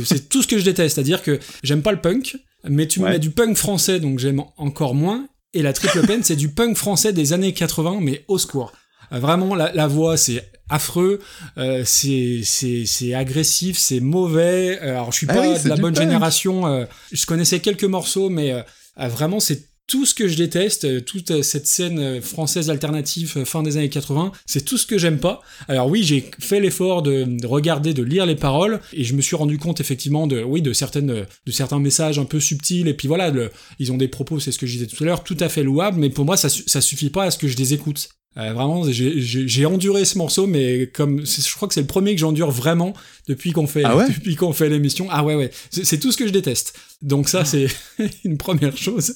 c'est 0.05 0.29
tout 0.29 0.41
ce 0.43 0.47
que 0.47 0.57
je 0.59 0.63
déteste, 0.65 0.95
c'est-à-dire 0.95 1.21
que 1.23 1.39
j'aime 1.63 1.81
pas 1.81 1.91
le 1.91 2.01
punk, 2.01 2.35
mais 2.69 2.87
tu 2.87 2.99
me 2.99 3.05
Ouais. 3.05 3.11
mets 3.13 3.19
du 3.19 3.31
punk 3.31 3.57
français, 3.57 3.99
donc 3.99 4.19
j'aime 4.19 4.41
encore 4.57 4.95
moins. 4.95 5.27
Et 5.55 5.61
la 5.61 5.73
triple 5.73 6.05
peine, 6.07 6.23
c'est 6.23 6.35
du 6.35 6.49
punk 6.49 6.75
français 6.77 7.13
des 7.13 7.33
années 7.33 7.53
80, 7.53 7.97
mais 8.01 8.23
au 8.27 8.37
secours. 8.37 8.71
Vraiment, 9.11 9.53
la, 9.53 9.71
la 9.73 9.85
voix, 9.87 10.17
c'est 10.17 10.43
affreux, 10.69 11.19
euh, 11.57 11.83
c'est 11.85 12.41
c'est 12.43 12.85
c'est 12.85 13.13
agressif, 13.13 13.77
c'est 13.77 13.99
mauvais. 13.99 14.79
Euh, 14.81 14.91
alors, 14.91 15.11
je 15.11 15.17
suis 15.17 15.27
Ah 15.29 15.33
pas 15.35 15.41
oui, 15.49 15.61
de 15.63 15.69
la 15.69 15.75
bonne 15.75 15.93
punk. 15.93 16.03
génération. 16.03 16.67
euh, 16.67 16.85
je 17.11 17.25
connaissais 17.25 17.59
quelques 17.59 17.83
morceaux, 17.83 18.29
mais 18.29 18.51
euh, 18.51 18.61
euh, 18.99 19.07
vraiment, 19.07 19.39
c'est 19.39 19.67
tout 19.85 20.05
ce 20.05 20.13
que 20.15 20.29
je 20.29 20.37
déteste. 20.37 21.03
Toute 21.03 21.41
cette 21.43 21.67
scène 21.67 22.21
française 22.21 22.69
alternative 22.69 23.43
fin 23.43 23.61
des 23.63 23.75
années 23.75 23.89
80, 23.89 24.31
c'est 24.45 24.63
tout 24.63 24.77
ce 24.77 24.85
que 24.87 24.97
j'aime 24.97 25.19
pas. 25.19 25.41
Alors 25.67 25.87
oui, 25.89 26.03
j'ai 26.03 26.31
fait 26.39 26.61
l'effort 26.61 27.01
de, 27.01 27.25
de 27.25 27.45
regarder, 27.45 27.93
de 27.93 28.01
lire 28.01 28.25
les 28.25 28.37
paroles, 28.37 28.79
et 28.93 29.03
je 29.03 29.13
me 29.13 29.21
suis 29.21 29.35
rendu 29.35 29.57
compte 29.57 29.81
effectivement 29.81 30.25
de 30.25 30.41
oui 30.41 30.61
de 30.61 30.71
certaines 30.71 31.25
de 31.45 31.51
certains 31.51 31.79
messages 31.79 32.17
un 32.17 32.23
peu 32.25 32.39
subtils. 32.39 32.87
Et 32.87 32.93
puis 32.93 33.09
voilà, 33.09 33.29
le- 33.29 33.51
ils 33.77 33.91
ont 33.91 33.97
des 33.97 34.07
propos, 34.07 34.39
c'est 34.39 34.53
ce 34.53 34.57
que 34.57 34.65
je 34.65 34.71
disais 34.77 34.87
tout 34.87 35.03
à 35.03 35.05
l'heure, 35.05 35.23
tout 35.25 35.37
à 35.41 35.49
fait 35.49 35.63
louables, 35.63 35.99
mais 35.99 36.09
pour 36.09 36.23
moi, 36.23 36.37
ça 36.37 36.47
ça 36.49 36.79
suffit 36.79 37.09
pas 37.09 37.25
à 37.25 37.31
ce 37.31 37.37
que 37.37 37.49
je 37.49 37.57
les 37.57 37.73
écoute. 37.73 38.07
Euh, 38.37 38.51
vraiment, 38.53 38.83
j'ai- 38.89 39.65
enduré 39.65 40.05
ce 40.05 40.17
morceau, 40.17 40.47
mais 40.47 40.87
comme 40.87 41.23
je 41.25 41.55
crois 41.55 41.67
que 41.67 41.73
c'est 41.75 41.81
le 41.81 41.87
premier 41.87 42.15
que 42.15 42.19
j'endure 42.19 42.49
vraiment 42.49 42.93
depuis 43.27 43.51
qu'on 43.51 43.67
fait 43.67 43.83
Ah 43.85 43.95
ouais? 43.95 44.07
depuis 44.09 44.35
qu'on 44.35 44.53
fait 44.53 44.69
l'émission. 44.69 45.07
Ah 45.09 45.23
ouais 45.23 45.35
ouais, 45.35 45.51
c'est 45.71 45.99
tout 45.99 46.11
ce 46.11 46.17
que 46.17 46.27
je 46.27 46.31
déteste. 46.33 46.73
Donc 47.01 47.27
ça 47.29 47.43
c'est 47.45 47.67
une 48.23 48.37
première 48.37 48.77
chose. 48.77 49.15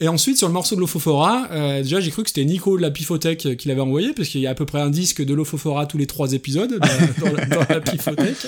Et 0.00 0.08
ensuite 0.08 0.36
sur 0.38 0.48
le 0.48 0.52
morceau 0.54 0.74
de 0.74 0.80
l'Ofofora, 0.80 1.48
euh, 1.50 1.82
déjà 1.82 2.00
j'ai 2.00 2.10
cru 2.10 2.22
que 2.22 2.28
c'était 2.30 2.44
Nico 2.44 2.76
de 2.76 2.82
la 2.82 2.90
Pifothèque 2.90 3.46
euh, 3.46 3.54
qui 3.54 3.68
l'avait 3.68 3.80
envoyé 3.80 4.12
parce 4.12 4.28
qu'il 4.28 4.40
y 4.42 4.46
a 4.46 4.50
à 4.50 4.54
peu 4.54 4.66
près 4.66 4.80
un 4.80 4.90
disque 4.90 5.22
de 5.24 5.32
l'Ofofora 5.34 5.86
tous 5.86 5.96
les 5.98 6.06
trois 6.06 6.32
épisodes 6.34 6.78
dans, 6.78 7.26
dans 7.30 7.36
la, 7.36 7.44
dans 7.46 7.64
la 7.68 7.80
Pifothèque. 7.80 8.36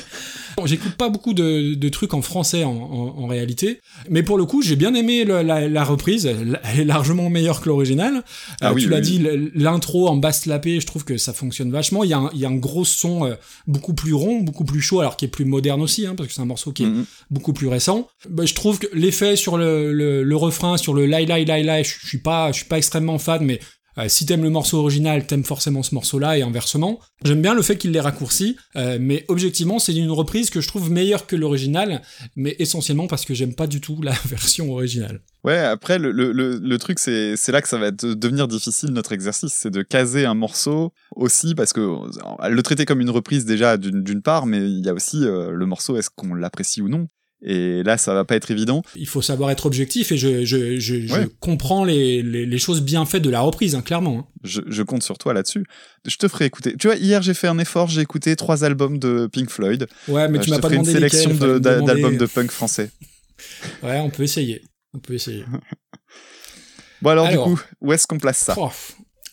Bon, 0.56 0.66
J'écoute 0.66 0.92
pas 0.94 1.08
beaucoup 1.08 1.34
de, 1.34 1.74
de 1.74 1.88
trucs 1.88 2.14
en 2.14 2.22
français 2.22 2.62
en, 2.62 2.70
en- 2.70 3.24
en 3.24 3.26
réalité, 3.26 3.80
mais 4.08 4.22
pour 4.22 4.38
le 4.38 4.44
coup 4.44 4.62
j'ai 4.62 4.76
bien 4.76 4.94
aimé 4.94 5.24
le- 5.24 5.42
la, 5.42 5.68
la 5.68 5.82
reprise. 5.82 6.26
Elle 6.26 6.60
est 6.80 6.84
largement 6.84 7.28
meilleure 7.28 7.60
que 7.60 7.68
l'original. 7.68 8.22
Ah 8.60 8.68
Euh, 8.68 8.72
oui, 8.74 8.82
tu 8.82 8.86
oui, 8.88 8.92
l'as 8.94 9.00
oui. 9.00 9.02
dit, 9.48 9.50
l'intro 9.56 10.06
en 10.06 10.16
basse 10.16 10.46
lapée, 10.46 10.78
je 10.80 10.86
trouve 10.86 11.04
que 11.04 11.16
ça 11.18 11.32
fonctionne 11.32 11.72
vachement. 11.72 12.04
Il 12.04 12.10
y 12.10 12.12
a 12.12 12.18
un, 12.18 12.30
il 12.34 12.38
y 12.38 12.44
a 12.44 12.48
un 12.48 12.54
gros 12.54 12.84
son 12.84 13.36
beaucoup 13.66 13.94
plus 13.94 14.14
rond, 14.14 14.42
beaucoup 14.42 14.64
plus 14.64 14.80
chaud, 14.80 14.93
alors 15.00 15.16
qui 15.16 15.24
est 15.24 15.28
plus 15.28 15.44
moderne 15.44 15.80
aussi, 15.82 16.06
hein, 16.06 16.14
parce 16.16 16.28
que 16.28 16.34
c'est 16.34 16.40
un 16.42 16.46
morceau 16.46 16.72
qui 16.72 16.82
est 16.84 16.86
Mhm. 16.86 17.04
beaucoup 17.30 17.52
plus 17.52 17.68
récent. 17.68 18.08
Bah, 18.28 18.44
je 18.46 18.54
trouve 18.54 18.78
que 18.78 18.86
l'effet 18.92 19.36
sur 19.36 19.56
le, 19.56 19.92
le, 19.92 20.22
le 20.22 20.36
refrain, 20.36 20.76
sur 20.76 20.94
le 20.94 21.06
lai 21.06 21.26
lai 21.26 21.44
lai, 21.44 21.84
je 21.84 21.94
je 22.02 22.06
suis 22.06 22.18
pas, 22.18 22.52
je 22.52 22.56
suis 22.58 22.66
pas 22.66 22.78
extrêmement 22.78 23.18
fan, 23.18 23.44
mais 23.44 23.60
euh, 23.98 24.08
si 24.08 24.26
t'aimes 24.26 24.42
le 24.42 24.50
morceau 24.50 24.78
original, 24.78 25.26
t'aimes 25.26 25.44
forcément 25.44 25.82
ce 25.82 25.94
morceau-là 25.94 26.38
et 26.38 26.42
inversement. 26.42 27.00
J'aime 27.24 27.42
bien 27.42 27.54
le 27.54 27.62
fait 27.62 27.76
qu'il 27.76 27.92
l'ait 27.92 28.00
raccourci, 28.00 28.56
euh, 28.76 28.98
mais 29.00 29.24
objectivement, 29.28 29.78
c'est 29.78 29.94
une 29.94 30.10
reprise 30.10 30.50
que 30.50 30.60
je 30.60 30.68
trouve 30.68 30.90
meilleure 30.90 31.26
que 31.26 31.36
l'original, 31.36 32.02
mais 32.36 32.56
essentiellement 32.58 33.06
parce 33.06 33.24
que 33.24 33.34
j'aime 33.34 33.54
pas 33.54 33.66
du 33.66 33.80
tout 33.80 34.00
la 34.02 34.14
version 34.26 34.72
originale. 34.72 35.20
Ouais, 35.44 35.58
après, 35.58 35.98
le, 35.98 36.10
le, 36.10 36.32
le, 36.32 36.78
truc, 36.78 36.98
c'est 36.98 37.36
là 37.48 37.60
que 37.60 37.68
ça 37.68 37.76
va 37.76 37.90
devenir 37.90 38.48
difficile, 38.48 38.90
notre 38.90 39.12
exercice, 39.12 39.52
c'est 39.52 39.70
de 39.70 39.82
caser 39.82 40.24
un 40.24 40.32
morceau 40.32 40.92
aussi, 41.14 41.54
parce 41.54 41.74
que 41.74 41.80
euh, 41.80 42.48
le 42.48 42.62
traiter 42.62 42.86
comme 42.86 43.02
une 43.02 43.10
reprise 43.10 43.44
déjà 43.44 43.76
d'une 43.76 44.22
part, 44.22 44.46
mais 44.46 44.58
il 44.58 44.84
y 44.84 44.88
a 44.88 44.94
aussi 44.94 45.20
le 45.20 45.66
morceau, 45.66 45.96
est-ce 45.96 46.08
qu'on 46.08 46.34
l'apprécie 46.34 46.80
ou 46.80 46.88
non? 46.88 47.08
Et 47.46 47.82
là, 47.82 47.98
ça 47.98 48.14
va 48.14 48.24
pas 48.24 48.36
être 48.36 48.50
évident. 48.50 48.82
Il 48.96 49.06
faut 49.06 49.20
savoir 49.20 49.50
être 49.50 49.66
objectif 49.66 50.10
et 50.12 50.16
je, 50.16 50.44
je, 50.46 50.78
je, 50.80 51.06
je 51.06 51.12
Ouais. 51.14 51.28
comprends 51.40 51.84
les, 51.84 52.22
les, 52.22 52.46
les 52.46 52.58
choses 52.58 52.80
bien 52.80 53.04
faites 53.04 53.22
de 53.22 53.28
la 53.28 53.42
reprise, 53.42 53.74
hein, 53.74 53.82
clairement. 53.82 54.18
hein. 54.20 54.26
Je, 54.44 54.82
compte 54.82 55.02
sur 55.02 55.18
toi 55.18 55.34
là-dessus. 55.34 55.64
Je 56.06 56.16
te 56.16 56.26
ferai 56.26 56.46
écouter. 56.46 56.74
Tu 56.78 56.86
vois, 56.86 56.96
hier, 56.96 57.20
j'ai 57.20 57.34
fait 57.34 57.46
un 57.48 57.58
effort, 57.58 57.88
j'ai 57.88 58.00
écouté 58.00 58.34
trois 58.36 58.64
albums 58.64 58.98
de 58.98 59.28
Pink 59.30 59.50
Floyd. 59.50 59.86
Ouais, 60.08 60.26
mais 60.28 60.38
Euh, 60.38 60.40
tu 60.42 60.50
m'as 60.50 60.56
pas 60.58 60.68
ferai 60.68 60.76
une 60.76 60.82
demandé 60.84 60.92
sélection 60.98 61.30
de- 61.34 61.58
demander. 61.58 61.86
d'albums 61.86 62.16
de 62.16 62.26
punk 62.26 62.50
français. 62.50 62.90
Ouais, 63.82 63.98
on 64.00 64.08
peut 64.10 64.22
essayer. 64.22 64.62
On 64.94 64.98
peut 65.00 65.14
essayer. 65.14 65.44
Bon, 67.02 67.10
alors, 67.10 67.26
Alors. 67.26 67.48
du 67.48 67.54
coup, 67.56 67.62
où 67.82 67.92
est-ce 67.92 68.06
qu'on 68.06 68.18
place 68.18 68.38
ça? 68.38 68.56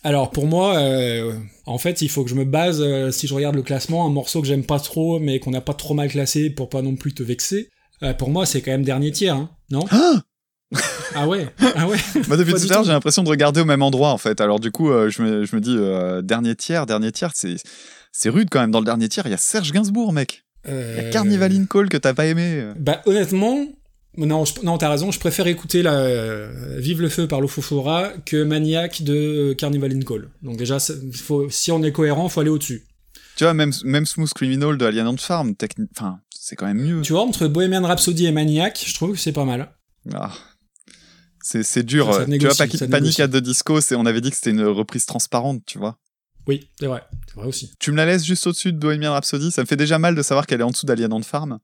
Alors 0.04 0.30
pour 0.30 0.46
moi, 0.46 0.76
euh, 0.78 1.32
en 1.64 1.78
fait, 1.78 2.02
il 2.02 2.08
faut 2.08 2.24
que 2.24 2.30
je 2.30 2.34
me 2.34 2.44
base, 2.44 2.80
euh, 2.82 3.10
si 3.12 3.26
je 3.28 3.34
regarde 3.34 3.54
le 3.54 3.62
classement, 3.62 4.04
un 4.04 4.10
morceau 4.10 4.42
que 4.42 4.48
j'aime 4.48 4.64
pas 4.66 4.80
trop, 4.80 5.20
mais 5.20 5.38
qu'on 5.38 5.52
n'a 5.52 5.60
pas 5.60 5.74
trop 5.74 5.94
mal 5.94 6.08
classé 6.10 6.50
pour 6.50 6.68
pas 6.68 6.82
non 6.82 6.96
plus 6.96 7.14
te 7.14 7.22
vexer. 7.22 7.68
Euh, 8.02 8.14
pour 8.14 8.30
moi, 8.30 8.46
c'est 8.46 8.60
quand 8.62 8.70
même 8.72 8.84
dernier 8.84 9.10
tiers, 9.12 9.36
hein, 9.36 9.50
non 9.70 9.84
Ah 9.90 10.22
Ah 11.14 11.28
ouais, 11.28 11.48
ah 11.76 11.86
ouais. 11.86 11.98
Moi, 12.28 12.36
depuis 12.38 12.54
tout 12.54 12.64
à 12.70 12.74
l'heure, 12.74 12.84
j'ai 12.84 12.92
l'impression 12.92 13.22
de 13.22 13.28
regarder 13.28 13.60
au 13.60 13.64
même 13.64 13.82
endroit, 13.82 14.10
en 14.10 14.18
fait. 14.18 14.40
Alors, 14.40 14.58
du 14.60 14.70
coup, 14.70 14.90
euh, 14.90 15.08
je, 15.10 15.22
me, 15.22 15.44
je 15.44 15.54
me 15.56 15.60
dis, 15.60 15.76
euh, 15.78 16.22
dernier 16.22 16.56
tiers, 16.56 16.86
dernier 16.86 17.12
tiers, 17.12 17.30
c'est 17.34 17.56
c'est 18.10 18.28
rude 18.28 18.48
quand 18.50 18.60
même. 18.60 18.70
Dans 18.70 18.80
le 18.80 18.84
dernier 18.84 19.08
tiers, 19.08 19.26
il 19.26 19.30
y 19.30 19.34
a 19.34 19.38
Serge 19.38 19.72
Gainsbourg, 19.72 20.12
mec. 20.12 20.44
Il 20.66 20.70
y 20.70 20.74
a 20.74 20.76
Euh, 20.76 21.10
Carnival 21.10 21.52
in 21.52 21.64
Call 21.66 21.88
que 21.88 21.96
t'as 21.96 22.14
pas 22.14 22.26
aimé. 22.26 22.64
Bah 22.78 23.00
honnêtement, 23.06 23.66
non, 24.16 24.44
je- 24.44 24.60
non, 24.62 24.76
t'as 24.78 24.90
raison. 24.90 25.10
Je 25.10 25.18
préfère 25.18 25.46
écouter 25.46 25.82
la 25.82 25.94
euh, 25.94 26.76
Vive 26.78 27.00
le 27.00 27.08
feu 27.08 27.26
par 27.26 27.40
l'Ofofora 27.40 28.10
que 28.26 28.42
Maniac 28.44 29.02
de 29.02 29.54
Carnival 29.54 29.92
in 29.96 30.00
Call. 30.02 30.28
Donc 30.42 30.56
déjà, 30.58 30.78
faut, 31.14 31.48
si 31.50 31.72
on 31.72 31.82
est 31.82 31.92
cohérent, 31.92 32.28
faut 32.28 32.40
aller 32.40 32.50
au-dessus. 32.50 32.84
Tu 33.36 33.44
vois, 33.44 33.54
même, 33.54 33.72
même 33.84 34.04
Smooth 34.06 34.32
Criminal 34.34 34.76
de 34.76 34.84
Alien 34.84 35.08
on 35.08 35.16
Farm, 35.16 35.52
techni- 35.52 35.88
enfin, 35.96 36.18
c'est 36.44 36.56
quand 36.56 36.66
même 36.66 36.80
mieux. 36.82 37.02
Tu 37.02 37.12
vois, 37.12 37.22
entre 37.22 37.46
Bohemian 37.46 37.82
Rhapsody 37.86 38.26
et 38.26 38.32
Maniac, 38.32 38.82
je 38.84 38.92
trouve 38.94 39.12
que 39.12 39.18
c'est 39.18 39.30
pas 39.32 39.44
mal. 39.44 39.70
Ah. 40.12 40.32
C'est 41.40 41.62
c'est 41.62 41.84
dur. 41.84 42.06
Ça, 42.12 42.18
ça 42.20 42.24
tu 42.24 42.30
négocie, 42.30 42.56
vois, 42.56 42.66
Paki- 42.66 42.76
ça 42.78 42.86
Panic 42.88 43.02
négocie. 43.18 43.22
at 43.22 43.28
the 43.28 43.36
Disco, 43.36 43.80
c'est- 43.80 43.94
on 43.94 44.06
avait 44.06 44.20
dit 44.20 44.30
que 44.30 44.36
c'était 44.36 44.50
une 44.50 44.64
reprise 44.64 45.06
transparente, 45.06 45.62
tu 45.66 45.78
vois. 45.78 45.98
Oui, 46.48 46.68
c'est 46.80 46.86
vrai, 46.86 47.02
c'est 47.28 47.36
vrai 47.36 47.46
aussi. 47.46 47.72
Tu 47.78 47.92
me 47.92 47.96
la 47.96 48.06
laisses 48.06 48.24
juste 48.24 48.44
au-dessus 48.48 48.72
de 48.72 48.78
Bohemian 48.78 49.12
Rhapsody, 49.12 49.52
ça 49.52 49.62
me 49.62 49.66
fait 49.66 49.76
déjà 49.76 49.98
mal 50.00 50.16
de 50.16 50.22
savoir 50.22 50.46
qu'elle 50.48 50.60
est 50.60 50.64
en 50.64 50.70
dessous 50.70 50.86
d'Alien 50.86 51.12
on 51.12 51.22
Farm. 51.22 51.60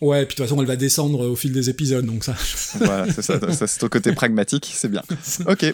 Ouais, 0.00 0.22
et 0.22 0.26
puis 0.26 0.34
de 0.34 0.36
toute 0.38 0.46
façon, 0.48 0.60
elle 0.60 0.66
va 0.68 0.76
descendre 0.76 1.26
au 1.28 1.34
fil 1.36 1.52
des 1.52 1.68
épisodes, 1.70 2.04
donc 2.06 2.22
ça. 2.24 2.34
voilà, 2.78 3.12
c'est 3.12 3.22
ça, 3.22 3.40
ça 3.52 3.66
c'est 3.66 3.78
ton 3.80 3.88
côté 3.88 4.12
pragmatique, 4.12 4.70
c'est 4.72 4.88
bien. 4.88 5.02
Ok, 5.48 5.64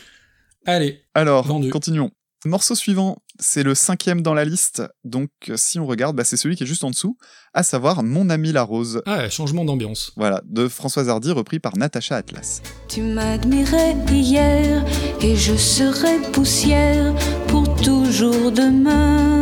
Allez, 0.66 1.02
alors, 1.14 1.46
Vendu. 1.46 1.68
continuons. 1.70 2.10
Morceau 2.46 2.74
suivant, 2.74 3.18
c'est 3.38 3.62
le 3.62 3.74
cinquième 3.74 4.22
dans 4.22 4.32
la 4.32 4.44
liste, 4.46 4.82
donc 5.04 5.30
euh, 5.50 5.56
si 5.56 5.78
on 5.78 5.86
regarde, 5.86 6.16
bah, 6.16 6.24
c'est 6.24 6.38
celui 6.38 6.56
qui 6.56 6.62
est 6.62 6.66
juste 6.66 6.84
en 6.84 6.90
dessous, 6.90 7.18
à 7.52 7.62
savoir 7.62 8.02
Mon 8.02 8.30
ami 8.30 8.50
la 8.52 8.62
rose. 8.62 9.02
ah, 9.06 9.28
changement 9.28 9.64
d'ambiance. 9.64 10.12
Voilà, 10.16 10.40
de 10.46 10.66
Françoise 10.68 11.08
Hardy, 11.08 11.32
repris 11.32 11.58
par 11.58 11.76
Natacha 11.76 12.16
Atlas. 12.16 12.62
Tu 12.88 13.02
m'admirais 13.02 13.94
hier 14.10 14.84
et 15.20 15.36
je 15.36 15.54
serai 15.54 16.18
poussière 16.32 17.14
pour 17.48 17.74
toujours 17.76 18.50
demain. 18.52 19.40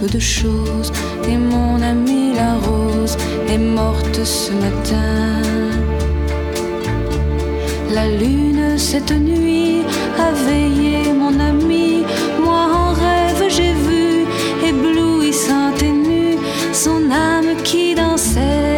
peu 0.00 0.08
de 0.08 0.18
choses. 0.18 0.92
Et 1.28 1.36
mon 1.36 1.80
amie 1.82 2.34
la 2.34 2.54
rose 2.56 3.16
est 3.48 3.58
morte 3.58 4.24
ce 4.24 4.52
matin. 4.52 5.42
La 7.92 8.08
lune 8.08 8.53
cette 8.78 9.12
nuit 9.12 9.82
a 10.18 10.32
veillé 10.32 11.12
mon 11.12 11.38
ami. 11.38 12.04
Moi 12.42 12.66
en 12.82 12.92
rêve 12.92 13.44
j'ai 13.48 13.72
vu, 13.72 14.26
éblouissante 14.66 15.82
et 15.82 15.92
nue, 15.92 16.38
son 16.72 17.10
âme 17.10 17.56
qui 17.62 17.94
dansait 17.94 18.73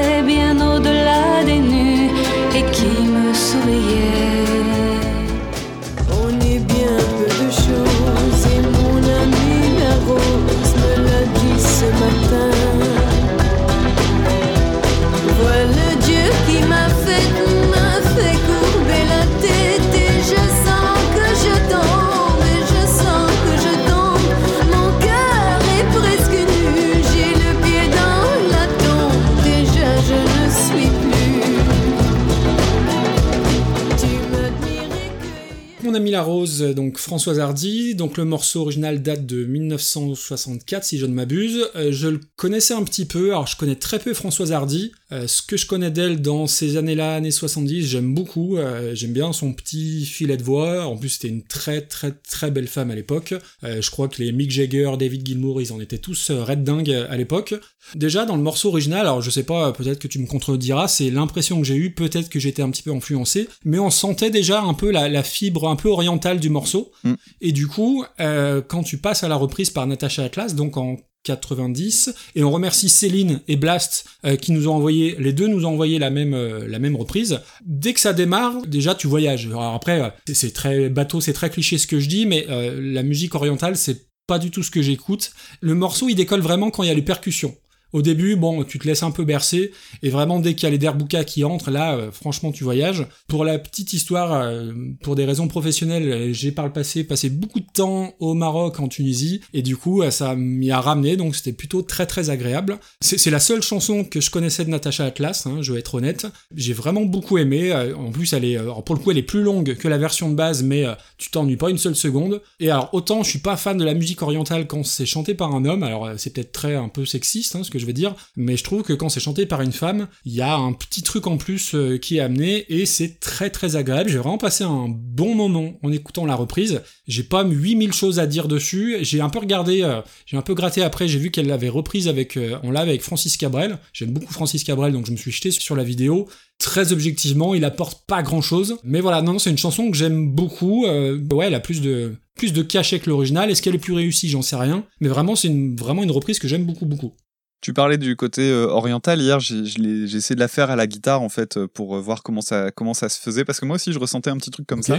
que 36.06 36.10
Mon 36.10 36.12
ami 36.12 36.12
la 36.12 36.22
rose, 36.22 36.60
donc 36.60 36.98
Françoise 36.98 37.40
Hardy, 37.40 37.94
donc 37.94 38.16
le 38.16 38.24
morceau 38.24 38.60
original 38.60 39.02
date 39.02 39.26
de 39.26 39.44
1964 39.44 40.84
si 40.84 40.98
je 40.98 41.06
ne 41.06 41.12
m'abuse. 41.12 41.68
Euh, 41.74 41.90
je 41.90 42.08
le 42.08 42.20
connaissais 42.36 42.74
un 42.74 42.84
petit 42.84 43.06
peu, 43.06 43.30
alors 43.30 43.46
je 43.46 43.56
connais 43.56 43.76
très 43.76 43.98
peu 43.98 44.14
Françoise 44.14 44.52
Hardy. 44.52 44.92
Euh, 45.12 45.26
ce 45.26 45.42
que 45.42 45.56
je 45.56 45.66
connais 45.66 45.90
d'elle 45.90 46.20
dans 46.20 46.46
ces 46.46 46.76
années-là, 46.76 47.14
années 47.14 47.30
70, 47.30 47.86
j'aime 47.86 48.14
beaucoup. 48.14 48.56
Euh, 48.56 48.94
j'aime 48.94 49.12
bien 49.12 49.32
son 49.32 49.52
petit 49.52 50.04
filet 50.04 50.36
de 50.36 50.42
voix. 50.42 50.86
En 50.86 50.96
plus, 50.96 51.10
c'était 51.10 51.28
une 51.28 51.42
très 51.42 51.80
très 51.80 52.12
très 52.12 52.50
belle 52.50 52.66
femme 52.66 52.90
à 52.90 52.94
l'époque. 52.94 53.34
Euh, 53.64 53.80
je 53.80 53.90
crois 53.90 54.08
que 54.08 54.22
les 54.22 54.32
Mick 54.32 54.50
Jagger, 54.50 54.92
David 54.98 55.26
Gilmour, 55.26 55.60
ils 55.60 55.72
en 55.72 55.80
étaient 55.80 55.98
tous 55.98 56.30
euh, 56.30 56.42
red 56.42 56.64
dingues 56.64 57.06
à 57.08 57.16
l'époque. 57.16 57.54
Déjà 57.94 58.24
dans 58.24 58.36
le 58.36 58.42
morceau 58.42 58.68
original, 58.68 59.00
alors 59.00 59.22
je 59.22 59.30
sais 59.30 59.44
pas, 59.44 59.72
peut-être 59.72 60.00
que 60.00 60.08
tu 60.08 60.18
me 60.18 60.26
contrediras, 60.26 60.88
c'est 60.88 61.10
l'impression 61.10 61.60
que 61.60 61.66
j'ai 61.66 61.76
eue, 61.76 61.94
peut-être 61.94 62.28
que 62.28 62.40
j'étais 62.40 62.62
un 62.62 62.70
petit 62.70 62.82
peu 62.82 62.92
influencé, 62.92 63.48
mais 63.64 63.78
on 63.78 63.90
sentait 63.90 64.30
déjà 64.30 64.60
un 64.60 64.74
peu 64.74 64.90
la, 64.90 65.08
la 65.08 65.22
fibre 65.22 65.68
un 65.68 65.76
peu 65.76 65.88
orientale 65.88 66.40
du 66.40 66.50
morceau. 66.50 66.90
Mm. 67.04 67.14
Et 67.40 67.52
du 67.52 67.68
coup, 67.68 68.04
euh, 68.18 68.60
quand 68.60 68.82
tu 68.82 68.98
passes 68.98 69.22
à 69.22 69.28
la 69.28 69.36
reprise 69.36 69.70
par 69.70 69.86
Natasha 69.86 70.24
Atlas, 70.24 70.54
donc 70.54 70.76
en 70.76 70.96
90 71.26 72.14
et 72.34 72.44
on 72.44 72.50
remercie 72.50 72.88
Céline 72.88 73.40
et 73.48 73.56
Blast 73.56 74.06
euh, 74.24 74.36
qui 74.36 74.52
nous 74.52 74.68
ont 74.68 74.74
envoyé 74.74 75.16
les 75.18 75.32
deux 75.32 75.48
nous 75.48 75.64
ont 75.66 75.70
envoyé 75.70 75.98
la 75.98 76.10
même 76.10 76.34
euh, 76.34 76.96
reprise. 76.96 77.40
Dès 77.64 77.92
que 77.92 78.00
ça 78.00 78.12
démarre 78.12 78.62
déjà 78.66 78.94
tu 78.94 79.06
voyages. 79.08 79.48
Après 79.58 80.00
euh, 80.00 80.08
c'est- 80.32 80.54
très 80.54 80.88
bateau 80.88 81.20
c'est 81.20 81.32
très 81.32 81.50
cliché 81.50 81.76
ce 81.78 81.86
que 81.86 81.98
je 82.00 82.08
dis 82.08 82.24
mais 82.26 82.46
la 82.48 83.02
musique 83.02 83.34
orientale 83.34 83.76
c'est 83.76 84.06
pas 84.26 84.38
du 84.38 84.50
tout 84.50 84.62
ce 84.62 84.70
que 84.70 84.82
j'écoute. 84.82 85.32
Le 85.60 85.74
morceau 85.74 86.08
il 86.08 86.14
décolle 86.14 86.40
vraiment 86.40 86.70
quand 86.70 86.82
il 86.82 86.86
y 86.88 86.90
a 86.90 86.94
les 86.94 87.02
percussions 87.02 87.54
au 87.96 88.02
début, 88.02 88.36
bon, 88.36 88.62
tu 88.62 88.78
te 88.78 88.86
laisses 88.86 89.02
un 89.02 89.10
peu 89.10 89.24
bercer, 89.24 89.72
et 90.02 90.10
vraiment 90.10 90.38
dès 90.38 90.52
qu'il 90.52 90.64
y 90.64 90.66
a 90.66 90.70
les 90.70 90.76
derbuka 90.76 91.24
qui 91.24 91.44
entrent, 91.44 91.70
là, 91.70 91.96
euh, 91.96 92.12
franchement, 92.12 92.52
tu 92.52 92.62
voyages. 92.62 93.06
Pour 93.26 93.42
la 93.42 93.58
petite 93.58 93.94
histoire, 93.94 94.34
euh, 94.34 94.70
pour 95.02 95.16
des 95.16 95.24
raisons 95.24 95.48
professionnelles, 95.48 96.08
euh, 96.10 96.32
j'ai 96.34 96.52
par 96.52 96.66
le 96.66 96.74
passé 96.74 97.04
passé 97.04 97.30
beaucoup 97.30 97.60
de 97.60 97.66
temps 97.72 98.12
au 98.20 98.34
Maroc, 98.34 98.80
en 98.80 98.88
Tunisie, 98.88 99.40
et 99.54 99.62
du 99.62 99.78
coup, 99.78 100.02
ça 100.10 100.36
m'y 100.36 100.70
a 100.70 100.78
ramené, 100.78 101.16
donc 101.16 101.36
c'était 101.36 101.54
plutôt 101.54 101.80
très 101.80 102.04
très 102.04 102.28
agréable. 102.28 102.78
C'est 103.00 103.30
la 103.30 103.40
seule 103.40 103.62
chanson 103.62 104.04
que 104.04 104.20
je 104.20 104.30
connaissais 104.30 104.66
de 104.66 104.70
Natasha 104.70 105.06
Atlas, 105.06 105.46
hein, 105.46 105.62
je 105.62 105.72
vais 105.72 105.78
être 105.78 105.94
honnête. 105.94 106.26
J'ai 106.54 106.74
vraiment 106.74 107.06
beaucoup 107.06 107.38
aimé. 107.38 107.72
En 107.72 108.10
plus, 108.10 108.34
elle 108.34 108.44
est, 108.44 108.58
pour 108.84 108.94
le 108.94 109.00
coup, 109.00 109.10
elle 109.10 109.16
est 109.16 109.22
plus 109.22 109.42
longue 109.42 109.74
que 109.74 109.88
la 109.88 109.96
version 109.96 110.28
de 110.28 110.34
base, 110.34 110.62
mais 110.62 110.84
tu 111.16 111.30
t'ennuies 111.30 111.56
pas 111.56 111.70
une 111.70 111.78
seule 111.78 111.96
seconde. 111.96 112.42
Et 112.60 112.70
alors, 112.70 112.90
autant 112.92 113.22
je 113.22 113.30
suis 113.30 113.38
pas 113.38 113.56
fan 113.56 113.78
de 113.78 113.84
la 113.84 113.94
musique 113.94 114.20
orientale 114.20 114.66
quand 114.66 114.84
c'est 114.84 115.06
chanté 115.06 115.34
par 115.34 115.54
un 115.54 115.64
homme, 115.64 115.82
alors 115.82 116.10
c'est 116.18 116.34
peut-être 116.34 116.52
très 116.52 116.74
un 116.74 116.88
peu 116.88 117.06
sexiste, 117.06 117.56
hein, 117.56 117.62
ce 117.62 117.70
que 117.70 117.78
je 117.78 117.85
vais 117.86 117.92
dire, 117.92 118.14
mais 118.36 118.56
je 118.56 118.64
trouve 118.64 118.82
que 118.82 118.92
quand 118.92 119.08
c'est 119.08 119.20
chanté 119.20 119.46
par 119.46 119.62
une 119.62 119.72
femme, 119.72 120.08
il 120.24 120.34
y 120.34 120.42
a 120.42 120.54
un 120.54 120.72
petit 120.72 121.02
truc 121.02 121.26
en 121.26 121.36
plus 121.36 121.74
euh, 121.74 121.98
qui 121.98 122.18
est 122.18 122.20
amené 122.20 122.66
et 122.68 122.86
c'est 122.86 123.20
très 123.20 123.50
très 123.50 123.76
agréable. 123.76 124.10
J'ai 124.10 124.18
vraiment 124.18 124.38
passé 124.38 124.64
un 124.64 124.86
bon 124.88 125.34
moment 125.34 125.74
en 125.82 125.92
écoutant 125.92 126.26
la 126.26 126.34
reprise. 126.34 126.82
J'ai 127.06 127.22
pas 127.22 127.44
8000 127.44 127.92
choses 127.92 128.18
à 128.18 128.26
dire 128.26 128.48
dessus. 128.48 128.98
J'ai 129.02 129.20
un 129.20 129.28
peu 129.28 129.38
regardé, 129.38 129.82
euh, 129.82 130.00
j'ai 130.26 130.36
un 130.36 130.42
peu 130.42 130.54
gratté 130.54 130.82
après, 130.82 131.08
j'ai 131.08 131.18
vu 131.18 131.30
qu'elle 131.30 131.46
l'avait 131.46 131.68
reprise 131.68 132.08
avec, 132.08 132.36
euh, 132.36 132.58
en 132.62 132.70
live 132.70 132.88
avec 132.88 133.02
Francis 133.02 133.36
Cabrel. 133.36 133.78
J'aime 133.92 134.10
beaucoup 134.10 134.32
Francis 134.32 134.64
Cabrel, 134.64 134.92
donc 134.92 135.06
je 135.06 135.12
me 135.12 135.16
suis 135.16 135.30
jeté 135.30 135.50
sur 135.50 135.76
la 135.76 135.84
vidéo. 135.84 136.28
Très 136.58 136.92
objectivement, 136.92 137.54
il 137.54 137.64
apporte 137.64 138.06
pas 138.06 138.22
grand 138.22 138.40
chose. 138.40 138.78
Mais 138.82 139.00
voilà, 139.00 139.22
non, 139.22 139.34
non, 139.34 139.38
c'est 139.38 139.50
une 139.50 139.58
chanson 139.58 139.90
que 139.90 139.96
j'aime 139.96 140.30
beaucoup. 140.32 140.86
Euh, 140.86 141.20
ouais, 141.32 141.46
elle 141.46 141.54
a 141.54 141.60
plus 141.60 141.80
de, 141.80 142.16
plus 142.34 142.52
de 142.52 142.62
cachet 142.62 142.98
que 142.98 143.10
l'original. 143.10 143.50
Est-ce 143.50 143.62
qu'elle 143.62 143.74
est 143.74 143.78
plus 143.78 143.92
réussie? 143.92 144.28
J'en 144.28 144.42
sais 144.42 144.56
rien. 144.56 144.84
Mais 145.00 145.08
vraiment, 145.08 145.36
c'est 145.36 145.52
vraiment 145.76 146.02
une 146.02 146.10
reprise 146.10 146.38
que 146.38 146.48
j'aime 146.48 146.64
beaucoup, 146.64 146.86
beaucoup. 146.86 147.12
Tu 147.60 147.72
parlais 147.72 147.98
du 147.98 148.16
côté 148.16 148.50
euh, 148.50 148.66
oriental 148.68 149.20
hier, 149.20 149.40
j'ai 149.40 149.56
essayé 150.04 150.34
de 150.34 150.40
la 150.40 150.48
faire 150.48 150.70
à 150.70 150.76
la 150.76 150.86
guitare 150.86 151.22
en 151.22 151.28
fait 151.28 151.56
euh, 151.56 151.66
pour 151.66 151.96
euh, 151.96 152.00
voir 152.00 152.22
comment 152.22 152.42
ça 152.42 152.70
comment 152.70 152.94
ça 152.94 153.08
se 153.08 153.18
faisait 153.18 153.44
parce 153.44 153.60
que 153.60 153.66
moi 153.66 153.76
aussi 153.76 153.92
je 153.92 153.98
ressentais 153.98 154.30
un 154.30 154.36
petit 154.36 154.50
truc 154.50 154.66
comme 154.66 154.82
ça. 154.82 154.98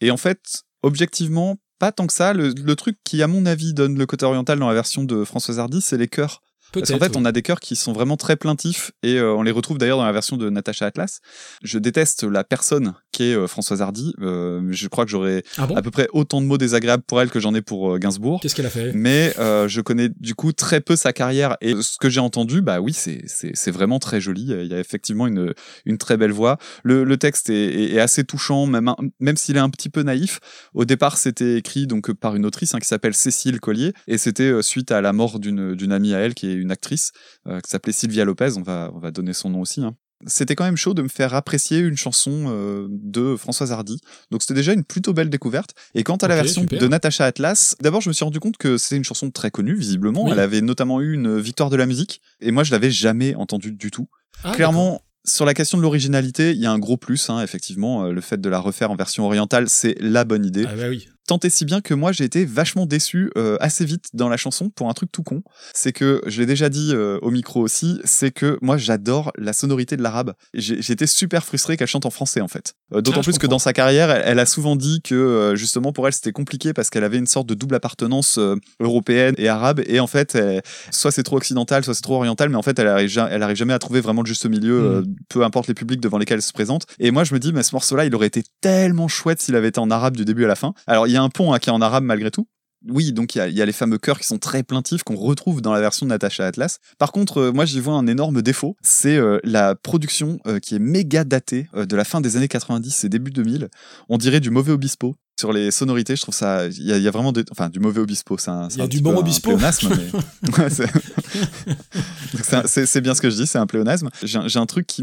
Et 0.00 0.10
en 0.10 0.16
fait, 0.16 0.62
objectivement, 0.82 1.58
pas 1.78 1.92
tant 1.92 2.06
que 2.06 2.12
ça. 2.12 2.32
Le, 2.32 2.48
le 2.48 2.76
truc 2.76 2.96
qui, 3.04 3.22
à 3.22 3.26
mon 3.26 3.44
avis, 3.44 3.74
donne 3.74 3.98
le 3.98 4.06
côté 4.06 4.24
oriental 4.24 4.58
dans 4.58 4.68
la 4.68 4.74
version 4.74 5.04
de 5.04 5.24
Françoise 5.24 5.58
Hardy, 5.58 5.80
c'est 5.82 5.98
les 5.98 6.08
chœurs. 6.08 6.42
Parce 6.72 6.90
qu'en 6.90 6.98
fait, 6.98 7.16
on 7.16 7.24
a 7.24 7.32
des 7.32 7.42
chœurs 7.42 7.60
qui 7.60 7.76
sont 7.76 7.92
vraiment 7.92 8.16
très 8.16 8.36
plaintifs 8.36 8.92
et 9.02 9.16
euh, 9.16 9.34
on 9.34 9.42
les 9.42 9.50
retrouve 9.50 9.78
d'ailleurs 9.78 9.98
dans 9.98 10.04
la 10.04 10.12
version 10.12 10.36
de 10.36 10.48
Natasha 10.50 10.86
Atlas. 10.86 11.20
Je 11.62 11.78
déteste 11.78 12.24
la 12.24 12.44
personne 12.44 12.94
qui 13.12 13.24
est 13.24 13.34
euh, 13.34 13.46
Françoise 13.46 13.82
Hardy. 13.82 14.14
Euh, 14.20 14.60
je 14.70 14.88
crois 14.88 15.04
que 15.04 15.10
j'aurais 15.10 15.42
Ah 15.58 15.66
bon? 15.66 15.76
à 15.76 15.82
peu 15.82 15.90
près 15.90 16.08
autant 16.12 16.40
de 16.40 16.46
mots 16.46 16.58
désagréables 16.58 17.02
pour 17.02 17.20
elle 17.20 17.30
que 17.30 17.40
j'en 17.40 17.54
ai 17.54 17.60
pour 17.62 17.94
euh, 17.94 17.98
Gainsbourg. 17.98 18.40
Qu'est-ce 18.40 18.54
qu'elle 18.54 18.66
a 18.66 18.70
fait? 18.70 18.92
Mais 18.94 19.34
je 19.36 19.80
connais 19.80 20.08
du 20.20 20.34
coup 20.34 20.52
très 20.52 20.80
peu 20.80 20.96
sa 20.96 21.12
carrière 21.12 21.56
et 21.60 21.74
ce 21.82 21.96
que 21.98 22.08
j'ai 22.08 22.20
entendu, 22.20 22.60
bah 22.62 22.80
oui, 22.80 22.92
c'est 22.92 23.70
vraiment 23.70 23.98
très 23.98 24.20
joli. 24.20 24.42
Il 24.50 24.66
y 24.66 24.74
a 24.74 24.78
effectivement 24.80 25.26
une 25.26 25.52
une 25.84 25.98
très 25.98 26.16
belle 26.16 26.32
voix. 26.32 26.58
Le, 26.82 27.04
le 27.04 27.16
texte 27.16 27.50
est, 27.50 27.54
est, 27.64 27.92
est 27.94 28.00
assez 28.00 28.24
touchant, 28.24 28.66
même 28.66 28.88
un- 28.88 28.96
même 29.18 29.36
s'il 29.36 29.56
est 29.56 29.60
un 29.60 29.70
petit 29.70 29.88
peu 29.88 30.02
naïf. 30.02 30.40
Au 30.74 30.84
départ, 30.84 31.16
c'était 31.18 31.56
écrit 31.56 31.86
donc 31.86 32.12
par 32.12 32.36
une 32.36 32.46
autrice 32.46 32.74
hein, 32.74 32.78
qui 32.78 32.86
s'appelle 32.88 33.14
Cécile 33.14 33.60
Collier 33.60 33.92
et 34.06 34.18
c'était 34.18 34.62
suite 34.62 34.92
à 34.92 35.00
la 35.00 35.12
mort 35.12 35.38
d'une 35.40 35.74
d'une 35.74 35.92
amie 35.92 36.14
à 36.14 36.18
elle 36.18 36.34
qui 36.34 36.46
est 36.50 36.54
une 36.60 36.70
actrice 36.70 37.12
euh, 37.46 37.60
qui 37.60 37.70
s'appelait 37.70 37.92
Sylvia 37.92 38.24
Lopez. 38.24 38.52
On 38.56 38.62
va 38.62 38.90
on 38.94 38.98
va 38.98 39.10
donner 39.10 39.32
son 39.32 39.50
nom 39.50 39.60
aussi. 39.60 39.80
hein. 39.82 39.96
C'était 40.26 40.54
quand 40.54 40.64
même 40.64 40.76
chaud 40.76 40.92
de 40.92 41.00
me 41.00 41.08
faire 41.08 41.32
apprécier 41.34 41.78
une 41.78 41.96
chanson 41.96 42.44
euh, 42.48 42.86
de 42.90 43.36
Françoise 43.36 43.72
Hardy. 43.72 44.00
Donc 44.30 44.42
c'était 44.42 44.52
déjà 44.52 44.74
une 44.74 44.84
plutôt 44.84 45.14
belle 45.14 45.30
découverte. 45.30 45.70
Et 45.94 46.02
quant 46.04 46.16
à 46.16 46.28
la 46.28 46.34
version 46.34 46.60
super. 46.60 46.78
de 46.78 46.86
Natasha 46.88 47.24
Atlas, 47.24 47.74
d'abord 47.80 48.02
je 48.02 48.10
me 48.10 48.12
suis 48.12 48.24
rendu 48.24 48.38
compte 48.38 48.58
que 48.58 48.76
c'est 48.76 48.96
une 48.98 49.04
chanson 49.04 49.30
très 49.30 49.50
connue, 49.50 49.74
visiblement. 49.74 50.24
Oui. 50.24 50.32
Elle 50.32 50.40
avait 50.40 50.60
notamment 50.60 51.00
eu 51.00 51.14
une 51.14 51.38
victoire 51.40 51.70
de 51.70 51.76
la 51.76 51.86
musique. 51.86 52.20
Et 52.40 52.50
moi 52.50 52.64
je 52.64 52.70
l'avais 52.72 52.90
jamais 52.90 53.34
entendue 53.34 53.72
du 53.72 53.90
tout. 53.90 54.08
Ah, 54.44 54.52
Clairement, 54.52 55.00
sur 55.24 55.46
la 55.46 55.54
question 55.54 55.78
de 55.78 55.82
l'originalité, 55.82 56.50
il 56.52 56.58
y 56.60 56.66
a 56.66 56.70
un 56.72 56.78
gros 56.78 56.96
plus, 56.98 57.30
hein, 57.30 57.42
effectivement. 57.42 58.04
Euh, 58.04 58.12
Le 58.12 58.20
fait 58.20 58.38
de 58.40 58.48
la 58.50 58.58
refaire 58.58 58.90
en 58.90 58.96
version 58.96 59.24
orientale, 59.24 59.70
c'est 59.70 59.94
la 60.00 60.24
bonne 60.24 60.44
idée. 60.44 60.64
Ah 60.68 60.74
bah 60.76 60.88
oui. 60.90 61.08
Tant 61.30 61.38
et 61.44 61.48
si 61.50 61.64
bien 61.64 61.80
que 61.80 61.94
moi 61.94 62.10
j'ai 62.10 62.24
été 62.24 62.44
vachement 62.44 62.86
déçu 62.86 63.30
euh, 63.38 63.56
assez 63.60 63.84
vite 63.84 64.06
dans 64.14 64.28
la 64.28 64.36
chanson 64.36 64.68
pour 64.68 64.88
un 64.90 64.94
truc 64.94 65.12
tout 65.12 65.22
con. 65.22 65.44
C'est 65.74 65.92
que, 65.92 66.20
je 66.26 66.40
l'ai 66.40 66.46
déjà 66.46 66.68
dit 66.68 66.90
euh, 66.92 67.20
au 67.22 67.30
micro 67.30 67.60
aussi, 67.60 68.00
c'est 68.02 68.32
que 68.32 68.58
moi 68.62 68.76
j'adore 68.78 69.30
la 69.38 69.52
sonorité 69.52 69.96
de 69.96 70.02
l'arabe. 70.02 70.32
Été 70.54 71.06
super 71.06 71.44
frustré 71.44 71.76
qu'elle 71.76 71.86
chante 71.86 72.04
en 72.04 72.10
français 72.10 72.40
en 72.40 72.48
fait. 72.48 72.74
Euh, 72.92 73.00
D'autant 73.00 73.20
Ah, 73.20 73.22
plus 73.22 73.38
que 73.38 73.46
dans 73.46 73.60
sa 73.60 73.72
carrière, 73.72 74.10
elle, 74.10 74.22
elle 74.26 74.38
a 74.40 74.44
souvent 74.46 74.74
dit 74.74 75.02
que 75.02 75.52
justement 75.54 75.92
pour 75.92 76.08
elle 76.08 76.12
c'était 76.14 76.32
compliqué 76.32 76.72
parce 76.72 76.90
qu'elle 76.90 77.04
avait 77.04 77.18
une 77.18 77.28
sorte 77.28 77.46
de 77.48 77.54
double 77.54 77.76
appartenance 77.76 78.36
européenne 78.80 79.36
et 79.38 79.48
arabe. 79.48 79.82
Et 79.86 80.00
en 80.00 80.08
fait, 80.08 80.34
elle- 80.34 80.62
soit 80.90 81.12
c'est 81.12 81.22
trop 81.22 81.36
occidental, 81.36 81.84
soit 81.84 81.94
c'est 81.94 82.02
trop 82.02 82.16
oriental, 82.16 82.48
mais 82.48 82.56
en 82.56 82.62
fait 82.62 82.76
elle 82.80 82.88
arrive, 82.88 83.08
ja- 83.08 83.28
elle 83.30 83.44
arrive 83.44 83.56
jamais 83.56 83.72
à 83.72 83.78
trouver 83.78 84.00
vraiment 84.00 84.22
le 84.22 84.26
juste 84.26 84.46
milieu, 84.46 84.80
euh, 84.80 85.02
peu 85.28 85.44
importe 85.44 85.68
les 85.68 85.74
publics 85.74 86.00
devant 86.00 86.18
lesquels 86.18 86.38
elle 86.38 86.42
se 86.42 86.52
présente. 86.52 86.86
Et 86.98 87.12
moi 87.12 87.22
je 87.22 87.34
me 87.34 87.38
dis, 87.38 87.52
mais 87.52 87.62
ce 87.62 87.72
morceau-là, 87.74 88.04
il 88.04 88.14
aurait 88.16 88.26
été 88.26 88.42
tellement 88.60 89.06
chouette 89.06 89.40
s'il 89.40 89.54
avait 89.54 89.68
été 89.68 89.78
en 89.78 89.90
arabe 89.92 90.16
du 90.16 90.24
début 90.24 90.44
à 90.44 90.48
la 90.48 90.56
fin. 90.56 90.74
Alors 90.88 91.06
il 91.06 91.12
y 91.12 91.16
a 91.16 91.19
un 91.20 91.28
pont 91.30 91.52
hein, 91.52 91.58
qui 91.58 91.68
est 91.68 91.72
en 91.72 91.80
arabe 91.80 92.04
malgré 92.04 92.30
tout. 92.30 92.46
Oui, 92.88 93.12
donc 93.12 93.34
il 93.34 93.38
y 93.38 93.40
a, 93.42 93.48
il 93.48 93.54
y 93.54 93.60
a 93.60 93.66
les 93.66 93.72
fameux 93.74 93.98
chœurs 93.98 94.18
qui 94.18 94.26
sont 94.26 94.38
très 94.38 94.62
plaintifs 94.62 95.02
qu'on 95.02 95.14
retrouve 95.14 95.60
dans 95.60 95.70
la 95.72 95.80
version 95.80 96.06
de 96.06 96.10
Natasha 96.10 96.46
Atlas. 96.46 96.78
Par 96.98 97.12
contre, 97.12 97.36
euh, 97.38 97.52
moi 97.52 97.66
j'y 97.66 97.78
vois 97.78 97.92
un 97.92 98.06
énorme 98.06 98.40
défaut, 98.40 98.74
c'est 98.80 99.16
euh, 99.18 99.38
la 99.44 99.74
production 99.74 100.38
euh, 100.46 100.60
qui 100.60 100.76
est 100.76 100.78
méga 100.78 101.24
datée 101.24 101.68
de 101.74 101.94
la 101.94 102.04
fin 102.04 102.22
des 102.22 102.38
années 102.38 102.48
90 102.48 103.04
et 103.04 103.08
début 103.10 103.30
2000. 103.32 103.68
On 104.08 104.16
dirait 104.16 104.40
du 104.40 104.48
mauvais 104.50 104.72
Obispo. 104.72 105.14
Sur 105.38 105.52
les 105.54 105.70
sonorités, 105.70 106.16
je 106.16 106.22
trouve 106.22 106.34
ça, 106.34 106.66
il 106.68 106.82
y, 106.82 106.92
a- 106.92 106.96
il 106.98 107.02
y 107.02 107.08
a 107.08 107.10
vraiment 107.10 107.32
des, 107.32 107.44
enfin 107.50 107.68
du 107.70 107.80
mauvais 107.80 108.00
Obispo, 108.00 108.36
Il 108.72 108.76
y 108.78 108.80
a 108.82 108.86
du 108.86 109.00
bon 109.00 109.16
Obispo. 109.16 109.50
pléonasme, 109.50 109.88
mais- 109.90 110.58
Ouais, 110.58 110.68
c'est- 112.86 113.00
bien 113.00 113.14
ce 113.14 113.20
que 113.20 113.30
je 113.30 113.36
dis, 113.36 113.46
c'est 113.46 113.58
un 113.58 113.66
pléonasme. 113.66 114.08
J'ai 114.22 114.58
un- 114.58 114.66
truc 114.66 114.86
qui, 114.86 115.02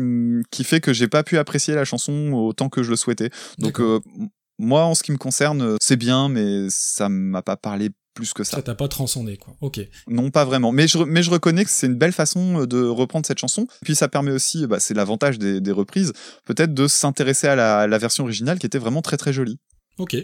qui 0.52 0.64
fait 0.64 0.80
que 0.80 0.94
j'ai 0.94 1.08
pas 1.08 1.24
pu 1.24 1.38
apprécier 1.38 1.76
la 1.76 1.86
chanson 1.86 2.32
autant 2.34 2.70
que 2.70 2.84
je 2.84 2.90
le 2.92 2.96
souhaitais. 2.96 3.30
Donc 3.60 3.80
moi, 4.58 4.86
en 4.86 4.96
ce 4.96 5.04
qui 5.04 5.12
me 5.12 5.18
concerne, 5.18 5.62
euh, 5.62 5.76
c'est 5.82 5.98
bien, 5.98 6.30
mais 6.30 6.68
ça 6.70 7.10
m'a 7.10 7.42
pas 7.42 7.58
parlé 7.58 7.90
plus 8.14 8.34
que 8.34 8.44
ça. 8.44 8.58
Ça 8.58 8.64
t'a 8.64 8.74
pas 8.74 8.88
transcendé, 8.88 9.38
quoi. 9.38 9.56
Ok. 9.62 9.80
Non, 10.08 10.32
pas 10.32 10.44
vraiment. 10.44 10.72
Mais 10.72 10.88
je, 10.88 10.98
mais 10.98 11.22
je 11.22 11.30
reconnais 11.30 11.64
que 11.64 11.70
c'est 11.70 11.86
une 11.86 11.96
belle 11.96 12.14
façon 12.14 12.66
de 12.66 12.84
reprendre 12.84 13.26
cette 13.28 13.38
chanson. 13.38 13.68
Puis 13.84 13.96
ça 13.96 14.08
permet 14.08 14.32
aussi, 14.32 14.66
bah, 14.66 14.80
c'est 14.80 14.96
l'avantage 14.96 15.38
des, 15.38 15.62
des 15.62 15.72
reprises, 15.72 16.14
peut-être 16.46 16.74
de 16.74 16.88
s'intéresser 16.88 17.48
à 17.48 17.56
la, 17.56 17.86
la 17.86 17.98
version 18.00 18.24
originale 18.24 18.58
qui 18.58 18.66
était 18.66 18.80
vraiment 18.80 19.04
très 19.04 19.18
très 19.18 19.34
jolie. 19.34 19.60
Ok. 20.00 20.18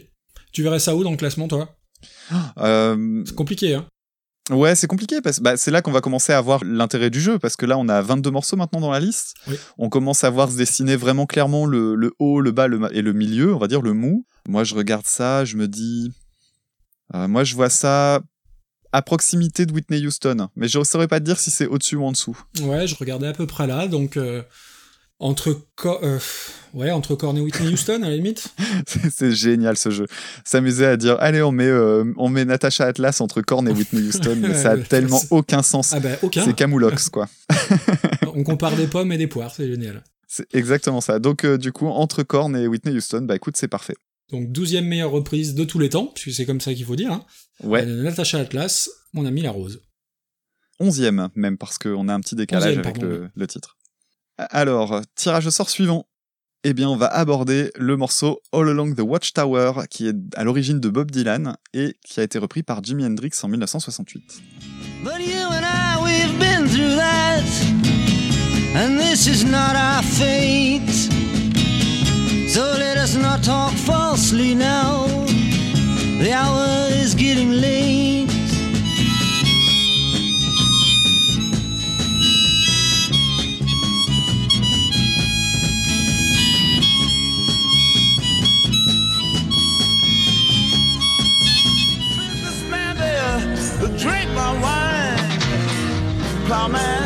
Tu 0.52 0.64
verrais 0.64 0.80
ça 0.80 0.96
où 0.96 1.04
dans 1.04 1.12
le 1.12 1.18
classement, 1.18 1.48
toi? 1.48 1.76
Euh, 2.58 3.24
C'est 3.26 3.36
compliqué, 3.36 3.76
hein 3.76 3.88
ouais, 4.52 4.76
c'est 4.76 4.88
compliqué 4.88 5.22
parce 5.22 5.38
que 5.38 5.44
bah, 5.44 5.58
c'est 5.58 5.72
là 5.72 5.82
qu'on 5.82 5.92
va 5.92 6.02
commencer 6.02 6.34
à 6.34 6.42
voir 6.42 6.64
l'intérêt 6.64 7.10
du 7.10 7.20
jeu 7.22 7.40
parce 7.40 7.56
que 7.56 7.66
là 7.66 7.78
on 7.78 7.88
a 7.90 8.02
22 8.02 8.30
morceaux 8.32 8.56
maintenant 8.58 8.82
dans 8.82 8.92
la 8.92 9.00
liste. 9.00 9.36
Oui. 9.48 9.56
On 9.78 9.90
commence 9.90 10.24
à 10.24 10.30
voir 10.30 10.52
se 10.52 10.58
dessiner 10.58 10.96
vraiment 10.96 11.26
clairement 11.26 11.66
le, 11.66 11.96
le 11.96 12.14
haut, 12.20 12.42
le 12.42 12.52
bas 12.52 12.68
le, 12.68 12.80
et 12.96 13.02
le 13.02 13.14
milieu, 13.14 13.54
on 13.54 13.58
va 13.60 13.68
dire 13.68 13.82
le 13.82 13.94
mou. 13.94 14.26
Moi 14.48 14.64
je 14.64 14.76
regarde 14.76 15.06
ça, 15.06 15.46
je 15.46 15.56
me 15.58 15.68
dis. 15.68 16.12
euh, 17.16 17.28
moi 17.28 17.44
je 17.44 17.56
vois 17.56 17.70
ça 17.70 18.22
à 18.92 19.02
proximité 19.02 19.66
de 19.66 19.74
Whitney 19.74 20.06
Houston, 20.06 20.50
mais 20.56 20.68
je 20.68 20.78
ne 20.78 20.84
saurais 20.84 21.08
pas 21.08 21.20
te 21.20 21.26
dire 21.26 21.40
si 21.40 21.50
c'est 21.50 21.66
au-dessus 21.66 21.96
ou 21.96 22.06
en 22.06 22.12
dessous. 22.12 22.38
Ouais, 22.62 22.86
je 22.86 22.96
regardais 22.96 23.28
à 23.28 23.34
peu 23.34 23.48
près 23.48 23.66
là, 23.66 23.88
donc 23.88 24.18
euh, 24.18 24.44
entre 25.24 25.62
Co- 25.76 26.04
euh, 26.04 26.20
ouais 26.74 26.92
entre 26.92 27.16
Korn 27.16 27.38
et 27.38 27.42
Whitney 27.42 27.72
Houston 27.74 28.04
à 28.04 28.10
la 28.10 28.16
limite. 28.16 28.54
C'est- 28.88 29.32
génial 29.32 29.78
ce 29.78 29.90
jeu. 29.90 30.06
S'amuser 30.44 30.86
à 30.86 30.98
dire 30.98 31.18
allez 31.20 31.42
on 31.42 31.52
met 31.52 31.68
euh, 31.68 32.04
on 32.18 32.30
met 32.30 32.46
Natasha 32.46 32.86
Atlas 32.86 33.22
entre 33.22 33.42
Korn 33.42 33.68
et 33.68 33.72
Whitney 33.72 34.02
Houston, 34.08 34.36
mais 34.42 34.54
ça 34.54 34.72
a 34.72 34.78
tellement 34.78 35.22
aucun 35.32 35.64
sens. 35.64 35.94
Ah 35.94 36.00
bah 36.00 36.10
aucun. 36.22 36.44
C'est 36.46 36.54
Camoulox 36.56 37.10
quoi. 37.10 37.28
On 38.36 38.44
compare 38.44 38.76
des 38.76 38.88
pommes 38.88 39.12
et 39.12 39.18
des 39.18 39.28
poires, 39.28 39.54
c'est 39.56 39.68
génial. 39.68 40.04
C'est 40.28 40.54
exactement 40.54 41.00
ça. 41.02 41.20
Donc 41.20 41.46
euh, 41.46 41.58
du 41.58 41.72
coup 41.72 41.88
entre 41.88 42.24
Korn 42.24 42.56
et 42.56 42.68
Whitney 42.68 42.96
Houston, 42.96 43.22
bah 43.22 43.36
écoute 43.36 43.56
c'est 43.58 43.68
parfait. 43.68 43.96
Donc 44.32 44.52
douzième 44.52 44.86
meilleure 44.88 45.12
reprise 45.12 45.54
de 45.54 45.64
tous 45.64 45.80
les 45.80 45.90
temps, 45.90 46.08
puisque 46.08 46.36
c'est 46.38 46.46
comme 46.46 46.62
ça 46.62 46.74
qu'il 46.74 46.86
faut 46.86 46.96
dire. 46.96 47.12
Hein. 47.12 47.24
Ouais. 47.64 47.86
Euh, 47.86 48.04
Natacha 48.04 48.40
Atlas, 48.40 48.90
mon 49.14 49.26
ami 49.26 49.42
la 49.42 49.52
rose. 49.52 49.82
Onzième 50.80 51.30
même 51.36 51.58
parce 51.58 51.78
qu'on 51.78 52.08
a 52.10 52.14
un 52.14 52.20
petit 52.20 52.36
décalage 52.36 52.74
avec 52.78 52.84
pardon, 52.84 53.02
le, 53.06 53.30
le 53.36 53.48
titre. 53.48 53.78
Alors 54.38 55.02
tirage 55.16 55.48
au 55.48 55.52
sort 55.52 55.70
suivant. 55.70 56.06
Eh 56.66 56.74
bien 56.74 56.88
on 56.88 56.96
va 56.96 57.08
aborder 57.08 57.72
le 57.76 57.98
morceau 57.98 58.40
All 58.54 58.70
Along 58.70 58.96
the 58.96 59.02
Watchtower 59.02 59.74
qui 59.90 60.08
est 60.08 60.16
à 60.36 60.46
l'origine 60.46 60.80
de 60.80 60.90
Bob 60.90 61.12
Dylan 61.12 61.58
et 61.74 61.98
qui 62.06 62.22
a 62.22 62.24
été 62.24 62.40
repris 62.40 62.64
par 62.64 62.82
Jimi 62.82 63.04
Hendrix 63.06 63.32
en 63.44 63.50
1968. 63.50 64.42
But 65.04 65.20
you 65.20 65.46
and 65.52 65.66
I, 65.66 65.98
we've 66.02 66.40
been 66.40 66.68
through 66.70 66.96
that. 66.96 67.44
And 68.76 68.98
this 68.98 69.28
is 69.28 69.44
not 69.44 69.76
our 69.76 70.02
fate. 70.04 70.90
So 72.48 72.62
let 72.78 72.98
us 72.98 73.16
not 73.16 73.44
talk 73.44 73.74
falsely 73.74 74.56
now. 74.56 75.06
The 76.20 76.32
hour 76.32 76.90
is 76.92 77.14
getting 77.14 77.52
late. 77.52 78.03
My 94.36 94.52
wine. 94.64 95.30
Plowman, 96.48 97.03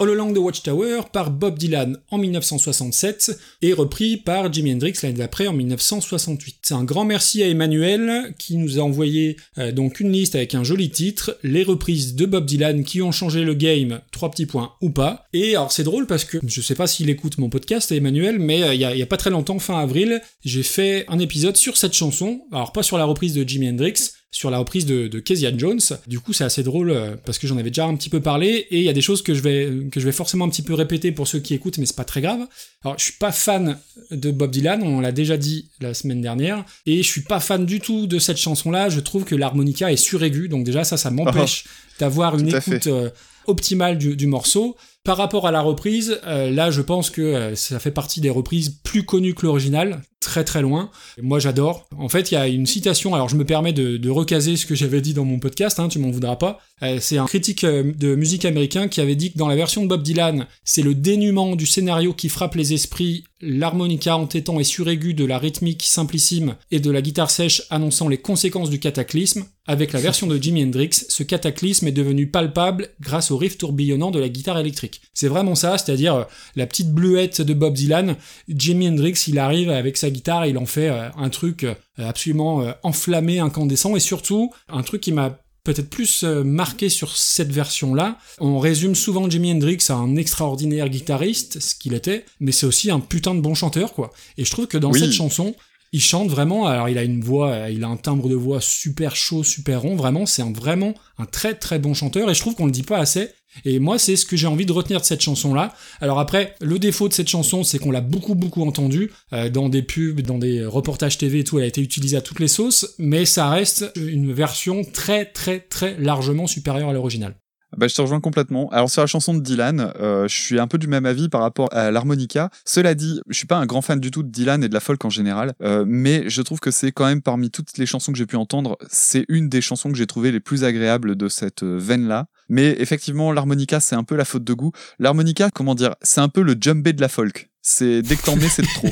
All 0.00 0.08
Along 0.08 0.32
the 0.32 0.38
Watchtower 0.38 1.02
par 1.12 1.30
Bob 1.30 1.58
Dylan 1.58 1.98
en 2.10 2.16
1967 2.16 3.38
et 3.60 3.74
repris 3.74 4.16
par 4.16 4.50
Jimi 4.50 4.72
Hendrix 4.72 4.94
l'année 5.02 5.18
d'après 5.18 5.46
en 5.46 5.52
1968. 5.52 6.56
C'est 6.62 6.72
un 6.72 6.84
grand 6.84 7.04
merci 7.04 7.42
à 7.42 7.48
Emmanuel 7.48 8.32
qui 8.38 8.56
nous 8.56 8.78
a 8.78 8.82
envoyé 8.82 9.36
euh, 9.58 9.72
donc 9.72 10.00
une 10.00 10.10
liste 10.10 10.36
avec 10.36 10.54
un 10.54 10.64
joli 10.64 10.88
titre, 10.88 11.36
les 11.42 11.62
reprises 11.62 12.14
de 12.14 12.24
Bob 12.24 12.46
Dylan 12.46 12.82
qui 12.82 13.02
ont 13.02 13.12
changé 13.12 13.44
le 13.44 13.52
game, 13.52 14.00
trois 14.10 14.30
petits 14.30 14.46
points 14.46 14.72
ou 14.80 14.88
pas. 14.88 15.26
Et 15.34 15.54
alors 15.54 15.70
c'est 15.70 15.84
drôle 15.84 16.06
parce 16.06 16.24
que 16.24 16.38
je 16.46 16.60
sais 16.62 16.74
pas 16.74 16.86
s'il 16.86 17.10
écoute 17.10 17.36
mon 17.36 17.50
podcast 17.50 17.92
Emmanuel, 17.92 18.38
mais 18.38 18.62
euh, 18.62 18.72
il 18.72 18.80
y, 18.80 18.86
a, 18.86 18.94
il 18.94 18.98
y 18.98 19.02
a 19.02 19.06
pas 19.06 19.18
très 19.18 19.28
longtemps, 19.28 19.58
fin 19.58 19.78
avril, 19.78 20.22
j'ai 20.46 20.62
fait 20.62 21.04
un 21.08 21.18
épisode 21.18 21.58
sur 21.58 21.76
cette 21.76 21.92
chanson, 21.92 22.40
alors 22.52 22.72
pas 22.72 22.82
sur 22.82 22.96
la 22.96 23.04
reprise 23.04 23.34
de 23.34 23.46
Jimi 23.46 23.68
Hendrix, 23.68 24.12
sur 24.30 24.50
la 24.50 24.58
reprise 24.58 24.86
de, 24.86 25.08
de 25.08 25.18
Kezia 25.18 25.56
Jones. 25.56 25.80
Du 26.06 26.20
coup, 26.20 26.32
c'est 26.32 26.44
assez 26.44 26.62
drôle 26.62 26.90
euh, 26.90 27.16
parce 27.24 27.38
que 27.38 27.46
j'en 27.46 27.56
avais 27.58 27.70
déjà 27.70 27.86
un 27.86 27.96
petit 27.96 28.08
peu 28.08 28.20
parlé 28.20 28.66
et 28.70 28.78
il 28.78 28.84
y 28.84 28.88
a 28.88 28.92
des 28.92 29.00
choses 29.00 29.22
que 29.22 29.34
je 29.34 29.40
vais 29.40 29.70
que 29.90 29.98
je 29.98 30.04
vais 30.04 30.12
forcément 30.12 30.44
un 30.44 30.48
petit 30.48 30.62
peu 30.62 30.74
répéter 30.74 31.10
pour 31.10 31.26
ceux 31.26 31.40
qui 31.40 31.54
écoutent, 31.54 31.78
mais 31.78 31.86
c'est 31.86 31.96
pas 31.96 32.04
très 32.04 32.20
grave. 32.20 32.46
Alors, 32.84 32.98
je 32.98 33.04
suis 33.04 33.18
pas 33.18 33.32
fan 33.32 33.78
de 34.10 34.30
Bob 34.30 34.50
Dylan, 34.50 34.82
on 34.82 35.00
l'a 35.00 35.12
déjà 35.12 35.36
dit 35.36 35.70
la 35.80 35.94
semaine 35.94 36.20
dernière, 36.20 36.64
et 36.86 37.02
je 37.02 37.08
suis 37.08 37.22
pas 37.22 37.40
fan 37.40 37.66
du 37.66 37.80
tout 37.80 38.06
de 38.06 38.18
cette 38.18 38.38
chanson-là. 38.38 38.88
Je 38.88 39.00
trouve 39.00 39.24
que 39.24 39.34
l'harmonica 39.34 39.90
est 39.90 39.96
suraiguë, 39.96 40.48
donc 40.48 40.64
déjà 40.64 40.84
ça, 40.84 40.96
ça 40.96 41.10
m'empêche 41.10 41.64
d'avoir 41.98 42.38
une 42.38 42.48
écoute 42.48 42.86
euh, 42.86 43.10
optimale 43.46 43.98
du, 43.98 44.16
du 44.16 44.26
morceau. 44.26 44.76
Par 45.02 45.16
rapport 45.16 45.46
à 45.46 45.50
la 45.50 45.62
reprise, 45.62 46.20
euh, 46.26 46.50
là 46.50 46.70
je 46.70 46.82
pense 46.82 47.08
que 47.08 47.22
euh, 47.22 47.54
ça 47.56 47.78
fait 47.78 47.90
partie 47.90 48.20
des 48.20 48.28
reprises 48.28 48.68
plus 48.84 49.04
connues 49.04 49.34
que 49.34 49.46
l'original, 49.46 50.02
très 50.20 50.44
très 50.44 50.62
loin. 50.62 50.90
Moi 51.20 51.38
j'adore. 51.38 51.88
En 51.96 52.08
fait 52.08 52.30
il 52.30 52.34
y 52.34 52.36
a 52.36 52.46
une 52.46 52.66
citation, 52.66 53.14
alors 53.14 53.28
je 53.28 53.36
me 53.36 53.44
permets 53.44 53.72
de, 53.72 54.10
recaser 54.10 54.56
ce 54.56 54.66
que 54.66 54.74
j'avais 54.74 55.00
dit 55.00 55.14
dans 55.14 55.24
mon 55.24 55.38
podcast, 55.38 55.78
hein, 55.78 55.88
tu 55.88 55.98
m'en 55.98 56.10
voudras 56.10 56.36
pas. 56.36 56.60
Euh, 56.82 56.98
c'est 57.00 57.18
un 57.18 57.26
critique 57.26 57.64
euh, 57.64 57.92
de 57.96 58.14
musique 58.14 58.44
américain 58.44 58.88
qui 58.88 59.00
avait 59.00 59.14
dit 59.14 59.32
que 59.32 59.38
dans 59.38 59.48
la 59.48 59.54
version 59.54 59.82
de 59.82 59.88
Bob 59.88 60.02
Dylan, 60.02 60.46
c'est 60.64 60.82
le 60.82 60.94
dénuement 60.94 61.54
du 61.54 61.66
scénario 61.66 62.12
qui 62.12 62.28
frappe 62.28 62.54
les 62.54 62.72
esprits, 62.72 63.24
l'harmonica 63.40 64.16
entêtant 64.16 64.58
et 64.58 64.64
suraigu 64.64 65.14
de 65.14 65.24
la 65.24 65.38
rythmique 65.38 65.82
simplissime 65.84 66.56
et 66.70 66.80
de 66.80 66.90
la 66.90 67.02
guitare 67.02 67.30
sèche 67.30 67.62
annonçant 67.70 68.08
les 68.08 68.18
conséquences 68.18 68.70
du 68.70 68.80
cataclysme. 68.80 69.44
Avec 69.66 69.92
la 69.92 70.00
version 70.00 70.26
de 70.26 70.36
Jimi 70.36 70.64
Hendrix, 70.64 70.90
ce 71.08 71.22
cataclysme 71.22 71.86
est 71.86 71.92
devenu 71.92 72.26
palpable 72.26 72.88
grâce 73.00 73.30
au 73.30 73.36
riff 73.36 73.56
tourbillonnant 73.56 74.10
de 74.10 74.18
la 74.18 74.28
guitare 74.28 74.58
électrique. 74.58 75.00
C'est 75.14 75.28
vraiment 75.28 75.54
ça, 75.54 75.78
c'est-à-dire 75.78 76.14
euh, 76.14 76.24
la 76.56 76.66
petite 76.66 76.90
bleuette 76.90 77.40
de 77.40 77.54
Bob 77.54 77.74
Dylan. 77.74 78.16
Jimi 78.48 78.88
Hendrix, 78.88 79.24
il 79.28 79.38
arrive 79.38 79.70
avec 79.70 79.96
sa 79.96 80.09
guitare, 80.10 80.46
il 80.46 80.58
en 80.58 80.66
fait 80.66 80.88
euh, 80.88 81.08
un 81.16 81.28
truc 81.30 81.64
euh, 81.64 81.74
absolument 81.98 82.62
euh, 82.62 82.72
enflammé, 82.82 83.38
incandescent, 83.38 83.96
et 83.96 84.00
surtout 84.00 84.50
un 84.68 84.82
truc 84.82 85.00
qui 85.00 85.12
m'a 85.12 85.38
peut-être 85.62 85.90
plus 85.90 86.24
marqué 86.24 86.88
sur 86.88 87.16
cette 87.16 87.52
version-là. 87.52 88.16
On 88.40 88.58
résume 88.58 88.94
souvent 88.94 89.28
Jimi 89.28 89.52
Hendrix 89.52 89.78
à 89.90 89.94
un 89.94 90.16
extraordinaire 90.16 90.88
guitariste, 90.88 91.60
ce 91.60 91.74
qu'il 91.74 91.92
était, 91.92 92.24
mais 92.40 92.50
c'est 92.50 92.64
aussi 92.64 92.90
un 92.90 92.98
putain 92.98 93.34
de 93.34 93.40
bon 93.40 93.54
chanteur, 93.54 93.92
quoi. 93.92 94.10
Et 94.38 94.44
je 94.46 94.50
trouve 94.50 94.66
que 94.66 94.78
dans 94.78 94.90
Oui. 94.90 95.00
cette 95.00 95.12
chanson, 95.12 95.54
il 95.92 96.00
chante 96.00 96.28
vraiment, 96.28 96.66
alors 96.66 96.88
il 96.88 96.98
a 96.98 97.02
une 97.02 97.20
voix, 97.20 97.50
euh, 97.50 97.70
il 97.70 97.82
a 97.82 97.88
un 97.88 97.96
timbre 97.96 98.28
de 98.28 98.34
voix 98.34 98.60
super 98.60 99.16
chaud, 99.16 99.42
super 99.42 99.82
rond, 99.82 99.96
vraiment, 99.96 100.26
c'est 100.26 100.42
un, 100.42 100.52
vraiment 100.52 100.94
un 101.18 101.26
très 101.26 101.54
très 101.54 101.78
bon 101.78 101.94
chanteur, 101.94 102.30
et 102.30 102.34
je 102.34 102.40
trouve 102.40 102.54
qu'on 102.54 102.66
le 102.66 102.72
dit 102.72 102.82
pas 102.82 102.98
assez. 102.98 103.28
Et 103.64 103.80
moi, 103.80 103.98
c'est 103.98 104.14
ce 104.14 104.24
que 104.24 104.36
j'ai 104.36 104.46
envie 104.46 104.64
de 104.64 104.70
retenir 104.70 105.00
de 105.00 105.04
cette 105.04 105.22
chanson-là. 105.22 105.74
Alors 106.00 106.20
après, 106.20 106.54
le 106.60 106.78
défaut 106.78 107.08
de 107.08 107.12
cette 107.12 107.28
chanson, 107.28 107.64
c'est 107.64 107.80
qu'on 107.80 107.90
l'a 107.90 108.00
beaucoup 108.00 108.36
beaucoup 108.36 108.62
entendue 108.62 109.10
euh, 109.32 109.50
dans 109.50 109.68
des 109.68 109.82
pubs, 109.82 110.20
dans 110.20 110.38
des 110.38 110.64
reportages 110.64 111.18
TV 111.18 111.40
et 111.40 111.44
tout. 111.44 111.58
Elle 111.58 111.64
a 111.64 111.68
été 111.68 111.80
utilisée 111.80 112.16
à 112.16 112.20
toutes 112.20 112.38
les 112.38 112.46
sauces, 112.46 112.94
mais 112.98 113.24
ça 113.24 113.50
reste 113.50 113.90
une 113.96 114.32
version 114.32 114.84
très 114.84 115.24
très 115.24 115.58
très 115.58 115.96
largement 115.98 116.46
supérieure 116.46 116.90
à 116.90 116.92
l'original. 116.92 117.39
Bah, 117.76 117.88
je 117.88 117.94
te 117.94 118.00
rejoins 118.00 118.20
complètement. 118.20 118.68
Alors 118.70 118.90
sur 118.90 119.00
la 119.02 119.06
chanson 119.06 119.34
de 119.34 119.40
Dylan, 119.40 119.92
euh, 120.00 120.26
je 120.28 120.36
suis 120.36 120.58
un 120.58 120.66
peu 120.66 120.78
du 120.78 120.88
même 120.88 121.06
avis 121.06 121.28
par 121.28 121.40
rapport 121.40 121.68
à 121.72 121.90
l'harmonica. 121.90 122.50
Cela 122.64 122.94
dit, 122.94 123.20
je 123.28 123.36
suis 123.36 123.46
pas 123.46 123.56
un 123.56 123.66
grand 123.66 123.82
fan 123.82 124.00
du 124.00 124.10
tout 124.10 124.22
de 124.22 124.30
Dylan 124.30 124.64
et 124.64 124.68
de 124.68 124.74
la 124.74 124.80
folk 124.80 125.04
en 125.04 125.10
général, 125.10 125.54
euh, 125.62 125.84
mais 125.86 126.28
je 126.28 126.42
trouve 126.42 126.60
que 126.60 126.70
c'est 126.70 126.92
quand 126.92 127.06
même 127.06 127.22
parmi 127.22 127.50
toutes 127.50 127.78
les 127.78 127.86
chansons 127.86 128.12
que 128.12 128.18
j'ai 128.18 128.26
pu 128.26 128.36
entendre, 128.36 128.76
c'est 128.88 129.24
une 129.28 129.48
des 129.48 129.60
chansons 129.60 129.90
que 129.90 129.96
j'ai 129.96 130.06
trouvées 130.06 130.32
les 130.32 130.40
plus 130.40 130.64
agréables 130.64 131.16
de 131.16 131.28
cette 131.28 131.62
euh, 131.62 131.78
veine-là. 131.78 132.26
Mais 132.48 132.74
effectivement, 132.78 133.32
l'harmonica, 133.32 133.78
c'est 133.78 133.94
un 133.94 134.04
peu 134.04 134.16
la 134.16 134.24
faute 134.24 134.44
de 134.44 134.52
goût. 134.52 134.72
L'harmonica, 134.98 135.50
comment 135.54 135.76
dire, 135.76 135.94
c'est 136.02 136.20
un 136.20 136.28
peu 136.28 136.42
le 136.42 136.56
djembé 136.60 136.92
de 136.92 137.00
la 137.00 137.08
folk. 137.08 137.50
C'est 137.62 138.02
dès 138.02 138.16
que 138.16 138.24
t'en 138.24 138.36
mets, 138.36 138.48
c'est 138.48 138.62
trop. 138.62 138.88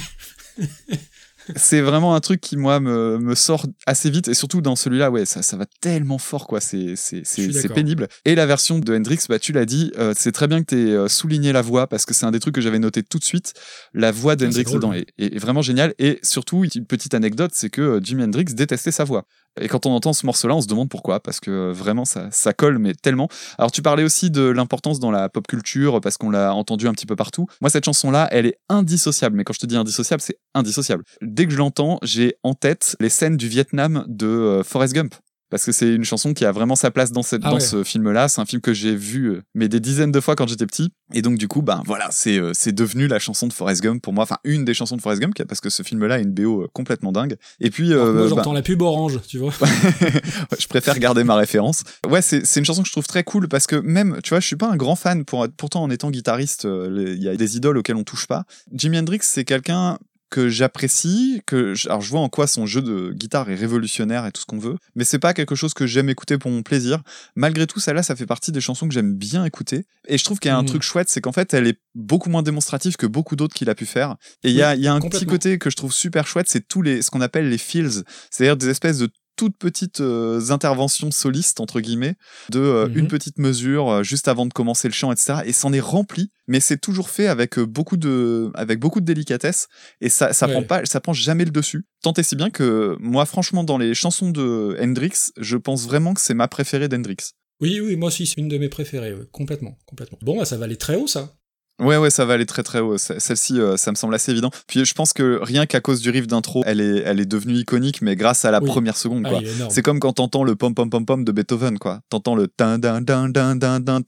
c'est 1.56 1.80
vraiment 1.80 2.14
un 2.14 2.20
truc 2.20 2.40
qui 2.40 2.56
moi 2.56 2.80
me, 2.80 3.18
me 3.18 3.34
sort 3.34 3.66
assez 3.86 4.10
vite. 4.10 4.28
Et 4.28 4.34
surtout 4.34 4.60
dans 4.60 4.76
celui-là 4.76 5.10
ouais 5.10 5.24
ça, 5.24 5.42
ça 5.42 5.56
va 5.56 5.66
tellement 5.80 6.18
fort 6.18 6.46
quoi. 6.46 6.60
C'est 6.60 6.94
pénible. 7.74 8.08
Et 8.24 8.34
la 8.34 8.46
version 8.46 8.78
de 8.78 8.94
Hendrix 8.96 9.18
bah 9.28 9.38
tu 9.38 9.52
l'as 9.52 9.64
dit 9.66 9.92
euh, 9.98 10.12
c'est 10.16 10.32
très 10.32 10.46
bien 10.48 10.62
que 10.62 10.74
tu 10.74 10.90
aies 10.90 11.08
souligné 11.08 11.52
la 11.52 11.62
voix 11.62 11.86
parce 11.86 12.04
que 12.06 12.14
c'est 12.14 12.26
un 12.26 12.30
des 12.30 12.40
trucs 12.40 12.54
que 12.54 12.60
j'avais 12.60 12.78
noté 12.78 13.02
tout 13.02 13.18
de 13.18 13.24
suite. 13.24 13.54
La 13.94 14.12
voix 14.12 14.36
de 14.36 14.46
Ah, 14.46 14.50
c'est 14.50 14.60
Hendrix 14.60 14.74
dedans 14.74 14.90
ouais. 14.90 15.06
est, 15.18 15.36
est 15.36 15.38
vraiment 15.38 15.62
géniale. 15.62 15.94
Et 15.98 16.18
surtout 16.22 16.64
une 16.64 16.86
petite 16.86 17.14
anecdote 17.14 17.52
c'est 17.54 17.70
que 17.70 17.80
euh, 17.82 18.00
Jimi 18.02 18.24
Hendrix 18.24 18.44
détestait 18.54 18.92
sa 18.92 19.04
voix 19.04 19.24
et 19.60 19.68
quand 19.68 19.86
on 19.86 19.90
entend 19.90 20.12
ce 20.12 20.26
morceau-là, 20.26 20.54
on 20.54 20.60
se 20.60 20.66
demande 20.66 20.88
pourquoi, 20.88 21.20
parce 21.20 21.40
que 21.40 21.50
euh, 21.50 21.72
vraiment 21.72 22.04
ça, 22.04 22.28
ça 22.30 22.52
colle, 22.52 22.78
mais 22.78 22.94
tellement. 22.94 23.28
Alors 23.58 23.70
tu 23.70 23.82
parlais 23.82 24.04
aussi 24.04 24.30
de 24.30 24.42
l'importance 24.42 25.00
dans 25.00 25.10
la 25.10 25.28
pop 25.28 25.46
culture, 25.46 26.00
parce 26.00 26.16
qu'on 26.16 26.30
l'a 26.30 26.54
entendu 26.54 26.86
un 26.86 26.92
petit 26.92 27.06
peu 27.06 27.16
partout. 27.16 27.46
Moi, 27.60 27.70
cette 27.70 27.84
chanson-là, 27.84 28.28
elle 28.30 28.46
est 28.46 28.58
indissociable, 28.68 29.36
mais 29.36 29.44
quand 29.44 29.52
je 29.52 29.60
te 29.60 29.66
dis 29.66 29.76
indissociable, 29.76 30.20
c'est 30.20 30.38
indissociable. 30.54 31.04
Dès 31.22 31.46
que 31.46 31.52
je 31.52 31.58
l'entends, 31.58 31.98
j'ai 32.02 32.36
en 32.42 32.54
tête 32.54 32.96
les 33.00 33.08
scènes 33.08 33.36
du 33.36 33.48
Vietnam 33.48 34.04
de 34.08 34.26
euh, 34.26 34.62
Forrest 34.62 34.94
Gump. 34.94 35.14
Parce 35.50 35.64
que 35.64 35.72
c'est 35.72 35.94
une 35.94 36.04
chanson 36.04 36.34
qui 36.34 36.44
a 36.44 36.52
vraiment 36.52 36.76
sa 36.76 36.90
place 36.90 37.12
dans, 37.12 37.22
cette, 37.22 37.42
Ah 37.44 37.50
dans 37.50 37.54
ouais. 37.54 37.60
ce 37.60 37.84
film-là. 37.84 38.28
C'est 38.28 38.40
un 38.40 38.46
film 38.46 38.60
que 38.60 38.72
j'ai 38.72 38.94
vu 38.94 39.26
euh, 39.30 39.42
mais 39.54 39.68
des 39.68 39.80
dizaines 39.80 40.12
de 40.12 40.20
fois 40.20 40.36
quand 40.36 40.46
j'étais 40.46 40.66
petit. 40.66 40.90
Et 41.14 41.22
donc 41.22 41.38
du 41.38 41.48
coup, 41.48 41.62
ben 41.62 41.82
voilà, 41.86 42.08
c'est 42.10 42.38
euh, 42.38 42.52
c'est 42.54 42.72
devenu 42.72 43.06
la 43.08 43.18
chanson 43.18 43.46
de 43.46 43.52
Forrest 43.52 43.82
Gump 43.82 44.02
pour 44.02 44.12
moi. 44.12 44.24
Enfin, 44.24 44.36
une 44.44 44.64
des 44.64 44.74
chansons 44.74 44.96
de 44.96 45.00
Forrest 45.00 45.22
Gump, 45.22 45.34
parce 45.48 45.60
que 45.60 45.70
ce 45.70 45.82
film-là 45.82 46.16
a 46.16 46.18
une 46.18 46.32
BO 46.32 46.62
euh, 46.62 46.68
complètement 46.72 47.12
dingue. 47.12 47.36
Et 47.60 47.70
puis, 47.70 47.92
euh, 47.92 48.12
Moi, 48.12 48.22
ben, 48.22 48.28
j'entends 48.28 48.52
la 48.52 48.62
pub 48.62 48.82
orange, 48.82 49.20
tu 49.26 49.38
vois. 49.38 49.52
Je 50.58 50.66
préfère 50.66 50.98
garder 50.98 51.24
ma 51.24 51.36
référence. 51.36 51.82
Ouais, 52.08 52.22
c'est 52.22 52.44
c'est 52.44 52.60
une 52.60 52.66
chanson 52.66 52.82
que 52.82 52.88
je 52.88 52.92
trouve 52.92 53.06
très 53.06 53.24
cool 53.24 53.48
parce 53.48 53.66
que 53.66 53.76
même, 53.76 54.18
tu 54.22 54.30
vois, 54.30 54.40
je 54.40 54.46
suis 54.46 54.56
pas 54.56 54.68
un 54.68 54.76
grand 54.76 54.96
fan. 54.96 55.24
Pour, 55.24 55.46
pourtant, 55.56 55.82
en 55.82 55.90
étant 55.90 56.10
guitariste, 56.10 56.64
euh, 56.64 57.14
il 57.16 57.22
y 57.22 57.28
a 57.28 57.36
des 57.36 57.56
idoles 57.56 57.78
auxquelles 57.78 57.96
on 57.96 58.04
touche 58.04 58.26
pas. 58.26 58.44
Jimi 58.72 58.98
Hendrix, 58.98 59.20
c'est 59.22 59.44
quelqu'un 59.44 59.98
que 60.30 60.48
j'apprécie, 60.48 61.42
que 61.46 61.74
je- 61.74 61.88
alors 61.88 62.00
je 62.02 62.10
vois 62.10 62.20
en 62.20 62.28
quoi 62.28 62.46
son 62.46 62.66
jeu 62.66 62.82
de 62.82 63.12
guitare 63.12 63.50
est 63.50 63.54
révolutionnaire 63.54 64.26
et 64.26 64.32
tout 64.32 64.40
ce 64.40 64.46
qu'on 64.46 64.58
veut, 64.58 64.76
mais 64.94 65.04
c'est 65.04 65.18
pas 65.18 65.34
quelque 65.34 65.54
chose 65.54 65.74
que 65.74 65.86
j'aime 65.86 66.08
écouter 66.08 66.38
pour 66.38 66.50
mon 66.50 66.62
plaisir. 66.62 67.02
Malgré 67.34 67.66
tout, 67.66 67.80
celle-là, 67.80 68.02
ça 68.02 68.14
fait 68.16 68.26
partie 68.26 68.52
des 68.52 68.60
chansons 68.60 68.86
que 68.88 68.94
j'aime 68.94 69.14
bien 69.14 69.44
écouter. 69.44 69.84
Et 70.06 70.18
je 70.18 70.24
trouve 70.24 70.38
qu'il 70.38 70.48
y 70.50 70.52
a 70.52 70.56
un 70.56 70.62
Mhm. 70.62 70.68
truc 70.68 70.82
chouette, 70.82 71.08
c'est 71.08 71.20
qu'en 71.20 71.32
fait, 71.32 71.54
elle 71.54 71.66
est 71.66 71.78
beaucoup 71.94 72.30
moins 72.30 72.42
démonstrative 72.42 72.96
que 72.96 73.06
beaucoup 73.06 73.36
d'autres 73.36 73.54
qu'il 73.54 73.70
a 73.70 73.74
pu 73.74 73.86
faire. 73.86 74.16
Et 74.44 74.50
il 74.50 74.54
y 74.56 74.62
a, 74.62 74.74
il 74.74 74.82
y 74.82 74.86
a 74.88 74.92
un 74.92 75.00
petit 75.00 75.24
côté 75.30 75.58
que 75.58 75.70
je 75.70 75.76
trouve 75.76 75.92
super 75.92 76.26
chouette, 76.26 76.46
c'est 76.48 76.66
tous 76.66 76.82
les, 76.82 77.02
ce 77.02 77.10
qu'on 77.10 77.20
appelle 77.20 77.48
les 77.48 77.58
feels, 77.58 78.02
c'est-à-dire 78.30 78.56
des 78.56 78.68
espèces 78.68 78.98
de 78.98 79.08
toutes 79.38 79.56
petites 79.56 80.00
euh, 80.02 80.50
interventions 80.50 81.10
solistes 81.10 81.60
entre 81.60 81.80
guillemets 81.80 82.16
de 82.50 82.58
euh, 82.60 82.88
Mhm. 82.88 82.98
une 82.98 83.08
petite 83.08 83.38
mesure 83.38 83.88
euh, 83.90 84.02
juste 84.02 84.28
avant 84.28 84.44
de 84.46 84.52
commencer 84.52 84.88
le 84.88 84.92
chant 84.94 85.10
etc 85.12 85.40
et 85.46 85.52
c'en 85.52 85.72
est 85.72 85.80
rempli 85.80 86.30
mais 86.48 86.60
c'est 86.60 86.76
toujours 86.78 87.08
fait 87.08 87.28
avec 87.28 87.58
beaucoup 87.58 87.96
de 87.96 88.50
avec 88.54 88.78
beaucoup 88.80 89.00
de 89.00 89.06
délicatesse 89.06 89.68
et 90.00 90.10
ça 90.10 90.32
ça 90.32 90.46
Ouais. 90.46 90.52
prend 90.52 90.62
pas 90.64 90.84
ça 90.84 91.00
prend 91.00 91.14
jamais 91.14 91.44
le 91.46 91.50
dessus 91.52 91.86
tant 92.02 92.12
et 92.14 92.22
si 92.22 92.36
bien 92.36 92.50
que 92.50 92.96
moi 93.00 93.24
franchement 93.24 93.64
dans 93.64 93.78
les 93.78 93.94
chansons 93.94 94.30
de 94.30 94.76
Hendrix 94.82 95.30
je 95.38 95.56
pense 95.56 95.86
vraiment 95.86 96.12
que 96.14 96.20
c'est 96.20 96.34
ma 96.34 96.48
préférée 96.48 96.88
d'Hendrix 96.88 97.16
Oui, 97.60 97.80
oui, 97.80 97.96
moi 97.96 98.06
aussi, 98.08 98.24
c'est 98.26 98.40
une 98.40 98.46
de 98.48 98.56
mes 98.56 98.68
préférées, 98.68 99.14
complètement, 99.32 99.74
complètement. 99.84 100.18
Bon, 100.22 100.36
bah, 100.38 100.44
ça 100.44 100.56
va 100.56 100.66
aller 100.66 100.76
très 100.76 100.94
haut, 100.94 101.08
ça. 101.08 101.34
Ouais, 101.80 101.96
ouais, 101.96 102.10
ça 102.10 102.24
va 102.24 102.34
aller 102.34 102.46
très 102.46 102.64
très 102.64 102.80
haut. 102.80 102.98
Ce- 102.98 103.18
Celle-ci, 103.20 103.60
euh, 103.60 103.76
ça 103.76 103.92
me 103.92 103.96
semble 103.96 104.12
assez 104.14 104.32
évident. 104.32 104.50
Puis 104.66 104.84
je 104.84 104.94
pense 104.94 105.12
que 105.12 105.38
rien 105.42 105.64
qu'à 105.66 105.80
cause 105.80 106.00
du 106.00 106.10
riff 106.10 106.26
d'intro, 106.26 106.62
elle 106.66 106.80
est, 106.80 106.98
elle 107.04 107.20
est 107.20 107.24
devenue 107.26 107.54
iconique, 107.54 108.02
mais 108.02 108.16
grâce 108.16 108.44
à 108.44 108.50
la 108.50 108.60
Oui. 108.60 108.68
première 108.68 108.96
seconde, 108.96 109.22
Ah, 109.26 109.30
quoi. 109.30 109.40
C'est 109.70 109.82
comme 109.82 110.00
quand 110.00 110.14
t'entends 110.14 110.42
le 110.42 110.56
pom 110.56 110.74
pom 110.74 110.90
pom 110.90 111.06
pom 111.06 111.24
de 111.24 111.30
Beethoven, 111.32 111.78
quoi. 111.78 112.00
T'entends 112.08 112.34
le 112.34 112.48
din 112.58 112.78
din 112.78 113.00
din 113.00 113.28
din 113.28 113.54
din 113.54 113.78
din. 113.80 114.00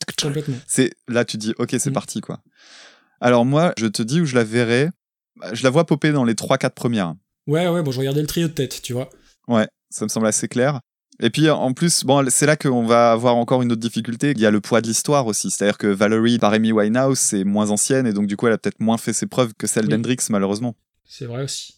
C'est 0.67 0.91
là, 1.07 1.25
tu 1.25 1.37
dis, 1.37 1.55
ok, 1.59 1.77
c'est 1.79 1.91
Mm. 1.91 1.93
parti, 1.93 2.21
quoi. 2.21 2.41
Alors 3.21 3.45
moi, 3.45 3.73
je 3.79 3.87
te 3.87 4.03
dis 4.03 4.21
où 4.21 4.25
je 4.25 4.35
la 4.35 4.45
verrai. 4.45 4.91
Bah, 5.37 5.51
Je 5.55 5.63
la 5.63 5.71
vois 5.71 5.87
popper 5.87 6.11
dans 6.11 6.25
les 6.25 6.35
3-4 6.35 6.75
premières. 6.75 7.15
Ouais, 7.47 7.69
ouais, 7.69 7.83
bon, 7.83 7.93
je 7.93 7.99
regardais 8.01 8.21
le 8.21 8.27
trio 8.27 8.49
de 8.49 8.53
tête, 8.53 8.81
tu 8.83 8.93
vois. 8.95 9.11
Ouais, 9.49 9.69
ça 9.91 10.05
me 10.05 10.09
semble 10.09 10.27
assez 10.27 10.49
clair. 10.49 10.81
Et 11.23 11.31
puis 11.31 11.51
en 11.51 11.73
plus, 11.75 12.05
bon, 12.05 12.25
c'est 12.31 12.47
là 12.47 12.57
qu'on 12.57 12.85
va 12.87 13.13
avoir 13.13 13.37
encore 13.37 13.61
une 13.63 13.71
autre 13.73 13.81
difficulté. 13.81 14.33
Il 14.35 14.41
y 14.41 14.47
a 14.47 14.51
le 14.51 14.61
poids 14.61 14.81
de 14.81 14.87
l'histoire 14.87 15.27
aussi. 15.27 15.51
C'est-à-dire 15.51 15.77
que 15.79 15.87
Valerie 15.87 16.39
par 16.39 16.53
Amy 16.53 16.73
Winehouse, 16.73 17.19
c'est 17.19 17.45
moins 17.45 17.71
ancienne 17.71 18.07
et 18.07 18.13
donc 18.13 18.27
du 18.27 18.37
coup, 18.37 18.47
elle 18.47 18.55
a 18.55 18.59
peut-être 18.59 18.81
moins 18.81 18.97
fait 18.97 19.13
ses 19.13 19.27
preuves 19.27 19.53
que 19.55 19.67
celle 19.67 19.85
Oui. 19.85 19.91
d'Hendrix, 19.91 20.17
malheureusement. 20.31 20.75
C'est 21.07 21.27
vrai 21.27 21.45
aussi. 21.45 21.75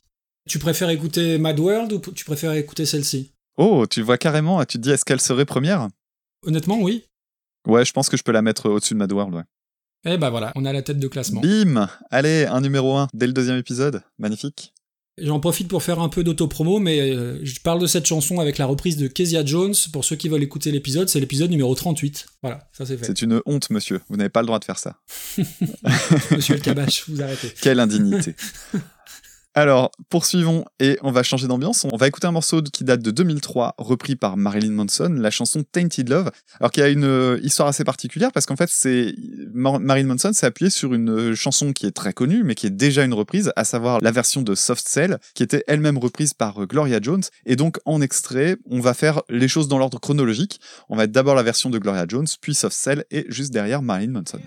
Tu 0.48 0.58
préfères 0.58 0.90
écouter 0.90 1.38
Mad 1.38 1.58
World 1.58 1.92
ou 1.92 1.98
tu 2.12 2.24
préfères 2.24 2.52
écouter 2.52 2.86
celle-ci? 2.86 3.32
Oh, 3.56 3.86
tu 3.88 4.00
vois 4.02 4.16
carrément, 4.18 4.64
tu 4.64 4.78
te 4.78 4.82
dis 4.82 4.90
est-ce 4.90 5.04
qu'elle 5.04 5.20
serait 5.20 5.44
première? 5.44 5.88
Honnêtement, 6.46 6.78
oui. 6.80 7.04
Ouais, 7.66 7.84
je 7.84 7.92
pense 7.92 8.08
que 8.08 8.16
je 8.16 8.22
peux 8.22 8.32
la 8.32 8.42
mettre 8.42 8.68
au-dessus 8.68 8.94
de 8.94 8.98
Mad 8.98 9.12
World, 9.12 9.34
ouais. 9.34 9.42
Eh 10.04 10.18
bah 10.18 10.30
voilà, 10.30 10.50
on 10.56 10.64
a 10.64 10.72
la 10.72 10.82
tête 10.82 10.98
de 10.98 11.06
classement. 11.06 11.40
Bim 11.40 11.88
Allez, 12.10 12.44
un 12.46 12.60
numéro 12.60 12.96
1 12.96 13.08
dès 13.14 13.26
le 13.28 13.32
deuxième 13.32 13.56
épisode. 13.56 14.02
Magnifique. 14.18 14.72
J'en 15.18 15.40
profite 15.40 15.68
pour 15.68 15.82
faire 15.82 16.00
un 16.00 16.08
peu 16.08 16.24
d'autopromo, 16.24 16.78
mais 16.78 17.00
euh, 17.00 17.38
je 17.42 17.60
parle 17.60 17.78
de 17.80 17.86
cette 17.86 18.06
chanson 18.06 18.40
avec 18.40 18.56
la 18.56 18.64
reprise 18.64 18.96
de 18.96 19.08
Kezia 19.08 19.44
Jones. 19.44 19.74
Pour 19.92 20.06
ceux 20.06 20.16
qui 20.16 20.30
veulent 20.30 20.42
écouter 20.42 20.72
l'épisode, 20.72 21.10
c'est 21.10 21.20
l'épisode 21.20 21.50
numéro 21.50 21.74
38. 21.74 22.26
Voilà, 22.40 22.66
ça 22.72 22.86
c'est 22.86 22.96
fait. 22.96 23.04
C'est 23.04 23.20
une 23.20 23.42
honte, 23.44 23.68
monsieur. 23.68 24.00
Vous 24.08 24.16
n'avez 24.16 24.30
pas 24.30 24.40
le 24.40 24.46
droit 24.46 24.58
de 24.58 24.64
faire 24.64 24.78
ça. 24.78 24.96
Monsieur 26.30 26.54
le 26.54 26.60
Cabache, 26.60 27.04
vous 27.08 27.20
arrêtez. 27.20 27.52
Quelle 27.60 27.78
indignité. 27.78 28.34
Alors, 29.54 29.90
poursuivons 30.08 30.64
et 30.80 30.98
on 31.02 31.10
va 31.12 31.22
changer 31.22 31.46
d'ambiance. 31.46 31.84
On 31.92 31.96
va 31.96 32.06
écouter 32.08 32.26
un 32.26 32.30
morceau 32.32 32.62
qui 32.62 32.84
date 32.84 33.02
de 33.02 33.10
2003, 33.10 33.74
repris 33.76 34.16
par 34.16 34.38
Marilyn 34.38 34.72
Manson, 34.72 35.14
la 35.18 35.30
chanson 35.30 35.62
Tainted 35.70 36.08
Love. 36.08 36.30
Alors 36.58 36.70
qu'il 36.70 36.82
y 36.82 36.86
a 36.86 36.88
une 36.88 37.04
euh, 37.04 37.38
histoire 37.42 37.68
assez 37.68 37.84
particulière 37.84 38.32
parce 38.32 38.46
qu'en 38.46 38.56
fait, 38.56 38.70
c'est 38.72 39.14
Mar- 39.52 39.78
Marilyn 39.78 40.06
Manson 40.08 40.32
s'est 40.32 40.46
appuyé 40.46 40.70
sur 40.70 40.94
une 40.94 41.10
euh, 41.10 41.34
chanson 41.34 41.72
qui 41.74 41.84
est 41.86 41.90
très 41.90 42.14
connue, 42.14 42.44
mais 42.44 42.54
qui 42.54 42.66
est 42.66 42.70
déjà 42.70 43.04
une 43.04 43.12
reprise, 43.12 43.52
à 43.54 43.64
savoir 43.64 43.98
la 44.00 44.10
version 44.10 44.40
de 44.40 44.54
Soft 44.54 44.88
Cell, 44.88 45.18
qui 45.34 45.42
était 45.42 45.64
elle-même 45.66 45.98
reprise 45.98 46.32
par 46.32 46.62
euh, 46.62 46.66
Gloria 46.66 46.98
Jones. 47.02 47.22
Et 47.44 47.56
donc, 47.56 47.78
en 47.84 48.00
extrait, 48.00 48.56
on 48.70 48.80
va 48.80 48.94
faire 48.94 49.20
les 49.28 49.48
choses 49.48 49.68
dans 49.68 49.76
l'ordre 49.76 49.98
chronologique. 50.00 50.60
On 50.88 50.96
va 50.96 51.04
être 51.04 51.12
d'abord 51.12 51.34
la 51.34 51.42
version 51.42 51.68
de 51.68 51.78
Gloria 51.78 52.06
Jones, 52.08 52.26
puis 52.40 52.54
Soft 52.54 52.76
Cell, 52.76 53.04
et 53.10 53.26
juste 53.28 53.52
derrière 53.52 53.82
Marilyn 53.82 54.12
Manson. 54.12 54.40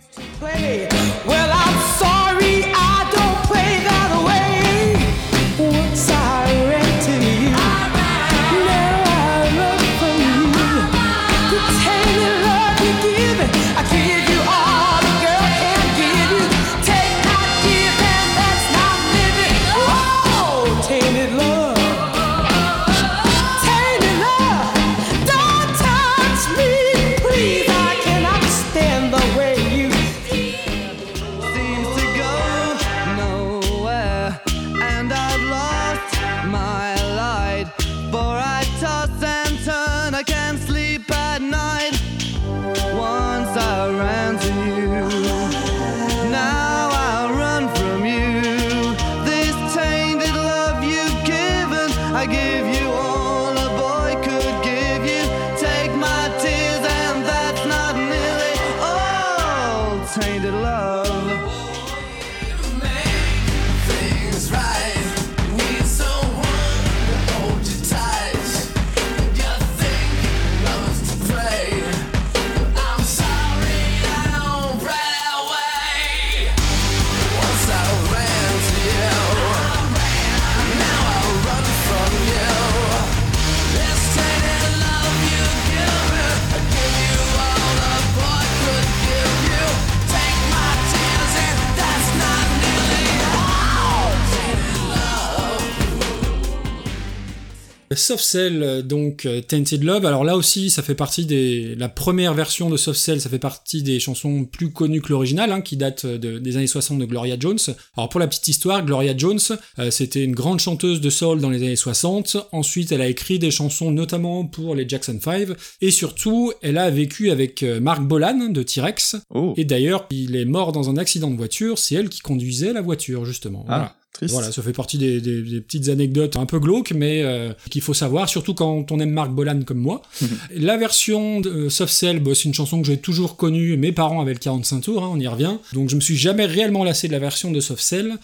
Soft 97.94 98.24
Cell, 98.24 98.64
euh, 98.64 98.82
donc 98.82 99.26
euh, 99.26 99.42
Tainted 99.42 99.84
Love. 99.84 100.06
Alors 100.06 100.24
là 100.24 100.36
aussi, 100.38 100.70
ça 100.70 100.82
fait 100.82 100.96
partie 100.96 101.26
des. 101.26 101.76
La 101.76 101.90
première 101.90 102.34
version 102.34 102.70
de 102.70 102.78
Soft 102.78 103.00
Cell, 103.00 103.22
ça 103.22 103.30
fait 103.30 103.40
partie 103.40 103.84
des 103.84 104.00
chansons 104.00 104.46
plus 104.46 104.72
connues 104.72 105.02
que 105.02 105.10
l'original, 105.10 105.52
hein, 105.52 105.62
qui 105.62 105.78
date 105.78 106.06
de- 106.06 106.40
des 106.40 106.58
années 106.58 106.68
60 106.68 107.00
de 107.00 107.06
Gloria 107.06 107.36
Jones. 107.40 107.60
Alors 107.98 108.10
pour 108.10 108.20
la 108.20 108.28
petite 108.28 108.48
histoire, 108.48 108.84
Gloria 108.86 109.16
Jones, 109.16 109.40
euh, 109.80 109.92
c'était 109.92 110.24
une 110.24 110.34
grande 110.36 110.60
chanteuse 110.60 111.02
de 111.02 111.10
soul 111.10 111.40
dans 111.40 111.50
les 111.50 111.58
années 111.64 111.76
60. 111.76 112.38
Ensuite, 112.52 112.92
elle 112.92 113.02
a 113.02 113.08
écrit 113.08 113.40
des 113.40 113.52
chansons 113.52 113.92
notamment 113.92 114.46
pour 114.46 114.76
les 114.76 114.88
Jackson 114.88 115.20
5. 115.22 115.50
Et 115.82 115.92
surtout, 115.92 116.52
elle 116.62 116.78
a 116.78 116.90
vécu 116.90 117.30
avec 117.32 117.62
euh, 117.64 117.80
Mark 117.80 118.02
Bolan 118.02 118.50
de 118.50 118.64
T-Rex. 118.64 119.18
Oh, 119.34 119.54
Et 119.58 119.66
d'ailleurs, 119.66 120.08
il 120.12 120.36
est 120.36 120.46
mort 120.46 120.72
dans 120.72 120.90
un 120.90 120.98
accident 120.98 121.30
de 121.30 121.36
voiture. 121.38 121.78
C'est 121.78 121.96
elle 121.96 122.10
qui 122.10 122.22
conduisait 122.22 122.74
la 122.74 122.82
voiture, 122.82 123.26
justement. 123.26 123.64
Voilà. 123.68 123.96
Triste. 124.16 124.34
Voilà, 124.34 124.52
ça 124.52 124.62
fait 124.64 124.74
partie 124.74 124.98
des, 124.98 125.22
des- 125.22 125.42
des 125.44 125.62
petites 125.62 125.90
anecdotes 125.90 126.36
un 126.38 126.46
peu 126.46 126.60
glauques, 126.60 126.92
mais 126.96 127.22
euh, 127.24 127.54
qu'il 127.70 127.82
faut 127.82 127.94
savoir, 127.94 128.28
surtout 128.28 128.54
quand 128.54 128.92
on 128.92 129.00
aime 129.00 129.12
Marc 129.12 129.30
Bolan 129.32 129.62
comme 129.66 129.78
moi. 129.80 130.02
la 130.56 130.78
version 130.78 131.40
de 131.42 131.50
euh, 131.50 131.70
Soft 131.70 131.94
Cell, 131.94 132.20
bah, 132.20 132.32
c'est 132.34 132.46
une 132.46 132.54
chanson 132.54 132.82
que 132.82 132.88
j'ai 132.88 132.98
toujours 132.98 133.36
connue. 133.38 133.78
Mes 133.78 133.92
parents 133.92 134.22
avaient 134.22 134.34
le 134.34 134.40
45 134.40 134.82
tours, 134.82 135.04
hein, 135.04 135.10
on 135.14 135.20
y 135.20 135.28
revient. 135.28 135.58
Donc 135.74 135.90
je 135.90 135.96
me 135.96 136.02
suis 136.02 136.18
jamais 136.18 136.46
réellement 136.46 136.84
lassé 136.84 137.08
de 137.08 137.14
la 137.14 137.20
version 137.20 137.52
de 137.52 137.60
Soft 137.60 137.82
Cell. 137.84 138.16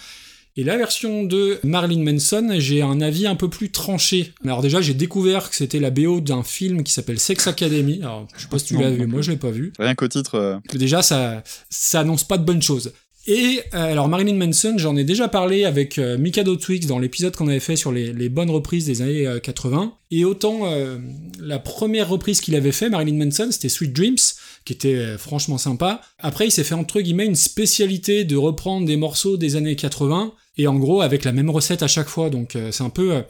Et 0.58 0.66
la 0.66 0.76
version 0.76 1.24
de 1.24 1.60
Marilyn 1.64 2.04
Manson, 2.04 2.56
j'ai 2.58 2.82
un 2.82 3.00
avis 3.00 3.26
un 3.26 3.36
peu 3.38 3.50
plus 3.50 3.72
tranché. 3.72 4.34
Alors 4.44 4.62
déjà, 4.62 4.82
j'ai 4.82 4.94
découvert 4.94 5.50
que 5.50 5.56
c'était 5.56 5.80
la 5.80 5.92
BO 5.92 6.20
d'un 6.20 6.44
film 6.44 6.84
qui 6.84 6.92
s'appelle 6.92 7.20
Sex 7.20 7.48
Academy. 7.48 8.00
Alors, 8.02 8.28
je 8.36 8.42
sais 8.42 8.48
pas 8.50 8.60
si 8.60 8.66
tu 8.66 8.74
l'as 8.78 8.90
vu, 8.92 9.08
moi 9.08 9.22
je 9.22 9.32
l'ai 9.32 9.38
pas 9.38 9.50
vu. 9.50 9.72
Rien 9.80 9.96
qu'au 9.96 10.10
titre. 10.10 10.36
euh, 10.36 10.58
déjà 10.74 11.02
ça, 11.04 11.42
ça 11.70 12.02
annonce 12.02 12.26
pas 12.26 12.38
de 12.38 12.44
bonnes 12.44 12.62
choses. 12.62 12.92
Et 13.28 13.62
euh, 13.74 13.92
alors 13.92 14.08
Marilyn 14.08 14.36
Manson, 14.36 14.76
j'en 14.78 14.96
ai 14.96 15.04
déjà 15.04 15.28
parlé 15.28 15.64
avec 15.64 16.00
euh, 16.00 16.18
Mikado 16.18 16.56
Twix 16.56 16.88
dans 16.88 16.98
l'épisode 16.98 17.36
qu'on 17.36 17.48
avait 17.48 17.60
fait 17.60 17.76
sur 17.76 17.92
les, 17.92 18.30
bonnes 18.30 18.50
reprises 18.50 18.86
des 18.86 19.02
années 19.02 19.28
euh, 19.28 19.40
80. 19.40 19.94
Et 20.10 20.26
autant 20.26 20.62
euh, 20.66 20.98
la 21.40 21.60
première 21.60 22.10
reprise 22.10 22.42
qu'il 22.42 22.56
avait 22.56 22.72
fait, 22.72 22.90
Marilyn 22.90 23.24
Manson, 23.24 23.50
c'était 23.52 23.70
Sweet 23.70 23.94
Dreams, 23.94 24.18
qui 24.66 24.74
était 24.74 24.96
euh, 24.96 25.18
franchement 25.18 25.58
sympa. 25.58 26.02
Après, 26.20 26.48
il 26.48 26.52
s'est 26.52 26.64
fait 26.64 26.76
entre 26.76 27.02
guillemets 27.02 27.26
une 27.26 27.36
spécialité 27.36 28.26
de 28.26 28.36
reprendre 28.36 28.86
des 28.86 28.98
morceaux 28.98 29.38
des 29.38 29.56
années 29.56 29.76
80. 29.76 30.34
Et 30.58 30.68
en 30.68 30.76
gros, 30.76 31.02
avec 31.02 31.24
la 31.24 31.32
même 31.32 31.50
recette 31.50 31.82
à 31.82 31.88
chaque 31.88 32.10
fois, 32.10 32.30
donc 32.30 32.56
euh, 32.56 32.72
c'est 32.72 32.84
un 32.84 32.90
peu, 32.90 33.14
euh, 33.14 33.22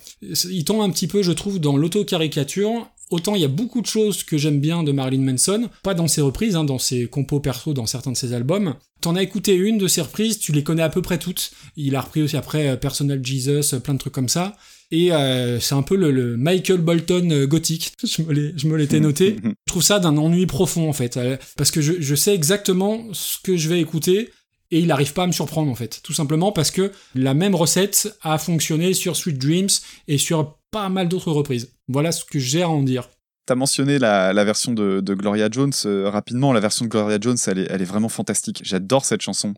il 0.49 0.65
tombe 0.65 0.81
un 0.81 0.89
petit 0.89 1.07
peu, 1.07 1.21
je 1.21 1.31
trouve, 1.31 1.59
dans 1.59 1.77
l'auto-caricature. 1.77 2.89
Autant 3.11 3.35
il 3.35 3.41
y 3.41 3.45
a 3.45 3.49
beaucoup 3.49 3.81
de 3.81 3.85
choses 3.87 4.23
que 4.23 4.37
j'aime 4.37 4.59
bien 4.59 4.81
de 4.83 4.91
Marilyn 4.91 5.21
Manson, 5.23 5.69
pas 5.83 5.93
dans 5.93 6.07
ses 6.07 6.21
reprises, 6.21 6.55
hein, 6.55 6.63
dans 6.63 6.79
ses 6.79 7.05
compos 7.07 7.39
perso, 7.39 7.73
dans 7.73 7.85
certains 7.85 8.11
de 8.13 8.17
ses 8.17 8.33
albums. 8.33 8.73
T'en 9.01 9.15
as 9.15 9.21
écouté 9.21 9.53
une 9.55 9.77
de 9.77 9.87
ses 9.87 10.01
reprises, 10.01 10.39
tu 10.39 10.51
les 10.51 10.63
connais 10.63 10.81
à 10.81 10.89
peu 10.89 11.01
près 11.03 11.19
toutes. 11.19 11.51
Il 11.75 11.95
a 11.95 12.01
repris 12.01 12.23
aussi 12.23 12.37
après 12.37 12.69
euh, 12.69 12.75
Personal 12.77 13.23
Jesus, 13.23 13.73
euh, 13.75 13.79
plein 13.79 13.93
de 13.93 13.99
trucs 13.99 14.13
comme 14.13 14.29
ça. 14.29 14.55
Et 14.91 15.11
euh, 15.13 15.59
c'est 15.59 15.75
un 15.75 15.83
peu 15.83 15.95
le, 15.95 16.11
le 16.11 16.35
Michael 16.37 16.81
Bolton 16.81 17.29
euh, 17.31 17.47
gothique. 17.47 17.93
Je 18.03 18.21
me 18.23 18.33
l'ai- 18.33 18.53
je 18.57 18.67
me 18.67 18.75
l'étais 18.77 18.99
noté. 18.99 19.37
Je 19.43 19.71
trouve 19.73 19.83
ça 19.83 19.99
d'un 19.99 20.17
ennui 20.17 20.45
profond 20.45 20.89
en 20.89 20.93
fait, 20.93 21.17
parce 21.57 21.71
que 21.71 21.79
je, 21.81 21.93
je 21.99 22.15
sais 22.15 22.33
exactement 22.35 23.05
ce 23.13 23.37
que 23.41 23.55
je 23.55 23.69
vais 23.69 23.79
écouter 23.79 24.29
et 24.69 24.79
il 24.79 24.87
n'arrive 24.87 25.13
pas 25.13 25.23
à 25.23 25.27
me 25.27 25.31
surprendre 25.31 25.71
en 25.71 25.75
fait. 25.75 26.01
Tout 26.03 26.11
simplement 26.13 26.51
parce 26.51 26.71
que 26.71 26.91
la 27.15 27.33
même 27.33 27.55
recette 27.55 28.17
a 28.21 28.37
fonctionné 28.37 28.93
sur 28.93 29.15
Sweet 29.15 29.37
Dreams 29.37 29.69
et 30.09 30.17
sur 30.17 30.57
pas 30.71 30.89
mal 30.89 31.07
d'autres 31.07 31.31
reprises. 31.31 31.73
Voilà 31.87 32.11
ce 32.11 32.25
que 32.25 32.39
j'ai 32.39 32.63
à 32.63 32.69
en 32.69 32.81
dire. 32.81 33.09
T'as 33.45 33.55
mentionné 33.55 33.99
la, 33.99 34.31
version 34.43 34.71
de, 34.71 35.01
Gloria 35.13 35.49
Jones 35.51 35.73
euh, 35.85 36.09
rapidement. 36.09 36.53
La 36.53 36.59
version 36.59 36.85
de 36.85 36.89
Gloria 36.89 37.17
Jones, 37.19 37.37
elle 37.47 37.59
est 37.59 37.85
vraiment 37.85 38.09
fantastique. 38.09 38.61
J'adore 38.63 39.03
cette 39.03 39.21
chanson. 39.21 39.53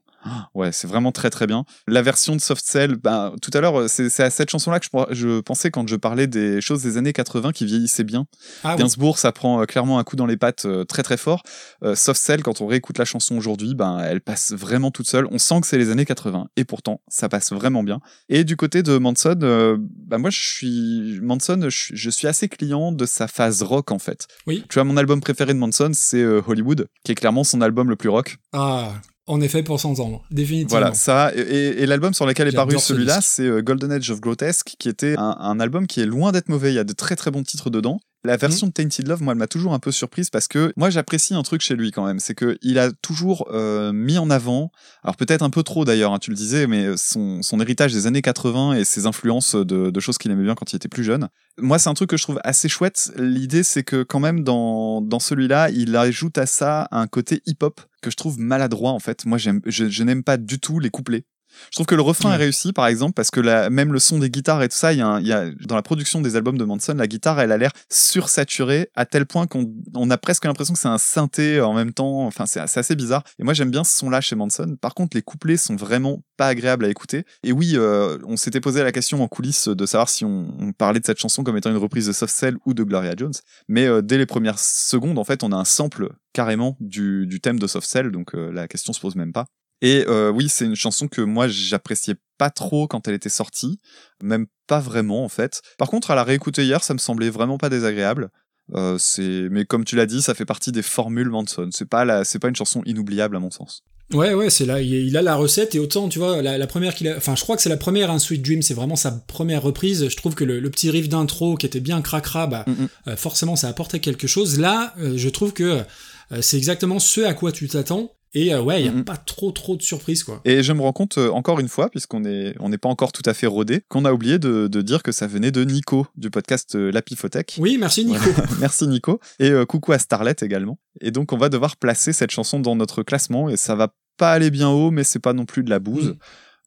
Ouais, 0.53 0.71
c'est 0.71 0.87
vraiment 0.87 1.11
très 1.11 1.29
très 1.29 1.47
bien. 1.47 1.65
La 1.87 2.01
version 2.01 2.35
de 2.35 2.41
Soft 2.41 2.65
Cell, 2.65 2.95
ben, 2.95 3.33
tout 3.41 3.51
à 3.53 3.61
l'heure, 3.61 3.81
euh, 3.81 3.87
c'est 3.87 4.23
à 4.23 4.29
cette 4.29 4.49
chanson-là 4.49 4.79
que 4.79 4.85
je, 4.85 5.13
je 5.13 5.39
pensais 5.41 5.71
quand 5.71 5.87
je 5.87 5.95
parlais 5.95 6.27
des 6.27 6.61
choses 6.61 6.83
des 6.83 6.97
années 6.97 7.13
80 7.13 7.51
qui 7.51 7.65
vieillissaient 7.65 8.03
bien. 8.03 8.25
Ah 8.63 8.73
oui. 8.75 8.81
Gainsbourg, 8.81 9.17
ça 9.17 9.31
prend 9.31 9.61
euh, 9.61 9.65
clairement 9.65 9.99
un 9.99 10.03
coup 10.03 10.15
dans 10.15 10.25
les 10.25 10.37
pattes 10.37 10.65
euh, 10.65 10.83
très 10.85 11.03
très 11.03 11.17
fort. 11.17 11.43
Euh, 11.83 11.95
Soft 11.95 12.21
Cell, 12.21 12.43
quand 12.43 12.61
on 12.61 12.67
réécoute 12.67 12.97
la 12.97 13.05
chanson 13.05 13.35
aujourd'hui, 13.37 13.75
ben, 13.75 13.99
elle 13.99 14.21
passe 14.21 14.53
vraiment 14.53 14.91
toute 14.91 15.07
seule. 15.09 15.27
On 15.31 15.37
sent 15.37 15.61
que 15.61 15.67
c'est 15.67 15.77
les 15.77 15.89
années 15.89 16.05
80 16.05 16.47
et 16.55 16.63
pourtant, 16.65 17.01
ça 17.07 17.27
passe 17.29 17.51
vraiment 17.51 17.83
bien. 17.83 17.99
Et 18.29 18.43
du 18.43 18.55
côté 18.55 18.83
de 18.83 18.97
Manson, 18.97 19.37
euh, 19.43 19.77
ben, 19.79 20.17
moi 20.19 20.29
je 20.29 20.39
suis 20.39 21.19
Manson, 21.21 21.59
je, 21.63 21.69
suis- 21.69 21.97
je 21.97 22.09
suis 22.09 22.27
assez 22.27 22.47
client 22.47 22.91
de 22.91 23.05
sa 23.05 23.27
phase 23.27 23.61
rock 23.63 23.91
en 23.91 23.99
fait. 23.99 24.27
Oui. 24.47 24.63
Tu 24.69 24.75
vois, 24.75 24.83
mon 24.83 24.97
album 24.97 25.19
préféré 25.21 25.53
de 25.53 25.59
Manson, 25.59 25.91
c'est 25.93 26.23
Hollywood, 26.23 26.87
qui 27.03 27.11
est 27.11 27.15
clairement 27.15 27.43
son 27.43 27.61
album 27.61 27.89
le 27.89 27.95
plus 27.95 28.09
rock. 28.09 28.37
Ah, 28.53 28.93
en 29.27 29.39
effet, 29.41 29.63
pour 29.63 29.79
s'entendre. 29.79 30.23
Définitivement. 30.31 30.79
Voilà, 30.79 30.93
ça. 30.93 31.31
Et, 31.35 31.39
et- 31.41 31.83
et 31.83 31.85
l'album 31.85 32.13
sur 32.13 32.25
lequel 32.25 32.47
est 32.47 32.51
paru 32.51 32.71
ce 32.79 32.87
celui-là, 32.87 33.19
c'est 33.21 33.43
euh, 33.47 33.61
Golden 33.61 33.91
Age 33.91 34.09
of 34.11 34.19
Grotesque, 34.21 34.75
qui 34.77 34.89
était 34.89 35.15
un, 35.17 35.35
un 35.39 35.59
album 35.59 35.87
qui 35.87 36.01
est 36.01 36.05
loin 36.05 36.31
d'être 36.31 36.49
mauvais. 36.49 36.71
Il 36.71 36.75
y 36.75 36.79
a 36.79 36.83
de 36.83 36.93
très 36.93 37.15
très 37.15 37.31
bons 37.31 37.43
titres 37.43 37.69
dedans. 37.69 37.99
La 38.25 38.37
version 38.37 38.67
de 38.67 38.71
Tainted 38.71 39.05
Love, 39.05 39.21
moi, 39.21 39.33
elle 39.33 39.39
m'a 39.39 39.47
toujours 39.47 39.73
un 39.73 39.79
peu 39.79 39.91
surprise 39.91 40.29
parce 40.29 40.47
que 40.47 40.71
moi, 40.77 40.89
j'apprécie 40.89 41.33
un 41.33 41.43
truc 41.43 41.59
chez 41.59 41.75
lui 41.75 41.91
quand 41.91 42.05
même. 42.05 42.19
C'est 42.19 42.35
que 42.35 42.57
il 42.61 42.79
a 42.79 42.89
toujours 42.91 43.49
euh, 43.51 43.91
mis 43.91 44.17
en 44.17 44.29
avant, 44.29 44.71
alors 45.03 45.17
peut-être 45.17 45.41
un 45.41 45.49
peu 45.49 45.61
trop 45.61 45.83
d'ailleurs, 45.83 46.13
hein, 46.13 46.19
tu 46.19 46.29
le 46.29 46.37
disais, 46.37 46.65
mais 46.65 46.95
son, 46.95 47.41
son 47.41 47.59
héritage 47.59 47.91
des 47.91 48.07
années 48.07 48.21
80 48.21 48.75
et 48.75 48.85
ses 48.85 49.07
influences 49.07 49.55
de, 49.55 49.89
de 49.89 49.99
choses 49.99 50.17
qu'il 50.17 50.31
aimait 50.31 50.43
bien 50.43 50.55
quand 50.55 50.71
il 50.71 50.77
était 50.77 50.87
plus 50.87 51.03
jeune. 51.03 51.27
Moi, 51.57 51.79
c'est 51.79 51.89
un 51.89 51.93
truc 51.95 52.09
que 52.09 52.17
je 52.17 52.23
trouve 52.23 52.39
assez 52.45 52.69
chouette. 52.69 53.11
L'idée, 53.17 53.63
c'est 53.63 53.83
que 53.83 54.03
quand 54.03 54.21
même 54.21 54.43
dans, 54.43 55.01
dans 55.01 55.19
celui-là, 55.19 55.69
il 55.69 55.93
ajoute 55.97 56.37
à 56.37 56.45
ça 56.45 56.87
un 56.91 57.07
côté 57.07 57.41
hip-hop 57.45 57.81
que 58.01 58.09
je 58.09 58.15
trouve 58.15 58.39
maladroit 58.39 58.91
en 58.91 58.99
fait. 58.99 59.25
Moi, 59.25 59.37
j'aime, 59.37 59.59
je, 59.65 59.89
je 59.89 60.03
n'aime 60.03 60.23
pas 60.23 60.37
du 60.37 60.59
tout 60.59 60.79
les 60.79 60.89
couplets. 60.89 61.25
Je 61.71 61.75
trouve 61.77 61.85
que 61.85 61.95
le 61.95 62.01
refrain 62.01 62.29
Ouais. 62.29 62.35
est 62.35 62.39
réussi, 62.39 62.73
par 62.73 62.87
exemple, 62.87 63.13
parce 63.13 63.31
que 63.31 63.39
la, 63.39 63.69
même 63.69 63.93
le 63.93 63.99
son 63.99 64.19
des 64.19 64.29
guitares 64.29 64.61
et 64.63 64.69
tout 64.69 64.75
ça, 64.75 64.93
il 64.93 64.99
y, 64.99 65.01
a 65.01 65.07
un- 65.07 65.19
il 65.19 65.27
y 65.27 65.33
a 65.33 65.49
dans 65.67 65.75
la 65.75 65.81
production 65.81 66.21
des 66.21 66.35
albums 66.35 66.57
de 66.57 66.63
Manson, 66.63 66.93
la 66.95 67.07
guitare, 67.07 67.39
elle 67.39 67.51
a 67.51 67.57
l'air 67.57 67.71
sursaturée 67.89 68.89
à 68.95 69.05
tel 69.05 69.25
point 69.25 69.47
qu'on 69.47 69.73
on 69.95 70.09
a 70.11 70.17
presque 70.17 70.45
l'impression 70.45 70.73
que 70.73 70.79
c'est 70.79 70.87
un 70.87 70.97
synthé 70.97 71.61
en 71.61 71.73
même 71.73 71.93
temps. 71.93 72.25
Enfin, 72.25 72.45
c'est 72.45 72.59
assez 72.59 72.95
bizarre. 72.95 73.23
Et 73.39 73.43
moi, 73.43 73.53
j'aime 73.53 73.71
bien 73.71 73.83
ce 73.83 73.97
son-là 73.97 74.21
chez 74.21 74.35
Manson. 74.35 74.75
Par 74.81 74.93
contre, 74.93 75.15
les 75.17 75.21
couplets 75.23 75.57
sont 75.57 75.75
vraiment 75.75 76.21
pas 76.37 76.47
agréables 76.47 76.85
à 76.85 76.89
écouter. 76.89 77.25
Et 77.43 77.51
oui, 77.51 77.73
euh, 77.75 78.17
on 78.25 78.37
s'était 78.37 78.61
posé 78.61 78.83
la 78.83 78.91
question 78.91 79.23
en 79.23 79.27
coulisses 79.27 79.67
de 79.67 79.85
savoir 79.85 80.09
si 80.09 80.25
on, 80.25 80.53
on 80.59 80.71
parlait 80.73 80.99
de 80.99 81.05
cette 81.05 81.19
chanson 81.19 81.43
comme 81.43 81.57
étant 81.57 81.69
une 81.71 81.77
reprise 81.77 82.07
de 82.07 82.11
Soft 82.13 82.33
Cell 82.35 82.57
ou 82.65 82.73
de 82.73 82.83
Gloria 82.83 83.13
Jones. 83.17 83.33
Mais 83.67 83.85
euh, 83.87 84.01
dès 84.01 84.17
les 84.17 84.25
premières 84.25 84.59
secondes, 84.59 85.17
en 85.17 85.23
fait, 85.23 85.43
on 85.43 85.51
a 85.51 85.55
un 85.55 85.65
sample 85.65 86.09
carrément 86.33 86.75
du, 86.79 87.27
du 87.27 87.39
thème 87.41 87.59
de 87.59 87.67
Soft 87.67 87.87
Cell, 87.87 88.11
donc 88.11 88.33
euh, 88.35 88.51
la 88.51 88.67
question 88.67 88.93
se 88.93 88.99
pose 88.99 89.15
même 89.15 89.33
pas. 89.33 89.45
Et 89.83 90.05
euh, 90.07 90.31
oui, 90.31 90.47
c'est 90.49 90.65
une 90.65 90.75
chanson 90.75 91.07
que 91.07 91.21
moi 91.21 91.47
j'appréciais 91.47 92.15
pas 92.39 92.49
trop 92.49 92.87
quand 92.87 93.07
elle 93.07 93.13
était 93.13 93.29
sortie, 93.29 93.79
même 94.23 94.47
pas 94.65 94.79
vraiment 94.79 95.23
en 95.25 95.29
fait. 95.29 95.61
Par 95.77 95.89
contre, 95.89 96.09
à 96.09 96.15
la 96.15 96.23
réécouter 96.23 96.63
hier, 96.63 96.83
ça 96.83 96.93
me 96.95 96.99
semblait 96.99 97.29
vraiment 97.29 97.57
pas 97.59 97.69
désagréable. 97.69 98.29
Euh, 98.73 98.97
c'est, 98.97 99.49
mais 99.51 99.65
comme 99.65 99.83
tu 99.83 99.97
l'as 99.97 100.05
dit, 100.05 100.21
ça 100.21 100.33
fait 100.33 100.45
partie 100.45 100.71
des 100.71 100.81
formules 100.81 101.29
Manson. 101.29 101.69
C'est 101.71 101.87
pas 101.87 102.05
la, 102.05 102.23
c'est 102.23 102.39
pas 102.39 102.47
une 102.47 102.55
chanson 102.55 102.81
inoubliable 102.85 103.35
à 103.35 103.39
mon 103.39 103.51
sens. 103.51 103.83
Ouais, 104.13 104.33
ouais, 104.33 104.49
c'est 104.49 104.65
là, 104.65 104.79
il 104.81 105.15
a 105.17 105.21
la 105.21 105.35
recette 105.35 105.75
et 105.75 105.79
autant, 105.79 106.07
tu 106.07 106.19
vois, 106.19 106.41
la, 106.41 106.57
la 106.57 106.67
première 106.67 106.93
qu'il 106.93 107.07
a, 107.07 107.17
enfin, 107.17 107.35
je 107.35 107.41
crois 107.41 107.55
que 107.55 107.61
c'est 107.61 107.69
la 107.69 107.77
première, 107.77 108.11
un 108.11 108.19
Sweet 108.19 108.41
Dream, 108.41 108.61
c'est 108.61 108.73
vraiment 108.73 108.95
sa 108.95 109.11
première 109.11 109.61
reprise. 109.63 110.07
Je 110.07 110.15
trouve 110.15 110.35
que 110.35 110.43
le, 110.43 110.59
le 110.59 110.69
petit 110.69 110.89
riff 110.91 111.09
d'intro 111.09 111.55
qui 111.55 111.65
était 111.65 111.79
bien 111.79 112.01
cracra, 112.01 112.47
bah, 112.47 112.63
Mm, 112.67 112.71
mm. 112.71 112.87
euh, 113.07 113.15
forcément, 113.17 113.55
ça 113.55 113.67
apportait 113.67 113.99
quelque 113.99 114.27
chose. 114.27 114.59
Là, 114.59 114.93
euh, 114.99 115.13
je 115.17 115.29
trouve 115.29 115.51
que 115.51 115.83
euh, 116.31 116.41
c'est 116.41 116.57
exactement 116.57 116.99
ce 116.99 117.21
à 117.21 117.33
quoi 117.33 117.51
tu 117.51 117.67
t'attends. 117.67 118.11
Et 118.35 118.53
euh, 118.53 118.61
ouais, 118.61 118.81
il 118.81 118.85
y 118.85 118.89
a 118.89 119.03
pas 119.03 119.17
trop 119.17 119.51
trop 119.51 119.75
de 119.75 119.81
surprises, 119.83 120.23
quoi. 120.23 120.41
Et 120.43 120.63
je 120.63 120.73
me 120.73 120.81
rends 120.81 120.91
compte 120.93 121.17
euh, 121.19 121.29
encore 121.29 121.59
une 121.59 121.67
fois, 121.67 121.89
puisqu'on 121.89 122.25
est, 122.25 122.55
on 122.59 122.69
n'est 122.69 122.77
pas 122.79 122.89
encore 122.89 123.11
tout 123.11 123.21
à 123.27 123.33
fait 123.33 123.45
rodé, 123.47 123.81
qu'on 123.89 124.05
a 124.05 124.11
oublié 124.13 124.39
de, 124.39 124.67
de 124.67 124.81
dire 124.81 125.03
que 125.03 125.11
ça 125.11 125.27
venait 125.27 125.51
de 125.51 125.63
Nico 125.63 126.07
du 126.15 126.29
podcast 126.31 126.75
euh, 126.75 126.91
La 126.91 127.01
Pifothèque. 127.03 127.55
Oui, 127.59 127.77
merci 127.79 128.05
Nico. 128.05 128.19
Voilà. 128.19 128.49
Merci 128.59 128.87
Nico. 128.87 129.19
Et 129.39 129.49
euh, 129.51 129.65
coucou 129.65 129.91
à 129.91 129.99
Starlet 129.99 130.35
également. 130.41 130.79
Et 131.01 131.11
donc 131.11 131.31
on 131.31 131.37
va 131.37 131.49
devoir 131.49 131.77
placer 131.77 132.11
cette 132.13 132.31
chanson 132.31 132.59
dans 132.59 132.75
notre 132.75 133.03
classement 133.03 133.49
et 133.49 133.57
ça 133.57 133.75
va 133.75 133.93
pas 134.17 134.31
aller 134.33 134.49
bien 134.49 134.69
haut, 134.69 134.89
mais 134.91 135.03
c'est 135.03 135.19
pas 135.19 135.33
non 135.33 135.45
plus 135.45 135.63
de 135.63 135.69
la 135.69 135.79
bouse. 135.79 136.15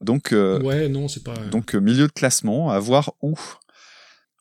Donc, 0.03 0.33
euh, 0.33 0.61
Ouais, 0.61 0.89
non, 0.89 1.09
c'est 1.09 1.23
pas. 1.25 1.35
donc 1.51 1.75
milieu 1.75 2.07
de 2.07 2.13
classement, 2.13 2.71
à 2.71 2.79
voir 2.79 3.13
où. 3.23 3.35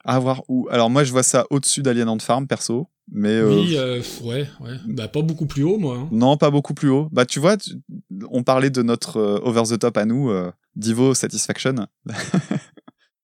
À 0.04 0.20
voir 0.20 0.44
où. 0.50 0.68
Alors 0.70 0.90
moi 0.90 1.04
je 1.04 1.12
vois 1.12 1.24
ça 1.24 1.46
au-dessus 1.50 1.82
d'Alien 1.82 2.20
Farm 2.20 2.46
perso, 2.46 2.88
mais 3.12 3.30
euh, 3.36 3.50
Oui, 3.56 3.78
euh, 3.78 4.02
ouais, 4.24 4.48
ouais. 4.62 4.78
Bah, 4.88 5.08
pas 5.08 5.22
beaucoup 5.22 5.46
plus 5.46 5.64
haut, 5.64 5.78
moi. 5.78 5.98
hein. 5.98 6.10
non 6.12 6.38
pas 6.38 6.50
beaucoup 6.52 6.74
plus 6.74 6.90
haut. 6.90 7.08
Bah 7.12 7.26
tu 7.26 7.40
vois, 7.40 7.58
tu- 7.58 7.74
on 8.30 8.44
parlait 8.44 8.70
de 8.70 8.82
notre 8.82 9.18
euh, 9.18 9.40
over 9.44 9.64
the 9.64 9.80
top 9.80 9.98
à 9.98 10.06
nous, 10.06 10.30
euh, 10.30 10.52
Divo 10.76 11.14
Satisfaction. 11.14 11.76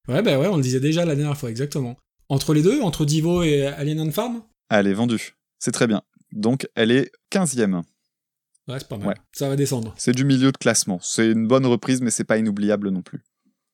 Ouais, 0.07 0.21
bah 0.23 0.39
ouais, 0.39 0.47
on 0.47 0.57
le 0.57 0.63
disait 0.63 0.79
déjà 0.79 1.05
la 1.05 1.15
dernière 1.15 1.38
fois, 1.38 1.49
exactement. 1.49 1.95
Entre 2.27 2.53
les 2.53 2.63
deux, 2.63 2.82
entre 2.82 3.05
Divo 3.05 3.43
et 3.43 3.67
Alien 3.67 3.99
on 4.01 4.11
Farm? 4.11 4.41
Elle 4.69 4.88
est 4.88 4.93
vendue. 4.93 5.36
C'est 5.59 5.71
très 5.71 5.86
bien. 5.88 6.01
Donc 6.32 6.67
elle 6.75 6.91
est 6.91 7.11
15e. 7.32 7.84
Ouais, 8.67 8.79
c'est 8.79 8.88
pas 8.88 8.97
mal. 8.97 9.07
Ouais. 9.09 9.13
Ça 9.32 9.47
va 9.47 9.55
descendre. 9.55 9.93
C'est 9.97 10.13
du 10.15 10.25
milieu 10.25 10.51
de 10.51 10.57
classement. 10.57 10.99
C'est 11.01 11.29
une 11.32 11.47
bonne 11.47 11.65
reprise, 11.65 12.01
mais 12.01 12.09
c'est 12.09 12.23
pas 12.23 12.38
inoubliable 12.38 12.89
non 12.89 13.01
plus. 13.01 13.21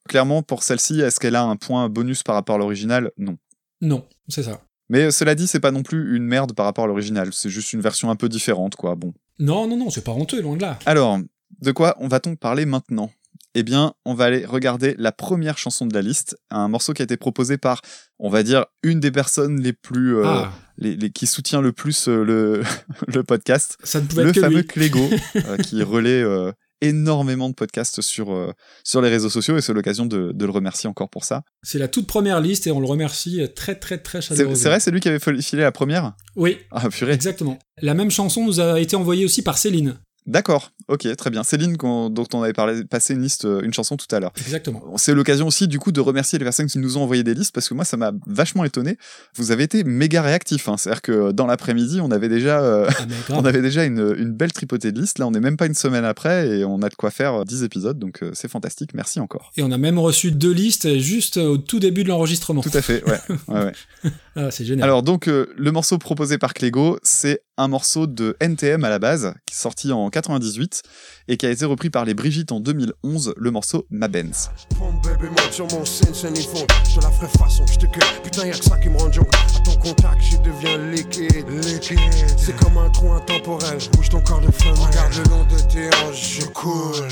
Clairement, 0.10 0.44
pour 0.44 0.64
celle-ci, 0.64 1.00
est-ce 1.02 1.20
qu'elle 1.20 1.36
a 1.36 1.44
un 1.44 1.56
point 1.56 1.88
bonus 1.90 2.24
par 2.24 2.36
rapport 2.36 2.56
à 2.56 2.60
l'original? 2.60 3.12
Non. 3.18 3.38
Non, 3.82 4.06
c'est 4.28 4.44
ça. 4.44 4.62
Mais 4.90 5.12
cela 5.12 5.36
dit, 5.36 5.48
c'est 5.48 5.60
pas 5.60 5.72
non 5.72 5.84
plus 5.84 6.16
une 6.16 6.24
merde 6.24 6.54
par 6.54 6.66
rapport 6.66 6.86
à 6.86 6.88
l'original. 6.88 7.30
C'est 7.34 7.50
juste 7.50 7.74
une 7.74 7.82
version 7.82 8.10
un 8.10 8.16
peu 8.16 8.30
différente, 8.30 8.76
quoi. 8.76 8.96
Bon. 8.96 9.14
Non, 9.40 9.68
non, 9.68 9.78
non, 9.78 9.90
c'est 9.90 10.04
pas 10.04 10.12
honteux, 10.14 10.42
loin 10.42 10.56
de 10.56 10.62
là. 10.62 10.80
Alors, 10.86 11.20
de 11.62 11.72
quoi 11.72 11.96
on 12.00 12.08
va-t-on 12.08 12.36
parler 12.36 12.66
maintenant? 12.66 13.12
Eh 13.54 13.64
bien, 13.64 13.94
on 14.06 14.14
va 14.14 14.26
aller 14.26 14.46
regarder 14.46 14.94
la 15.00 15.12
première 15.12 15.58
chanson 15.58 15.86
de 15.88 15.94
la 15.94 16.02
liste, 16.02 16.38
un 16.52 16.68
morceau 16.68 16.94
qui 16.94 17.02
a 17.02 17.06
été 17.06 17.18
proposé 17.18 17.58
par, 17.58 17.82
on 18.20 18.30
va 18.30 18.44
dire, 18.44 18.66
une 18.84 19.00
des 19.00 19.12
personnes 19.12 19.60
les 19.62 19.74
plus, 19.74 20.18
euh, 20.18 20.24
Ah, 20.26 20.52
les, 20.78 20.96
les- 20.96 21.10
qui 21.10 21.26
soutient 21.26 21.60
le 21.62 21.72
plus 21.72 22.08
euh, 22.08 22.24
le, 22.24 22.62
le 23.08 23.24
podcast, 23.24 23.78
ça 23.84 24.00
ne 24.00 24.06
pouvait 24.06 24.24
le 24.24 24.30
être 24.30 24.36
que 24.36 24.42
fameux 24.42 24.58
lui. 24.60 24.68
Clégo, 24.68 25.10
euh, 25.38 25.58
qui 25.58 25.82
relaie 25.82 26.22
euh, 26.22 26.52
énormément 26.82 27.50
de 27.50 27.54
podcasts 27.56 28.02
sur, 28.02 28.32
euh, 28.34 28.52
sur 28.84 29.02
les 29.02 29.10
réseaux 29.10 29.30
sociaux, 29.30 29.58
et 29.58 29.62
c'est 29.62 29.74
l'occasion 29.74 30.06
de, 30.06 30.32
de 30.34 30.46
le 30.46 30.52
remercier 30.52 30.90
encore 30.90 31.10
pour 31.10 31.24
ça. 31.26 31.44
C'est 31.64 31.80
la 31.80 31.88
toute 31.88 32.08
première 32.08 32.40
liste 32.42 32.68
et 32.68 32.72
on 32.72 32.80
le 32.80 32.88
remercie 32.88 33.42
très 33.56 33.76
très 33.76 33.98
très 33.98 34.22
C'est 34.22 34.36
chaleureusement. 34.36 34.56
c'est 34.64 34.70
vrai, 34.70 34.80
c'est 34.80 34.92
lui 34.92 35.00
qui 35.00 35.10
avait 35.10 35.20
filé 35.20 35.62
la 35.64 35.72
première? 35.72 36.14
Oui, 36.36 36.58
Ah, 36.72 36.90
purée. 36.90 37.14
exactement. 37.14 37.58
La 37.82 37.94
même 37.94 38.12
chanson 38.12 38.46
nous 38.46 38.60
a 38.60 38.80
été 38.80 38.96
envoyée 38.96 39.26
aussi 39.26 39.42
par 39.42 39.58
Céline. 39.58 39.98
D'accord, 40.28 40.72
ok, 40.90 41.16
très 41.16 41.30
bien. 41.30 41.44
Céline, 41.44 41.78
dont 41.78 42.28
on 42.34 42.44
avait 42.44 42.52
parlé, 42.52 42.84
passé 42.84 43.14
une 43.14 43.22
liste, 43.22 43.46
euh, 43.46 43.62
une 43.62 43.74
chanson 43.74 43.96
tout 43.96 44.14
à 44.14 44.20
l'heure. 44.20 44.34
Exactement. 44.42 44.84
C'est 44.98 45.14
l'occasion 45.14 45.48
aussi, 45.48 45.70
du 45.70 45.80
coup, 45.80 45.94
de 45.94 46.02
remercier 46.02 46.38
les 46.38 46.44
personnes 46.44 46.68
qui 46.68 46.80
nous 46.80 46.98
ont 46.98 47.04
envoyé 47.04 47.24
des 47.24 47.34
listes, 47.34 47.54
parce 47.54 47.70
que 47.70 47.74
moi, 47.74 47.86
ça 47.86 47.96
m'a 47.96 48.12
vachement 48.26 48.66
étonné. 48.66 48.98
Vous 49.36 49.52
avez 49.52 49.64
été 49.64 49.86
méga 49.86 50.22
réactifs. 50.22 50.68
Hein. 50.68 50.76
C'est-à-dire 50.78 51.02
que 51.02 51.32
dans 51.32 51.46
l'après-midi, 51.46 52.02
on 52.02 52.12
avait 52.12 52.28
déjà, 52.28 52.62
euh, 52.62 52.90
Ah, 52.90 53.06
on 53.30 53.46
avait 53.46 53.62
déjà 53.62 53.86
une, 53.86 54.16
une 54.18 54.34
belle 54.34 54.52
tripotée 54.52 54.92
de 54.92 55.00
listes. 55.00 55.18
Là, 55.20 55.28
on 55.28 55.32
n'est 55.32 55.40
même 55.40 55.56
pas 55.56 55.66
une 55.66 55.74
semaine 55.74 56.04
après, 56.04 56.48
et 56.50 56.66
on 56.66 56.82
a 56.82 56.90
de 56.90 56.96
quoi 56.96 57.10
faire 57.10 57.34
euh, 57.34 57.44
10 57.46 57.64
épisodes, 57.64 57.98
donc 57.98 58.22
euh, 58.22 58.32
c'est 58.34 58.50
fantastique. 58.50 58.94
Merci 58.94 59.22
encore. 59.22 59.52
Et 59.56 59.64
on 59.64 59.72
a 59.72 59.78
même 59.78 59.98
reçu 59.98 60.32
deux 60.32 60.52
listes 60.52 60.98
juste 60.98 61.38
au 61.38 61.58
tout 61.58 61.80
début 61.80 62.04
de 62.04 62.10
l'enregistrement. 62.10 62.62
Tout 62.62 62.70
à 62.74 62.82
fait, 62.82 63.02
ouais. 63.06 63.20
ouais, 63.48 63.72
ouais. 64.04 64.12
Ah, 64.40 64.52
c'est 64.52 64.66
génial. 64.66 64.84
Alors 64.84 65.02
donc 65.02 65.28
euh, 65.28 65.52
le 65.58 65.72
morceau 65.72 65.98
proposé 65.98 66.38
par 66.38 66.54
Clégo, 66.54 67.00
c'est 67.02 67.42
un 67.58 67.68
morceau 67.68 68.06
de 68.06 68.38
NTM 68.40 68.84
à 68.84 68.90
la 68.90 69.00
base, 69.00 69.34
qui 69.48 69.56
est 69.56 69.58
sorti 69.58 69.92
en 69.92 70.12
98 70.12 70.84
et 71.28 71.38
qui 71.38 71.48
a 71.48 71.50
été 71.50 71.66
repris 71.66 71.90
par 71.90 72.06
les 72.06 72.14
Brigitte 72.14 72.52
en 72.52 72.60
2011, 72.60 73.34
le 73.36 73.52
morceau 73.52 73.88
Ma 73.90 74.08
Benz. 74.08 74.52
Pompe, 74.78 75.04
bébé, 75.04 75.30
monte 75.30 75.52
sur 75.52 75.66
mon 75.72 75.84
scène, 75.84 76.14
scène 76.14 76.38
et 76.38 76.42
fond. 76.42 76.68
Je 76.88 77.00
te 77.00 77.04
la 77.04 77.10
ferai 77.10 77.28
façon, 77.30 77.66
je 77.66 77.80
te 77.80 77.88
cueille. 77.88 78.22
Putain, 78.24 78.46
y'a 78.46 78.54
que 78.54 78.64
ça 78.64 78.78
qui 78.78 78.90
me 78.90 78.98
rend 79.00 79.12
junk. 79.12 79.26
À 79.34 79.60
ton 79.62 79.76
contact, 79.78 80.22
je 80.22 80.38
deviens 80.38 80.78
liquide. 80.92 81.50
Liquide. 81.50 81.98
C'est 82.38 82.56
comme 82.58 82.78
un 82.78 82.92
trou 82.92 83.12
intemporel. 83.14 83.80
Bouge 83.94 84.10
ton 84.10 84.22
corps 84.22 84.42
de 84.42 84.52
femme. 84.52 84.76
Regarde 84.76 85.16
le 85.16 85.30
long 85.32 85.46
de 85.46 85.60
tes 85.74 85.88
hanches, 86.06 86.42
je 86.42 86.46
coule. 86.46 87.08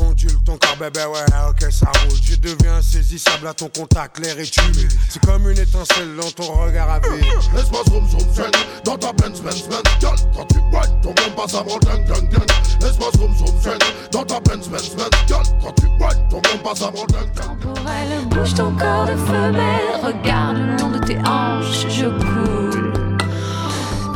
Ondule 0.00 0.38
ton 0.44 0.58
corps, 0.58 0.76
bébé, 0.78 1.00
ouais, 1.04 1.24
ok, 1.48 1.72
ça 1.72 1.86
roule. 1.86 2.18
Je 2.22 2.36
deviens 2.36 2.76
insaisissable 2.76 3.46
à 3.46 3.54
ton 3.54 3.68
contact, 3.68 4.18
l'air 4.18 4.38
est 4.38 4.56
humide. 4.56 4.92
C'est 5.08 5.24
comme 5.24 5.48
une 5.50 5.58
étincelle 5.58 6.16
dans 6.20 6.30
ton 6.30 6.52
regard 6.52 6.90
à 6.90 7.00
vide. 7.00 7.24
Laisse-moi 7.54 7.82
zoom 7.88 8.08
zoom 8.08 8.50
dans 8.84 8.96
ta 8.98 9.12
Benz 9.12 9.40
Benz 9.40 9.66
Benz 9.68 9.82
Girl, 10.00 10.16
quand 10.34 10.46
tu 10.46 10.58
whine, 10.58 11.00
ton 11.02 11.10
bon 11.10 11.30
passe 11.36 11.54
avant 11.54 11.78
ding 11.78 12.04
ding 12.06 12.28
ding 12.28 12.46
Laisse-moi 12.80 13.08
zoom 13.16 13.34
zoom 13.36 13.78
dans 14.12 14.24
ta 14.24 14.40
Benz 14.40 14.68
Benz 14.68 14.90
Benz 14.96 15.10
Girl, 15.26 15.44
quand 15.62 15.72
tu 15.72 15.86
whine, 15.86 16.28
ton 16.28 16.40
bon 16.40 16.58
passe 16.62 16.82
avant 16.82 17.06
ding 17.06 17.30
ding 17.34 17.58
ding 17.60 17.84
Elle 17.86 18.28
bouge 18.28 18.54
ton 18.54 18.72
corps 18.72 19.06
de 19.06 19.16
femelle, 19.16 20.02
regarde 20.02 20.56
le 20.56 20.76
long 20.78 20.90
de 20.90 20.98
tes 20.98 21.18
hanches, 21.18 21.86
je 21.88 22.06
coule. 22.06 22.92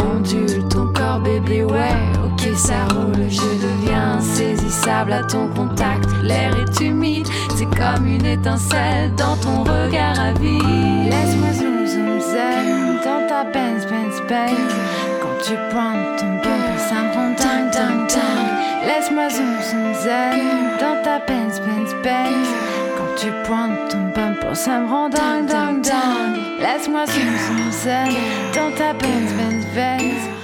Ondule 0.01 0.69
ton 0.69 0.93
corps, 0.93 1.21
bébé, 1.21 1.65
ouais, 1.65 1.97
ok, 2.25 2.57
ça 2.57 2.85
roule. 2.95 3.31
Je 3.31 3.41
deviens 3.41 4.21
insaisissable 4.69 5.13
à 5.13 5.23
ton 5.23 5.49
contact. 5.49 6.05
L'air 6.23 6.53
est 6.57 6.81
humide, 6.81 7.27
c'est 7.57 7.67
comme 7.67 8.07
une 8.07 8.25
étincelle 8.25 9.15
dans 9.17 9.37
ton 9.37 9.63
regard 9.63 10.19
à 10.19 10.33
vide. 10.33 11.11
Laisse-moi 11.11 11.53
zoom, 11.53 11.87
zoom, 11.87 12.21
zen 12.21 12.99
dans 13.05 13.27
ta 13.29 13.45
Benz, 13.45 13.87
Benz, 13.87 14.21
Benz. 14.29 14.75
Quand 15.23 15.43
tu 15.45 15.55
prends 15.71 15.95
ton 16.19 16.35
bumper, 16.37 16.79
ça 16.79 16.95
me 16.95 17.15
rend 17.15 17.31
dingue, 17.31 17.71
dingue, 17.73 18.09
dingue. 18.09 18.87
Laisse-moi 18.87 19.31
zoom, 19.31 19.57
zoom, 19.63 19.95
zen 19.95 20.41
dans 20.81 21.03
ta 21.03 21.19
Benz, 21.27 21.61
Benz, 21.61 21.95
Benz. 22.03 22.49
Quand 22.97 23.15
tu 23.17 23.29
pointes 23.45 23.91
ton 23.91 24.13
bumper, 24.15 24.55
ça 24.55 24.81
me 24.81 24.89
rend 24.89 25.09
dingue, 25.09 25.47
dingue, 25.47 25.83
dingue. 25.83 26.37
Laisse-moi 26.61 27.07
zoom, 27.07 27.33
zoom, 27.47 27.71
zen 27.71 28.15
dans 28.55 28.71
ta 28.77 28.93
Benz, 28.93 29.33
Benz, 29.33 29.65
Benz. 29.75 30.38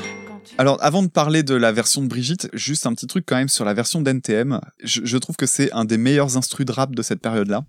Alors 0.56 0.78
avant 0.82 1.02
de 1.02 1.08
parler 1.08 1.42
de 1.42 1.54
la 1.54 1.72
version 1.72 2.00
de 2.00 2.06
Brigitte, 2.06 2.48
juste 2.52 2.86
un 2.86 2.94
petit 2.94 3.08
truc 3.08 3.24
quand 3.26 3.34
même 3.34 3.48
sur 3.48 3.64
la 3.64 3.74
version 3.74 4.00
d'NTM. 4.00 4.60
Je, 4.84 5.18
trouve 5.18 5.34
que 5.34 5.46
c'est 5.46 5.72
un 5.72 5.84
des 5.84 5.98
meilleurs 5.98 6.36
instrus 6.36 6.64
de 6.64 6.70
rap 6.70 6.94
de 6.94 7.02
cette 7.02 7.20
période-là. 7.20 7.64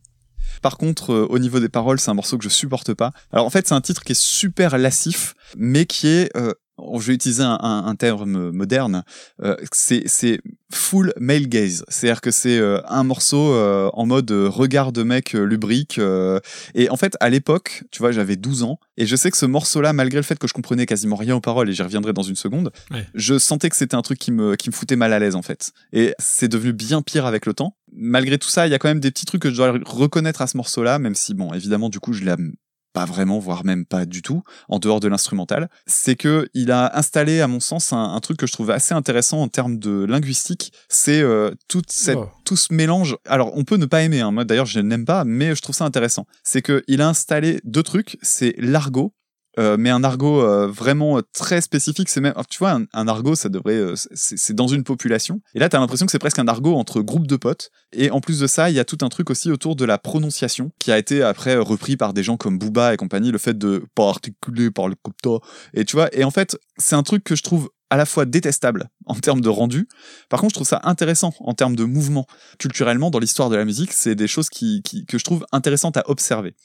Par 0.62 0.78
contre, 0.78 1.12
euh, 1.12 1.28
au 1.30 1.40
niveau 1.40 1.60
des 1.60 1.68
paroles, 1.68 2.00
c'est 2.00 2.12
un 2.12 2.14
morceau 2.14 2.38
que 2.38 2.44
je 2.44 2.50
supporte 2.50 2.94
pas. 2.94 3.12
Alors 3.32 3.46
en 3.46 3.50
fait, 3.50 3.68
c'est 3.68 3.74
un 3.74 3.82
titre 3.82 4.04
qui 4.04 4.12
est 4.12 4.22
super 4.22 4.78
lassif, 4.78 5.34
mais 5.58 5.86
qui 5.86 6.08
est, 6.08 6.36
euh, 6.38 6.54
je 6.78 7.08
vais 7.08 7.14
utiliser 7.14 7.44
un, 7.44 7.58
un- 7.62 7.86
un 7.86 7.96
terme 7.96 8.52
moderne, 8.52 9.04
euh, 9.42 9.56
c'est 9.72 10.40
full 10.74 11.14
male 11.20 11.48
gaze. 11.48 11.86
C'est-à-dire 11.88 12.22
que 12.22 12.32
c'est 12.32 12.58
euh, 12.60 12.82
un 12.88 13.04
morceau 13.04 13.54
euh, 13.54 13.90
en 13.94 14.06
mode 14.06 14.30
euh, 14.32 14.50
regard 14.50 14.92
de 14.92 15.04
mec 15.04 15.36
euh, 15.36 15.46
lubrique. 15.46 16.00
euh, 16.00 16.40
et 16.74 16.90
en 16.90 16.98
fait, 16.98 17.16
à 17.22 17.30
l'époque, 17.30 17.84
tu 17.92 18.00
vois, 18.00 18.12
j'avais 18.12 18.36
12 18.36 18.64
ans, 18.64 18.80
et 18.98 19.06
je 19.06 19.16
sais 19.16 19.32
que 19.32 19.38
ce 19.38 19.46
morceau-là, 19.46 19.94
malgré 19.94 20.18
le 20.20 20.24
fait 20.24 20.38
que 20.38 20.48
je 20.48 20.54
comprenais 20.54 20.86
quasiment 20.86 21.16
rien 21.16 21.36
aux 21.36 21.42
paroles, 21.42 21.70
et 21.70 21.74
j'y 21.74 21.82
reviendrai 21.84 22.12
dans 22.14 22.24
une 22.24 22.36
seconde, 22.36 22.72
Ouais. 22.92 23.06
je 23.14 23.38
sentais 23.40 23.70
que 23.70 23.76
c'était 23.76 23.96
un 23.96 24.02
truc 24.02 24.20
qui 24.20 24.32
me, 24.32 24.56
qui 24.56 24.70
me 24.70 24.74
foutait 24.76 24.96
mal 24.98 25.14
à 25.14 25.20
l'aise 25.20 25.36
en 25.36 25.42
fait. 25.42 25.72
Et 25.94 26.14
c'est 26.20 26.48
devenu 26.50 26.74
bien 26.74 27.02
pire 27.02 27.26
avec 27.26 27.46
le 27.46 27.54
temps. 27.54 27.78
Malgré 27.94 28.38
tout 28.38 28.50
ça, 28.50 28.68
il 28.68 28.72
y 28.72 28.74
a 28.74 28.80
quand 28.80 28.90
même 28.90 29.00
des 29.00 29.12
petits 29.12 29.26
trucs 29.26 29.42
que 29.42 29.50
je 29.50 29.56
dois 29.56 29.74
reconnaître 29.86 30.42
à 30.42 30.48
ce 30.48 30.58
morceau-là, 30.58 31.00
même 31.00 31.16
si, 31.16 31.34
bon, 31.34 31.54
évidemment, 31.54 31.88
du 31.90 32.00
coup, 32.02 32.12
je 32.12 32.26
l'aime 32.26 32.54
pas 32.96 33.06
vraiment, 33.06 33.40
voire 33.40 33.66
même 33.66 33.86
pas 33.86 34.06
du 34.06 34.22
tout, 34.22 34.42
en 34.70 34.80
dehors 34.80 35.02
de 35.02 35.10
l'instrumental. 35.10 35.70
C'est 35.86 36.16
que 36.16 36.48
il 36.54 36.72
a 36.72 36.98
installé, 36.98 37.42
à 37.42 37.48
mon 37.48 37.60
sens, 37.60 37.92
un, 37.92 38.16
un 38.16 38.20
truc 38.22 38.38
que 38.38 38.48
je 38.48 38.54
trouve 38.54 38.72
assez 38.72 38.94
intéressant 38.94 39.42
en 39.42 39.50
termes 39.50 39.78
de 39.78 40.06
linguistique. 40.06 40.72
C'est 40.88 41.22
euh, 41.22 41.52
toute 41.68 41.92
cette, 41.92 42.16
Oh. 42.16 42.30
tout 42.46 42.56
ce 42.56 42.74
mélange. 42.74 43.18
Alors, 43.28 43.52
on 43.58 43.66
peut 43.66 43.76
ne 43.76 43.86
pas 43.86 44.02
aimer. 44.04 44.22
Hein. 44.22 44.32
Moi, 44.32 44.46
d'ailleurs, 44.46 44.66
je 44.66 44.80
n'aime 44.80 45.04
pas, 45.04 45.26
mais 45.26 45.54
je 45.56 45.62
trouve 45.62 45.76
ça 45.76 45.84
intéressant. 45.84 46.26
C'est 46.44 46.62
que 46.62 46.84
il 46.88 47.02
a 47.02 47.10
installé 47.10 47.60
deux 47.66 47.84
trucs. 47.84 48.18
C'est 48.22 48.56
l'argot 48.58 49.14
euh, 49.60 49.78
mais 49.78 49.90
un 49.90 50.04
argot 50.04 50.42
euh, 50.42 50.68
vraiment 50.68 51.18
euh, 51.18 51.22
très 51.34 51.62
spécifique. 51.62 52.10
C'est 52.10 52.22
même, 52.22 52.34
tu 52.50 52.60
vois, 52.60 52.80
un, 52.94 53.08
argot, 53.08 53.36
ça 53.36 53.50
devrait, 53.50 53.76
euh, 53.76 53.94
c'est 54.14 54.56
dans 54.56 54.68
une 54.68 54.84
population. 54.84 55.42
Et 55.54 55.60
là, 55.60 55.70
t'as 55.70 55.80
l'impression 55.80 56.06
que 56.06 56.12
c'est 56.12 56.20
presque 56.20 56.40
un 56.40 56.48
argot 56.48 56.76
entre 56.76 57.02
groupes 57.02 57.28
de 57.28 57.36
potes. 57.36 57.72
Et 57.94 58.12
en 58.12 58.22
plus 58.22 58.40
de 58.40 58.48
ça, 58.48 58.70
il 58.70 58.76
y 58.76 58.80
a 58.80 58.86
tout 58.86 58.98
un 59.02 59.10
truc 59.10 59.30
aussi 59.30 59.52
autour 59.52 59.76
de 59.76 59.86
la 59.86 59.98
prononciation 59.98 60.72
qui 60.80 60.92
a 60.92 60.98
été 60.98 61.24
après 61.24 61.56
repris 61.56 61.98
par 61.98 62.14
des 62.14 62.24
gens 62.24 62.38
comme 62.38 62.58
Booba 62.58 62.94
et 62.94 62.98
compagnie. 62.98 63.32
Le 63.32 63.38
fait 63.38 63.58
de 63.58 63.84
pas 63.96 64.10
articuler 64.10 64.72
par 64.72 64.88
le 64.88 64.96
copta. 64.96 65.46
Et 65.74 65.86
tu 65.86 65.96
vois, 65.96 66.10
et 66.16 66.24
en 66.24 66.32
fait, 66.32 66.58
c'est 66.78 66.96
un 66.96 67.04
truc 67.04 67.24
que 67.24 67.36
je 67.36 67.44
trouve 67.44 67.70
à 67.90 67.98
la 67.98 68.06
fois 68.06 68.26
détestable 68.26 68.90
en 69.06 69.16
termes 69.16 69.42
de 69.42 69.50
rendu. 69.50 69.88
Par 70.30 70.40
contre, 70.42 70.52
je 70.52 70.56
trouve 70.56 70.68
ça 70.68 70.82
intéressant 70.84 71.34
en 71.40 71.54
termes 71.54 71.76
de 71.76 71.84
mouvement. 71.84 72.26
Culturellement, 72.60 73.10
dans 73.12 73.20
l'histoire 73.20 73.50
de 73.50 73.56
la 73.56 73.66
musique, 73.66 73.92
c'est 73.94 74.16
des 74.16 74.28
choses 74.28 74.50
qui, 74.50 74.82
qui- 74.84 75.06
que 75.06 75.18
je 75.18 75.24
trouve 75.24 75.46
intéressantes 75.52 75.98
à 75.98 76.04
observer. 76.10 76.56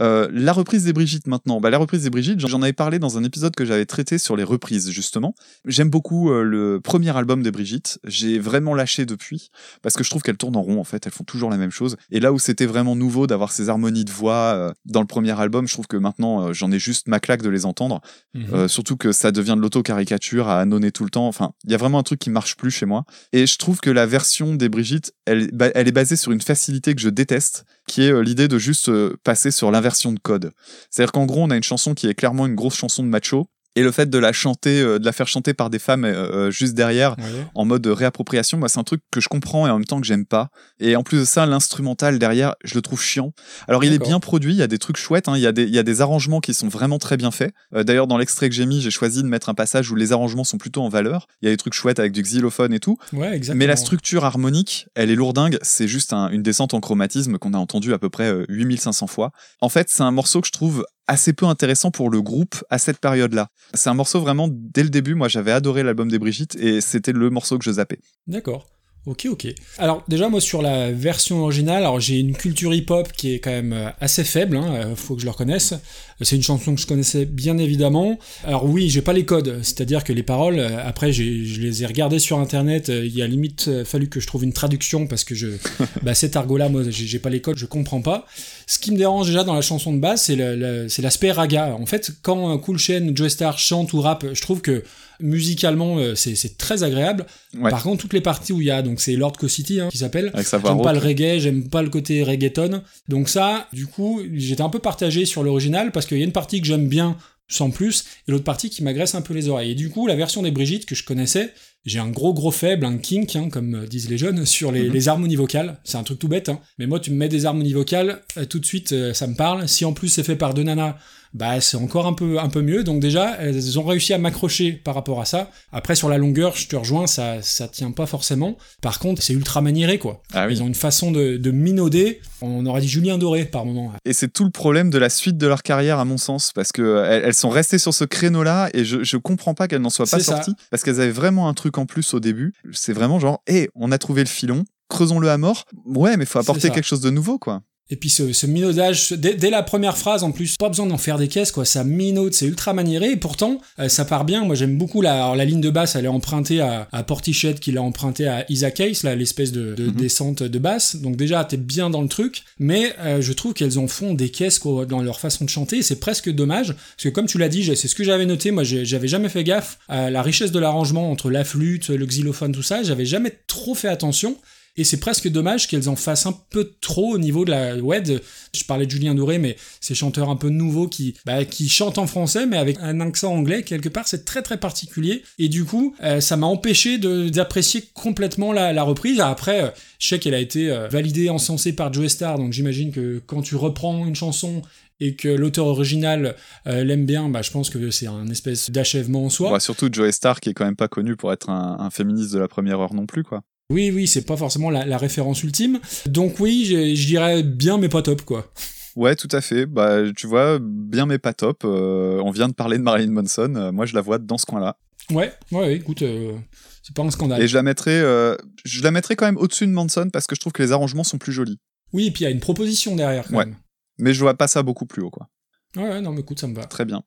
Euh, 0.00 0.28
la 0.32 0.52
reprise 0.52 0.84
des 0.84 0.92
Brigitte 0.92 1.26
maintenant. 1.28 1.60
Bah, 1.60 1.70
la 1.70 1.78
reprise 1.78 2.02
des 2.02 2.10
Brigitte, 2.10 2.40
j'en 2.40 2.62
avais 2.62 2.72
parlé 2.72 2.98
dans 2.98 3.16
un 3.16 3.22
épisode 3.24 3.54
que 3.54 3.64
j'avais 3.64 3.86
traité 3.86 4.18
sur 4.18 4.34
les 4.36 4.42
reprises 4.42 4.90
justement. 4.90 5.34
J'aime 5.66 5.88
beaucoup 5.88 6.30
euh, 6.32 6.42
le 6.42 6.80
premier 6.80 7.16
album 7.16 7.42
des 7.44 7.52
Brigitte. 7.52 8.00
J'ai 8.04 8.38
vraiment 8.40 8.74
lâché 8.74 9.06
depuis 9.06 9.50
parce 9.82 9.94
que 9.94 10.02
je 10.02 10.10
trouve 10.10 10.22
qu'elles 10.22 10.36
tournent 10.36 10.56
en 10.56 10.62
rond 10.62 10.80
en 10.80 10.84
fait. 10.84 11.06
Elles 11.06 11.12
font 11.12 11.22
toujours 11.24 11.48
la 11.50 11.56
même 11.56 11.70
chose. 11.70 11.96
Et 12.10 12.18
là 12.18 12.32
où 12.32 12.38
c'était 12.40 12.66
vraiment 12.66 12.96
nouveau 12.96 13.26
d'avoir 13.28 13.52
ces 13.52 13.68
harmonies 13.68 14.04
de 14.04 14.10
voix 14.10 14.54
euh, 14.54 14.72
dans 14.84 15.00
le 15.00 15.06
premier 15.06 15.38
album, 15.38 15.68
je 15.68 15.72
trouve 15.74 15.86
que 15.86 15.96
maintenant 15.96 16.52
j'en 16.52 16.72
ai 16.72 16.78
juste 16.80 17.06
ma 17.06 17.20
claque 17.20 17.42
de 17.42 17.48
les 17.50 17.64
entendre. 17.64 18.00
Mhm. 18.34 18.66
Surtout 18.68 18.96
que 18.96 19.12
ça 19.12 19.30
devient 19.30 19.54
de 19.56 19.60
l'auto-caricature 19.60 20.48
à 20.48 20.60
annonner 20.60 20.90
tout 20.90 21.04
le 21.04 21.10
temps. 21.10 21.28
Enfin, 21.28 21.52
il 21.64 21.72
y 21.72 21.74
a 21.74 21.78
vraiment 21.78 21.98
un 21.98 22.02
truc 22.02 22.18
qui 22.18 22.30
marche 22.30 22.56
plus 22.56 22.70
chez 22.70 22.86
moi. 22.86 23.04
Et 23.32 23.46
je 23.46 23.58
trouve 23.58 23.80
que 23.80 23.90
la 23.90 24.06
version 24.06 24.54
des 24.54 24.68
Brigitte, 24.68 25.12
elle, 25.26 25.50
elle 25.74 25.88
est 25.88 25.92
basée 25.92 26.16
sur 26.16 26.32
une 26.32 26.40
facilité 26.40 26.94
que 26.94 27.00
je 27.00 27.08
déteste, 27.08 27.64
qui 27.86 28.02
est 28.02 28.12
euh, 28.12 28.22
l'idée 28.22 28.48
de 28.48 28.58
juste 28.58 28.88
euh, 28.88 29.16
passer 29.24 29.50
sur 29.50 29.70
l'inversion 29.70 30.12
de 30.12 30.18
code. 30.18 30.52
C'est-à-dire 30.90 31.12
qu'en 31.12 31.26
gros, 31.26 31.42
on 31.42 31.50
a 31.50 31.56
une 31.56 31.62
chanson 31.62 31.94
qui 31.94 32.06
est 32.06 32.14
clairement 32.14 32.46
une 32.46 32.54
grosse 32.54 32.76
chanson 32.76 33.02
de 33.02 33.08
macho. 33.08 33.46
Et 33.76 33.82
le 33.82 33.90
fait 33.92 34.08
de 34.08 34.18
la 34.18 34.32
chanter, 34.32 34.80
euh, 34.80 34.98
de 34.98 35.04
la 35.04 35.12
faire 35.12 35.26
chanter 35.28 35.52
par 35.54 35.68
des 35.70 35.78
femmes 35.78 36.04
euh, 36.04 36.46
euh, 36.46 36.50
juste 36.50 36.74
derrière, 36.74 37.16
en 37.54 37.64
mode 37.64 37.86
réappropriation, 37.86 38.56
moi 38.58 38.68
c'est 38.68 38.78
un 38.78 38.84
truc 38.84 39.00
que 39.10 39.20
je 39.20 39.28
comprends 39.28 39.66
et 39.66 39.70
en 39.70 39.74
même 39.78 39.84
temps 39.84 40.00
que 40.00 40.06
j'aime 40.06 40.26
pas. 40.26 40.48
Et 40.80 40.94
en 40.96 41.02
plus 41.02 41.18
de 41.20 41.24
ça, 41.24 41.46
l'instrumental 41.46 42.18
derrière, 42.18 42.54
je 42.64 42.74
le 42.74 42.82
trouve 42.82 43.00
chiant. 43.02 43.32
Alors 43.68 43.82
il 43.84 43.92
est 43.92 43.98
bien 44.08 44.20
produit, 44.20 44.52
il 44.52 44.58
y 44.58 44.62
a 44.62 44.66
des 44.66 44.78
trucs 44.78 44.96
chouettes, 44.96 45.28
hein, 45.28 45.36
il 45.36 45.40
y, 45.42 45.46
a 45.46 45.52
des- 45.52 45.64
il 45.64 45.74
y 45.74 45.78
a 45.78 45.82
des 45.82 46.00
arrangements 46.00 46.40
qui 46.40 46.54
sont 46.54 46.68
vraiment 46.68 46.98
très 46.98 47.16
bien 47.16 47.30
faits. 47.30 47.52
Euh, 47.74 47.82
D'ailleurs 47.84 48.06
dans 48.06 48.16
l'extrait 48.18 48.48
que 48.48 48.54
j'ai 48.54 48.66
mis, 48.66 48.80
j'ai 48.80 48.90
choisi 48.90 49.22
de 49.22 49.28
mettre 49.28 49.48
un 49.48 49.54
passage 49.54 49.90
où 49.90 49.94
les 49.96 50.12
arrangements 50.12 50.44
sont 50.44 50.58
plutôt 50.58 50.82
en 50.82 50.88
valeur. 50.88 51.26
Il 51.42 51.46
y 51.46 51.48
a 51.48 51.50
des 51.52 51.56
trucs 51.56 51.74
chouettes 51.74 51.98
avec 51.98 52.12
du 52.12 52.22
xylophone 52.22 52.72
et 52.72 52.80
tout. 52.80 52.96
Ouais, 53.12 53.34
exactement. 53.34 53.58
Mais 53.58 53.66
la 53.66 53.76
structure 53.76 54.24
harmonique, 54.24 54.86
elle 54.94 55.10
est 55.10 55.14
lourdingue, 55.16 55.58
c'est 55.62 55.88
juste 55.88 56.12
un- 56.12 56.28
une 56.30 56.42
descente 56.42 56.74
en 56.74 56.80
chromatisme 56.80 57.38
qu'on 57.38 57.54
a 57.54 57.58
entendu 57.58 57.92
à 57.92 57.98
peu 57.98 58.10
près 58.10 58.30
euh, 58.32 58.44
8500 58.48 59.06
fois. 59.06 59.30
En 59.60 59.68
fait, 59.68 59.88
c'est 59.90 60.02
un 60.02 60.10
morceau 60.10 60.40
que 60.40 60.46
je 60.46 60.52
trouve 60.52 60.84
assez 61.06 61.32
peu 61.32 61.46
intéressant 61.46 61.90
pour 61.90 62.10
le 62.10 62.22
groupe 62.22 62.56
à 62.70 62.78
cette 62.78 62.98
période-là. 62.98 63.48
C'est 63.74 63.90
un 63.90 63.94
morceau 63.94 64.20
vraiment, 64.20 64.48
dès 64.50 64.82
le 64.82 64.90
début, 64.90 65.14
moi 65.14 65.28
j'avais 65.28 65.52
adoré 65.52 65.82
l'album 65.82 66.10
des 66.10 66.18
Brigitte 66.18 66.56
et 66.56 66.80
c'était 66.80 67.12
le 67.12 67.30
morceau 67.30 67.58
que 67.58 67.64
je 67.64 67.72
zappais. 67.72 67.98
D'accord. 68.26 68.73
Ok, 69.06 69.26
ok. 69.30 69.48
Alors 69.76 70.02
déjà 70.08 70.30
moi 70.30 70.40
sur 70.40 70.62
la 70.62 70.90
version 70.90 71.42
originale, 71.42 71.82
alors 71.82 72.00
j'ai 72.00 72.20
une 72.20 72.34
culture 72.34 72.72
hip-hop 72.72 73.12
qui 73.12 73.34
est 73.34 73.38
quand 73.38 73.50
même 73.50 73.74
euh, 73.74 73.90
assez 74.00 74.24
faible, 74.24 74.56
hein, 74.56 74.74
euh, 74.74 74.96
faut 74.96 75.14
que 75.14 75.20
je 75.20 75.26
le 75.26 75.30
reconnaisse. 75.30 75.74
C'est 76.22 76.36
une 76.36 76.42
chanson 76.42 76.74
que 76.74 76.80
je 76.80 76.86
connaissais 76.86 77.26
bien 77.26 77.58
évidemment. 77.58 78.18
Alors 78.44 78.64
oui, 78.64 78.88
j'ai 78.88 79.02
pas 79.02 79.12
les 79.12 79.26
codes, 79.26 79.58
c'est-à-dire 79.62 80.04
que 80.04 80.14
les 80.14 80.22
paroles, 80.22 80.58
euh, 80.58 80.78
après 80.86 81.12
je 81.12 81.22
les 81.22 81.82
ai 81.82 81.86
regardées 81.86 82.18
sur 82.18 82.38
internet, 82.38 82.88
il 82.88 83.14
y 83.14 83.20
a 83.20 83.26
limite 83.26 83.84
fallu 83.84 84.08
que 84.08 84.20
je 84.20 84.26
trouve 84.26 84.42
une 84.44 84.54
traduction 84.54 85.06
parce 85.06 85.24
que 85.24 85.34
je, 85.34 85.48
bah, 86.02 86.14
cet 86.14 86.34
argot-là, 86.36 86.70
moi 86.70 86.82
j'ai 86.88 87.18
pas 87.18 87.30
les 87.30 87.42
codes, 87.42 87.58
je 87.58 87.66
comprends 87.66 88.00
pas. 88.00 88.26
Ce 88.66 88.78
qui 88.78 88.90
me 88.90 88.96
dérange 88.96 89.26
déjà 89.26 89.44
dans 89.44 89.54
la 89.54 89.60
chanson 89.60 89.92
de 89.92 89.98
base, 89.98 90.22
c'est 90.22 91.02
l'aspect 91.02 91.30
raga. 91.30 91.76
En 91.78 91.84
fait, 91.84 92.12
quand 92.22 92.56
Cool 92.56 92.78
Chain 92.78 93.10
Joe 93.14 93.30
Star 93.30 93.58
chante 93.58 93.92
ou 93.92 94.00
rappe, 94.00 94.24
je 94.32 94.40
trouve 94.40 94.62
que 94.62 94.82
musicalement 95.20 95.98
euh, 95.98 96.14
c'est 96.14 96.56
très 96.58 96.82
agréable. 96.82 97.26
Ouais. 97.58 97.70
Par 97.70 97.82
contre, 97.82 98.02
toutes 98.02 98.12
les 98.12 98.20
parties 98.20 98.52
où 98.52 98.60
il 98.60 98.66
y 98.66 98.70
a, 98.70 98.82
donc 98.82 99.00
c'est 99.00 99.16
Lord 99.16 99.32
Co-City 99.38 99.80
hein, 99.80 99.88
qui 99.90 99.98
s'appelle, 99.98 100.32
j'aime 100.34 100.82
pas 100.82 100.92
le 100.92 100.98
reggae, 100.98 101.38
j'aime 101.38 101.68
pas 101.68 101.82
le 101.82 101.90
côté 101.90 102.22
reggaeton. 102.22 102.82
Donc 103.08 103.28
ça, 103.28 103.68
du 103.72 103.86
coup, 103.86 104.20
j'étais 104.34 104.62
un 104.62 104.68
peu 104.70 104.78
partagé 104.78 105.24
sur 105.24 105.42
l'original 105.42 105.92
parce 105.92 106.06
qu'il 106.06 106.18
y 106.18 106.22
a 106.22 106.24
une 106.24 106.32
partie 106.32 106.60
que 106.60 106.66
j'aime 106.66 106.88
bien 106.88 107.16
sans 107.46 107.70
plus 107.70 108.04
et 108.26 108.32
l'autre 108.32 108.44
partie 108.44 108.70
qui 108.70 108.82
m'agresse 108.82 109.14
un 109.14 109.20
peu 109.22 109.34
les 109.34 109.48
oreilles. 109.48 109.72
Et 109.72 109.74
du 109.74 109.90
coup, 109.90 110.06
la 110.06 110.16
version 110.16 110.42
des 110.42 110.50
Brigitte 110.50 110.86
que 110.86 110.94
je 110.94 111.04
connaissais, 111.04 111.52
j'ai 111.84 111.98
un 111.98 112.08
gros 112.08 112.32
gros 112.32 112.50
faible, 112.50 112.86
un 112.86 112.96
kink, 112.96 113.36
hein, 113.36 113.50
comme 113.50 113.74
euh, 113.74 113.86
disent 113.86 114.08
les 114.08 114.16
jeunes, 114.16 114.46
sur 114.46 114.72
les, 114.72 114.84
Mhm. 114.88 114.92
les 114.94 115.08
harmonies 115.08 115.36
vocales. 115.36 115.76
C'est 115.84 115.98
un 115.98 116.02
truc 116.02 116.18
tout 116.18 116.28
bête, 116.28 116.48
hein. 116.48 116.58
mais 116.78 116.86
moi 116.86 117.00
tu 117.00 117.10
me 117.10 117.16
mets 117.16 117.28
des 117.28 117.44
harmonies 117.44 117.74
vocales, 117.74 118.22
euh, 118.38 118.46
tout 118.46 118.58
de 118.58 118.64
suite 118.64 118.92
euh, 118.92 119.12
ça 119.12 119.26
me 119.26 119.34
parle. 119.34 119.68
Si 119.68 119.84
en 119.84 119.92
plus 119.92 120.08
c'est 120.08 120.22
fait 120.22 120.36
par 120.36 120.54
deux 120.54 120.62
nanas, 120.62 120.96
bah 121.34 121.60
c'est 121.60 121.76
encore 121.76 122.06
un 122.06 122.12
peu 122.12 122.38
un 122.38 122.48
peu 122.48 122.62
mieux. 122.62 122.84
Donc 122.84 123.00
déjà 123.00 123.36
elles 123.40 123.78
ont 123.78 123.84
réussi 123.84 124.14
à 124.14 124.18
m'accrocher 124.18 124.72
par 124.72 124.94
rapport 124.94 125.20
à 125.20 125.24
ça. 125.24 125.50
Après 125.72 125.94
sur 125.94 126.08
la 126.08 126.16
longueur, 126.18 126.56
je 126.56 126.68
te 126.68 126.76
rejoins, 126.76 127.06
ça 127.06 127.42
ça 127.42 127.68
tient 127.68 127.90
pas 127.90 128.06
forcément. 128.06 128.56
Par 128.80 128.98
contre 129.00 129.22
c'est 129.22 129.32
ultra 129.32 129.60
maniéré 129.60 129.98
quoi. 129.98 130.22
Ah 130.32 130.46
oui. 130.46 130.54
Ils 130.54 130.62
ont 130.62 130.66
une 130.66 130.74
façon 130.74 131.10
de, 131.10 131.36
de 131.36 131.50
minauder. 131.50 132.20
On 132.40 132.64
aurait 132.66 132.80
dit 132.80 132.88
Julien 132.88 133.18
Doré 133.18 133.44
par 133.44 133.66
moment. 133.66 133.92
Et 134.04 134.12
c'est 134.12 134.32
tout 134.32 134.44
le 134.44 134.50
problème 134.50 134.90
de 134.90 134.98
la 134.98 135.08
suite 135.10 135.36
de 135.36 135.46
leur 135.46 135.62
carrière, 135.62 135.98
à 135.98 136.04
mon 136.04 136.18
sens, 136.18 136.52
parce 136.54 136.72
que 136.72 136.82
euh, 136.82 137.04
elles, 137.10 137.24
elles 137.24 137.34
sont 137.34 137.50
restées 137.50 137.78
sur 137.78 137.92
ce 137.94 138.04
créneau-là 138.04 138.68
et 138.74 138.84
je, 138.84 139.02
je 139.02 139.16
comprends 139.16 139.54
pas 139.54 139.66
qu'elles 139.66 139.80
n'en 139.82 139.90
soient 139.90 140.06
pas 140.06 140.20
ça. 140.20 140.36
sorties 140.36 140.54
parce 140.70 140.82
qu'elles 140.82 141.00
avaient 141.00 141.10
vraiment 141.10 141.48
un 141.48 141.54
truc 141.54 141.78
en 141.78 141.86
plus 141.86 142.14
au 142.14 142.20
début. 142.20 142.52
C'est 142.72 142.92
vraiment 142.92 143.18
genre, 143.18 143.42
hé, 143.46 143.68
on 143.74 143.90
a 143.92 143.98
trouvé 143.98 144.22
le 144.22 144.28
filon, 144.28 144.64
creusons-le 144.88 145.28
à 145.30 145.38
mort. 145.38 145.64
Ouais, 145.86 146.16
mais 146.16 146.26
faut 146.26 146.38
apporter 146.38 146.70
quelque 146.70 146.86
chose 146.86 147.00
de 147.00 147.10
nouveau, 147.10 147.38
quoi. 147.38 147.62
Et 147.90 147.96
puis 147.96 148.08
ce, 148.08 148.32
ce 148.32 148.46
minaudage, 148.46 149.12
dès, 149.12 149.34
dès 149.34 149.50
la 149.50 149.62
première 149.62 149.98
phrase 149.98 150.22
en 150.24 150.32
plus, 150.32 150.56
pas 150.56 150.70
besoin 150.70 150.86
d'en 150.86 150.96
faire 150.96 151.18
des 151.18 151.28
caisses, 151.28 151.52
quoi. 151.52 151.66
Ça 151.66 151.84
minaude, 151.84 152.32
c'est 152.32 152.46
ultra 152.46 152.72
maniéré, 152.72 153.10
et 153.10 153.16
pourtant, 153.16 153.60
euh, 153.78 153.90
ça 153.90 154.06
part 154.06 154.24
bien. 154.24 154.44
Moi, 154.46 154.54
j'aime 154.54 154.78
beaucoup 154.78 155.02
la, 155.02 155.12
alors, 155.14 155.36
la 155.36 155.44
ligne 155.44 155.60
de 155.60 155.68
basse, 155.68 155.94
elle 155.94 156.06
est 156.06 156.08
empruntée 156.08 156.60
à, 156.60 156.88
à 156.92 157.02
Portichet, 157.02 157.54
qui 157.54 157.72
l'a 157.72 157.82
empruntée 157.82 158.26
à 158.26 158.50
Isa 158.50 158.70
Case, 158.70 159.02
là, 159.02 159.14
l'espèce 159.14 159.52
de, 159.52 159.74
de 159.74 159.84
Mhm. 159.86 159.92
descente 159.92 160.42
de 160.42 160.58
basse. 160.58 160.96
Donc 160.96 161.16
déjà, 161.16 161.44
t'es 161.44 161.58
bien 161.58 161.90
dans 161.90 162.00
le 162.00 162.08
truc, 162.08 162.44
mais 162.58 162.94
euh, 163.00 163.20
je 163.20 163.32
trouve 163.34 163.52
qu'elles 163.52 163.78
en 163.78 163.86
font 163.86 164.14
des 164.14 164.30
caisses, 164.30 164.58
quoi, 164.58 164.86
dans 164.86 165.02
leur 165.02 165.20
façon 165.20 165.44
de 165.44 165.50
chanter, 165.50 165.82
c'est 165.82 166.00
presque 166.00 166.30
dommage, 166.30 166.68
parce 166.68 167.02
que 167.04 167.08
comme 167.10 167.26
tu 167.26 167.36
l'as 167.36 167.50
dit, 167.50 167.64
c'est 167.76 167.88
ce 167.88 167.94
que 167.94 168.02
j'avais 168.04 168.24
noté, 168.24 168.50
moi, 168.50 168.64
j'avais 168.64 169.08
jamais 169.08 169.28
fait 169.28 169.44
gaffe 169.44 169.78
à 169.88 170.10
la 170.10 170.22
richesse 170.22 170.52
de 170.52 170.58
l'arrangement 170.58 171.10
entre 171.10 171.30
la 171.30 171.44
flûte, 171.44 171.88
le 171.90 172.06
xylophone, 172.06 172.52
tout 172.52 172.62
ça, 172.62 172.82
j'avais 172.82 173.04
jamais 173.04 173.32
trop 173.46 173.74
fait 173.74 173.88
attention. 173.88 174.38
Et 174.76 174.82
c'est 174.84 174.98
presque 174.98 175.28
dommage 175.28 175.68
qu'elles 175.68 175.88
en 175.88 175.94
fassent 175.94 176.26
un 176.26 176.36
peu 176.50 176.72
trop 176.80 177.14
au 177.14 177.18
niveau 177.18 177.44
de 177.44 177.50
la 177.50 177.76
de- 177.76 178.20
je 178.52 178.64
parlais 178.64 178.86
de 178.86 178.90
Julien 178.90 179.14
Doré, 179.14 179.38
mais 179.38 179.56
ces 179.80 179.94
chanteurs 179.94 180.30
un 180.30 180.36
peu 180.36 180.48
nouveaux 180.48 180.88
qui 180.88 181.14
bah, 181.24 181.38
chantent 181.68 181.98
en 181.98 182.06
français 182.08 182.46
mais 182.46 182.56
avec 182.56 182.78
un 182.80 183.00
accent 183.00 183.32
anglais 183.32 183.62
quelque 183.62 183.88
part, 183.88 184.08
c'est 184.08 184.24
très 184.24 184.42
très 184.42 184.58
particulier. 184.58 185.22
Et 185.38 185.48
du 185.48 185.64
coup, 185.64 185.94
euh, 186.02 186.20
ça 186.20 186.36
m'a 186.36 186.46
empêché 186.46 186.98
d'apprécier 186.98 187.84
complètement 187.94 188.52
la, 188.52 188.72
la 188.72 188.82
reprise. 188.82 189.20
Après, 189.20 189.62
euh, 189.64 189.68
je 189.98 190.08
sais 190.08 190.18
qu'elle 190.18 190.34
a 190.34 190.40
été 190.40 190.70
euh, 190.70 190.88
validée, 190.88 191.28
encensée 191.30 191.72
par 191.72 191.92
Joe 191.92 192.08
Star, 192.08 192.38
donc 192.38 192.52
j'imagine 192.52 192.90
que 192.90 193.22
quand 193.26 193.42
tu 193.42 193.54
reprends 193.56 194.06
une 194.06 194.16
chanson 194.16 194.62
et 195.00 195.16
que 195.16 195.28
l'auteur 195.28 195.66
original 195.66 196.36
euh, 196.66 196.84
l'aime 196.84 197.06
bien, 197.06 197.28
bah, 197.28 197.42
je 197.42 197.50
pense 197.50 197.70
que 197.70 197.90
c'est 197.90 198.06
un 198.06 198.28
espèce 198.28 198.70
d'achèvement 198.70 199.24
en 199.24 199.30
soi. 199.30 199.50
Bah, 199.50 199.60
surtout 199.60 199.88
Joe 199.92 200.10
Star, 200.12 200.40
qui 200.40 200.50
est 200.50 200.54
quand 200.54 200.64
même 200.64 200.76
pas 200.76 200.88
connu 200.88 201.16
pour 201.16 201.32
être 201.32 201.48
un, 201.50 201.76
un 201.80 201.90
féministe 201.90 202.32
de 202.32 202.38
la 202.38 202.48
première 202.48 202.80
heure 202.80 202.94
non 202.94 203.06
plus, 203.06 203.22
quoi. 203.24 203.42
Oui, 203.70 203.90
oui, 203.94 204.06
c'est 204.06 204.22
pas 204.26 204.36
forcément 204.36 204.70
la, 204.70 204.84
la 204.84 204.98
référence 204.98 205.42
ultime. 205.42 205.80
Donc 206.06 206.38
oui, 206.40 206.64
je, 206.66 207.06
dirais 207.06 207.42
bien, 207.42 207.78
mais 207.78 207.88
pas 207.88 208.02
top, 208.02 208.22
quoi. 208.22 208.52
Ouais, 208.94 209.16
tout 209.16 209.28
à 209.32 209.40
fait. 209.40 209.66
Bah, 209.66 210.00
tu 210.14 210.26
vois, 210.26 210.58
bien 210.60 211.06
mais 211.06 211.18
pas 211.18 211.32
top. 211.32 211.62
Euh, 211.64 212.20
on 212.24 212.30
vient 212.30 212.48
de 212.48 212.52
parler 212.54 212.78
de 212.78 212.82
Marilyn 212.82 213.10
Manson. 213.12 213.54
Euh, 213.56 213.72
moi, 213.72 213.86
je 213.86 213.94
la 213.94 214.00
vois 214.02 214.18
dans 214.18 214.38
ce 214.38 214.46
coin-là. 214.46 214.76
Ouais, 215.10 215.32
ouais, 215.52 215.74
écoute, 215.74 216.02
euh, 216.02 216.36
c'est 216.82 216.94
pas 216.94 217.02
un 217.02 217.10
scandale. 217.10 217.42
Et 217.42 217.48
je 217.48 217.54
la 217.54 217.62
mettrais, 217.62 218.00
euh, 218.00 218.36
je 218.64 218.82
la 218.82 218.90
mettrais 218.90 219.16
quand 219.16 219.26
même 219.26 219.36
au-dessus 219.36 219.66
de 219.66 219.72
Manson 219.72 220.08
parce 220.12 220.26
que 220.26 220.34
je 220.34 220.40
trouve 220.40 220.52
que 220.52 220.62
les 220.62 220.72
arrangements 220.72 221.04
sont 221.04 221.18
plus 221.18 221.32
jolis. 221.32 221.58
Oui, 221.92 222.06
et 222.06 222.10
puis 222.10 222.22
il 222.22 222.24
y 222.24 222.28
a 222.28 222.30
une 222.30 222.40
proposition 222.40 222.96
derrière, 222.96 223.26
quand 223.28 223.36
Ouais. 223.36 223.46
même. 223.46 223.56
Mais 223.98 224.14
je 224.14 224.20
vois 224.20 224.34
pas 224.34 224.48
ça 224.48 224.62
beaucoup 224.62 224.86
plus 224.86 225.02
haut, 225.02 225.10
quoi. 225.10 225.28
Ouais, 225.76 226.00
non, 226.00 226.12
mais 226.12 226.20
écoute, 226.20 226.38
ça 226.40 226.46
me 226.46 226.54
va. 226.54 226.64
Très 226.64 226.84
bien. 226.84 227.02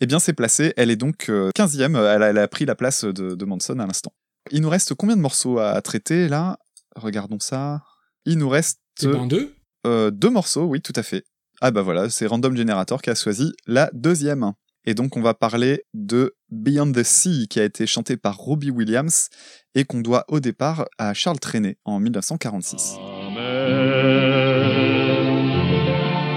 Eh 0.00 0.06
bien, 0.06 0.18
c'est 0.18 0.32
placé. 0.32 0.72
Elle 0.76 0.90
est 0.90 0.96
donc 0.96 1.28
euh, 1.28 1.50
15e. 1.56 1.96
Elle 1.96 2.22
a, 2.22 2.28
elle 2.30 2.38
a 2.38 2.48
pris 2.48 2.64
la 2.64 2.74
place 2.74 3.04
de, 3.04 3.34
de 3.34 3.44
Manson 3.44 3.78
à 3.78 3.86
l'instant. 3.86 4.12
Il 4.50 4.62
nous 4.62 4.68
reste 4.68 4.94
combien 4.94 5.16
de 5.16 5.20
morceaux 5.20 5.58
à 5.58 5.80
traiter 5.82 6.28
là? 6.28 6.58
Regardons 6.94 7.38
ça. 7.40 7.82
Il 8.24 8.38
nous 8.38 8.48
reste 8.48 8.80
Eh 9.02 9.06
ben, 9.08 9.26
deux. 9.26 9.54
euh, 9.86 10.10
deux 10.10 10.30
morceaux, 10.30 10.64
oui, 10.64 10.80
tout 10.80 10.92
à 10.96 11.02
fait. 11.02 11.24
Ah 11.60 11.70
bah 11.70 11.82
voilà, 11.82 12.10
c'est 12.10 12.26
Random 12.26 12.56
Generator 12.56 13.00
qui 13.02 13.10
a 13.10 13.14
choisi 13.14 13.52
la 13.66 13.90
deuxième. 13.92 14.52
Et 14.84 14.94
donc 14.94 15.16
on 15.16 15.22
va 15.22 15.34
parler 15.34 15.82
de 15.94 16.34
Beyond 16.50 16.92
the 16.92 17.02
Sea 17.02 17.46
qui 17.48 17.58
a 17.60 17.64
été 17.64 17.86
chanté 17.86 18.16
par 18.16 18.36
Robbie 18.36 18.70
Williams 18.70 19.28
et 19.74 19.84
qu'on 19.84 20.00
doit 20.00 20.24
au 20.28 20.38
départ 20.38 20.86
à 20.98 21.12
Charles 21.12 21.40
Trenet 21.40 21.76
en 21.84 21.98
1946. 21.98 22.94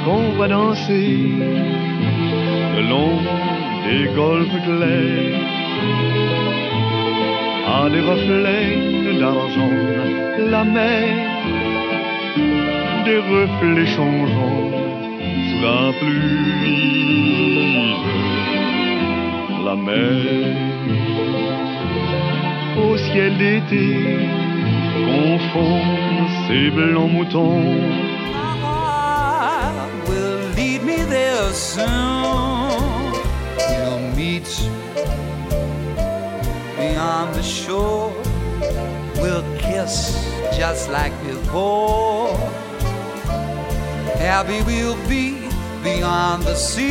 qu'on 0.06 0.38
va 0.38 0.48
danser 0.48 1.18
le 2.76 2.82
long 2.90 3.18
des 3.86 4.14
golfes 4.16 4.64
clairs 4.66 5.49
à 7.78 7.90
des 7.94 8.04
reflets 8.12 9.20
d'argent 9.20 9.76
la 10.54 10.64
mer 10.64 11.08
des 13.06 13.22
reflets 13.34 13.92
changeants 13.98 14.72
sous 15.48 15.62
la 15.68 15.82
pluie 16.00 16.40
la 19.68 19.76
mer 19.88 20.18
au 22.86 22.92
ciel 23.06 23.34
d'été 23.42 23.88
confond 25.10 25.82
ses 26.48 26.66
blancs 26.78 27.12
moutons 27.12 27.64
there 31.10 31.52
soon. 31.54 32.10
Meet 34.16 34.50
beyond 37.00 37.34
the 37.34 37.42
shore. 37.42 38.12
We'll 39.22 39.46
kiss 39.58 40.22
just 40.58 40.90
like 40.90 41.14
before. 41.24 42.36
Happy 44.18 44.62
we'll 44.64 45.00
be 45.08 45.48
beyond 45.82 46.44
the 46.44 46.56
sea. 46.56 46.90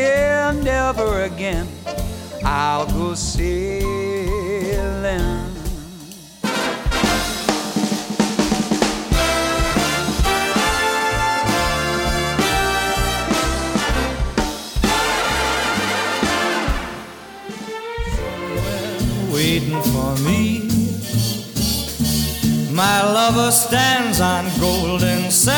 And 0.00 0.64
never 0.64 1.24
again 1.24 1.68
I'll 2.42 2.86
go 2.86 3.12
sailing. 3.14 3.89
My 22.80 23.02
lover 23.02 23.50
stands 23.50 24.20
on 24.22 24.48
golden 24.58 25.30
sands 25.30 25.54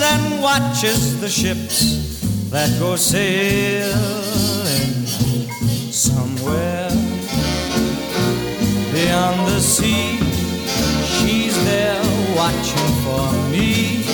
and 0.00 0.40
watches 0.40 1.20
the 1.20 1.28
ships 1.28 2.48
that 2.48 2.70
go 2.78 2.96
sailing 2.96 3.92
somewhere 5.92 6.88
beyond 8.94 9.46
the 9.52 9.60
sea. 9.60 10.16
She's 11.04 11.54
there 11.66 12.00
watching 12.34 12.94
for 13.04 13.30
me. 13.52 14.06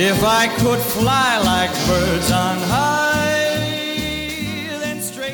If 0.00 0.24
I 0.24 0.48
could 0.60 0.80
fly 0.80 1.36
like 1.44 1.72
birds 1.86 2.30
on 2.32 2.56
high, 2.72 3.07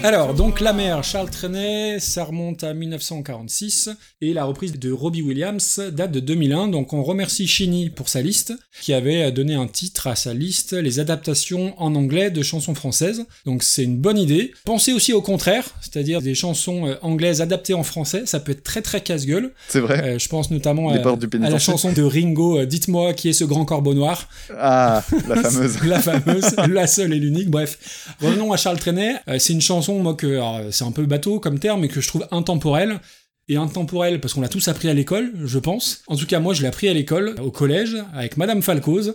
Alors, 0.04 0.34
donc 0.34 0.60
La 0.60 0.74
mer, 0.74 1.02
Charles 1.02 1.30
Trenet, 1.30 1.98
ça 1.98 2.24
remonte 2.24 2.62
à 2.62 2.74
1946, 2.74 3.88
et 4.20 4.34
la 4.34 4.44
reprise 4.44 4.78
de 4.78 4.92
Robbie 4.92 5.22
Williams 5.22 5.80
date 5.92 6.12
de 6.12 6.20
2001, 6.20 6.68
donc 6.68 6.92
on 6.92 7.02
remercie 7.02 7.46
Chini 7.46 7.88
pour 7.88 8.10
sa 8.10 8.20
liste, 8.20 8.52
qui 8.82 8.92
avait 8.92 9.32
donné 9.32 9.54
un 9.54 9.66
titre 9.66 10.06
à 10.06 10.14
sa 10.14 10.34
liste, 10.34 10.74
les 10.74 11.00
adaptations 11.00 11.72
en 11.78 11.94
anglais 11.94 12.30
de 12.30 12.42
chansons 12.42 12.74
françaises, 12.74 13.24
donc 13.46 13.62
c'est 13.62 13.84
une 13.84 13.96
bonne 13.96 14.18
idée. 14.18 14.52
Pensez 14.66 14.92
aussi 14.92 15.14
au 15.14 15.22
contraire, 15.22 15.64
c'est-à-dire 15.80 16.20
des 16.20 16.34
chansons 16.34 16.86
euh, 16.86 16.96
anglaises 17.00 17.40
adaptées 17.40 17.72
en 17.72 17.82
français, 17.82 18.24
ça 18.26 18.40
peut 18.40 18.52
être 18.52 18.62
très 18.62 18.82
très 18.82 19.00
casse-gueule. 19.00 19.52
C'est 19.68 19.80
vrai. 19.80 20.02
Euh, 20.04 20.18
je 20.18 20.28
pense 20.28 20.50
notamment 20.50 20.90
à, 20.90 20.96
à 20.96 21.50
la 21.50 21.58
chanson 21.58 21.92
de 21.92 22.02
Ringo, 22.02 22.58
euh, 22.58 22.66
Dites-moi 22.66 23.14
qui 23.14 23.30
est 23.30 23.32
ce 23.32 23.44
grand 23.44 23.64
corbeau 23.64 23.94
noir. 23.94 24.28
Ah, 24.58 25.02
la 25.26 25.36
fameuse. 25.36 25.78
la 25.84 26.00
fameuse, 26.00 26.54
la 26.68 26.86
seule 26.86 27.14
et 27.14 27.18
l'unique. 27.18 27.48
Bref, 27.48 27.78
revenons 28.20 28.52
à 28.52 28.58
Charles 28.58 28.78
Trenet. 28.78 29.14
C'est 29.38 29.54
une 29.54 29.62
chanson, 29.62 29.93
moi, 30.00 30.14
que 30.14 30.26
alors, 30.26 30.60
c'est 30.70 30.84
un 30.84 30.92
peu 30.92 31.06
bateau 31.06 31.40
comme 31.40 31.58
terme, 31.58 31.80
mais 31.80 31.88
que 31.88 32.00
je 32.00 32.08
trouve 32.08 32.26
intemporelle. 32.30 33.00
Et 33.46 33.56
intemporelle 33.56 34.20
parce 34.22 34.32
qu'on 34.32 34.40
l'a 34.40 34.48
tous 34.48 34.68
appris 34.68 34.88
à 34.88 34.94
l'école, 34.94 35.30
je 35.44 35.58
pense. 35.58 36.00
En 36.06 36.16
tout 36.16 36.24
cas, 36.24 36.40
moi, 36.40 36.54
je 36.54 36.62
l'ai 36.62 36.68
appris 36.68 36.88
à 36.88 36.94
l'école, 36.94 37.34
au 37.42 37.50
collège, 37.50 37.94
avec 38.14 38.38
Madame 38.38 38.62
Falcoz. 38.62 39.14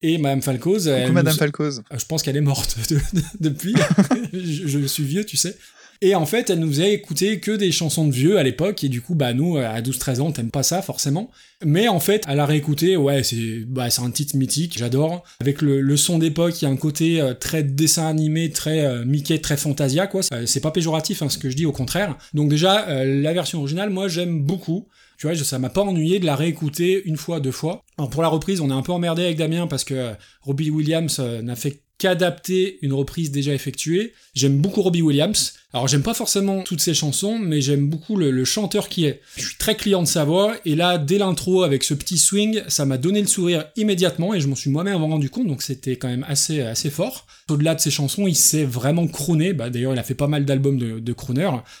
Et 0.00 0.16
Madame 0.16 0.40
Falcoz, 0.40 0.86
Madame 0.88 1.34
nous- 1.34 1.38
Falcoz. 1.38 1.82
je 1.94 2.04
pense 2.06 2.22
qu'elle 2.22 2.38
est 2.38 2.40
morte 2.40 2.76
de- 2.90 2.94
de- 3.18 3.24
depuis. 3.40 3.74
je, 4.32 4.66
je 4.68 4.86
suis 4.86 5.04
vieux, 5.04 5.26
tu 5.26 5.36
sais. 5.36 5.58
Et 6.02 6.14
en 6.14 6.26
fait, 6.26 6.50
elle 6.50 6.58
nous 6.58 6.68
faisait 6.68 6.92
écouter 6.92 7.40
que 7.40 7.52
des 7.52 7.72
chansons 7.72 8.06
de 8.06 8.12
vieux 8.12 8.38
à 8.38 8.42
l'époque, 8.42 8.84
et 8.84 8.88
du 8.88 9.00
coup, 9.00 9.14
bah 9.14 9.32
nous, 9.32 9.56
à 9.56 9.80
12-13 9.80 10.20
ans, 10.20 10.32
t'aimes 10.32 10.50
pas 10.50 10.62
ça 10.62 10.82
forcément. 10.82 11.30
Mais 11.64 11.88
en 11.88 12.00
fait, 12.00 12.22
à 12.26 12.34
la 12.34 12.44
réécouter, 12.44 12.96
ouais, 12.96 13.22
c'est 13.22 13.64
bah, 13.66 13.88
un 13.98 14.10
titre 14.10 14.36
mythique, 14.36 14.76
j'adore. 14.76 15.24
Avec 15.40 15.62
le, 15.62 15.80
le 15.80 15.96
son 15.96 16.18
d'époque, 16.18 16.60
il 16.60 16.66
y 16.66 16.68
a 16.68 16.70
un 16.70 16.76
côté 16.76 17.20
euh, 17.20 17.32
très 17.32 17.62
dessin 17.62 18.06
animé, 18.06 18.50
très 18.50 18.84
euh, 18.84 19.04
Mickey, 19.04 19.38
très 19.38 19.56
Fantasia, 19.56 20.06
quoi. 20.06 20.20
C'est 20.22 20.60
pas 20.60 20.70
péjoratif, 20.70 21.22
hein, 21.22 21.28
ce 21.30 21.38
que 21.38 21.48
je 21.48 21.56
dis, 21.56 21.66
au 21.66 21.72
contraire. 21.72 22.18
Donc 22.34 22.50
déjà, 22.50 22.88
euh, 22.88 23.22
la 23.22 23.32
version 23.32 23.60
originale, 23.60 23.90
moi, 23.90 24.08
j'aime 24.08 24.42
beaucoup. 24.42 24.86
Tu 25.18 25.26
vois, 25.26 25.34
ça 25.34 25.58
m'a 25.58 25.70
pas 25.70 25.80
ennuyé 25.80 26.18
de 26.18 26.26
la 26.26 26.36
réécouter 26.36 27.02
une 27.06 27.16
fois, 27.16 27.40
deux 27.40 27.50
fois. 27.50 27.82
Alors 27.96 28.10
pour 28.10 28.20
la 28.20 28.28
reprise, 28.28 28.60
on 28.60 28.68
est 28.68 28.74
un 28.74 28.82
peu 28.82 28.92
emmerdé 28.92 29.24
avec 29.24 29.38
Damien 29.38 29.66
parce 29.66 29.82
que 29.82 30.12
Robbie 30.42 30.68
Williams 30.68 31.18
n'a 31.18 31.56
fait 31.56 31.80
qu'adapter 31.98 32.78
une 32.82 32.92
reprise 32.92 33.30
déjà 33.30 33.54
effectuée. 33.54 34.12
J'aime 34.34 34.58
beaucoup 34.58 34.82
Robbie 34.82 35.02
Williams. 35.02 35.54
Alors 35.76 35.88
j'aime 35.88 36.02
pas 36.02 36.14
forcément 36.14 36.62
toutes 36.62 36.80
ses 36.80 36.94
chansons, 36.94 37.38
mais 37.38 37.60
j'aime 37.60 37.86
beaucoup 37.86 38.16
le, 38.16 38.46
chanteur 38.46 38.88
qui 38.88 39.04
est. 39.04 39.20
Je 39.36 39.44
suis 39.44 39.58
très 39.58 39.76
client 39.76 40.00
de 40.00 40.08
sa 40.08 40.24
voix, 40.24 40.54
et 40.64 40.74
là, 40.74 40.96
dès 40.96 41.18
l'intro, 41.18 41.64
avec 41.64 41.84
ce 41.84 41.92
petit 41.92 42.16
swing, 42.16 42.62
ça 42.66 42.86
m'a 42.86 42.96
donné 42.96 43.20
le 43.20 43.26
sourire 43.26 43.66
immédiatement, 43.76 44.32
et 44.32 44.40
je 44.40 44.48
m'en 44.48 44.54
suis 44.54 44.70
moi-même 44.70 44.96
rendu 44.96 45.28
compte, 45.28 45.46
donc 45.46 45.60
c'était 45.60 45.96
quand 45.96 46.08
même 46.08 46.24
assez, 46.26 46.62
assez 46.62 46.88
fort. 46.88 47.26
Au-delà 47.50 47.74
de 47.74 47.80
ses 47.80 47.90
chansons, 47.90 48.26
il 48.26 48.34
sait 48.34 48.64
vraiment 48.64 49.06
crooner, 49.06 49.52
bah, 49.52 49.68
d'ailleurs 49.68 49.92
il 49.92 49.98
a 49.98 50.02
fait 50.02 50.14
pas 50.14 50.28
mal 50.28 50.46
d'albums 50.46 50.78
de, 50.78 50.98
de. 50.98 51.14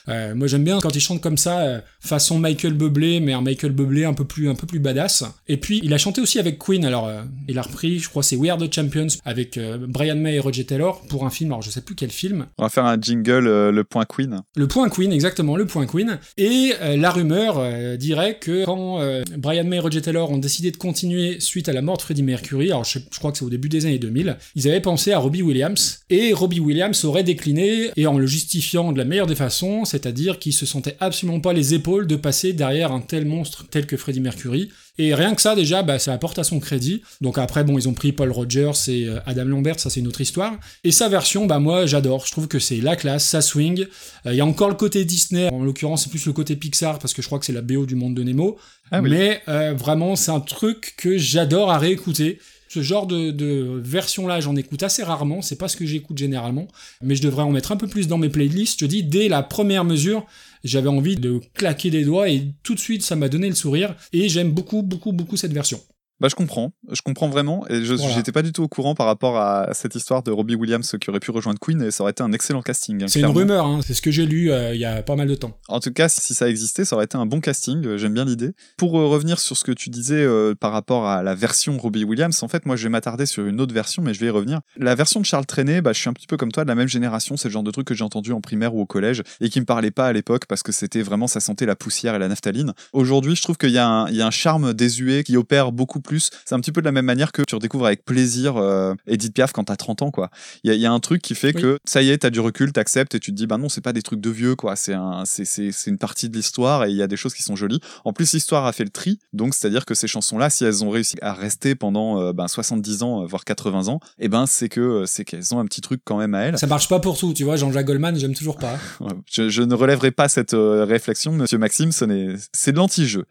Euh, 0.08 0.34
moi 0.34 0.46
j'aime 0.46 0.64
bien 0.64 0.78
quand 0.78 0.94
il 0.94 1.00
chante 1.00 1.22
comme 1.22 1.38
ça, 1.38 1.60
euh, 1.60 1.80
façon 2.00 2.38
Michael 2.38 2.74
Bublé, 2.74 3.20
mais 3.20 3.32
un 3.32 3.40
Michael 3.40 3.72
Bublé 3.72 4.04
un 4.04 4.12
peu 4.12 4.26
plus, 4.26 4.50
un 4.50 4.54
peu 4.54 4.66
plus 4.66 4.78
badass. 4.78 5.24
Et 5.48 5.56
puis 5.56 5.80
il 5.82 5.94
a 5.94 5.98
chanté 5.98 6.20
aussi 6.20 6.38
avec 6.38 6.58
Queen, 6.58 6.84
alors 6.84 7.06
euh, 7.06 7.22
il 7.48 7.58
a 7.58 7.62
repris, 7.62 7.98
je 7.98 8.10
crois 8.10 8.22
c'est 8.22 8.36
We 8.36 8.50
Are 8.50 8.58
the 8.58 8.72
Champions, 8.72 9.06
avec 9.24 9.58
Brian 9.88 10.16
May 10.16 10.34
et 10.34 10.38
Roger 10.38 10.66
Taylor, 10.66 11.00
pour 11.08 11.24
un 11.24 11.30
film, 11.30 11.52
alors 11.52 11.62
je 11.62 11.70
sais 11.70 11.80
plus 11.80 11.94
quel 11.94 12.10
film, 12.10 12.46
On 12.58 12.64
va 12.64 12.68
faire 12.68 12.84
un 12.84 13.00
jingle, 13.00 13.70
le 13.70 13.85
point 13.88 14.04
Queen. 14.04 14.42
le 14.56 14.68
point 14.68 14.88
Queen, 14.88 15.12
exactement, 15.12 15.56
le 15.56 15.66
point 15.66 15.86
Queen. 15.86 16.18
Et 16.36 16.72
euh, 16.80 16.96
la 16.96 17.10
rumeur 17.10 17.56
euh, 17.58 17.96
dirait 17.96 18.38
que 18.38 18.64
quand 18.64 19.00
euh, 19.00 19.22
Brian 19.36 19.64
May 19.64 19.76
et 19.76 19.80
Roger 19.80 20.02
Taylor 20.02 20.30
ont 20.30 20.38
décidé 20.38 20.70
de 20.70 20.76
continuer 20.76 21.40
suite 21.40 21.68
à 21.68 21.72
la 21.72 21.82
mort 21.82 21.96
de 21.96 22.02
Freddie 22.02 22.22
Mercury, 22.22 22.66
alors 22.66 22.84
je, 22.84 22.98
je 23.10 23.18
crois 23.18 23.32
que 23.32 23.38
c'est 23.38 23.44
au 23.44 23.50
début 23.50 23.68
des 23.68 23.86
années 23.86 23.98
2000, 23.98 24.36
ils 24.54 24.68
avaient 24.68 24.80
pensé 24.80 25.12
à 25.12 25.18
Robbie 25.18 25.42
Williams. 25.42 26.00
Et 26.10 26.32
Robbie 26.32 26.60
Williams 26.60 27.04
aurait 27.04 27.24
décliné, 27.24 27.90
et 27.96 28.06
en 28.06 28.18
le 28.18 28.26
justifiant 28.26 28.92
de 28.92 28.98
la 28.98 29.04
meilleure 29.04 29.26
des 29.26 29.34
façons, 29.34 29.84
c'est-à-dire 29.84 30.38
qu'il 30.38 30.52
se 30.52 30.66
sentait 30.66 30.96
absolument 31.00 31.40
pas 31.40 31.52
les 31.52 31.74
épaules 31.74 32.06
de 32.06 32.16
passer 32.16 32.52
derrière 32.52 32.92
un 32.92 33.00
tel 33.00 33.24
monstre 33.24 33.66
tel 33.70 33.86
que 33.86 33.96
Freddie 33.96 34.20
Mercury. 34.20 34.70
Et 34.98 35.14
rien 35.14 35.34
que 35.34 35.42
ça, 35.42 35.54
déjà, 35.54 35.82
bah, 35.82 35.98
ça 35.98 36.12
apporte 36.12 36.38
à 36.38 36.44
son 36.44 36.58
crédit. 36.60 37.02
Donc 37.20 37.38
après, 37.38 37.64
bon, 37.64 37.78
ils 37.78 37.88
ont 37.88 37.94
pris 37.94 38.12
Paul 38.12 38.30
Rogers 38.30 38.72
et 38.88 39.06
euh, 39.06 39.18
Adam 39.26 39.44
Lambert, 39.44 39.78
ça 39.78 39.90
c'est 39.90 40.00
une 40.00 40.08
autre 40.08 40.20
histoire. 40.20 40.54
Et 40.84 40.90
sa 40.92 41.08
version, 41.08 41.46
bah 41.46 41.58
moi, 41.58 41.86
j'adore. 41.86 42.24
Je 42.26 42.32
trouve 42.32 42.48
que 42.48 42.58
c'est 42.58 42.78
la 42.78 42.96
classe, 42.96 43.26
ça 43.26 43.42
swing. 43.42 43.86
Euh, 44.26 44.32
Il 44.32 44.36
y 44.36 44.40
a 44.40 44.46
encore 44.46 44.68
le 44.68 44.74
côté 44.74 45.04
Disney, 45.04 45.50
en 45.52 45.62
l'occurrence, 45.62 46.04
c'est 46.04 46.10
plus 46.10 46.26
le 46.26 46.32
côté 46.32 46.56
Pixar, 46.56 46.98
parce 46.98 47.12
que 47.12 47.22
je 47.22 47.26
crois 47.26 47.38
que 47.38 47.44
c'est 47.44 47.52
la 47.52 47.62
BO 47.62 47.86
du 47.86 47.94
monde 47.94 48.14
de 48.14 48.22
Nemo. 48.22 48.56
Ah 48.90 49.00
oui. 49.02 49.10
Mais 49.10 49.42
euh, 49.48 49.74
vraiment, 49.74 50.16
c'est 50.16 50.30
un 50.30 50.40
truc 50.40 50.94
que 50.96 51.18
j'adore 51.18 51.70
à 51.70 51.78
réécouter. 51.78 52.38
Ce 52.68 52.82
genre 52.82 53.06
de, 53.06 53.30
de 53.30 53.80
version-là, 53.82 54.40
j'en 54.40 54.56
écoute 54.56 54.82
assez 54.82 55.02
rarement, 55.02 55.40
c'est 55.40 55.56
pas 55.56 55.68
ce 55.68 55.76
que 55.76 55.86
j'écoute 55.86 56.18
généralement, 56.18 56.66
mais 57.00 57.14
je 57.14 57.22
devrais 57.22 57.42
en 57.44 57.50
mettre 57.50 57.70
un 57.70 57.76
peu 57.76 57.86
plus 57.86 58.08
dans 58.08 58.18
mes 58.18 58.28
playlists. 58.28 58.80
Je 58.80 58.86
dis, 58.86 59.04
dès 59.04 59.28
la 59.28 59.42
première 59.42 59.84
mesure, 59.84 60.26
j'avais 60.66 60.88
envie 60.88 61.16
de 61.16 61.40
claquer 61.54 61.90
des 61.90 62.04
doigts 62.04 62.28
et 62.28 62.54
tout 62.62 62.74
de 62.74 62.80
suite, 62.80 63.02
ça 63.02 63.16
m'a 63.16 63.28
donné 63.28 63.48
le 63.48 63.54
sourire, 63.54 63.94
et 64.12 64.28
j'aime 64.28 64.52
beaucoup, 64.52 64.82
beaucoup, 64.82 65.12
beaucoup 65.12 65.36
cette 65.36 65.52
version. 65.52 65.80
Bah, 66.18 66.28
je 66.30 66.34
comprends, 66.34 66.72
je 66.90 67.02
comprends 67.02 67.28
vraiment, 67.28 67.66
et 67.68 67.84
je 67.84 67.92
Voilà. 67.94 68.14
j'étais 68.14 68.32
pas 68.32 68.40
du 68.42 68.50
tout 68.52 68.62
au 68.62 68.68
courant 68.68 68.94
par 68.94 69.04
rapport 69.06 69.36
à 69.38 69.74
cette 69.74 69.94
histoire 69.94 70.22
de 70.22 70.30
Robbie 70.30 70.54
Williams 70.54 70.96
qui 70.98 71.10
aurait 71.10 71.20
pu 71.20 71.30
rejoindre 71.30 71.58
Queen, 71.60 71.82
et 71.82 71.90
ça 71.90 72.02
aurait 72.04 72.12
été 72.12 72.22
un 72.22 72.32
excellent 72.32 72.62
casting. 72.62 73.02
hein, 73.02 73.06
C'est 73.08 73.20
une 73.20 73.26
rumeur, 73.26 73.66
hein, 73.66 73.80
c'est 73.86 73.92
ce 73.92 74.00
que 74.00 74.10
j'ai 74.10 74.24
lu 74.24 74.50
euh, 74.50 74.74
il 74.74 74.80
y 74.80 74.86
a 74.86 75.02
pas 75.02 75.14
mal 75.14 75.28
de 75.28 75.34
temps. 75.34 75.58
En 75.68 75.78
tout 75.80 75.92
cas, 75.92 76.08
si 76.08 76.32
ça 76.32 76.48
existait, 76.48 76.86
ça 76.86 76.96
aurait 76.96 77.04
été 77.04 77.18
un 77.18 77.26
bon 77.26 77.40
casting. 77.40 77.84
euh, 77.84 77.98
J'aime 77.98 78.14
bien 78.14 78.24
l'idée. 78.24 78.52
Pour 78.78 78.98
euh, 78.98 79.06
revenir 79.08 79.38
sur 79.38 79.56
ce 79.58 79.64
que 79.64 79.72
tu 79.72 79.90
disais 79.90 80.14
euh, 80.22 80.54
par 80.54 80.72
rapport 80.72 81.06
à 81.06 81.22
la 81.22 81.34
version 81.34 81.76
Robbie 81.76 82.04
Williams, 82.04 82.42
en 82.42 82.48
fait, 82.48 82.64
moi, 82.64 82.76
je 82.76 82.84
vais 82.84 82.88
m'attarder 82.88 83.26
sur 83.26 83.44
une 83.44 83.60
autre 83.60 83.74
version, 83.74 84.02
mais 84.02 84.14
je 84.14 84.20
vais 84.20 84.26
y 84.26 84.30
revenir. 84.30 84.60
La 84.78 84.94
version 84.94 85.20
de 85.20 85.26
Charles 85.26 85.44
Trenet, 85.46 85.82
bah, 85.82 85.92
je 85.92 86.00
suis 86.00 86.08
un 86.08 86.14
petit 86.14 86.26
peu 86.26 86.38
comme 86.38 86.50
toi, 86.50 86.64
de 86.64 86.68
la 86.68 86.74
même 86.74 86.88
génération. 86.88 87.36
C'est 87.36 87.48
le 87.48 87.52
genre 87.52 87.62
de 87.62 87.70
truc 87.70 87.86
que 87.86 87.94
j'ai 87.94 88.04
entendu 88.04 88.32
en 88.32 88.40
primaire 88.40 88.74
ou 88.74 88.80
au 88.80 88.86
collège 88.86 89.22
et 89.42 89.50
qui 89.50 89.60
me 89.60 89.66
parlait 89.66 89.90
pas 89.90 90.06
à 90.06 90.12
l'époque 90.14 90.46
parce 90.48 90.62
que 90.62 90.72
c'était 90.72 91.02
vraiment, 91.02 91.26
ça 91.26 91.40
sentait 91.40 91.66
la 91.66 91.76
poussière 91.76 92.14
et 92.14 92.18
la 92.18 92.28
naphtaline. 92.28 92.72
Aujourd'hui, 92.94 93.36
je 93.36 93.42
trouve 93.42 93.58
qu'il 93.58 93.70
y, 93.70 93.78
a 93.78 93.86
un- 93.86 94.08
il 94.08 94.16
y 94.16 94.22
a 94.22 94.26
un 94.26 94.30
charme 94.30 94.72
désuet 94.72 95.22
qui 95.24 95.36
opère 95.36 95.72
beaucoup 95.72 96.00
plus. 96.06 96.30
C'est 96.44 96.54
un 96.54 96.60
petit 96.60 96.72
peu 96.72 96.80
de 96.80 96.86
la 96.86 96.92
même 96.92 97.04
manière 97.04 97.32
que 97.32 97.42
tu 97.42 97.54
redécouvres 97.54 97.86
avec 97.86 98.04
plaisir 98.04 98.56
euh, 98.56 98.94
Edith 99.06 99.34
Piaf 99.34 99.52
quand 99.52 99.64
t'as 99.64 99.76
30 99.76 100.02
ans, 100.02 100.10
quoi. 100.10 100.30
Il 100.64 100.68
y, 100.68 100.70
a- 100.70 100.74
il 100.74 100.80
y 100.80 100.86
a 100.86 100.92
un 100.92 101.00
truc 101.00 101.20
qui 101.22 101.34
fait 101.34 101.54
Oui. 101.54 101.60
que 101.62 101.78
ça 101.84 102.02
y 102.02 102.10
est, 102.10 102.18
t'as 102.18 102.30
du 102.30 102.40
recul, 102.40 102.72
t'acceptes 102.72 103.14
et 103.14 103.20
tu 103.20 103.30
te 103.32 103.36
dis, 103.36 103.46
bah 103.46 103.58
non, 103.58 103.68
c'est 103.68 103.80
pas 103.80 103.92
des 103.92 104.02
trucs 104.02 104.20
de 104.20 104.30
vieux, 104.30 104.54
quoi. 104.56 104.76
C'est 104.76 104.94
un, 104.94 105.24
c'est, 105.26 105.70
une 105.86 105.98
partie 105.98 106.28
de 106.28 106.36
l'histoire 106.36 106.84
et 106.84 106.90
il 106.90 106.96
y 106.96 107.02
a 107.02 107.06
des 107.06 107.16
choses 107.16 107.34
qui 107.34 107.42
sont 107.42 107.56
jolies. 107.56 107.80
En 108.04 108.12
plus, 108.12 108.32
l'histoire 108.32 108.64
a 108.66 108.72
fait 108.72 108.84
le 108.84 108.90
tri, 108.90 109.18
donc 109.32 109.54
c'est-à-dire 109.54 109.84
que 109.84 109.94
ces 109.94 110.06
chansons-là, 110.08 110.48
si 110.50 110.64
elles 110.64 110.84
ont 110.84 110.90
réussi 110.90 111.16
à 111.22 111.32
rester 111.34 111.74
pendant 111.74 112.20
euh, 112.20 112.32
ben, 112.32 112.48
70 112.48 113.02
ans, 113.02 113.24
voire 113.26 113.44
80 113.44 113.88
ans, 113.88 114.00
et 114.18 114.28
ben 114.28 114.46
c'est 114.46 114.68
que 114.68 114.80
euh, 114.80 115.06
c'est 115.06 115.24
qu'elles 115.24 115.54
ont 115.54 115.58
un 115.58 115.64
petit 115.66 115.80
truc 115.80 116.00
quand 116.04 116.16
même 116.18 116.34
à 116.34 116.40
elles. 116.42 116.58
Ça 116.58 116.66
marche 116.66 116.88
pas 116.88 117.00
pour 117.00 117.18
tout, 117.18 117.32
tu 117.34 117.44
vois, 117.44 117.56
Jean-Jacques 117.56 117.86
Goldman, 117.86 118.16
j'aime 118.18 118.34
toujours 118.34 118.56
pas. 118.58 118.78
Je, 119.30 119.48
je 119.48 119.62
ne 119.62 119.74
relèverai 119.74 120.10
pas 120.12 120.28
cette 120.28 120.54
euh, 120.54 120.84
réflexion, 120.84 121.32
monsieur 121.32 121.58
Maxime, 121.58 121.90
ce 121.92 122.04
n'est, 122.04 122.34
c'est 122.52 122.72
de 122.72 122.76
l'anti-jeu. 122.76 123.24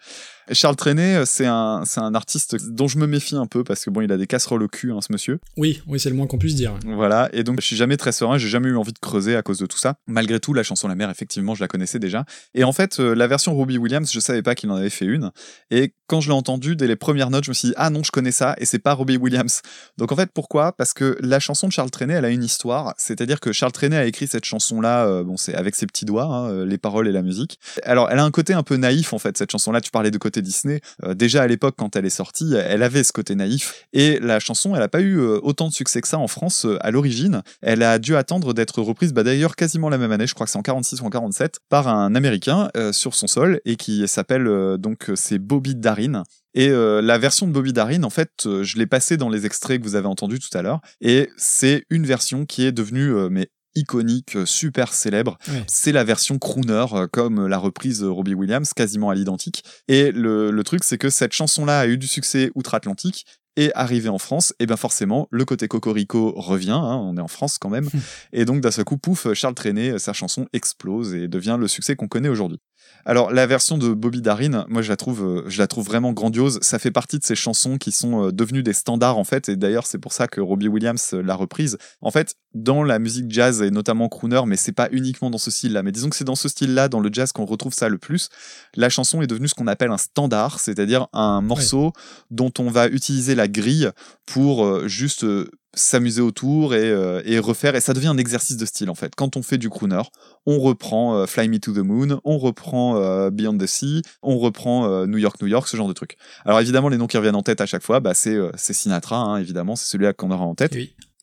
Charles 0.51 0.75
Trenet, 0.75 1.15
euh, 1.15 1.25
c'est 1.25 1.45
un, 1.45 1.83
c'est 1.85 1.99
un 1.99 2.13
artiste 2.13 2.55
dont 2.69 2.87
je 2.87 2.97
me 2.97 3.07
méfie 3.07 3.35
un 3.35 3.47
peu 3.47 3.63
parce 3.63 3.83
que 3.83 3.89
bon, 3.89 4.01
il 4.01 4.11
a 4.11 4.17
des 4.17 4.27
casseroles 4.27 4.63
au 4.63 4.67
cul, 4.67 4.91
hein, 4.91 4.99
ce 5.01 5.11
monsieur. 5.11 5.39
Oui, 5.57 5.81
oui, 5.87 5.99
c'est 5.99 6.09
le 6.09 6.15
moins 6.15 6.27
qu'on 6.27 6.37
puisse 6.37 6.55
dire. 6.55 6.73
Voilà, 6.85 7.29
et 7.33 7.43
donc 7.43 7.61
je 7.61 7.65
suis 7.65 7.75
jamais 7.75 7.97
très 7.97 8.11
serein, 8.11 8.37
j'ai 8.37 8.49
jamais 8.49 8.69
eu 8.69 8.77
envie 8.77 8.93
de 8.93 8.99
creuser 8.99 9.35
à 9.35 9.41
cause 9.41 9.57
de 9.57 9.65
tout 9.65 9.77
ça. 9.77 9.95
Malgré 10.07 10.39
tout, 10.39 10.53
la 10.53 10.63
chanson 10.63 10.87
La 10.87 10.95
mer, 10.95 11.09
effectivement, 11.09 11.55
je 11.55 11.61
la 11.61 11.67
connaissais 11.67 11.99
déjà. 11.99 12.25
Et 12.53 12.63
en 12.63 12.73
fait, 12.73 12.99
euh, 12.99 13.15
la 13.15 13.27
version 13.27 13.55
Robbie 13.55 13.77
Williams, 13.77 14.11
je 14.11 14.19
savais 14.19 14.43
pas 14.43 14.55
qu'il 14.55 14.69
en 14.69 14.75
avait 14.75 14.89
fait 14.89 15.05
une. 15.05 15.31
Et 15.71 15.93
quand 16.07 16.21
je 16.21 16.29
l'ai 16.29 16.35
entendue, 16.35 16.75
dès 16.75 16.87
les 16.87 16.95
premières 16.95 17.31
notes, 17.31 17.45
je 17.45 17.49
me 17.49 17.55
suis 17.55 17.69
dit, 17.69 17.73
ah 17.77 17.89
non, 17.89 18.03
je 18.03 18.11
connais 18.11 18.31
ça, 18.31 18.55
et 18.59 18.65
c'est 18.65 18.79
pas 18.79 18.93
Robbie 18.93 19.17
Williams. 19.17 19.61
Donc 19.97 20.11
en 20.11 20.15
fait, 20.15 20.29
pourquoi? 20.31 20.73
Parce 20.73 20.93
que 20.93 21.17
la 21.21 21.39
chanson 21.39 21.67
de 21.67 21.71
Charles 21.71 21.89
Trenet, 21.89 22.13
elle 22.13 22.25
a 22.25 22.29
une 22.29 22.43
histoire. 22.43 22.93
C'est-à-dire 22.97 23.39
que 23.39 23.51
Charles 23.51 23.71
Trenet 23.71 23.97
a 23.97 24.05
écrit 24.05 24.27
cette 24.27 24.45
chanson-là, 24.45 25.05
euh, 25.07 25.23
bon, 25.23 25.37
c'est 25.37 25.55
avec 25.55 25.73
ses 25.73 25.87
petits 25.87 26.05
doigts, 26.05 26.25
hein, 26.25 26.65
les 26.65 26.77
paroles 26.77 27.07
et 27.07 27.11
la 27.11 27.23
musique. 27.23 27.59
Alors, 27.83 28.09
elle 28.11 28.19
a 28.19 28.23
un 28.23 28.31
côté 28.31 28.53
un 28.53 28.63
peu 28.63 28.77
naïf, 28.77 29.13
en 29.13 29.19
fait, 29.19 29.37
cette 29.37 29.51
chanson-là. 29.51 29.81
Tu 29.81 29.91
parlais 29.91 30.11
de 30.11 30.17
côté 30.17 30.34
Disney. 30.41 30.81
Euh, 31.03 31.13
déjà 31.13 31.43
à 31.43 31.47
l'époque, 31.47 31.75
quand 31.77 31.95
elle 31.95 32.05
est 32.05 32.09
sortie, 32.09 32.53
elle 32.53 32.83
avait 32.83 33.03
ce 33.03 33.11
côté 33.11 33.35
naïf. 33.35 33.85
Et 33.93 34.19
la 34.19 34.39
chanson, 34.39 34.75
elle 34.75 34.81
a 34.81 34.87
pas 34.87 35.01
eu 35.01 35.17
euh, 35.17 35.39
autant 35.41 35.67
de 35.67 35.73
succès 35.73 36.01
que 36.01 36.07
ça 36.07 36.17
en 36.17 36.27
France 36.27 36.65
euh, 36.65 36.77
à 36.81 36.91
l'origine. 36.91 37.41
Elle 37.61 37.83
a 37.83 37.99
dû 37.99 38.15
attendre 38.15 38.53
d'être 38.53 38.81
reprise, 38.81 39.13
bah 39.13 39.23
d'ailleurs 39.23 39.55
quasiment 39.55 39.89
la 39.89 39.97
même 39.97 40.11
année, 40.11 40.27
je 40.27 40.33
crois 40.33 40.45
que 40.45 40.51
c'est 40.51 40.57
en 40.57 40.63
46 40.63 41.01
ou 41.01 41.05
en 41.05 41.09
47, 41.09 41.59
par 41.69 41.87
un 41.87 42.15
Américain 42.15 42.69
sur 42.91 43.15
son 43.15 43.27
sol 43.27 43.59
et 43.65 43.75
qui 43.75 44.07
s'appelle 44.07 44.77
donc 44.77 45.11
c'est 45.15 45.39
Bobby 45.39 45.75
Darin. 45.75 46.23
Et 46.53 46.69
la 46.69 47.17
version 47.17 47.47
de 47.47 47.51
Bobby 47.51 47.73
Darin, 47.73 48.03
en 48.03 48.09
fait, 48.09 48.29
je 48.45 48.77
l'ai 48.77 48.85
passée 48.85 49.17
dans 49.17 49.29
les 49.29 49.45
extraits 49.45 49.79
que 49.79 49.85
vous 49.85 49.95
avez 49.95 50.07
entendus 50.07 50.39
tout 50.39 50.55
à 50.57 50.61
l'heure. 50.61 50.79
Et 51.01 51.29
c'est 51.37 51.83
une 51.89 52.05
version 52.05 52.45
qui 52.45 52.65
est 52.65 52.71
devenue 52.71 53.13
mais 53.29 53.49
iconique, 53.75 54.35
euh, 54.35 54.45
super 54.45 54.93
célèbre. 54.93 55.37
C'est 55.67 55.91
la 55.91 56.03
version 56.03 56.39
crooner, 56.39 56.85
euh, 56.93 57.07
comme 57.07 57.47
la 57.47 57.57
reprise 57.57 58.03
euh, 58.03 58.09
Robbie 58.09 58.33
Williams, 58.33 58.73
quasiment 58.73 59.09
à 59.09 59.15
l'identique. 59.15 59.63
Et 59.87 60.11
le, 60.11 60.51
le 60.51 60.63
truc, 60.63 60.83
c'est 60.83 60.97
que 60.97 61.09
cette 61.09 61.33
chanson-là 61.33 61.79
a 61.79 61.87
eu 61.87 61.97
du 61.97 62.07
succès 62.07 62.51
outre-Atlantique. 62.55 63.25
Et 63.57 63.71
arrivé 63.73 64.09
en 64.09 64.17
France, 64.17 64.53
et 64.59 64.65
ben 64.65 64.75
forcément, 64.75 65.29
le 65.31 65.45
côté 65.45 65.69
cocorico 65.69 66.33
revient, 66.35 66.71
hein, 66.71 66.99
on 67.01 67.15
est 67.15 67.21
en 67.21 67.29
France 67.29 67.57
quand 67.57 67.69
même. 67.69 67.89
et 68.33 68.43
donc, 68.43 68.59
d'un 68.59 68.69
seul 68.69 68.83
coup, 68.83 68.97
pouf, 68.97 69.31
Charles 69.33 69.55
Trenet, 69.55 69.97
sa 69.97 70.11
chanson 70.11 70.45
explose 70.51 71.13
et 71.13 71.29
devient 71.29 71.55
le 71.57 71.69
succès 71.69 71.95
qu'on 71.95 72.09
connaît 72.09 72.27
aujourd'hui. 72.27 72.59
Alors 73.05 73.31
la 73.31 73.45
version 73.45 73.77
de 73.77 73.93
Bobby 73.93 74.21
Darin, 74.21 74.65
moi 74.67 74.81
je 74.81 74.89
la 74.89 74.97
trouve, 74.97 75.23
euh, 75.23 75.43
je 75.47 75.59
la 75.59 75.67
trouve 75.67 75.85
vraiment 75.85 76.11
grandiose. 76.11 76.59
Ça 76.61 76.79
fait 76.79 76.91
partie 76.91 77.19
de 77.19 77.23
ces 77.23 77.35
chansons 77.35 77.77
qui 77.77 77.91
sont 77.91 78.27
euh, 78.27 78.31
devenues 78.31 78.63
des 78.63 78.73
standards 78.73 79.17
en 79.17 79.23
fait, 79.23 79.49
et 79.49 79.55
d'ailleurs 79.55 79.85
c'est 79.85 79.99
pour 79.99 80.11
ça 80.11 80.27
que 80.27 80.41
Robbie 80.41 80.67
Williams 80.67 81.13
euh, 81.13 81.21
l'a 81.21 81.35
reprise. 81.35 81.77
En 82.01 82.09
fait, 82.09 82.35
dans 82.55 82.83
la 82.83 82.97
musique 82.97 83.25
jazz 83.29 83.61
et 83.61 83.69
notamment 83.69 84.09
crooner, 84.09 84.41
mais 84.47 84.55
c'est 84.55 84.71
pas 84.71 84.87
uniquement 84.91 85.29
dans 85.29 85.37
ce 85.37 85.51
style-là, 85.51 85.83
mais 85.83 85.91
disons 85.91 86.09
que 86.09 86.15
c'est 86.15 86.23
dans 86.23 86.35
ce 86.35 86.49
style-là, 86.49 86.87
dans 86.87 87.01
le 87.01 87.09
jazz, 87.11 87.31
qu'on 87.31 87.45
retrouve 87.45 87.73
ça 87.73 87.89
le 87.89 87.97
plus. 87.97 88.29
La 88.75 88.89
chanson 88.89 89.21
est 89.21 89.27
devenue 89.27 89.47
ce 89.47 89.53
qu'on 89.53 89.67
appelle 89.67 89.91
un 89.91 89.97
standard, 89.97 90.59
c'est-à-dire 90.59 91.07
un 91.13 91.41
morceau 91.41 91.91
dont 92.31 92.51
on 92.57 92.69
va 92.69 92.87
utiliser 92.87 93.35
la 93.35 93.47
grille 93.47 93.91
pour 94.25 94.65
euh, 94.65 94.87
juste 94.87 95.25
euh, 95.25 95.51
s'amuser 95.73 96.21
autour 96.21 96.73
et, 96.73 96.89
euh, 96.89 97.21
et 97.25 97.37
refaire. 97.39 97.75
Et 97.75 97.81
ça 97.81 97.93
devient 97.93 98.07
un 98.07 98.17
exercice 98.17 98.55
de 98.55 98.65
style 98.65 98.89
en 98.89 98.95
fait. 98.95 99.13
Quand 99.15 99.35
on 99.35 99.43
fait 99.43 99.57
du 99.57 99.69
crooner, 99.69 100.01
on 100.45 100.59
reprend 100.59 101.17
euh, 101.17 101.25
Fly 101.25 101.49
Me 101.49 101.59
to 101.59 101.73
the 101.73 101.79
Moon, 101.79 102.21
on 102.23 102.37
reprend 102.37 102.95
euh, 102.95 103.29
Beyond 103.29 103.57
the 103.57 103.67
Sea, 103.67 104.01
on 104.21 104.37
reprend 104.37 105.05
New 105.05 105.17
York, 105.17 105.41
New 105.41 105.47
York, 105.47 105.67
ce 105.67 105.75
genre 105.75 105.89
de 105.89 105.93
trucs. 105.93 106.15
Alors 106.45 106.61
évidemment, 106.61 106.87
les 106.87 106.97
noms 106.97 107.07
qui 107.07 107.17
reviennent 107.17 107.35
en 107.35 107.43
tête 107.43 107.59
à 107.59 107.65
chaque 107.65 107.83
fois, 107.83 107.99
bah, 107.99 108.13
c'est 108.13 108.37
c'est 108.55 108.73
Sinatra, 108.73 109.17
hein, 109.17 109.37
évidemment, 109.37 109.75
c'est 109.75 109.87
celui-là 109.87 110.13
qu'on 110.13 110.31
aura 110.31 110.45
en 110.45 110.55
tête. 110.55 110.71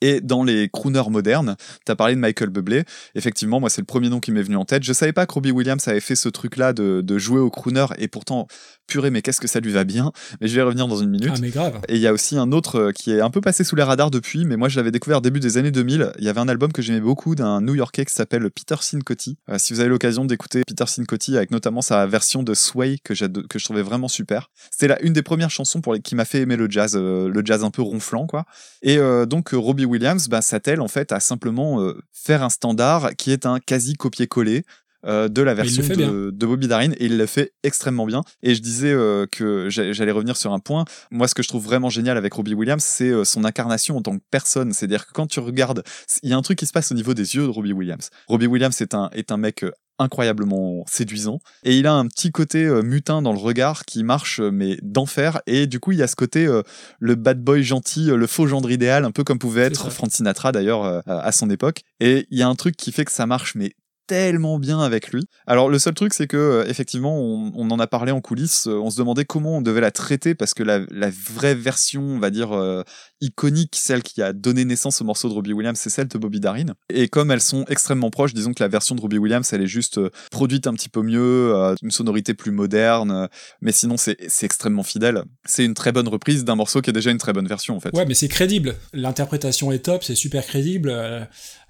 Et 0.03 0.20
dans 0.20 0.43
les 0.43 0.69
crooners 0.69 1.09
modernes, 1.09 1.55
t'as 1.85 1.95
parlé 1.95 2.16
de 2.16 2.20
Michael 2.20 2.51
Bublé. 2.51 2.83
Effectivement, 3.15 3.61
moi, 3.61 3.70
c'est 3.70 3.81
le 3.81 3.87
premier 3.87 4.09
nom 4.09 4.19
qui 4.19 4.33
m'est 4.33 4.43
venu 4.43 4.57
en 4.57 4.65
tête. 4.65 4.83
Je 4.83 4.93
savais 4.93 5.12
pas 5.12 5.27
que 5.27 5.33
Robbie 5.33 5.53
Williams 5.53 5.87
avait 5.87 6.01
fait 6.01 6.16
ce 6.16 6.29
truc-là 6.29 6.73
de, 6.73 7.03
de 7.03 7.19
jouer 7.19 7.39
au 7.39 7.51
crooner, 7.51 7.87
et 7.99 8.09
pourtant, 8.09 8.49
purée, 8.93 9.10
mais 9.10 9.23
qu'est-ce 9.23 9.40
que 9.40 9.48
ça 9.48 9.60
lui 9.60 9.73
va 9.73 9.85
bien. 9.85 10.12
Mais 10.40 10.48
je 10.48 10.55
vais 10.55 10.60
y 10.60 10.64
revenir 10.64 10.86
dans 10.86 10.97
une 10.97 11.09
minute. 11.09 11.32
Ah, 11.35 11.39
mais 11.40 11.48
grave. 11.48 11.81
Et 11.89 11.97
il 11.97 12.01
y 12.01 12.06
a 12.06 12.12
aussi 12.12 12.36
un 12.36 12.52
autre 12.52 12.77
euh, 12.78 12.93
qui 12.93 13.10
est 13.10 13.23
un 13.23 13.31
peu 13.31 13.40
passé 13.40 13.64
sous 13.64 13.74
les 13.74 13.82
radars 13.82 14.10
depuis, 14.10 14.44
mais 14.44 14.56
moi 14.56 14.69
je 14.69 14.77
l'avais 14.77 14.90
découvert 14.90 15.23
début 15.23 15.40
des 15.40 15.56
années 15.56 15.70
2000. 15.70 16.12
Il 16.19 16.24
y 16.24 16.28
avait 16.28 16.40
un 16.40 16.48
album 16.48 16.73
que 16.73 16.82
j'aimais 16.82 17.01
beaucoup 17.01 17.35
d'un 17.35 17.62
New 17.62 17.74
Yorkais 17.74 18.05
qui 18.05 18.12
s'appelle 18.12 18.51
Peter 18.51 18.74
Sincotti. 18.78 19.39
Euh, 19.48 19.56
si 19.56 19.73
vous 19.73 19.81
avez 19.81 19.89
l'occasion 19.89 20.27
d'écouter 20.27 20.62
Peter 20.66 20.85
Sincotti 20.86 21.39
avec 21.39 21.51
notamment 21.51 21.81
sa 21.81 22.06
version 22.06 22.43
de 22.43 22.52
Sway 22.52 22.98
que, 23.02 23.14
je 23.14 23.64
trouvais 23.64 23.82
vraiment 23.82 24.09
super. 24.09 24.51
C'était 24.70 24.89
là 24.89 24.98
une 25.02 25.14
des 25.14 25.23
premières 25.23 25.51
chansons 25.51 25.81
pour 25.81 25.94
les, 25.94 26.01
qui 26.01 26.14
m'a 26.14 26.27
fait 26.27 26.43
aimer 26.43 26.56
le 26.56 26.70
jazz, 26.70 26.93
euh, 26.94 27.31
le 27.31 27.43
jazz 27.43 27.64
un 27.64 27.70
peu 27.70 27.81
ronflant 27.81 28.27
quoi. 28.27 28.44
Et 28.82 28.98
euh, 28.98 29.24
donc 29.24 29.51
Robbie 29.55 29.86
Williams 29.86 30.28
bah, 30.28 30.43
s'attelle 30.43 30.82
en 30.82 30.89
fait 30.89 31.12
à 31.12 31.20
simplement 31.20 31.81
faire 32.12 32.43
un 32.43 32.51
standard 32.51 33.16
qui 33.16 33.32
est 33.32 33.47
un 33.47 33.59
quasi 33.59 33.94
copier-coller 33.94 34.64
euh, 35.05 35.29
de 35.29 35.43
la 35.43 35.53
version 35.55 35.83
de, 36.07 36.31
de 36.31 36.47
Bobby 36.47 36.69
Darin 36.69 36.93
et 36.93 37.07
il 37.07 37.19
le 37.19 37.27
fait 37.27 37.53
extrêmement 37.62 38.07
bien. 38.07 38.23
Et 38.43 38.55
je 38.55 38.62
disais 38.62 38.93
euh, 38.93 39.27
que 39.31 39.69
j'a- 39.69 39.93
j'allais 39.93 40.12
revenir 40.12 40.37
sur 40.37 40.53
un 40.53 40.59
point. 40.61 40.85
Moi, 41.11 41.29
ce 41.29 41.35
que 41.35 41.43
je 41.43 41.49
trouve 41.49 41.65
vraiment 41.65 41.91
génial 41.91 42.16
avec 42.16 42.33
Robbie 42.35 42.55
Williams, 42.55 42.83
c'est 42.85 43.11
euh, 43.11 43.24
son 43.24 43.45
incarnation 43.45 43.97
en 43.97 44.03
tant 44.03 44.16
que 44.16 44.23
personne. 44.31 44.73
C'est-à-dire 44.73 45.07
que 45.07 45.12
quand 45.12 45.27
tu 45.27 45.41
regardes, 45.41 45.83
il 46.23 46.31
y 46.31 46.33
a 46.33 46.37
un 46.37 46.43
truc 46.43 46.59
qui 46.59 46.66
se 46.66 46.73
passe 46.73 46.93
au 46.93 46.95
niveau 46.95 47.15
des 47.15 47.35
yeux 47.35 47.43
de 47.43 47.49
Robbie 47.49 47.73
Williams. 47.73 48.11
Robbie 48.29 48.47
Williams 48.47 48.81
est 48.81 48.95
un, 48.95 49.11
est 49.12 49.33
un 49.33 49.37
mec 49.37 49.65
incroyablement 49.99 50.85
séduisant 50.89 51.39
et 51.65 51.77
il 51.79 51.87
a 51.87 51.93
un 51.95 52.07
petit 52.07 52.33
côté 52.33 52.65
euh, 52.65 52.83
mutin 52.83 53.23
dans 53.23 53.33
le 53.33 53.39
regard 53.39 53.85
qui 53.85 54.03
marche 54.03 54.41
euh, 54.41 54.51
mais 54.51 54.79
d'enfer 54.83 55.41
et 55.47 55.66
du 55.66 55.81
coup 55.81 55.93
il 55.93 55.99
y 55.99 56.03
a 56.03 56.07
ce 56.09 56.16
côté 56.16 56.47
euh, 56.47 56.62
le 56.99 57.15
bad 57.15 57.41
boy 57.43 57.62
gentil 57.62 58.07
le 58.07 58.27
faux 58.27 58.47
gendre 58.47 58.70
idéal 58.70 59.05
un 59.05 59.11
peu 59.12 59.23
comme 59.23 59.39
pouvait 59.39 59.62
être 59.62 59.91
Frank 59.91 60.11
Sinatra 60.11 60.51
d'ailleurs 60.51 61.03
à 61.07 61.31
son 61.33 61.51
époque 61.51 61.83
et 62.01 62.27
il 62.31 62.39
y 62.39 62.43
a 62.43 62.49
un 62.49 62.55
truc 62.55 62.77
qui 62.77 62.91
fait 62.91 63.05
que 63.05 63.12
ça 63.12 63.27
marche 63.27 63.55
mais 63.55 63.74
tellement 64.13 64.59
bien 64.59 64.79
avec 64.81 65.11
lui. 65.11 65.25
Alors 65.47 65.71
le 65.71 65.79
seul 65.79 65.95
truc 65.95 66.13
c'est 66.13 66.27
que 66.27 66.37
euh, 66.37 66.65
effectivement 66.69 67.19
on, 67.19 67.71
en 67.71 67.79
a 67.79 67.87
parlé 67.87 68.13
en 68.13 68.21
coulisses, 68.21 68.67
euh, 68.67 68.75
on 68.75 68.91
se 68.91 68.99
demandait 68.99 69.25
comment 69.25 69.57
on 69.57 69.63
devait 69.63 69.81
la 69.81 69.91
traiter 69.91 70.35
parce 70.35 70.53
que 70.53 70.63
la, 70.63 70.81
la 70.91 71.09
vraie 71.09 71.55
version, 71.55 72.03
on 72.03 72.19
va 72.19 72.29
dire 72.29 72.53
euh, 72.53 72.83
iconique, 73.23 73.77
celle 73.77 74.03
qui 74.03 74.20
a 74.20 74.32
donné 74.32 74.65
naissance 74.65 75.01
au 75.01 75.05
morceau 75.05 75.28
de 75.28 75.35
Robbie 75.35 75.53
Williams, 75.53 75.78
c'est 75.78 75.90
celle 75.90 76.09
de 76.09 76.19
Bobby 76.19 76.40
Darin. 76.40 76.74
Et 76.90 77.09
comme 77.09 77.31
elles 77.31 77.40
sont 77.40 77.65
extrêmement 77.69 78.11
proches, 78.11 78.35
disons 78.35 78.53
que 78.53 78.62
la 78.62 78.69
version 78.69 78.94
de 78.94 79.01
Robbie 79.01 79.19
Williams, 79.19 79.51
elle 79.53 79.62
est 79.62 79.66
juste 79.66 79.99
euh, 79.99 80.11
produite 80.31 80.66
un 80.66 80.74
petit 80.74 80.89
peu 80.89 81.03
mieux, 81.03 81.55
euh, 81.55 81.74
une 81.82 81.90
sonorité 81.90 82.35
plus 82.35 82.51
moderne, 82.51 83.11
euh, 83.11 83.27
mais 83.61 83.73
sinon 83.73 83.97
c'est 83.97 84.19
extrêmement 84.43 84.82
fidèle. 84.82 85.23
C'est 85.47 85.65
une 85.65 85.74
très 85.74 85.93
bonne 85.93 86.09
reprise 86.09 86.44
d'un 86.44 86.57
morceau 86.57 86.82
qui 86.82 86.90
est 86.90 86.93
déjà 86.93 87.11
une 87.11 87.19
très 87.19 87.32
bonne 87.32 87.47
version 87.49 87.77
en 87.77 87.81
fait. 87.81 87.94
Ouais, 87.94 88.05
mais 88.05 88.15
c'est 88.15 88.28
crédible. 88.28 88.74
L'interprétation 88.93 89.73
est 89.73 89.81
top, 89.81 90.03
c'est 90.03 90.16
super 90.16 90.44
crédible. 90.44 90.90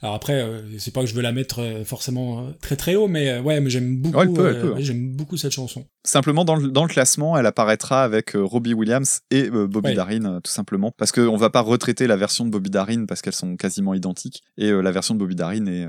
Alors 0.01 0.15
après, 0.15 0.45
c'est 0.79 0.93
pas 0.93 1.03
que 1.03 1.07
je 1.07 1.15
veux 1.15 1.23
la 1.23 1.33
mettre 1.33 1.83
forcément 1.85 2.49
très 2.61 2.77
très 2.77 2.97
haut, 2.97 3.09
mais 3.09 3.39
ouais, 3.39 3.61
mais 3.61 3.71
j'aime 3.71 3.99
beaucoup. 3.99 4.17
Ouais, 4.17 4.25
elle 4.25 4.33
peut, 4.33 4.49
elle 4.49 4.57
euh, 4.57 4.61
peut, 4.63 4.73
hein. 4.73 4.77
ouais, 4.77 4.83
j'aime 4.83 5.13
beaucoup 5.13 5.37
cette 5.37 5.53
chanson. 5.53 5.85
Simplement 6.05 6.45
dans 6.45 6.57
le, 6.57 6.69
dans 6.69 6.83
le 6.83 6.89
classement, 6.89 7.39
elle 7.39 7.47
apparaîtra 7.47 8.03
avec 8.03 8.33
Robbie 8.35 8.75
Williams 8.75 9.21
et 9.31 9.51
Bobby 9.51 9.83
Ouais. 9.83 9.95
Darin 9.95 10.41
tout 10.43 10.51
simplement 10.53 10.93
parce 10.97 11.11
qu'on 11.11 11.37
va 11.43 11.51
pas 11.51 11.61
retraiter 11.61 12.07
la 12.07 12.17
version 12.17 12.45
de 12.47 12.51
Bobby 12.51 12.71
Darin 12.71 13.05
parce 13.07 13.21
qu'elles 13.21 13.35
sont 13.35 13.57
quasiment 13.57 13.95
identiques. 13.95 14.43
Et 14.57 14.71
euh, 14.71 14.81
la 14.81 14.93
version 14.93 15.15
de 15.15 15.19
Bobby 15.19 15.35
Darin 15.35 15.67
est, 15.67 15.89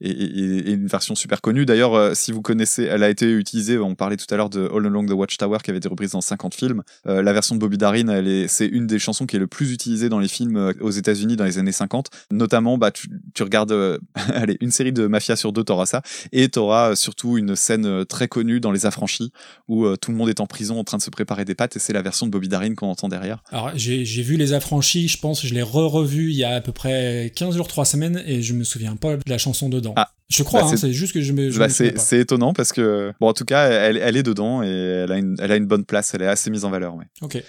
est 0.00 0.72
une 0.72 0.86
version 0.86 1.14
super 1.14 1.40
connue. 1.40 1.66
D'ailleurs, 1.66 1.94
euh, 1.94 2.14
si 2.14 2.32
vous 2.32 2.42
connaissez, 2.42 2.84
elle 2.84 3.02
a 3.02 3.08
été 3.08 3.30
utilisée. 3.30 3.78
On 3.78 3.94
parlait 3.94 4.16
tout 4.16 4.32
à 4.32 4.36
l'heure 4.36 4.50
de 4.50 4.68
All 4.72 4.86
Along 4.86 5.06
the 5.06 5.12
Watchtower 5.12 5.58
qui 5.62 5.70
avait 5.70 5.78
été 5.78 5.88
reprise 5.88 6.12
dans 6.12 6.20
50 6.20 6.54
films. 6.54 6.82
Euh, 7.06 7.22
la 7.22 7.32
version 7.32 7.54
de 7.54 7.60
Bobby 7.60 7.78
Darin, 7.78 8.46
c'est 8.48 8.66
une 8.66 8.86
des 8.86 8.98
chansons 8.98 9.26
qui 9.26 9.36
est 9.36 9.40
le 9.40 9.46
plus 9.46 9.72
utilisée 9.72 10.08
dans 10.08 10.18
les 10.18 10.28
films 10.28 10.56
euh, 10.56 10.72
aux 10.80 10.90
États-Unis 10.90 11.36
dans 11.36 11.44
les 11.44 11.58
années 11.58 11.72
50. 11.72 12.08
Notamment, 12.30 12.78
bah 12.78 12.90
tu, 12.90 13.08
regardes, 13.42 13.98
une 14.60 14.70
série 14.70 14.92
de 14.92 15.06
Mafia 15.06 15.36
sur 15.36 15.52
deux, 15.52 15.64
t'auras 15.64 15.86
ça 15.86 16.02
et 16.32 16.48
t'auras 16.48 16.96
surtout 16.96 17.38
une 17.38 17.56
scène 17.56 18.04
très 18.06 18.28
connue 18.28 18.60
dans 18.60 18.72
Les 18.72 18.86
Affranchis 18.86 19.32
où 19.68 19.86
tout 19.96 20.10
le 20.10 20.16
monde 20.16 20.28
est 20.28 20.40
en 20.40 20.46
prison 20.46 20.78
en 20.78 20.84
train 20.84 20.98
de 20.98 21.02
se 21.02 21.10
préparer 21.10 21.44
des 21.44 21.54
pâtes 21.54 21.76
et 21.76 21.78
c'est 21.78 21.92
la 21.92 22.02
version 22.02 22.26
de 22.26 22.30
Bobby 22.30 22.48
Darin 22.48 22.74
qu'on 22.74 22.88
entend 22.88 23.08
derrière. 23.08 23.42
Alors 23.50 23.70
j'ai 23.74 24.04
j'ai 24.04 24.22
vu 24.22 24.36
Les 24.36 24.52
Affranchis, 24.52 25.08
je 25.08 25.18
pense, 25.18 25.46
je 25.46 25.54
l'ai 25.54 25.62
re-revu 25.62 26.30
il 26.30 26.36
y 26.36 26.44
a 26.44 26.56
à 26.56 26.60
peu 26.60 26.72
près 26.72 27.32
15 27.34 27.56
jours, 27.56 27.68
3 27.68 27.84
semaines, 27.84 28.22
et 28.26 28.42
je 28.42 28.52
me 28.54 28.64
souviens 28.64 28.96
pas 28.96 29.16
de 29.16 29.22
la 29.26 29.38
chanson 29.38 29.68
dedans. 29.68 29.87
Je 30.28 30.42
crois, 30.42 30.60
Bah, 30.62 30.68
hein, 30.72 30.76
c'est- 30.76 30.92
juste 30.92 31.12
que 31.14 31.20
je 31.22 31.32
me. 31.32 31.50
Bah, 31.58 31.68
c'est 31.68 32.18
étonnant 32.18 32.52
parce 32.52 32.72
que 32.72 33.12
bon 33.20 33.28
en 33.28 33.32
tout 33.32 33.44
cas 33.44 33.68
elle, 33.68 33.96
elle 33.96 34.16
est 34.16 34.22
dedans 34.22 34.62
et 34.62 34.68
elle 34.68 35.12
a 35.12 35.18
une 35.18 35.36
elle 35.40 35.52
a 35.52 35.56
une 35.56 35.66
bonne 35.66 35.84
place 35.84 36.12
elle 36.14 36.22
est 36.22 36.26
assez 36.26 36.50
mise 36.50 36.64
en 36.64 36.70
valeur 36.70 36.94
ouais. 36.96 37.06
Ok. 37.22 37.42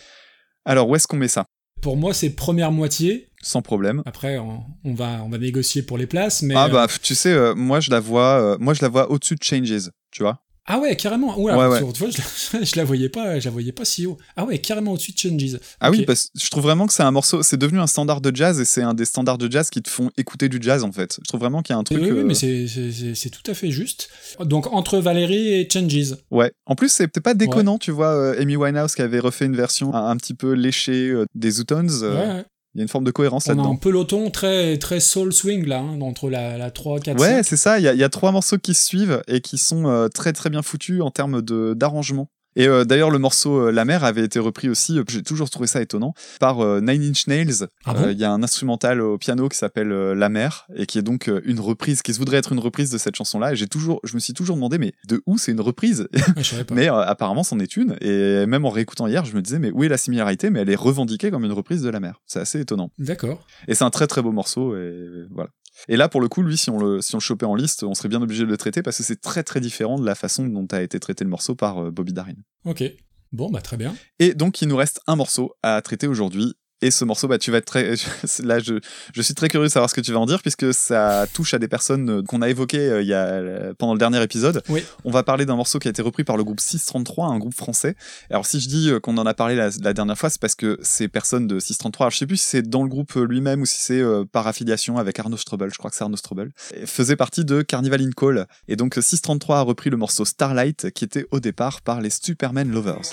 Alors 0.66 0.88
où 0.88 0.96
est-ce 0.96 1.08
qu'on 1.08 1.18
met 1.18 1.28
ça? 1.28 1.46
Pour 1.82 1.96
moi, 1.96 2.14
c'est 2.14 2.32
première 2.32 2.74
moitié. 2.74 3.30
Sans 3.42 3.62
problème. 3.62 4.04
Après, 4.06 4.38
on, 4.38 4.66
on 4.84 4.94
va, 4.94 5.24
on 5.24 5.30
va 5.30 5.38
négocier 5.38 5.82
pour 5.82 5.98
les 5.98 6.08
places, 6.08 6.42
mais. 6.42 6.54
ah 6.58 6.66
euh, 6.66 6.70
bah 6.70 6.88
tu 7.02 7.16
sais 7.16 7.32
euh, 7.32 7.56
moi 7.56 7.80
je 7.80 7.90
la 7.90 8.02
vois 8.02 8.42
euh, 8.42 8.58
moi 8.60 8.74
je 8.74 8.82
la 8.82 8.90
vois 8.90 9.10
au-dessus 9.12 9.36
de 9.36 9.44
Changes 9.44 9.90
tu 10.12 10.24
vois? 10.24 10.44
Ah 10.72 10.80
ouais, 10.80 10.96
carrément. 10.96 11.38
Oula, 11.38 11.58
Ouais, 11.58 11.68
ouais. 11.68 11.92
tu 11.94 12.00
vois, 12.00 12.10
je, 12.12 12.18
la, 12.58 12.64
je 12.64 12.76
la 12.78 12.84
voyais 12.86 13.10
pas, 13.10 13.40
je 13.40 13.46
la 13.46 13.52
voyais 13.52 13.72
pas 13.72 13.84
si 13.86 14.06
haut. 14.06 14.18
Ah 14.38 14.46
ouais, 14.46 14.60
carrément 14.60 14.92
au-dessus 14.94 15.12
de 15.14 15.18
Changes. 15.18 15.60
Ah 15.82 15.90
oui 15.90 16.06
parce 16.06 16.26
que 16.26 16.40
je 16.40 16.50
trouve 16.50 16.64
vraiment 16.64 16.86
que 16.88 16.94
c'est 16.94 17.04
un 17.04 17.12
morceau 17.12 17.42
c'est 17.44 17.58
devenu 17.58 17.80
un 17.80 17.88
standard 17.88 18.22
de 18.22 18.34
jazz 18.36 18.60
et 18.60 18.66
c'est 18.66 18.84
un 18.84 18.94
des 18.94 19.06
standards 19.06 19.38
de 19.40 19.52
jazz 19.52 19.70
qui 19.72 19.82
te 19.82 19.90
font 19.90 20.12
écouter 20.18 20.48
du 20.48 20.60
jazz 20.62 20.84
en 20.84 20.92
fait. 20.92 21.18
Je 21.24 21.28
trouve 21.28 21.40
vraiment 21.42 21.62
qu'il 21.64 21.74
y 21.74 21.76
a 21.76 21.80
un 21.80 21.84
truc 21.84 21.98
Oui, 22.00 22.12
oui, 22.12 22.20
euh, 22.20 22.24
mais 22.24 22.34
c'est- 22.36 23.30
tout 23.30 23.52
à 23.52 23.54
fait 23.56 23.72
juste. 23.72 24.10
Donc 24.40 24.72
entre 24.72 25.00
Valérie 25.00 25.54
et 25.54 25.68
Changes. 25.72 26.16
Ouais. 26.32 26.52
En 26.68 26.76
plus, 26.76 26.90
c'est 26.92 27.08
peut-être 27.08 27.24
pas 27.24 27.34
déconnant, 27.34 27.78
tu 27.80 27.92
vois, 27.92 28.10
euh, 28.16 28.40
Amy 28.42 28.56
Winehouse 28.56 28.94
qui 28.96 29.02
avait 29.02 29.20
refait 29.20 29.46
une 29.46 29.56
version 29.56 29.94
un, 29.96 30.06
un 30.10 30.18
petit 30.18 30.34
peu 30.36 30.54
léchée 30.54 31.10
euh, 31.10 31.26
des 31.36 31.50
Zootons. 31.52 31.88
euh, 32.04 32.44
y 32.80 32.82
a 32.82 32.84
une 32.84 32.90
forme 32.90 33.04
de 33.04 33.12
cohérence 33.12 33.48
On 33.48 33.50
a 33.50 33.54
un 33.54 33.56
là-dedans. 33.58 33.76
peloton 33.76 34.30
très, 34.32 34.78
très 34.78 35.00
soul 35.00 35.32
swing 35.34 35.66
là, 35.66 35.80
hein, 35.80 36.02
entre 36.02 36.30
la, 36.30 36.58
la 36.58 36.72
3, 36.72 37.00
4, 37.00 37.20
Ouais, 37.20 37.28
5. 37.36 37.44
c'est 37.46 37.58
ça. 37.58 37.80
Il 37.80 37.84
y, 37.84 37.88
a- 37.88 37.94
il 37.94 38.00
y 38.00 38.04
a 38.04 38.10
trois 38.10 38.32
morceaux 38.32 38.58
qui 38.58 38.74
se 38.74 38.84
suivent 38.86 39.22
et 39.28 39.42
qui 39.42 39.58
sont 39.58 39.88
euh, 39.88 40.08
très 40.08 40.34
très 40.34 40.50
bien 40.50 40.62
foutus 40.62 41.02
en 41.02 41.12
termes 41.12 41.42
d'arrangement. 41.42 42.30
Et 42.56 42.68
euh, 42.68 42.84
d'ailleurs, 42.84 43.12
le 43.12 43.20
morceau 43.20 43.68
euh, 43.68 43.72
La 43.72 43.86
mer 43.86 44.04
avait 44.04 44.24
été 44.24 44.40
repris 44.40 44.70
aussi, 44.70 44.98
euh, 44.98 45.04
j'ai 45.08 45.22
toujours 45.24 45.50
trouvé 45.50 45.68
ça 45.68 45.82
étonnant, 45.82 46.14
par 46.40 46.60
euh, 46.62 46.82
Nine 46.82 47.04
Inch 47.04 47.28
Nails. 47.28 47.68
Ah 47.86 47.92
Euh, 47.96 48.02
bon 48.06 48.10
Il 48.10 48.18
y 48.20 48.24
a 48.26 48.32
un 48.32 48.42
instrumental 48.44 49.02
au 49.02 49.18
piano 49.18 49.48
qui 49.50 49.58
s'appelle 49.58 49.92
euh, 49.92 50.16
La 50.16 50.30
mer 50.30 50.68
et 50.76 50.86
qui 50.86 50.98
est 50.98 51.02
donc 51.04 51.30
euh, 51.30 51.42
une 51.46 51.60
reprise, 51.60 52.02
qui 52.02 52.14
se 52.14 52.20
voudrait 52.20 52.38
être 52.38 52.52
une 52.52 52.60
reprise 52.60 52.90
de 52.92 52.98
cette 52.98 53.16
chanson-là. 53.16 53.54
Et 53.54 53.56
j'ai 53.56 53.68
toujours, 53.68 54.00
je 54.04 54.16
me 54.16 54.20
suis 54.20 54.34
toujours 54.34 54.56
demandé, 54.56 54.78
mais 54.78 54.94
de 55.08 55.22
où 55.26 55.38
c'est 55.38 55.52
une 55.52 55.62
reprise 55.62 56.08
pas. 56.36 56.42
Mais 56.76 56.90
euh, 56.90 57.02
apparemment, 57.02 57.44
c'en 57.44 57.60
est 57.60 57.78
une. 57.78 57.96
Et 58.02 58.46
même 58.46 58.66
en 58.66 58.70
réécoutant 58.70 59.08
hier, 59.08 59.26
je 59.26 59.36
me 59.36 59.42
disais, 59.42 59.60
mais 59.60 59.72
où 59.72 59.84
est 59.84 59.88
la 59.90 59.98
similarité? 59.98 60.50
Mais 60.50 60.62
elle 60.62 60.70
est 60.70 60.76
revendiquée 60.76 61.32
comme 61.32 61.46
une 61.46 61.52
reprise 61.54 61.82
de 61.82 61.90
La 61.90 62.00
mer. 62.00 62.22
C'est 62.26 62.40
assez 62.40 62.60
étonnant. 62.60 62.92
D'accord. 62.98 63.46
Et 63.68 63.76
c'est 63.76 63.84
un 63.84 63.90
très 63.90 64.08
très 64.08 64.22
beau 64.22 64.32
morceau. 64.32 64.76
Et 64.76 65.26
voilà. 65.32 65.50
Et 65.88 65.96
là, 65.96 66.10
pour 66.10 66.22
le 66.22 66.28
coup, 66.28 66.42
lui, 66.42 66.58
si 66.58 66.70
on 66.70 66.78
le, 66.78 67.02
si 67.02 67.16
on 67.16 67.20
le 67.20 67.24
chopait 67.24 67.46
en 67.46 67.56
liste, 67.56 67.84
on 67.84 67.94
serait 67.94 68.10
bien 68.10 68.22
obligé 68.22 68.44
de 68.44 68.50
le 68.50 68.58
traiter 68.58 68.82
parce 68.82 68.98
que 68.98 69.04
c'est 69.04 69.22
très 69.22 69.44
très 69.44 69.60
différent 69.60 70.00
de 70.00 70.06
la 70.06 70.16
façon 70.16 70.48
dont 70.48 70.68
a 70.72 70.82
été 70.82 71.00
traité 71.00 71.24
le 71.24 71.30
morceau 71.30 71.56
par 71.56 71.86
euh, 71.86 71.92
Bobby 71.92 72.14
Darin. 72.14 72.34
Ok. 72.66 72.84
Bon, 73.32 73.50
bah 73.50 73.62
très 73.62 73.78
bien. 73.78 73.96
Et 74.18 74.34
donc, 74.34 74.62
il 74.62 74.68
nous 74.68 74.76
reste 74.76 75.02
un 75.08 75.16
morceau 75.16 75.54
à 75.62 75.82
traiter 75.82 76.08
aujourd'hui. 76.08 76.56
Et 76.82 76.92
ce 76.92 77.06
morceau, 77.06 77.28
bah, 77.28 77.38
tu 77.38 77.52
vas 77.52 77.58
être 77.58 77.66
très. 77.66 77.94
Là, 78.44 78.60
je, 78.60 78.80
je 79.14 79.22
suis 79.22 79.34
très 79.34 79.48
curieux 79.48 79.68
de 79.68 79.72
savoir 79.72 79.90
ce 79.90 79.96
que 79.96 80.02
tu 80.02 80.12
vas 80.12 80.20
en 80.20 80.26
dire, 80.26 80.42
puisque 80.42 80.74
ça 80.74 81.26
touche 81.34 81.54
à 81.54 81.60
des 81.60 81.68
personnes 81.68 82.10
euh, 82.10 82.24
qu'on 82.24 82.42
a 82.42 82.50
évoquées 82.50 82.90
euh, 82.90 83.02
il 83.02 83.08
y 83.08 83.14
a, 83.14 83.26
euh, 83.26 83.74
pendant 83.78 83.94
le 83.94 84.00
dernier 84.00 84.22
épisode. 84.24 84.62
Oui. 84.70 84.84
On 85.04 85.12
va 85.12 85.24
parler 85.24 85.46
d'un 85.46 85.56
morceau 85.56 85.80
qui 85.80 85.88
a 85.88 85.92
été 85.92 86.02
repris 86.02 86.24
par 86.24 86.38
le 86.38 86.44
groupe 86.44 86.60
633, 86.60 87.28
un 87.28 87.40
groupe 87.40 87.56
français. 87.56 87.96
Alors, 88.30 88.46
si 88.46 88.60
je 88.60 88.68
dis 88.68 88.92
qu'on 89.02 89.18
en 89.18 89.26
a 89.26 89.34
parlé 89.34 89.56
la, 89.56 89.70
la 89.82 89.94
dernière 89.94 90.18
fois, 90.18 90.30
c'est 90.30 90.40
parce 90.40 90.56
que 90.56 90.78
ces 90.82 91.08
personnes 91.08 91.48
de 91.48 91.60
633, 91.60 92.06
alors 92.06 92.12
je 92.12 92.18
sais 92.18 92.28
plus 92.28 92.38
si 92.38 92.48
c'est 92.48 92.70
dans 92.70 92.84
le 92.84 92.90
groupe 92.90 93.14
lui-même 93.16 93.62
ou 93.62 93.66
si 93.66 93.82
c'est 93.82 94.02
euh, 94.02 94.26
par 94.26 94.48
affiliation 94.48 94.98
avec 94.98 95.20
Arnaud 95.20 95.38
Strobel, 95.38 95.72
je 95.72 95.78
crois 95.78 95.90
que 95.90 95.96
c'est 95.96 96.04
Arnaud 96.04 96.18
Strobel, 96.18 96.52
faisait 96.86 97.16
partie 97.16 97.46
de 97.46 97.62
Carnival 97.62 98.02
in 98.02 98.12
Call. 98.16 98.48
Et 98.68 98.76
donc, 98.76 98.98
euh, 98.98 99.02
633 99.02 99.58
a 99.58 99.62
repris 99.62 99.90
le 99.90 99.98
morceau 99.98 100.26
Starlight, 100.26 100.92
qui 100.92 101.04
était 101.04 101.26
au 101.32 101.40
départ 101.40 101.82
par 101.82 102.02
les 102.02 102.10
Superman 102.10 102.72
Lovers. 102.72 103.10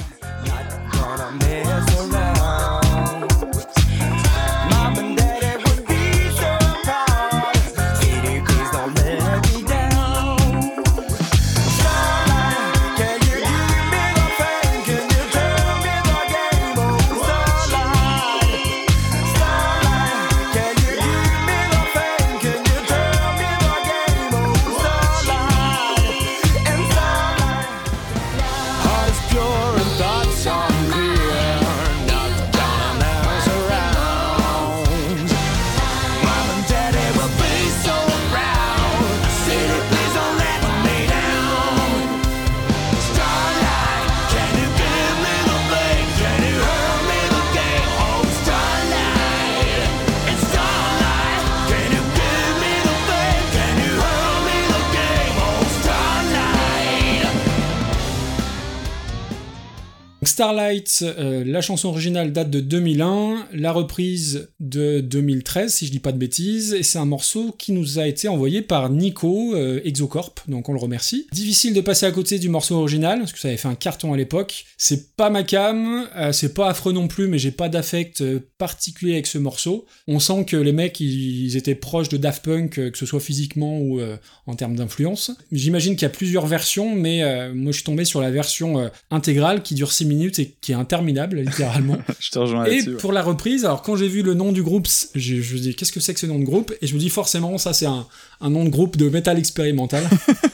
Starlight, 60.27 61.03
euh, 61.03 61.45
la 61.47 61.61
chanson 61.61 61.89
originale 61.89 62.33
date 62.33 62.51
de 62.51 62.61
2001, 62.61 63.47
la 63.53 63.73
reprise 63.73 64.49
de 64.61 65.01
2013, 65.01 65.73
si 65.73 65.87
je 65.87 65.91
dis 65.91 66.01
pas 66.01 66.13
de 66.13 66.19
bêtises, 66.19 66.75
et 66.75 66.83
c'est 66.83 66.99
un 66.99 67.05
morceau 67.05 67.55
qui 67.57 67.73
nous 67.73 67.99
a 67.99 68.07
été 68.07 68.29
envoyé 68.29 68.63
par 68.63 68.91
Nico, 68.91 69.55
euh, 69.55 69.81
Exocorp, 69.85 70.35
donc 70.49 70.69
on 70.69 70.73
le 70.73 70.79
remercie. 70.79 71.27
Difficile 71.33 71.75
de 71.75 71.81
passer 71.81 72.07
à 72.07 72.11
côté 72.11 72.39
du 72.39 72.49
morceau 72.49 72.77
original, 72.77 73.21
parce 73.21 73.33
que 73.33 73.39
ça 73.39 73.49
avait 73.49 73.57
fait 73.57 73.69
un 73.69 73.75
carton 73.75 74.13
à 74.13 74.17
l'époque. 74.17 74.65
C'est 74.77 75.15
pas 75.17 75.31
ma 75.31 75.43
cam, 75.43 76.09
euh, 76.17 76.33
c'est 76.33 76.55
pas 76.55 76.69
affreux 76.69 76.93
non 76.93 77.09
plus, 77.09 77.29
mais 77.29 77.39
j'ai 77.39 77.53
pas 77.53 77.69
d'affect 77.69 78.23
particulier 78.59 79.13
avec 79.13 79.27
ce 79.27 79.39
morceau. 79.39 79.87
On 80.09 80.19
sent 80.19 80.45
que 80.45 80.57
les 80.57 80.73
mecs, 80.73 80.99
ils, 81.01 81.57
étaient 81.57 81.75
proches 81.75 82.09
de 82.09 82.17
Daft 82.17 82.45
Punk, 82.45 82.75
que 82.75 82.99
ce 82.99 83.07
soit 83.07 83.21
physiquement 83.21 83.79
ou 83.79 84.01
en 84.47 84.55
termes 84.55 84.77
d'influence. 84.77 85.31
J'imagine 85.53 85.95
qu'il 85.95 86.03
y 86.03 86.07
a 86.07 86.11
plusieurs 86.11 86.47
versions, 86.47 86.95
mais 86.95 87.23
moi 87.55 87.73
je 87.73 87.77
suis 87.77 87.85
tombé 87.85 88.05
sur 88.05 88.21
la 88.21 88.31
version 88.31 88.91
intégrale 89.11 89.63
qui 89.63 89.75
dure 89.75 89.93
6 89.93 90.05
minutes 90.05 90.16
et 90.25 90.55
qui 90.61 90.73
est 90.73 90.75
interminable, 90.75 91.41
littéralement. 91.41 91.99
Je 92.21 92.31
te 92.31 92.39
rejoins 92.39 92.65
Et 92.67 92.83
ouais. 92.83 92.95
pour 92.99 93.13
la 93.13 93.23
reprise, 93.23 93.65
alors 93.65 93.83
quand 93.83 93.97
j'ai 93.97 94.09
vu 94.09 94.23
le 94.23 94.35
nom 94.35 94.53
du 94.53 94.63
groupe, 94.63 94.87
je, 95.15 95.41
je 95.41 95.55
me 95.55 95.59
dis 95.61 95.75
qu'est-ce 95.75 95.93
que 95.93 96.01
c'est 96.01 96.15
que 96.15 96.21
ce 96.21 96.27
nom 96.27 96.39
de 96.39 96.45
groupe? 96.45 96.73
Et 96.83 96.87
je 96.87 96.95
me 96.95 96.99
dis 96.99 97.11
forcément 97.11 97.57
ça 97.59 97.73
c'est 97.73 97.87
un, 97.87 98.07
un 98.41 98.51
nom 98.51 98.65
de 98.65 98.71
groupe 98.71 98.97
de 98.97 99.09
métal 99.09 99.39
expérimental. 99.39 100.05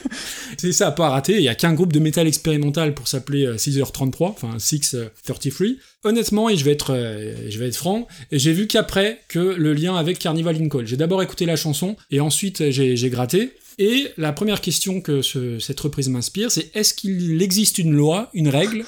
c'est 0.57 0.71
ça 0.71 0.87
à 0.87 0.91
pas 0.91 1.09
rater, 1.09 1.35
il 1.37 1.43
y 1.43 1.49
a 1.49 1.55
qu'un 1.55 1.73
groupe 1.73 1.93
de 1.93 1.99
métal 1.99 2.27
expérimental 2.27 2.93
pour 2.93 3.07
s'appeler 3.07 3.45
euh, 3.45 3.55
6h33, 3.55 4.25
enfin 4.29 4.59
633. 4.59 5.67
Honnêtement, 6.05 6.49
et 6.49 6.57
je 6.57 6.65
vais 6.65 6.71
être, 6.73 6.93
euh, 6.93 7.33
je 7.49 7.57
vais 7.59 7.67
être 7.69 7.75
franc, 7.77 8.07
j'ai 8.31 8.51
vu 8.53 8.67
qu'après 8.67 9.19
que 9.29 9.39
le 9.39 9.73
lien 9.73 9.95
avec 9.95 10.19
Carnival 10.19 10.61
in 10.61 10.67
Call. 10.69 10.85
J'ai 10.85 10.97
d'abord 10.97 11.23
écouté 11.23 11.45
la 11.45 11.55
chanson 11.55 11.95
et 12.11 12.19
ensuite 12.19 12.61
euh, 12.61 12.71
j'ai 12.71 12.95
j'ai 12.97 13.09
gratté. 13.09 13.51
Et 13.79 14.09
la 14.17 14.31
première 14.33 14.61
question 14.61 15.01
que 15.01 15.21
ce- 15.23 15.57
cette 15.57 15.79
reprise 15.79 16.07
m'inspire, 16.07 16.51
c'est 16.51 16.69
est-ce 16.75 16.93
qu'il 16.93 17.41
existe 17.41 17.79
une 17.79 17.93
loi, 17.93 18.29
une 18.35 18.47
règle, 18.49 18.85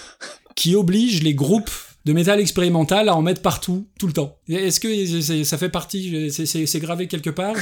qui 0.56 0.76
oblige 0.76 1.22
les 1.24 1.34
groupes 1.34 1.70
de 2.06 2.14
métal 2.14 2.40
expérimental 2.40 3.10
à 3.10 3.16
en 3.16 3.24
mettre 3.24 3.42
partout, 3.42 3.88
tout 4.00 4.06
le 4.06 4.14
temps 4.14 4.38
Est-ce 4.48 4.80
que 4.80 5.44
ça 5.44 5.58
fait 5.58 5.70
partie, 5.70 6.30
c'est- 6.32 6.80
gravé 6.80 7.08
quelque 7.08 7.32
part 7.32 7.56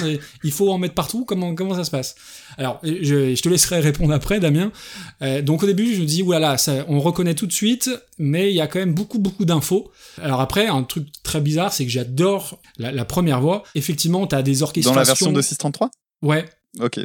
Il 0.43 0.51
faut 0.51 0.69
en 0.69 0.77
mettre 0.77 0.95
partout? 0.95 1.23
Comment, 1.23 1.55
comment 1.55 1.75
ça 1.75 1.85
se 1.85 1.91
passe? 1.91 2.15
Alors, 2.57 2.81
je, 2.83 3.35
je 3.35 3.41
te 3.41 3.47
laisserai 3.47 3.79
répondre 3.79 4.13
après, 4.13 4.41
Damien. 4.41 4.73
Euh, 5.21 5.41
donc 5.41 5.63
au 5.63 5.65
début, 5.65 5.95
je 5.95 6.01
me 6.01 6.05
dis, 6.05 6.25
ça, 6.57 6.83
on 6.89 6.99
reconnaît 6.99 7.35
tout 7.35 7.47
de 7.47 7.53
suite, 7.53 7.89
mais 8.19 8.49
il 8.51 8.55
y 8.55 8.59
a 8.59 8.67
quand 8.67 8.79
même 8.79 8.93
beaucoup, 8.93 9.17
beaucoup 9.17 9.45
d'infos. 9.45 9.89
Alors 10.21 10.41
après, 10.41 10.67
un 10.67 10.83
truc 10.83 11.07
très 11.23 11.39
bizarre, 11.39 11.71
c'est 11.71 11.85
que 11.85 11.91
j'adore 11.91 12.59
la, 12.77 12.91
la 12.91 13.05
première 13.05 13.39
voix. 13.39 13.63
Effectivement, 13.75 14.27
t'as 14.27 14.41
des 14.41 14.55
Dans 14.57 14.63
orchestrations... 14.63 14.99
la 14.99 15.05
version 15.05 15.31
de 15.31 15.41
633 15.41 15.89
Ouais, 16.21 16.45
Ok. 16.81 16.99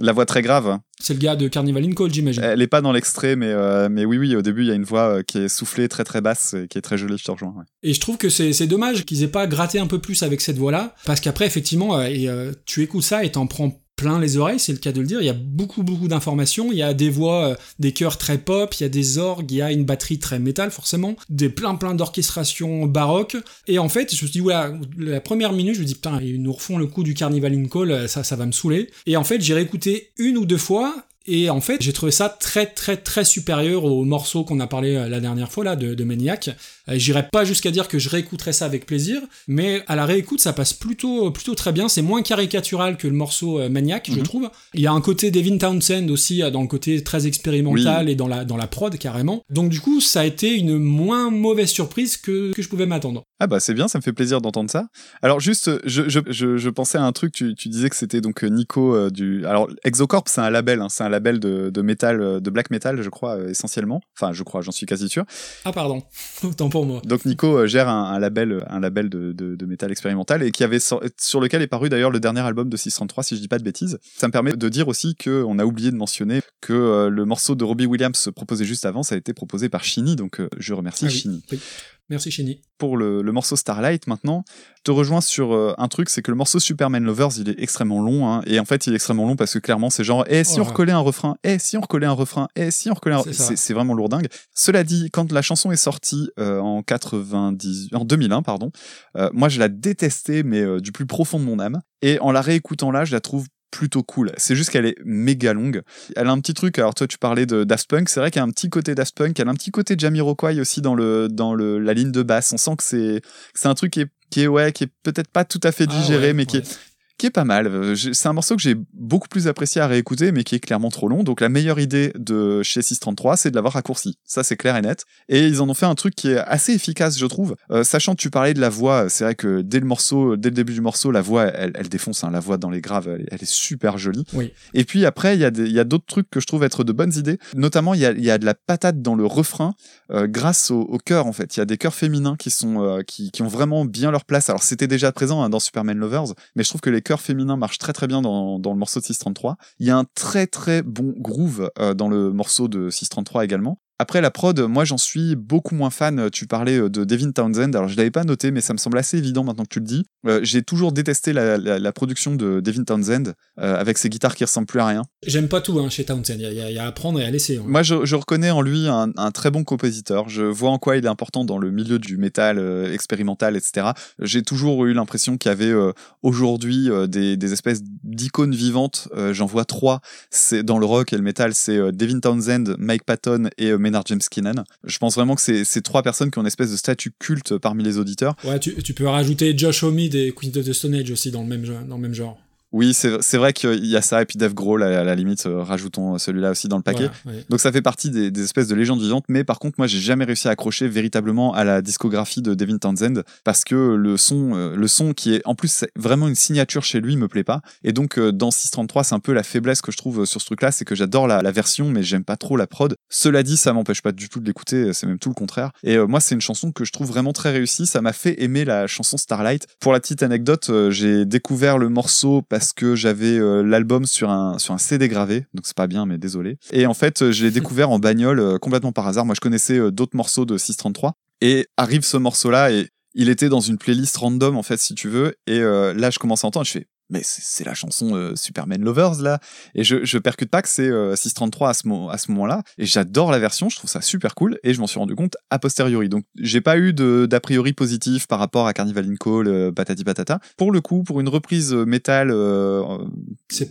La 0.00 0.12
voix 0.12 0.24
très 0.24 0.40
grave. 0.40 0.78
c'est 0.98 1.12
le 1.12 1.20
gars 1.20 1.36
de 1.36 1.46
Carnival 1.46 1.84
in 1.84 1.92
Call, 1.92 2.12
j'imagine. 2.12 2.42
Elle 2.42 2.62
est 2.62 2.66
pas 2.66 2.80
dans 2.80 2.92
l'extrait, 2.92 3.36
mais, 3.36 3.50
euh, 3.50 3.88
mais 3.90 4.04
oui, 4.04 4.16
oui, 4.18 4.34
au 4.34 4.42
début, 4.42 4.62
il 4.62 4.68
y 4.68 4.70
a 4.70 4.74
une 4.74 4.84
voix 4.84 5.18
euh, 5.18 5.22
qui 5.22 5.38
est 5.38 5.48
soufflée 5.48 5.88
très 5.88 6.04
très 6.04 6.20
basse 6.20 6.54
et 6.54 6.68
qui 6.68 6.78
est 6.78 6.82
très 6.82 6.96
jolie, 6.96 7.18
je 7.18 7.24
te 7.24 7.30
rejoins. 7.30 7.54
ouais. 7.56 7.64
Et 7.82 7.92
je 7.92 8.00
trouve 8.00 8.16
que 8.16 8.28
c'est 8.28 8.52
c'est 8.52 8.66
dommage 8.66 9.04
qu'ils 9.04 9.22
aient 9.22 9.28
pas 9.28 9.46
gratté 9.46 9.78
un 9.78 9.86
peu 9.86 9.98
plus 9.98 10.22
avec 10.22 10.40
cette 10.40 10.56
voix-là, 10.56 10.94
parce 11.04 11.20
qu'après, 11.20 11.46
effectivement, 11.46 12.00
et, 12.02 12.28
euh, 12.28 12.52
tu 12.64 12.82
écoutes 12.82 13.02
ça 13.02 13.24
et 13.24 13.32
t'en 13.32 13.46
prends 13.46 13.79
plein 14.00 14.18
les 14.18 14.38
oreilles, 14.38 14.58
c'est 14.58 14.72
le 14.72 14.78
cas 14.78 14.92
de 14.92 15.00
le 15.00 15.06
dire. 15.06 15.20
Il 15.20 15.26
y 15.26 15.30
a 15.30 15.34
beaucoup, 15.34 15.82
beaucoup 15.82 16.08
d'informations. 16.08 16.72
Il 16.72 16.78
y 16.78 16.82
a 16.82 16.94
des 16.94 17.10
voix, 17.10 17.50
euh, 17.50 17.54
des 17.78 17.92
chœurs 17.92 18.16
très 18.16 18.38
pop, 18.38 18.74
il 18.74 18.82
y 18.82 18.86
a 18.86 18.88
des 18.88 19.18
orgues, 19.18 19.50
il 19.50 19.58
y 19.58 19.62
a 19.62 19.70
une 19.70 19.84
batterie 19.84 20.18
très 20.18 20.38
métal, 20.38 20.70
forcément, 20.70 21.16
des 21.28 21.50
plein, 21.50 21.74
plein 21.74 21.94
d'orchestrations 21.94 22.86
baroques. 22.86 23.36
Et 23.66 23.78
en 23.78 23.90
fait, 23.90 24.14
je 24.16 24.24
me 24.24 24.30
suis 24.30 24.40
dit, 24.40 24.48
la 24.96 25.20
première 25.20 25.52
minute, 25.52 25.74
je 25.74 25.80
me 25.80 25.84
dis, 25.84 25.94
putain, 25.94 26.18
ils 26.22 26.40
nous 26.40 26.52
refont 26.52 26.78
le 26.78 26.86
coup 26.86 27.02
du 27.02 27.12
Carnival 27.12 27.52
in 27.52 27.66
Call, 27.66 27.90
euh, 27.90 28.08
ça, 28.08 28.24
ça 28.24 28.36
va 28.36 28.46
me 28.46 28.52
saouler. 28.52 28.88
Et 29.04 29.18
en 29.18 29.24
fait, 29.24 29.42
j'ai 29.42 29.52
réécouté 29.52 30.12
une 30.16 30.38
ou 30.38 30.46
deux 30.46 30.56
fois, 30.56 30.94
et 31.26 31.50
en 31.50 31.60
fait, 31.60 31.82
j'ai 31.82 31.92
trouvé 31.92 32.10
ça 32.10 32.30
très 32.30 32.64
très 32.64 32.96
très 32.96 33.24
supérieur 33.24 33.84
au 33.84 34.04
morceau 34.04 34.42
qu'on 34.42 34.58
a 34.60 34.66
parlé 34.66 34.96
euh, 34.96 35.08
la 35.10 35.20
dernière 35.20 35.52
fois 35.52 35.64
là 35.64 35.76
de 35.76 36.04
Maniac. 36.04 36.48
Euh, 36.90 36.94
J'irai 36.98 37.28
pas 37.30 37.44
jusqu'à 37.44 37.70
dire 37.70 37.88
que 37.88 37.98
je 37.98 38.08
réécouterai 38.08 38.52
ça 38.52 38.64
avec 38.66 38.86
plaisir, 38.86 39.20
mais 39.48 39.82
à 39.86 39.96
la 39.96 40.04
réécoute, 40.06 40.40
ça 40.40 40.52
passe 40.52 40.72
plutôt 40.72 41.30
plutôt 41.30 41.54
très 41.54 41.72
bien. 41.72 41.88
C'est 41.88 42.02
moins 42.02 42.22
caricatural 42.22 42.96
que 42.96 43.06
le 43.06 43.14
morceau 43.14 43.58
euh, 43.60 43.68
Maniac, 43.68 44.08
je 44.10 44.16
Mhm. 44.16 44.22
trouve. 44.22 44.50
Il 44.74 44.80
y 44.80 44.86
a 44.86 44.92
un 44.92 45.00
côté 45.00 45.30
Devin 45.30 45.58
Townsend 45.58 46.08
aussi 46.10 46.42
euh, 46.42 46.50
dans 46.50 46.62
le 46.62 46.68
côté 46.68 47.02
très 47.02 47.26
expérimental 47.26 48.08
et 48.08 48.14
dans 48.14 48.28
la 48.28 48.44
dans 48.44 48.56
la 48.56 48.66
prod 48.66 48.96
carrément. 48.98 49.42
Donc 49.50 49.70
du 49.70 49.80
coup, 49.80 50.00
ça 50.00 50.20
a 50.20 50.24
été 50.24 50.54
une 50.54 50.78
moins 50.78 51.30
mauvaise 51.30 51.70
surprise 51.70 52.16
que 52.16 52.52
que 52.52 52.62
je 52.62 52.68
pouvais 52.68 52.86
m'attendre. 52.86 53.24
Ah 53.38 53.46
bah 53.46 53.58
c'est 53.60 53.74
bien, 53.74 53.88
ça 53.88 53.98
me 53.98 54.02
fait 54.02 54.12
plaisir 54.12 54.40
d'entendre 54.40 54.70
ça. 54.70 54.86
Alors 55.22 55.40
juste, 55.40 55.70
je, 55.86 56.08
je, 56.08 56.20
je, 56.28 56.56
je 56.58 56.70
pensais 56.70 56.98
à 56.98 57.02
un 57.04 57.12
truc, 57.12 57.32
tu, 57.32 57.54
tu 57.54 57.68
disais 57.70 57.88
que 57.88 57.96
c'était 57.96 58.20
donc 58.20 58.44
euh, 58.44 58.48
Nico 58.48 58.94
euh, 58.94 59.08
du... 59.10 59.46
Alors 59.46 59.68
Exocorp, 59.84 60.24
c'est 60.26 60.42
un 60.42 60.50
label, 60.50 60.80
hein, 60.82 60.88
c'est 60.90 61.04
un 61.04 61.08
label 61.08 61.40
de, 61.40 61.70
de 61.70 61.82
métal, 61.82 62.20
euh, 62.20 62.40
de 62.40 62.50
black 62.50 62.70
metal, 62.70 63.00
je 63.00 63.08
crois, 63.08 63.36
euh, 63.36 63.48
essentiellement. 63.48 64.00
Enfin, 64.18 64.32
je 64.34 64.42
crois, 64.42 64.60
j'en 64.60 64.72
suis 64.72 64.84
quasi 64.84 65.08
sûr. 65.08 65.24
Ah 65.64 65.72
pardon, 65.72 66.02
autant 66.44 66.68
pour 66.68 66.79
moi. 66.84 67.00
Donc 67.04 67.24
Nico 67.24 67.58
euh, 67.58 67.66
gère 67.66 67.88
un, 67.88 68.12
un 68.12 68.18
label, 68.18 68.52
euh, 68.52 68.60
un 68.68 68.80
label 68.80 69.08
de, 69.08 69.32
de, 69.32 69.56
de 69.56 69.66
métal 69.66 69.90
expérimental 69.90 70.42
et 70.42 70.50
qui 70.50 70.64
avait 70.64 70.78
sur 70.80 71.40
lequel 71.40 71.62
est 71.62 71.66
paru 71.66 71.88
d'ailleurs 71.88 72.10
le 72.10 72.20
dernier 72.20 72.40
album 72.40 72.68
de 72.68 72.76
633, 72.76 73.24
si 73.24 73.36
je 73.36 73.40
dis 73.40 73.48
pas 73.48 73.58
de 73.58 73.64
bêtises. 73.64 73.98
Ça 74.16 74.26
me 74.26 74.32
permet 74.32 74.52
de 74.52 74.68
dire 74.68 74.88
aussi 74.88 75.14
que 75.14 75.42
on 75.46 75.58
a 75.58 75.64
oublié 75.64 75.90
de 75.90 75.96
mentionner 75.96 76.40
que 76.60 76.72
euh, 76.72 77.08
le 77.08 77.24
morceau 77.24 77.54
de 77.54 77.64
Robbie 77.64 77.86
Williams 77.86 78.30
proposé 78.34 78.64
juste 78.64 78.84
avant, 78.86 79.02
ça 79.02 79.14
a 79.14 79.18
été 79.18 79.32
proposé 79.34 79.68
par 79.68 79.84
Shinny, 79.84 80.16
donc 80.16 80.40
euh, 80.40 80.48
je 80.58 80.74
remercie 80.74 81.06
Ah 81.06 81.08
oui, 81.08 81.42
oui. 81.52 81.60
Merci 82.10 82.30
Chini. 82.30 82.60
pour 82.76 82.96
le, 82.96 83.22
le 83.22 83.32
morceau 83.32 83.56
Starlight 83.56 84.06
maintenant, 84.08 84.44
je 84.76 84.82
te 84.82 84.90
rejoins 84.90 85.20
sur 85.20 85.54
euh, 85.54 85.74
un 85.78 85.88
truc, 85.88 86.10
c'est 86.10 86.22
que 86.22 86.30
le 86.30 86.36
morceau 86.36 86.58
Superman 86.58 87.04
Lovers, 87.04 87.30
il 87.38 87.48
est 87.48 87.58
extrêmement 87.62 88.02
long, 88.02 88.26
hein, 88.28 88.42
et 88.46 88.58
en 88.58 88.64
fait, 88.64 88.86
il 88.86 88.92
est 88.92 88.96
extrêmement 88.96 89.26
long 89.26 89.36
parce 89.36 89.52
que 89.54 89.58
clairement, 89.60 89.90
c'est 89.90 90.02
genre, 90.04 90.24
eh, 90.28 90.42
si 90.44 90.54
Oh 90.56 90.62
on 90.62 90.64
là. 90.64 90.68
recollait 90.70 90.92
un 90.92 90.98
refrain, 90.98 91.36
eh, 91.44 91.58
si 91.58 91.76
on 91.76 91.80
recollait 91.80 92.06
un 92.06 92.12
refrain, 92.12 92.48
eh, 92.56 92.70
si 92.70 92.90
on 92.90 92.94
recollait 92.94 93.14
un 93.16 93.22
C'est 93.32 93.72
vraiment 93.74 93.94
lourdingue. 93.94 94.26
Cela 94.54 94.82
dit, 94.84 95.08
quand 95.12 95.30
la 95.32 95.42
chanson 95.42 95.70
est 95.70 95.76
sortie 95.76 96.30
euh, 96.38 96.58
en 96.60 96.82
90, 96.82 97.90
en 97.94 98.04
2001, 98.04 98.42
pardon, 98.42 98.70
euh, 99.16 99.30
moi, 99.32 99.48
je 99.48 99.58
la 99.60 99.68
détestais, 99.68 100.42
mais 100.42 100.80
du 100.80 100.92
plus 100.92 101.06
profond 101.06 101.38
de 101.38 101.44
mon 101.44 101.58
âme, 101.60 101.80
et 102.02 102.18
en 102.20 102.32
la 102.32 102.40
réécoutant 102.40 102.90
là, 102.90 103.04
je 103.04 103.12
la 103.12 103.20
trouve 103.20 103.46
plutôt 103.70 104.02
cool. 104.02 104.32
C'est 104.36 104.56
juste 104.56 104.70
qu'elle 104.70 104.86
est 104.86 104.96
méga 105.04 105.52
longue. 105.52 105.82
Elle 106.16 106.26
a 106.26 106.30
un 106.30 106.40
petit 106.40 106.54
truc. 106.54 106.78
Alors 106.78 106.94
toi, 106.94 107.06
tu 107.06 107.18
parlais 107.18 107.46
de 107.46 107.64
Daft 107.64 107.88
Punk. 107.88 108.08
C'est 108.08 108.20
vrai 108.20 108.30
qu'il 108.30 108.40
y 108.40 108.42
a 108.42 108.44
un 108.44 108.50
petit 108.50 108.70
côté 108.70 108.94
Daft 108.94 109.16
Punk. 109.16 109.38
Elle 109.38 109.48
a 109.48 109.50
un 109.50 109.54
petit 109.54 109.70
côté 109.70 109.94
Jamiroquai 109.98 110.60
aussi 110.60 110.80
dans 110.80 110.94
le 110.94 111.28
dans 111.28 111.54
le 111.54 111.78
la 111.78 111.94
ligne 111.94 112.12
de 112.12 112.22
basse. 112.22 112.52
On 112.52 112.58
sent 112.58 112.76
que 112.76 112.84
c'est 112.84 113.22
c'est 113.54 113.68
un 113.68 113.74
truc 113.74 113.92
qui 113.92 114.00
est 114.00 114.08
qui 114.30 114.42
est 114.42 114.46
ouais 114.46 114.72
qui 114.72 114.84
est 114.84 114.90
peut-être 115.02 115.28
pas 115.28 115.44
tout 115.44 115.60
à 115.62 115.72
fait 115.72 115.86
Ah 115.88 115.94
digéré, 115.94 116.28
ouais, 116.28 116.32
mais 116.32 116.46
qui 116.46 116.58
est 116.58 116.78
qui 117.20 117.26
est 117.26 117.30
pas 117.30 117.44
mal. 117.44 117.66
Euh, 117.66 117.94
C'est 117.94 118.28
un 118.28 118.32
morceau 118.32 118.56
que 118.56 118.62
j'ai 118.62 118.74
beaucoup 118.94 119.28
plus 119.28 119.46
apprécié 119.46 119.80
à 119.80 119.86
réécouter, 119.86 120.32
mais 120.32 120.42
qui 120.42 120.54
est 120.54 120.60
clairement 120.60 120.88
trop 120.90 121.06
long. 121.08 121.22
Donc 121.22 121.40
la 121.40 121.48
meilleure 121.48 121.78
idée 121.78 122.12
de 122.18 122.62
chez 122.62 122.82
633, 122.82 123.36
c'est 123.36 123.50
de 123.50 123.54
l'avoir 123.54 123.74
raccourci. 123.74 124.16
Ça, 124.24 124.42
c'est 124.42 124.56
clair 124.56 124.76
et 124.76 124.82
net. 124.82 125.04
Et 125.28 125.46
ils 125.46 125.60
en 125.60 125.68
ont 125.68 125.74
fait 125.74 125.86
un 125.86 125.94
truc 125.94 126.14
qui 126.14 126.28
est 126.30 126.38
assez 126.38 126.72
efficace, 126.72 127.18
je 127.18 127.26
trouve. 127.26 127.56
Euh, 127.70 127.84
sachant 127.84 128.14
que 128.14 128.20
tu 128.20 128.30
parlais 128.30 128.54
de 128.54 128.60
la 128.60 128.70
voix, 128.70 129.08
c'est 129.08 129.24
vrai 129.24 129.34
que 129.34 129.60
dès 129.60 129.80
le 129.80 129.86
morceau, 129.86 130.36
dès 130.36 130.48
le 130.48 130.54
début 130.54 130.72
du 130.72 130.80
morceau, 130.80 131.10
la 131.10 131.20
voix, 131.20 131.44
elle, 131.44 131.72
elle 131.74 131.88
défonce. 131.88 132.24
hein. 132.24 132.30
La 132.30 132.40
voix 132.40 132.56
dans 132.56 132.70
les 132.70 132.80
graves, 132.80 133.08
elle, 133.08 133.26
elle 133.30 133.42
est 133.42 133.50
super 133.50 133.98
jolie. 133.98 134.24
Oui. 134.32 134.52
Et 134.74 134.84
puis 134.84 135.04
après, 135.04 135.36
il 135.36 135.40
y 135.40 135.44
a 135.80 135.84
d'autres 135.84 136.06
trucs 136.06 136.30
que 136.30 136.40
je 136.40 136.46
trouve 136.46 136.64
être 136.64 136.84
de 136.84 136.92
bonnes 136.92 137.12
idées. 137.14 137.38
Notamment, 137.54 137.94
il 137.94 138.00
y 138.00 138.06
a, 138.06 138.12
y 138.12 138.30
a 138.30 138.38
de 138.38 138.46
la 138.46 138.54
patate 138.54 139.02
dans 139.02 139.14
le 139.14 139.26
refrain 139.26 139.74
euh, 140.10 140.26
grâce 140.26 140.70
au, 140.70 140.80
au 140.80 140.98
chœur 140.98 141.26
en 141.26 141.32
fait. 141.32 141.56
Il 141.56 141.60
y 141.60 141.62
a 141.62 141.66
des 141.66 141.76
chœurs 141.76 141.94
féminins 141.94 142.36
qui 142.38 142.50
sont 142.50 142.82
euh, 142.82 143.02
qui, 143.02 143.30
qui 143.30 143.42
ont 143.42 143.48
vraiment 143.48 143.84
bien 143.84 144.10
leur 144.10 144.24
place. 144.24 144.48
Alors 144.48 144.62
c'était 144.62 144.86
déjà 144.86 145.12
présent 145.12 145.42
hein, 145.42 145.50
dans 145.50 145.60
Superman 145.60 145.98
Lovers, 145.98 146.34
mais 146.56 146.62
je 146.64 146.68
trouve 146.70 146.80
que 146.80 146.90
les 146.90 147.02
chœurs 147.10 147.20
féminins 147.20 147.56
marchent 147.56 147.78
très 147.78 147.92
très 147.92 148.06
bien 148.06 148.22
dans, 148.22 148.60
dans 148.60 148.72
le 148.72 148.78
morceau 148.78 149.00
de 149.00 149.04
633. 149.04 149.56
Il 149.80 149.86
y 149.88 149.90
a 149.90 149.96
un 149.96 150.04
très 150.14 150.46
très 150.46 150.80
bon 150.82 151.12
groove 151.16 151.68
euh, 151.80 151.92
dans 151.92 152.08
le 152.08 152.32
morceau 152.32 152.68
de 152.68 152.88
633 152.88 153.44
également. 153.44 153.80
Après 154.00 154.22
la 154.22 154.30
prod, 154.30 154.58
moi 154.60 154.86
j'en 154.86 154.96
suis 154.96 155.36
beaucoup 155.36 155.74
moins 155.74 155.90
fan. 155.90 156.30
Tu 156.32 156.46
parlais 156.46 156.78
euh, 156.78 156.88
de 156.88 157.04
Devin 157.04 157.32
Townsend, 157.32 157.74
alors 157.76 157.86
je 157.86 157.98
l'avais 157.98 158.10
pas 158.10 158.24
noté, 158.24 158.50
mais 158.50 158.62
ça 158.62 158.72
me 158.72 158.78
semble 158.78 158.96
assez 158.96 159.18
évident 159.18 159.44
maintenant 159.44 159.64
que 159.64 159.68
tu 159.68 159.78
le 159.80 159.84
dis. 159.84 160.06
Euh, 160.26 160.40
J'ai 160.42 160.62
toujours 160.62 160.92
détesté 160.92 161.34
la, 161.34 161.58
la- 161.58 161.78
la 161.78 161.92
production 161.92 162.34
de 162.34 162.60
Devin 162.60 162.84
Townsend 162.84 163.34
euh, 163.60 163.78
avec 163.78 163.98
ses 163.98 164.08
guitares 164.08 164.34
qui 164.34 164.42
ressemblent 164.44 164.66
plus 164.68 164.80
à 164.80 164.86
rien. 164.86 165.02
J'aime 165.26 165.48
pas 165.48 165.60
tout 165.60 165.78
hein, 165.80 165.90
chez 165.90 166.06
Townsend, 166.06 166.36
il 166.38 166.40
y, 166.40 166.60
a- 166.62 166.70
y 166.70 166.74
y 166.76 166.78
à 166.78 166.90
prendre 166.92 167.20
et 167.20 167.26
à 167.26 167.30
laisser. 167.30 167.58
hein. 167.58 167.64
Moi, 167.66 167.82
je, 167.82 168.06
je 168.06 168.16
reconnais 168.16 168.50
en 168.50 168.62
lui 168.62 168.88
un, 168.88 169.12
un 169.18 169.30
très 169.32 169.50
bon 169.50 169.64
compositeur. 169.64 170.30
Je 170.30 170.44
vois 170.44 170.70
en 170.70 170.78
quoi 170.78 170.96
il 170.96 171.04
est 171.04 171.08
important 171.08 171.44
dans 171.44 171.58
le 171.58 171.70
milieu 171.70 171.98
du 171.98 172.16
métal 172.16 172.58
euh, 172.58 172.90
expérimental, 172.94 173.54
etc. 173.54 173.88
J'ai 174.18 174.42
toujours 174.42 174.86
eu 174.86 174.94
l'impression 174.94 175.36
qu'il 175.36 175.50
y 175.50 175.52
avait 175.52 175.74
aujourd'hui 176.22 176.88
des, 177.08 177.36
des 177.36 177.52
espèces 177.52 177.80
d'icônes 178.02 178.54
vivantes. 178.54 179.08
J'en 179.32 179.46
vois 179.46 179.64
trois. 179.64 180.00
C'est 180.30 180.62
dans 180.62 180.78
le 180.78 180.86
rock 180.86 181.12
et 181.12 181.16
le 181.16 181.22
métal, 181.22 181.54
c'est 181.54 181.92
Devin 181.92 182.20
Townsend, 182.20 182.76
Mike 182.78 183.04
Patton 183.04 183.48
et 183.58 183.76
James 184.06 184.20
Keenan. 184.30 184.64
Je 184.84 184.98
pense 184.98 185.14
vraiment 185.14 185.34
que 185.34 185.42
c'est 185.42 185.64
ces 185.64 185.82
trois 185.82 186.02
personnes 186.02 186.30
qui 186.30 186.38
ont 186.38 186.42
une 186.42 186.46
espèce 186.46 186.70
de 186.70 186.76
statut 186.76 187.12
culte 187.18 187.58
parmi 187.58 187.82
les 187.84 187.98
auditeurs. 187.98 188.36
Ouais, 188.44 188.58
tu, 188.58 188.94
peux 188.94 189.06
rajouter 189.06 189.56
Josh 189.56 189.82
Homme 189.82 190.08
des 190.08 190.32
Queens 190.32 190.56
of 190.56 190.66
the 190.66 190.72
Stone 190.72 190.94
Age 190.94 191.10
aussi 191.10 191.30
dans 191.30 191.42
le 191.42 191.48
même, 191.48 191.64
dans 191.88 191.96
le 191.96 192.02
même 192.02 192.14
genre. 192.14 192.38
Oui, 192.72 192.94
c'est 192.94 193.36
vrai 193.36 193.52
qu'il 193.52 193.86
y 193.86 193.96
a 193.96 194.02
ça, 194.02 194.22
et 194.22 194.26
puis 194.26 194.38
Dave 194.38 194.54
Grohl, 194.54 194.82
à, 194.82 195.00
à 195.00 195.04
la 195.04 195.14
limite, 195.14 195.46
euh, 195.46 195.62
rajoutons 195.62 196.18
celui-là 196.18 196.50
aussi 196.50 196.68
dans 196.68 196.76
le 196.76 196.82
paquet. 196.82 197.10
Voilà. 197.24 197.40
Donc 197.48 197.60
ça 197.60 197.72
fait 197.72 197.82
partie 197.82 198.10
des, 198.10 198.30
des 198.30 198.44
espèces 198.44 198.68
de 198.68 198.74
légendes 198.74 199.00
vivantes, 199.00 199.24
mais 199.28 199.44
par 199.44 199.58
contre, 199.58 199.76
moi, 199.78 199.86
j'ai 199.86 199.98
jamais 199.98 200.24
réussi 200.24 200.48
à 200.48 200.52
accrocher 200.52 200.88
véritablement 200.88 201.54
à 201.54 201.64
la 201.64 201.82
discographie 201.82 202.42
de 202.42 202.54
Devin 202.54 202.78
Townsend, 202.78 203.22
parce 203.44 203.64
que 203.64 203.74
le 203.74 204.16
son, 204.16 204.54
euh, 204.54 204.76
le 204.76 204.88
son 204.88 205.12
qui 205.12 205.34
est, 205.34 205.42
en 205.44 205.54
plus, 205.54 205.84
vraiment 205.96 206.28
une 206.28 206.34
signature 206.34 206.84
chez 206.84 207.00
lui, 207.00 207.16
me 207.16 207.28
plaît 207.28 207.44
pas. 207.44 207.60
Et 207.82 207.92
donc, 207.92 208.18
euh, 208.18 208.32
dans 208.32 208.50
633, 208.50 209.04
c'est 209.04 209.14
un 209.14 209.20
peu 209.20 209.32
la 209.32 209.42
faiblesse 209.42 209.80
que 209.82 209.92
je 209.92 209.96
trouve 209.96 210.20
euh, 210.20 210.24
sur 210.24 210.40
ce 210.40 210.46
truc-là, 210.46 210.70
c'est 210.70 210.84
que 210.84 210.94
j'adore 210.94 211.26
la, 211.26 211.42
la 211.42 211.52
version, 211.52 211.90
mais 211.90 212.02
j'aime 212.02 212.24
pas 212.24 212.36
trop 212.36 212.56
la 212.56 212.66
prod. 212.66 212.94
Cela 213.08 213.42
dit, 213.42 213.56
ça 213.56 213.72
m'empêche 213.72 214.02
pas 214.02 214.12
du 214.12 214.28
tout 214.28 214.40
de 214.40 214.46
l'écouter, 214.46 214.92
c'est 214.92 215.06
même 215.06 215.18
tout 215.18 215.28
le 215.28 215.34
contraire. 215.34 215.70
Et 215.82 215.96
euh, 215.96 216.06
moi, 216.06 216.20
c'est 216.20 216.34
une 216.34 216.40
chanson 216.40 216.72
que 216.72 216.84
je 216.84 216.92
trouve 216.92 217.08
vraiment 217.08 217.32
très 217.32 217.50
réussie, 217.50 217.86
ça 217.86 218.00
m'a 218.00 218.12
fait 218.12 218.42
aimer 218.42 218.64
la 218.64 218.86
chanson 218.86 219.16
Starlight. 219.16 219.66
Pour 219.80 219.92
la 219.92 220.00
petite 220.00 220.22
anecdote, 220.22 220.68
euh, 220.70 220.90
j'ai 220.90 221.24
découvert 221.24 221.78
le 221.78 221.88
morceau 221.88 222.42
parce 222.42 222.59
que 222.72 222.94
j'avais 222.94 223.38
euh, 223.38 223.62
l'album 223.62 224.06
sur 224.06 224.30
un, 224.30 224.58
sur 224.58 224.74
un 224.74 224.78
CD 224.78 225.08
gravé, 225.08 225.46
donc 225.54 225.66
c'est 225.66 225.76
pas 225.76 225.86
bien, 225.86 226.06
mais 226.06 226.18
désolé. 226.18 226.58
Et 226.72 226.86
en 226.86 226.94
fait, 226.94 227.22
euh, 227.22 227.32
je 227.32 227.44
l'ai 227.44 227.50
découvert 227.50 227.90
en 227.90 227.98
bagnole 227.98 228.40
euh, 228.40 228.58
complètement 228.58 228.92
par 228.92 229.06
hasard. 229.06 229.24
Moi, 229.24 229.34
je 229.34 229.40
connaissais 229.40 229.90
d'autres 229.90 230.16
morceaux 230.16 230.44
de 230.44 230.56
633. 230.56 231.14
Et 231.40 231.66
arrive 231.76 232.02
ce 232.02 232.16
morceau-là 232.16 232.70
et 232.70 232.88
il 233.14 233.28
était 233.28 233.48
dans 233.48 233.60
une 233.60 233.78
playlist 233.78 234.16
random, 234.16 234.56
en 234.56 234.62
fait, 234.62 234.78
si 234.78 234.94
tu 234.94 235.08
veux. 235.08 235.34
Et 235.46 235.58
là, 235.58 236.10
je 236.10 236.18
commence 236.18 236.44
à 236.44 236.48
entendre, 236.48 236.66
je 236.66 236.72
fais, 236.72 236.86
mais 237.10 237.20
c'est 237.24 237.64
la 237.64 237.74
chanson 237.74 238.14
euh, 238.14 238.34
Superman 238.36 238.80
Lovers, 238.82 239.20
là. 239.20 239.40
Et 239.74 239.84
je, 239.84 240.04
je 240.04 240.18
percute 240.18 240.48
pas 240.50 240.62
que 240.62 240.68
c'est 240.68 240.88
euh, 240.88 241.14
633 241.16 241.68
à 241.70 241.74
ce, 241.74 241.86
mo- 241.88 242.08
à 242.10 242.16
ce 242.18 242.30
moment-là. 242.30 242.62
Et 242.78 242.86
j'adore 242.86 243.30
la 243.30 243.38
version, 243.38 243.68
je 243.68 243.76
trouve 243.76 243.90
ça 243.90 244.00
super 244.00 244.34
cool. 244.34 244.58
Et 244.62 244.72
je 244.74 244.80
m'en 244.80 244.86
suis 244.86 244.98
rendu 244.98 245.14
compte 245.14 245.36
a 245.50 245.58
posteriori. 245.58 246.08
Donc, 246.08 246.24
j'ai 246.38 246.60
pas 246.60 246.78
eu 246.78 246.92
d'a 246.92 247.40
priori 247.40 247.72
positif 247.72 248.26
par 248.26 248.38
rapport 248.38 248.66
à 248.66 248.72
Carnival 248.72 249.04
in 249.10 249.16
Call, 249.16 249.48
euh, 249.48 249.72
patati 249.72 250.04
patata. 250.04 250.38
Pour 250.56 250.72
le 250.72 250.80
coup, 250.80 251.02
pour 251.02 251.20
une 251.20 251.28
reprise 251.28 251.72
euh, 251.74 251.84
métal, 251.84 252.30
euh, 252.30 252.82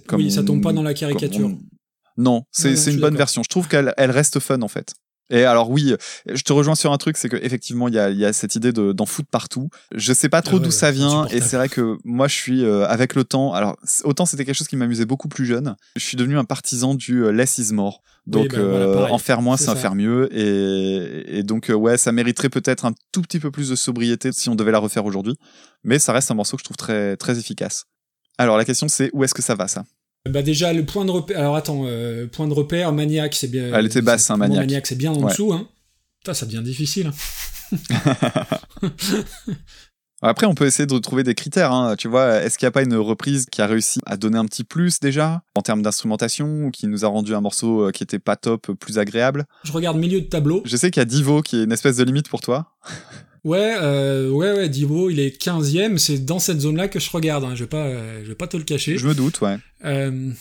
comme 0.07 0.21
oui, 0.21 0.31
ça 0.31 0.43
tombe 0.43 0.61
pas 0.61 0.73
dans 0.73 0.83
la 0.83 0.93
caricature. 0.93 1.47
on- 1.47 1.59
Non, 2.17 2.43
c'est 2.51 2.91
une 2.91 2.99
bonne 2.99 3.15
version. 3.17 3.43
Je 3.43 3.49
trouve 3.49 3.67
qu'elle 3.67 3.93
elle 3.97 4.11
reste 4.11 4.39
fun 4.39 4.61
en 4.61 4.67
fait. 4.67 4.93
Et 5.29 5.43
alors 5.45 5.69
oui, 5.69 5.93
je 6.27 6.41
te 6.41 6.51
rejoins 6.53 6.75
sur 6.75 6.91
un 6.91 6.97
truc, 6.97 7.17
c'est 7.17 7.29
que 7.29 7.37
effectivement 7.37 7.87
il 7.87 7.93
y 7.93 7.99
a, 7.99 8.09
y 8.09 8.25
a 8.25 8.33
cette 8.33 8.55
idée 8.55 8.71
de- 8.71 8.91
d'en 8.93 9.05
foutre 9.05 9.29
partout. 9.29 9.69
Je 9.93 10.11
sais 10.13 10.29
pas 10.29 10.41
trop 10.41 10.57
d'où 10.59 10.71
ça 10.71 10.91
vient, 10.91 11.25
et 11.27 11.39
c'est 11.41 11.55
vrai 11.57 11.69
que 11.69 11.97
moi 12.03 12.27
je 12.27 12.35
suis 12.35 12.63
euh, 12.63 12.87
avec 12.87 13.13
le 13.15 13.23
temps. 13.23 13.53
Alors 13.53 13.77
autant 14.03 14.25
c'était 14.25 14.43
quelque 14.45 14.55
chose 14.57 14.67
qui 14.67 14.75
m'amusait 14.77 15.05
beaucoup 15.05 15.27
plus 15.27 15.45
jeune. 15.45 15.75
Je 15.95 16.03
suis 16.03 16.17
devenu 16.17 16.37
un 16.37 16.45
partisan 16.45 16.95
du 16.95 17.23
euh, 17.23 17.31
less 17.31 17.57
is 17.59 17.73
more. 17.73 18.01
Donc 18.27 18.53
bah, 18.53 18.61
voilà, 18.61 18.85
euh, 18.85 19.09
en 19.09 19.17
faire 19.17 19.41
moins, 19.41 19.57
C'est 19.57 19.69
en 19.69 19.75
faire 19.75 19.95
mieux. 19.95 20.29
Et, 20.35 21.39
et 21.39 21.43
donc 21.43 21.69
euh, 21.69 21.73
ouais, 21.73 21.97
ça 21.97 22.11
mériterait 22.11 22.49
peut-être 22.49 22.85
un 22.85 22.93
tout 23.11 23.21
petit 23.21 23.39
peu 23.39 23.49
plus 23.49 23.69
de 23.69 23.75
sobriété 23.75 24.31
si 24.31 24.49
on 24.49 24.55
devait 24.55 24.71
la 24.71 24.79
refaire 24.79 25.05
aujourd'hui. 25.05 25.35
Mais 25.83 25.99
ça 25.99 26.11
reste 26.13 26.29
un 26.31 26.35
morceau 26.35 26.57
que 26.57 26.61
je 26.61 26.65
trouve 26.65 26.77
très 26.77 27.17
très 27.17 27.39
efficace. 27.39 27.85
Alors 28.37 28.57
la 28.57 28.65
question 28.65 28.87
c'est 28.87 29.09
où 29.13 29.23
est-ce 29.23 29.33
que 29.33 29.41
ça 29.41 29.55
va 29.55 29.67
ça? 29.67 29.83
Bah 30.27 30.41
déjà 30.41 30.73
le 30.73 30.85
point 30.85 31.05
de 31.05 31.11
repère. 31.11 31.39
Alors 31.39 31.55
attends, 31.55 31.83
euh, 31.85 32.27
point 32.27 32.47
de 32.47 32.53
repère, 32.53 32.91
maniaque, 32.91 33.35
c'est 33.35 33.47
bien. 33.47 33.71
Elle 33.73 33.85
était 33.85 34.01
basse, 34.01 34.29
hein, 34.29 34.37
vraiment 34.37 34.55
Maniac. 34.55 34.85
c'est 34.87 34.95
bien 34.97 35.11
en 35.11 35.21
Ouais. 35.21 35.31
dessous. 35.31 35.53
Hein. 35.53 35.67
Putain, 36.19 36.33
ça 36.33 36.45
devient 36.45 36.61
difficile. 36.63 37.11
Après, 40.21 40.45
on 40.45 40.53
peut 40.53 40.65
essayer 40.65 40.85
de 40.85 40.97
trouver 40.97 41.23
des 41.23 41.33
critères. 41.33 41.71
hein. 41.71 41.95
Tu 41.95 42.09
vois, 42.09 42.41
est-ce 42.41 42.57
qu'il 42.57 42.65
n'y 42.65 42.69
a 42.69 42.71
pas 42.71 42.81
une 42.83 42.95
reprise 42.95 43.45
qui 43.49 43.61
a 43.61 43.67
réussi 43.67 44.01
à 44.05 44.17
donner 44.17 44.37
un 44.37 44.43
petit 44.45 44.65
plus 44.65 44.99
déjà 44.99 45.43
en 45.55 45.61
termes 45.61 45.81
d'instrumentation 45.81 46.65
ou 46.65 46.71
qui 46.71 46.87
nous 46.87 47.05
a 47.05 47.07
rendu 47.07 47.33
un 47.33 47.39
morceau 47.39 47.87
euh, 47.87 47.91
qui 47.91 48.03
était 48.03 48.19
pas 48.19 48.35
top, 48.35 48.69
plus 48.73 48.99
agréable? 48.99 49.45
Je 49.63 49.71
regarde 49.71 49.97
milieu 49.97 50.19
de 50.19 50.25
tableau. 50.25 50.61
Je 50.65 50.75
sais 50.75 50.91
qu'il 50.91 50.99
y 50.99 51.03
a 51.03 51.05
Divo 51.05 51.41
qui 51.41 51.57
est 51.61 51.63
une 51.63 51.71
espèce 51.71 51.95
de 51.95 52.03
limite 52.03 52.27
pour 52.27 52.41
toi. 52.41 52.75
Ouais, 53.43 53.75
euh, 53.81 54.29
ouais, 54.29 54.53
ouais, 54.53 54.69
Divo, 54.69 55.09
il 55.09 55.19
est 55.19 55.41
15ème. 55.41 55.97
C'est 55.97 56.19
dans 56.25 56.39
cette 56.39 56.59
zone-là 56.59 56.87
que 56.87 56.99
je 56.99 57.09
regarde. 57.09 57.43
hein. 57.45 57.55
Je 57.55 57.63
vais 57.63 57.69
pas, 57.69 57.85
euh, 57.87 58.21
je 58.23 58.29
vais 58.29 58.35
pas 58.35 58.47
te 58.47 58.57
le 58.57 58.63
cacher. 58.63 58.97
Je 58.97 59.07
me 59.07 59.13
doute, 59.15 59.39
ouais. 59.41 59.57
Euh, 59.85 60.31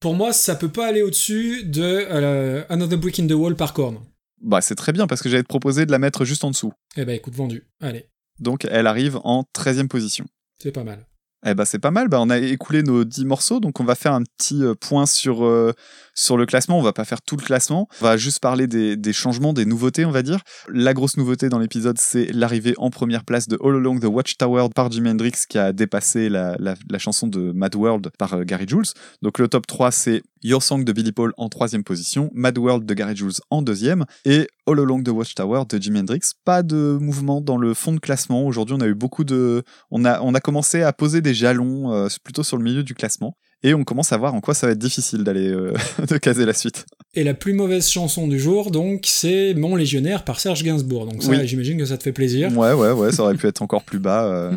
pour 0.00 0.14
moi, 0.14 0.32
ça 0.32 0.54
peut 0.54 0.70
pas 0.70 0.86
aller 0.86 1.02
au-dessus 1.02 1.64
de 1.64 1.82
euh, 1.82 2.64
Another 2.68 2.98
Brick 2.98 3.18
in 3.20 3.26
the 3.26 3.32
Wall 3.32 3.56
par 3.56 3.72
Korn. 3.74 3.98
Bah, 4.40 4.60
c'est 4.60 4.76
très 4.76 4.92
bien 4.92 5.06
parce 5.08 5.20
que 5.20 5.28
j'allais 5.28 5.42
te 5.42 5.48
proposer 5.48 5.84
de 5.84 5.90
la 5.90 5.98
mettre 5.98 6.24
juste 6.24 6.44
en 6.44 6.50
dessous. 6.50 6.72
Eh 6.96 7.04
ben, 7.04 7.14
écoute, 7.16 7.34
vendu. 7.34 7.66
Allez, 7.80 8.06
Donc, 8.38 8.66
elle 8.70 8.86
arrive 8.86 9.18
en 9.24 9.44
13e 9.52 9.88
position. 9.88 10.26
c'est 10.62 10.70
pas 10.72 10.84
mal. 10.84 11.04
Eh 11.46 11.54
ben 11.54 11.64
c'est 11.64 11.78
pas 11.78 11.92
mal, 11.92 12.08
bah, 12.08 12.18
on 12.20 12.30
a 12.30 12.38
écoulé 12.38 12.82
nos 12.82 13.04
10 13.04 13.24
morceaux, 13.24 13.60
donc 13.60 13.78
on 13.78 13.84
va 13.84 13.94
faire 13.94 14.12
un 14.12 14.22
petit 14.22 14.64
euh, 14.64 14.74
point 14.74 15.06
sur, 15.06 15.44
euh, 15.44 15.72
sur 16.12 16.36
le 16.36 16.46
classement, 16.46 16.80
on 16.80 16.82
va 16.82 16.92
pas 16.92 17.04
faire 17.04 17.22
tout 17.22 17.36
le 17.36 17.42
classement, 17.42 17.88
on 18.00 18.04
va 18.04 18.16
juste 18.16 18.40
parler 18.40 18.66
des, 18.66 19.12
changements, 19.12 19.52
des 19.52 19.64
nouveautés 19.64 20.04
on 20.04 20.10
va 20.10 20.22
dire. 20.22 20.40
La 20.68 20.94
grosse 20.94 21.16
nouveauté 21.16 21.48
dans 21.48 21.60
l'épisode 21.60 21.96
c'est 21.98 22.32
l'arrivée 22.32 22.74
en 22.78 22.90
première 22.90 23.24
place 23.24 23.46
de 23.46 23.56
All 23.62 23.76
Along 23.76 24.00
the 24.00 24.06
Watchtower 24.06 24.70
par 24.74 24.90
Jimi 24.90 25.10
Hendrix 25.10 25.44
qui 25.48 25.58
a 25.58 25.72
dépassé 25.72 26.28
la, 26.28 26.56
la, 26.58 26.74
la 26.90 26.98
chanson 26.98 27.28
de 27.28 27.52
Mad 27.52 27.76
World 27.76 28.10
par 28.18 28.34
euh, 28.34 28.42
Gary 28.42 28.66
Jules. 28.66 28.92
Donc 29.22 29.38
le 29.38 29.46
top 29.46 29.64
3 29.68 29.92
c'est 29.92 30.22
Your 30.42 30.62
Song 30.62 30.84
de 30.84 30.92
Billy 30.92 31.12
Paul 31.12 31.32
en 31.36 31.48
troisième 31.48 31.84
position, 31.84 32.30
Mad 32.34 32.56
World 32.58 32.86
de 32.86 32.94
Gary 32.94 33.16
Jules 33.16 33.32
en 33.50 33.62
deuxième, 33.62 34.04
et 34.24 34.46
All 34.66 34.78
Along 34.80 35.02
the 35.02 35.08
Watchtower 35.08 35.64
de 35.68 35.78
Jimi 35.80 36.00
Hendrix. 36.00 36.20
Pas 36.44 36.62
de 36.62 36.98
mouvement 37.00 37.40
dans 37.40 37.56
le 37.56 37.74
fond 37.74 37.92
de 37.92 38.00
classement, 38.00 38.46
aujourd'hui 38.46 38.76
on 38.76 38.80
a 38.80 38.86
eu 38.86 38.94
beaucoup 38.94 39.24
de... 39.24 39.62
On 39.90 40.04
a, 40.04 40.20
on 40.20 40.34
a 40.34 40.40
commencé 40.40 40.82
à 40.82 40.92
poser 40.92 41.20
des 41.20 41.34
jalons 41.34 41.92
euh, 41.92 42.08
plutôt 42.22 42.42
sur 42.42 42.56
le 42.56 42.64
milieu 42.64 42.82
du 42.82 42.94
classement. 42.94 43.36
Et 43.64 43.74
on 43.74 43.82
commence 43.82 44.12
à 44.12 44.16
voir 44.16 44.34
en 44.34 44.40
quoi 44.40 44.54
ça 44.54 44.66
va 44.68 44.72
être 44.72 44.78
difficile 44.78 45.24
d'aller 45.24 45.48
euh, 45.48 45.72
de 46.08 46.16
caser 46.16 46.46
la 46.46 46.52
suite. 46.52 46.86
Et 47.14 47.24
la 47.24 47.34
plus 47.34 47.54
mauvaise 47.54 47.88
chanson 47.88 48.28
du 48.28 48.38
jour, 48.38 48.70
donc, 48.70 49.04
c'est 49.06 49.54
Mon 49.54 49.74
Légionnaire 49.74 50.24
par 50.24 50.38
Serge 50.38 50.62
Gainsbourg. 50.62 51.06
Donc 51.06 51.22
ça, 51.22 51.30
Oui. 51.30 51.46
j'imagine 51.46 51.76
que 51.78 51.84
ça 51.84 51.96
te 51.98 52.02
fait 52.04 52.12
plaisir. 52.12 52.56
Ouais, 52.56 52.72
ouais, 52.72 52.92
ouais, 52.92 53.10
ça 53.10 53.22
aurait 53.24 53.34
pu 53.34 53.46
être 53.48 53.60
encore 53.62 53.82
plus 53.82 53.98
bas. 53.98 54.24
euh. 54.26 54.52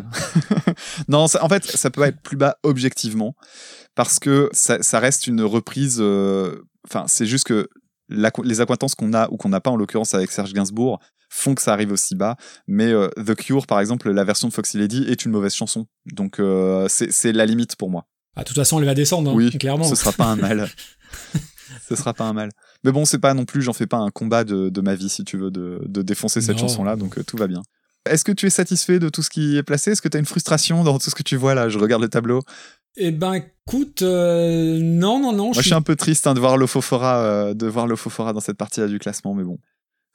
non, 1.08 1.26
ça- 1.26 1.44
en 1.44 1.48
fait, 1.48 1.64
ça 1.64 1.90
peut 1.90 2.02
être 2.02 2.20
plus 2.22 2.36
bas 2.36 2.56
objectivement, 2.62 3.34
parce 3.94 4.18
que 4.18 4.48
ça, 4.52 4.82
ça 4.82 4.98
reste 5.00 5.26
une 5.26 5.42
reprise. 5.42 5.98
euh, 6.00 6.62
Enfin, 6.88 7.04
c'est 7.06 7.26
juste 7.26 7.44
que 7.46 7.68
les 8.08 8.60
acquaintances 8.60 8.94
qu'on 8.94 9.14
a 9.14 9.28
ou 9.30 9.36
qu'on 9.36 9.48
n'a 9.48 9.60
pas, 9.60 9.70
en 9.70 9.76
l'occurrence 9.76 10.14
avec 10.14 10.30
Serge 10.32 10.52
Gainsbourg, 10.52 10.98
font 11.30 11.54
que 11.54 11.62
ça 11.62 11.72
arrive 11.72 11.92
aussi 11.92 12.14
bas. 12.14 12.36
Mais 12.66 12.92
euh, 12.92 13.08
The 13.24 13.34
Cure, 13.34 13.66
par 13.66 13.80
exemple, 13.80 14.10
la 14.10 14.24
version 14.24 14.48
de 14.48 14.52
Foxy 14.52 14.78
Lady 14.78 15.04
est 15.08 15.24
une 15.24 15.30
mauvaise 15.30 15.54
chanson. 15.54 15.86
Donc, 16.12 16.38
euh, 16.40 16.86
c'est 16.88 17.32
la 17.32 17.46
limite 17.46 17.76
pour 17.76 17.88
moi. 17.90 18.06
Ah, 18.36 18.42
de 18.42 18.46
toute 18.46 18.56
façon, 18.56 18.78
elle 18.78 18.86
va 18.86 18.94
descendre, 18.94 19.30
hein, 19.30 19.34
Oui, 19.34 19.50
clairement. 19.58 19.84
ce 19.84 19.94
sera 19.94 20.12
pas 20.12 20.26
un 20.26 20.36
mal. 20.36 20.68
ce 21.88 21.96
sera 21.96 22.14
pas 22.14 22.24
un 22.24 22.32
mal. 22.32 22.50
Mais 22.84 22.92
bon, 22.92 23.04
c'est 23.04 23.18
pas 23.18 23.34
non 23.34 23.44
plus, 23.44 23.62
j'en 23.62 23.72
fais 23.72 23.86
pas 23.86 23.98
un 23.98 24.10
combat 24.10 24.44
de, 24.44 24.68
de 24.68 24.80
ma 24.80 24.94
vie, 24.94 25.08
si 25.08 25.24
tu 25.24 25.36
veux, 25.36 25.50
de, 25.50 25.80
de 25.86 26.02
défoncer 26.02 26.40
cette 26.40 26.58
chanson-là, 26.58 26.96
donc 26.96 27.18
euh, 27.18 27.22
tout 27.24 27.36
va 27.36 27.46
bien. 27.46 27.62
Est-ce 28.04 28.24
que 28.24 28.32
tu 28.32 28.46
es 28.46 28.50
satisfait 28.50 28.98
de 28.98 29.08
tout 29.08 29.22
ce 29.22 29.30
qui 29.30 29.56
est 29.56 29.62
placé? 29.62 29.92
Est-ce 29.92 30.02
que 30.02 30.08
tu 30.08 30.16
as 30.16 30.20
une 30.20 30.26
frustration 30.26 30.82
dans 30.82 30.98
tout 30.98 31.08
ce 31.10 31.14
que 31.14 31.22
tu 31.22 31.36
vois 31.36 31.54
là? 31.54 31.68
Je 31.68 31.78
regarde 31.78 32.02
le 32.02 32.08
tableau. 32.08 32.42
Eh 32.96 33.12
ben, 33.12 33.34
écoute, 33.34 34.02
euh, 34.02 34.78
non, 34.82 35.20
non, 35.20 35.32
non. 35.32 35.44
Moi, 35.44 35.52
je 35.54 35.60
suis 35.62 35.72
un 35.74 35.82
peu 35.82 35.94
triste 35.94 36.26
hein, 36.26 36.34
de 36.34 36.40
voir 36.40 36.56
l'Ofofora 36.56 37.18
euh, 37.22 37.54
de 37.54 37.66
voir 37.66 37.86
l'Ofofora 37.86 38.32
dans 38.32 38.40
cette 38.40 38.56
partie-là 38.58 38.88
du 38.88 38.98
classement, 38.98 39.34
mais 39.34 39.44
bon, 39.44 39.58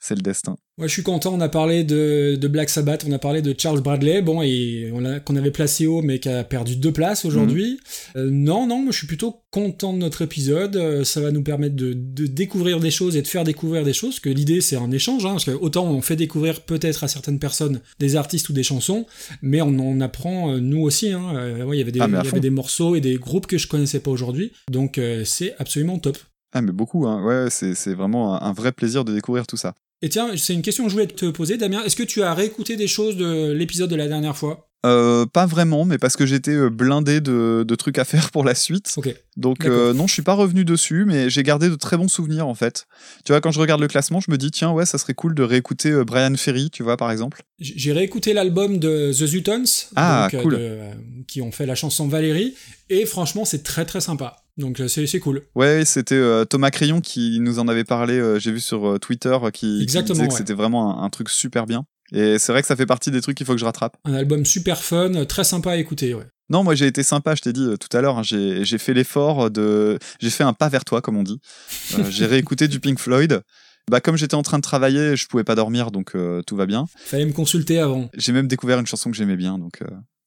c'est 0.00 0.14
le 0.14 0.22
destin. 0.22 0.56
Moi, 0.78 0.86
je 0.86 0.92
suis 0.92 1.02
content. 1.02 1.34
On 1.34 1.40
a 1.40 1.48
parlé 1.48 1.82
de, 1.82 2.36
de 2.40 2.48
Black 2.48 2.70
Sabbath, 2.70 3.04
on 3.08 3.10
a 3.10 3.18
parlé 3.18 3.42
de 3.42 3.52
Charles 3.58 3.80
Bradley, 3.80 4.22
bon, 4.22 4.42
et 4.42 4.92
qu'on 5.24 5.34
avait 5.34 5.50
placé 5.50 5.88
haut, 5.88 6.02
mais 6.02 6.20
qui 6.20 6.28
a 6.28 6.44
perdu 6.44 6.76
deux 6.76 6.92
places 6.92 7.24
aujourd'hui. 7.24 7.80
Mhm. 8.14 8.20
Euh, 8.20 8.30
non, 8.30 8.66
non, 8.68 8.78
moi, 8.78 8.92
je 8.92 8.98
suis 8.98 9.08
plutôt 9.08 9.42
content 9.50 9.92
de 9.92 9.98
notre 9.98 10.22
épisode. 10.22 10.76
Euh, 10.76 11.02
ça 11.02 11.20
va 11.20 11.32
nous 11.32 11.42
permettre 11.42 11.74
de, 11.74 11.94
de 11.94 12.26
découvrir 12.26 12.78
des 12.78 12.92
choses 12.92 13.16
et 13.16 13.22
de 13.22 13.26
faire 13.26 13.42
découvrir 13.42 13.84
des 13.84 13.92
choses. 13.92 14.20
Que 14.20 14.30
l'idée, 14.30 14.60
c'est 14.60 14.76
un 14.76 14.92
échange, 14.92 15.26
hein, 15.26 15.32
parce 15.32 15.46
que 15.46 15.50
autant 15.50 15.84
on 15.86 16.00
fait 16.00 16.16
découvrir 16.16 16.60
peut-être 16.60 17.02
à 17.02 17.08
certaines 17.08 17.40
personnes 17.40 17.80
des 17.98 18.14
artistes 18.14 18.48
ou 18.48 18.52
des 18.52 18.62
chansons, 18.62 19.04
mais 19.42 19.60
on 19.62 19.76
en 19.80 20.00
apprend 20.00 20.52
euh, 20.52 20.60
nous 20.60 20.82
aussi. 20.82 21.10
Hein. 21.10 21.64
Ouais, 21.66 21.76
il 21.76 21.78
y 21.80 21.82
avait 21.82 21.92
des, 21.92 22.00
Ah, 22.00 22.06
il 22.08 22.14
y 22.14 22.16
avait 22.16 22.40
des 22.40 22.50
morceaux 22.50 22.94
et 22.94 23.00
des 23.00 23.16
groupes 23.16 23.48
que 23.48 23.58
je 23.58 23.66
connaissais 23.66 24.00
pas 24.00 24.12
aujourd'hui, 24.12 24.52
donc 24.70 25.00
c'est 25.24 25.54
absolument 25.58 25.98
top. 25.98 26.18
Ah, 26.52 26.62
mais 26.62 26.72
beaucoup, 26.72 27.06
hein. 27.06 27.22
ouais, 27.24 27.50
c'est 27.50 27.74
c'est 27.74 27.94
vraiment 27.94 28.34
un, 28.34 28.48
un 28.48 28.52
vrai 28.52 28.72
plaisir 28.72 29.04
de 29.04 29.12
découvrir 29.12 29.46
tout 29.46 29.56
ça. 29.56 29.74
Et 30.02 30.08
tiens, 30.08 30.30
c'est 30.36 30.54
une 30.54 30.62
question 30.62 30.84
que 30.84 30.90
je 30.90 30.94
voulais 30.94 31.06
te 31.08 31.26
poser, 31.26 31.56
Damien. 31.56 31.82
Est-ce 31.84 31.96
que 31.96 32.02
tu 32.04 32.22
as 32.22 32.32
réécouté 32.34 32.76
des 32.76 32.86
choses 32.86 33.16
de 33.16 33.50
l'épisode 33.52 33.90
de 33.90 33.96
la 33.96 34.06
dernière 34.08 34.36
fois? 34.36 34.64
Euh, 34.86 35.26
pas 35.26 35.44
vraiment, 35.44 35.84
mais 35.84 35.98
parce 35.98 36.14
que 36.16 36.24
j'étais 36.24 36.52
euh, 36.52 36.70
blindé 36.70 37.20
de, 37.20 37.64
de 37.66 37.74
trucs 37.74 37.98
à 37.98 38.04
faire 38.04 38.30
pour 38.30 38.44
la 38.44 38.54
suite. 38.54 38.94
Donc 39.36 39.64
euh, 39.64 39.92
non, 39.92 40.06
je 40.06 40.12
suis 40.12 40.22
pas 40.22 40.34
revenu 40.34 40.64
dessus, 40.64 41.04
mais 41.04 41.28
j'ai 41.30 41.42
gardé 41.42 41.68
de 41.68 41.74
très 41.74 41.96
bons 41.96 42.06
souvenirs 42.06 42.46
en 42.46 42.54
fait. 42.54 42.86
Tu 43.24 43.32
vois, 43.32 43.40
quand 43.40 43.50
je 43.50 43.58
regarde 43.58 43.80
le 43.80 43.88
classement, 43.88 44.20
je 44.20 44.30
me 44.30 44.38
dis 44.38 44.52
tiens 44.52 44.70
ouais, 44.70 44.86
ça 44.86 44.96
serait 44.98 45.14
cool 45.14 45.34
de 45.34 45.42
réécouter 45.42 46.04
Brian 46.04 46.32
Ferry, 46.36 46.70
tu 46.70 46.84
vois 46.84 46.96
par 46.96 47.10
exemple. 47.10 47.42
J'ai 47.58 47.92
réécouté 47.92 48.32
l'album 48.34 48.78
de 48.78 49.10
The 49.12 49.26
Zutons, 49.26 49.64
Ah, 49.96 50.28
donc, 50.30 50.34
euh, 50.38 50.42
cool. 50.42 50.52
de- 50.54 50.78
qui 51.26 51.42
ont 51.42 51.50
fait 51.50 51.66
la 51.66 51.74
chanson 51.74 52.06
Valérie, 52.06 52.54
et 52.88 53.04
franchement, 53.04 53.44
c'est 53.44 53.64
très 53.64 53.84
très 53.84 54.00
sympa. 54.00 54.36
Donc 54.58 54.80
euh, 54.80 54.88
c'est 54.88 55.20
cool. 55.20 55.42
Ouais, 55.54 55.84
c'était 55.84 56.14
euh, 56.16 56.44
Thomas 56.44 56.70
Crayon 56.70 57.00
qui 57.00 57.38
nous 57.40 57.58
en 57.60 57.68
avait 57.68 57.84
parlé. 57.84 58.14
euh, 58.18 58.38
j'ai 58.38 58.50
vu 58.52 58.60
sur 58.60 58.86
euh, 58.88 58.98
Twitter 58.98 59.36
qui, 59.52 59.78
qui 59.78 59.82
Exactement, 59.82 60.14
disait 60.14 60.26
que 60.28 60.32
ouais. 60.32 60.38
c'était 60.38 60.54
vraiment 60.54 61.00
un, 61.00 61.04
un 61.04 61.10
truc 61.10 61.30
super 61.30 61.64
bien. 61.66 61.84
Et 62.12 62.38
c'est 62.38 62.52
vrai 62.52 62.62
que 62.62 62.68
ça 62.68 62.74
fait 62.74 62.86
partie 62.86 63.10
des 63.10 63.20
trucs 63.20 63.36
qu'il 63.36 63.46
faut 63.46 63.52
que 63.52 63.58
je 63.60 63.64
rattrape. 63.64 63.96
Un 64.04 64.14
album 64.14 64.44
super 64.44 64.82
fun, 64.82 65.24
très 65.26 65.44
sympa 65.44 65.72
à 65.72 65.76
écouter. 65.76 66.14
Ouais. 66.14 66.24
Non, 66.50 66.64
moi 66.64 66.74
j'ai 66.74 66.86
été 66.86 67.02
sympa, 67.02 67.34
je 67.34 67.42
t'ai 67.42 67.52
dit 67.52 67.66
tout 67.78 67.94
à 67.96 68.00
l'heure, 68.00 68.18
hein, 68.18 68.22
j'ai 68.22 68.78
fait 68.78 68.94
l'effort 68.94 69.50
de... 69.50 69.98
J'ai 70.18 70.30
fait 70.30 70.42
un 70.44 70.54
pas 70.54 70.68
vers 70.70 70.84
toi, 70.86 71.02
comme 71.02 71.16
on 71.18 71.22
dit. 71.22 71.38
J'ai 72.08 72.24
réécouté 72.26 72.66
du 72.66 72.80
Pink 72.80 72.98
Floyd. 72.98 73.42
Bah, 73.90 74.00
comme 74.00 74.16
j'étais 74.16 74.34
en 74.34 74.42
train 74.42 74.56
de 74.58 74.62
travailler, 74.62 75.16
je 75.16 75.26
pouvais 75.28 75.44
pas 75.44 75.54
dormir, 75.54 75.90
donc 75.90 76.14
tout 76.46 76.56
va 76.56 76.64
bien. 76.66 76.86
Fallait 76.96 77.26
me 77.26 77.32
consulter 77.32 77.78
avant. 77.78 78.08
J'ai 78.14 78.32
même 78.32 78.48
découvert 78.48 78.78
une 78.78 78.86
chanson 78.86 79.10
que 79.10 79.16
j'aimais 79.16 79.36
bien, 79.36 79.58
donc 79.58 79.80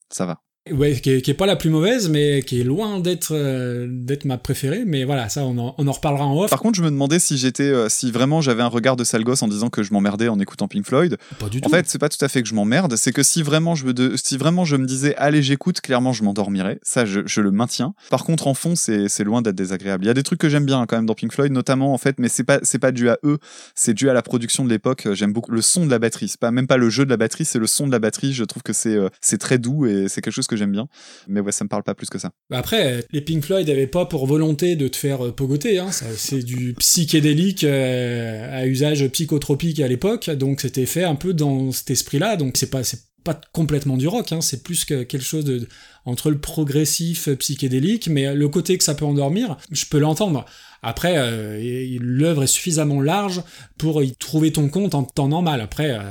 ça 0.09 0.25
va. 0.27 0.39
Ouais, 0.69 0.93
qui 1.01 1.09
est, 1.09 1.21
qui 1.23 1.31
est 1.31 1.33
pas 1.33 1.47
la 1.47 1.55
plus 1.55 1.71
mauvaise, 1.71 2.07
mais 2.07 2.43
qui 2.43 2.61
est 2.61 2.63
loin 2.63 2.99
d'être 2.99 3.31
euh, 3.31 3.87
d'être 3.89 4.25
ma 4.25 4.37
préférée. 4.37 4.83
Mais 4.85 5.05
voilà, 5.05 5.27
ça, 5.27 5.43
on 5.43 5.57
en, 5.57 5.73
on 5.79 5.87
en 5.87 5.91
reparlera 5.91 6.23
en 6.27 6.39
off. 6.39 6.51
Par 6.51 6.59
contre, 6.59 6.77
je 6.77 6.83
me 6.83 6.91
demandais 6.91 7.17
si 7.17 7.35
j'étais, 7.39 7.63
euh, 7.63 7.89
si 7.89 8.11
vraiment 8.11 8.41
j'avais 8.41 8.61
un 8.61 8.67
regard 8.67 8.95
de 8.95 9.03
sale 9.03 9.23
gosse 9.23 9.41
en 9.41 9.47
disant 9.47 9.69
que 9.71 9.81
je 9.81 9.91
m'emmerdais 9.91 10.27
en 10.27 10.39
écoutant 10.39 10.67
Pink 10.67 10.85
Floyd. 10.85 11.17
Pas 11.39 11.49
du 11.49 11.57
En 11.57 11.61
tout. 11.61 11.69
fait, 11.71 11.89
c'est 11.89 11.97
pas 11.97 12.09
tout 12.09 12.23
à 12.23 12.27
fait 12.27 12.43
que 12.43 12.47
je 12.47 12.53
m'emmerde, 12.53 12.95
c'est 12.95 13.11
que 13.11 13.23
si 13.23 13.41
vraiment 13.41 13.73
je 13.73 13.87
me, 13.87 13.93
de- 13.95 14.15
si 14.23 14.37
vraiment 14.37 14.63
je 14.63 14.75
me 14.75 14.85
disais 14.85 15.15
allez 15.15 15.41
j'écoute, 15.41 15.81
clairement 15.81 16.13
je 16.13 16.23
m'endormirais. 16.23 16.79
Ça, 16.83 17.05
je, 17.05 17.21
je 17.25 17.41
le 17.41 17.49
maintiens. 17.49 17.95
Par 18.11 18.23
contre, 18.23 18.45
en 18.45 18.53
fond, 18.53 18.75
c'est 18.75 19.09
c'est 19.09 19.23
loin 19.23 19.41
d'être 19.41 19.55
désagréable. 19.55 20.03
Il 20.03 20.07
y 20.07 20.11
a 20.11 20.13
des 20.13 20.21
trucs 20.23 20.39
que 20.39 20.47
j'aime 20.47 20.67
bien 20.67 20.81
hein, 20.81 20.85
quand 20.87 20.95
même 20.95 21.07
dans 21.07 21.15
Pink 21.15 21.33
Floyd, 21.33 21.51
notamment 21.51 21.91
en 21.91 21.97
fait, 21.97 22.19
mais 22.19 22.29
c'est 22.29 22.43
pas 22.43 22.59
c'est 22.61 22.77
pas 22.79 22.91
dû 22.91 23.09
à 23.09 23.17
eux, 23.23 23.39
c'est 23.73 23.95
dû 23.95 24.11
à 24.11 24.13
la 24.13 24.21
production 24.21 24.63
de 24.63 24.69
l'époque. 24.69 25.07
J'aime 25.13 25.33
beaucoup 25.33 25.51
le 25.53 25.63
son 25.63 25.87
de 25.87 25.89
la 25.91 25.97
batterie. 25.97 26.27
C'est 26.27 26.39
pas 26.39 26.51
même 26.51 26.67
pas 26.67 26.77
le 26.77 26.91
jeu 26.91 27.03
de 27.03 27.09
la 27.09 27.17
batterie, 27.17 27.45
c'est 27.45 27.57
le 27.57 27.65
son 27.65 27.87
de 27.87 27.91
la 27.91 27.97
batterie. 27.99 28.31
Je 28.31 28.43
trouve 28.43 28.61
que 28.61 28.73
c'est 28.73 28.95
euh, 28.95 29.09
c'est 29.21 29.39
très 29.39 29.57
doux 29.57 29.87
et 29.87 30.05
c'est 30.07 30.21
quelque 30.21 30.31
chose 30.35 30.45
que 30.51 30.57
j'aime 30.57 30.71
bien. 30.71 30.87
Mais 31.27 31.39
ouais, 31.39 31.51
ça 31.51 31.63
me 31.63 31.69
parle 31.69 31.81
pas 31.83 31.95
plus 31.95 32.09
que 32.09 32.19
ça. 32.19 32.31
Bah 32.49 32.59
Après, 32.59 33.03
les 33.11 33.21
Pink 33.21 33.43
Floyd 33.43 33.67
n'avaient 33.67 33.87
pas 33.87 34.05
pour 34.05 34.27
volonté 34.27 34.75
de 34.75 34.87
te 34.87 34.97
faire 34.97 35.25
euh, 35.25 35.31
pogoter. 35.31 35.79
Hein. 35.79 35.89
C'est 35.91 36.43
du 36.43 36.73
psychédélique 36.77 37.63
euh, 37.63 38.61
à 38.61 38.67
usage 38.67 39.07
psychotropique 39.07 39.79
à 39.79 39.87
l'époque, 39.87 40.29
donc 40.29 40.61
c'était 40.61 40.85
fait 40.85 41.03
un 41.05 41.15
peu 41.15 41.33
dans 41.33 41.71
cet 41.71 41.89
esprit-là. 41.89 42.35
Donc 42.35 42.57
c'est 42.57 42.69
pas 42.69 42.83
c'est 42.83 43.01
pas 43.23 43.39
complètement 43.53 43.97
du 43.97 44.07
rock, 44.07 44.31
hein. 44.31 44.41
c'est 44.41 44.63
plus 44.63 44.83
que 44.83 45.03
quelque 45.03 45.23
chose 45.23 45.45
de 45.45 45.67
entre 46.05 46.31
le 46.31 46.39
progressif 46.39 47.27
euh, 47.27 47.35
psychédélique, 47.35 48.07
mais 48.07 48.33
le 48.33 48.49
côté 48.49 48.77
que 48.77 48.83
ça 48.83 48.95
peut 48.95 49.05
endormir, 49.05 49.57
je 49.71 49.85
peux 49.85 49.99
l'entendre. 49.99 50.45
Après, 50.83 51.13
euh, 51.17 51.97
l'œuvre 52.01 52.41
est 52.41 52.47
suffisamment 52.47 52.99
large 52.99 53.43
pour 53.77 54.01
y 54.01 54.15
trouver 54.15 54.51
ton 54.51 54.67
compte 54.69 54.95
en 54.95 55.03
temps 55.03 55.27
normal. 55.27 55.61
Après, 55.61 55.91
euh, 55.91 56.01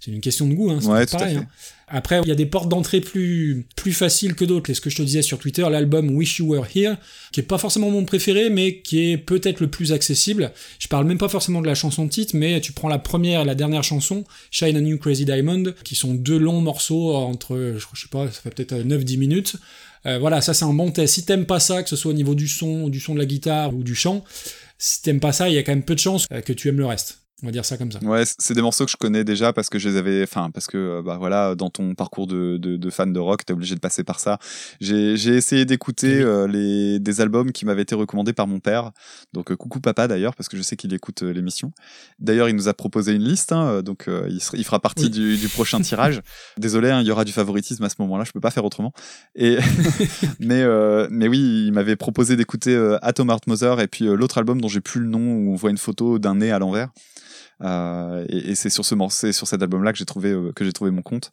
c'est 0.00 0.10
une 0.12 0.22
question 0.22 0.48
de 0.48 0.54
goût, 0.54 0.70
hein, 0.70 0.78
c'est 0.80 0.88
Ouais, 0.88 1.04
pareil. 1.04 1.36
hein. 1.36 1.46
Après, 1.88 2.20
il 2.22 2.28
y 2.28 2.32
a 2.32 2.34
des 2.34 2.46
portes 2.46 2.68
d'entrée 2.68 3.00
plus, 3.00 3.66
faciles 3.92 4.34
que 4.34 4.44
d'autres. 4.44 4.70
Et 4.70 4.74
ce 4.74 4.80
que 4.80 4.90
je 4.90 4.96
te 4.96 5.02
disais 5.02 5.22
sur 5.22 5.38
Twitter, 5.38 5.66
l'album 5.70 6.10
Wish 6.10 6.38
You 6.38 6.46
Were 6.46 6.66
Here, 6.74 6.96
qui 7.32 7.40
est 7.40 7.44
pas 7.44 7.58
forcément 7.58 7.90
mon 7.90 8.04
préféré, 8.04 8.50
mais 8.50 8.80
qui 8.80 9.10
est 9.10 9.18
peut-être 9.18 9.60
le 9.60 9.68
plus 9.68 9.92
accessible. 9.92 10.52
Je 10.78 10.88
parle 10.88 11.06
même 11.06 11.18
pas 11.18 11.28
forcément 11.28 11.60
de 11.60 11.66
la 11.66 11.74
chanson 11.74 12.08
titre, 12.08 12.36
mais 12.36 12.60
tu 12.60 12.72
prends 12.72 12.88
la 12.88 12.98
première 12.98 13.42
et 13.42 13.44
la 13.44 13.54
dernière 13.54 13.84
chanson, 13.84 14.24
Shine 14.50 14.76
on 14.76 14.84
You 14.84 14.98
Crazy 14.98 15.24
Diamond, 15.24 15.74
qui 15.84 15.94
sont 15.94 16.14
deux 16.14 16.38
longs 16.38 16.60
morceaux 16.60 17.14
entre, 17.14 17.76
je 17.76 18.00
sais 18.00 18.08
pas, 18.10 18.26
ça 18.26 18.40
fait 18.40 18.54
peut-être 18.54 18.74
9-10 18.74 19.18
minutes. 19.18 19.56
Euh, 20.06 20.18
voilà, 20.18 20.40
ça 20.40 20.54
c'est 20.54 20.64
un 20.64 20.74
bon 20.74 20.90
test. 20.90 21.14
Si 21.14 21.24
t'aimes 21.24 21.46
pas 21.46 21.60
ça, 21.60 21.82
que 21.82 21.88
ce 21.88 21.96
soit 21.96 22.10
au 22.10 22.14
niveau 22.14 22.34
du 22.34 22.48
son, 22.48 22.88
du 22.88 23.00
son 23.00 23.14
de 23.14 23.18
la 23.18 23.26
guitare 23.26 23.74
ou 23.74 23.82
du 23.82 23.94
chant, 23.94 24.24
si 24.78 25.02
t'aimes 25.02 25.20
pas 25.20 25.32
ça, 25.32 25.48
il 25.48 25.54
y 25.54 25.58
a 25.58 25.62
quand 25.62 25.72
même 25.72 25.84
peu 25.84 25.94
de 25.94 26.00
chances 26.00 26.26
euh, 26.32 26.40
que 26.40 26.52
tu 26.52 26.68
aimes 26.68 26.78
le 26.78 26.86
reste. 26.86 27.23
On 27.42 27.46
va 27.46 27.52
dire 27.52 27.64
ça 27.64 27.76
comme 27.76 27.90
ça. 27.90 27.98
Ouais, 28.02 28.22
c'est 28.38 28.54
des 28.54 28.62
morceaux 28.62 28.84
que 28.86 28.90
je 28.90 28.96
connais 28.96 29.24
déjà 29.24 29.52
parce 29.52 29.68
que 29.68 29.78
je 29.78 29.88
les 29.88 29.96
avais, 29.96 30.22
enfin 30.22 30.50
parce 30.54 30.66
que 30.66 30.78
euh, 30.78 31.02
bah 31.02 31.16
voilà, 31.18 31.54
dans 31.56 31.68
ton 31.68 31.94
parcours 31.94 32.26
de, 32.26 32.56
de, 32.58 32.76
de 32.76 32.90
fan 32.90 33.12
de 33.12 33.18
rock, 33.18 33.44
t'es 33.44 33.52
obligé 33.52 33.74
de 33.74 33.80
passer 33.80 34.04
par 34.04 34.20
ça. 34.20 34.38
J'ai 34.80 35.16
j'ai 35.16 35.34
essayé 35.34 35.64
d'écouter 35.64 36.20
euh, 36.22 36.46
les 36.46 37.00
des 37.00 37.20
albums 37.20 37.50
qui 37.52 37.66
m'avaient 37.66 37.82
été 37.82 37.94
recommandés 37.96 38.32
par 38.32 38.46
mon 38.46 38.60
père. 38.60 38.92
Donc 39.32 39.50
euh, 39.50 39.56
coucou 39.56 39.80
papa 39.80 40.06
d'ailleurs 40.08 40.34
parce 40.36 40.48
que 40.48 40.56
je 40.56 40.62
sais 40.62 40.76
qu'il 40.76 40.94
écoute 40.94 41.22
euh, 41.24 41.32
l'émission. 41.32 41.72
D'ailleurs, 42.20 42.48
il 42.48 42.54
nous 42.56 42.68
a 42.68 42.72
proposé 42.74 43.12
une 43.12 43.24
liste, 43.24 43.50
hein, 43.52 43.82
donc 43.82 44.08
il, 44.28 44.40
sera- 44.40 44.56
il 44.56 44.64
fera 44.64 44.80
partie 44.80 45.04
Oui. 45.06 45.10
du, 45.10 45.36
du 45.36 45.48
prochain 45.48 45.80
tirage. 45.82 46.22
Désolé, 46.56 46.90
hein, 46.90 47.00
il 47.02 47.06
y 47.06 47.10
aura 47.10 47.24
du 47.24 47.32
favoritisme 47.32 47.82
à 47.84 47.88
ce 47.88 47.96
moment-là, 47.98 48.24
je 48.24 48.30
peux 48.32 48.40
pas 48.40 48.52
faire 48.52 48.64
autrement. 48.64 48.92
Et 49.34 49.58
mais 50.38 50.64
mais 51.10 51.28
oui, 51.28 51.64
il 51.66 51.72
m'avait 51.72 51.96
proposé 51.96 52.36
d'écouter 52.36 52.74
Atom 53.02 53.28
Heart 53.28 53.48
Mother 53.48 53.80
et 53.80 53.88
puis 53.88 54.04
l'autre 54.06 54.38
album 54.38 54.60
dont 54.60 54.68
j'ai 54.68 54.80
plus 54.80 55.00
le 55.00 55.08
nom 55.08 55.18
où 55.36 55.52
on 55.52 55.56
voit 55.56 55.70
une 55.70 55.78
photo 55.78 56.18
d'un 56.20 56.36
nez 56.36 56.52
à 56.52 56.58
l'envers. 56.60 56.90
Euh, 57.62 58.24
et, 58.28 58.50
et 58.50 58.54
c'est 58.54 58.70
sur 58.70 58.84
ce 58.84 58.94
morceau, 58.94 59.26
c'est 59.26 59.32
sur 59.32 59.46
cet 59.46 59.62
album-là 59.62 59.92
que 59.92 59.98
j'ai 59.98 60.04
trouvé 60.04 60.30
euh, 60.30 60.52
que 60.52 60.64
j'ai 60.64 60.72
trouvé 60.72 60.90
mon 60.90 61.02
compte. 61.02 61.32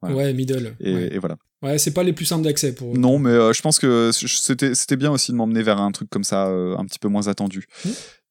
Voilà. 0.00 0.16
Ouais, 0.16 0.32
middle. 0.32 0.74
Et, 0.80 0.94
ouais. 0.94 1.14
et 1.14 1.18
voilà. 1.18 1.36
Ouais, 1.62 1.78
c'est 1.78 1.92
pas 1.92 2.02
les 2.02 2.12
plus 2.12 2.24
simples 2.24 2.44
d'accès 2.44 2.74
pour. 2.74 2.96
Non, 2.96 3.18
mais 3.18 3.30
euh, 3.30 3.52
je 3.52 3.60
pense 3.60 3.78
que 3.78 4.10
c'était 4.12 4.74
c'était 4.74 4.96
bien 4.96 5.10
aussi 5.10 5.30
de 5.32 5.36
m'emmener 5.36 5.62
vers 5.62 5.80
un 5.80 5.92
truc 5.92 6.08
comme 6.08 6.24
ça, 6.24 6.46
euh, 6.46 6.76
un 6.76 6.86
petit 6.86 6.98
peu 6.98 7.08
moins 7.08 7.28
attendu. 7.28 7.66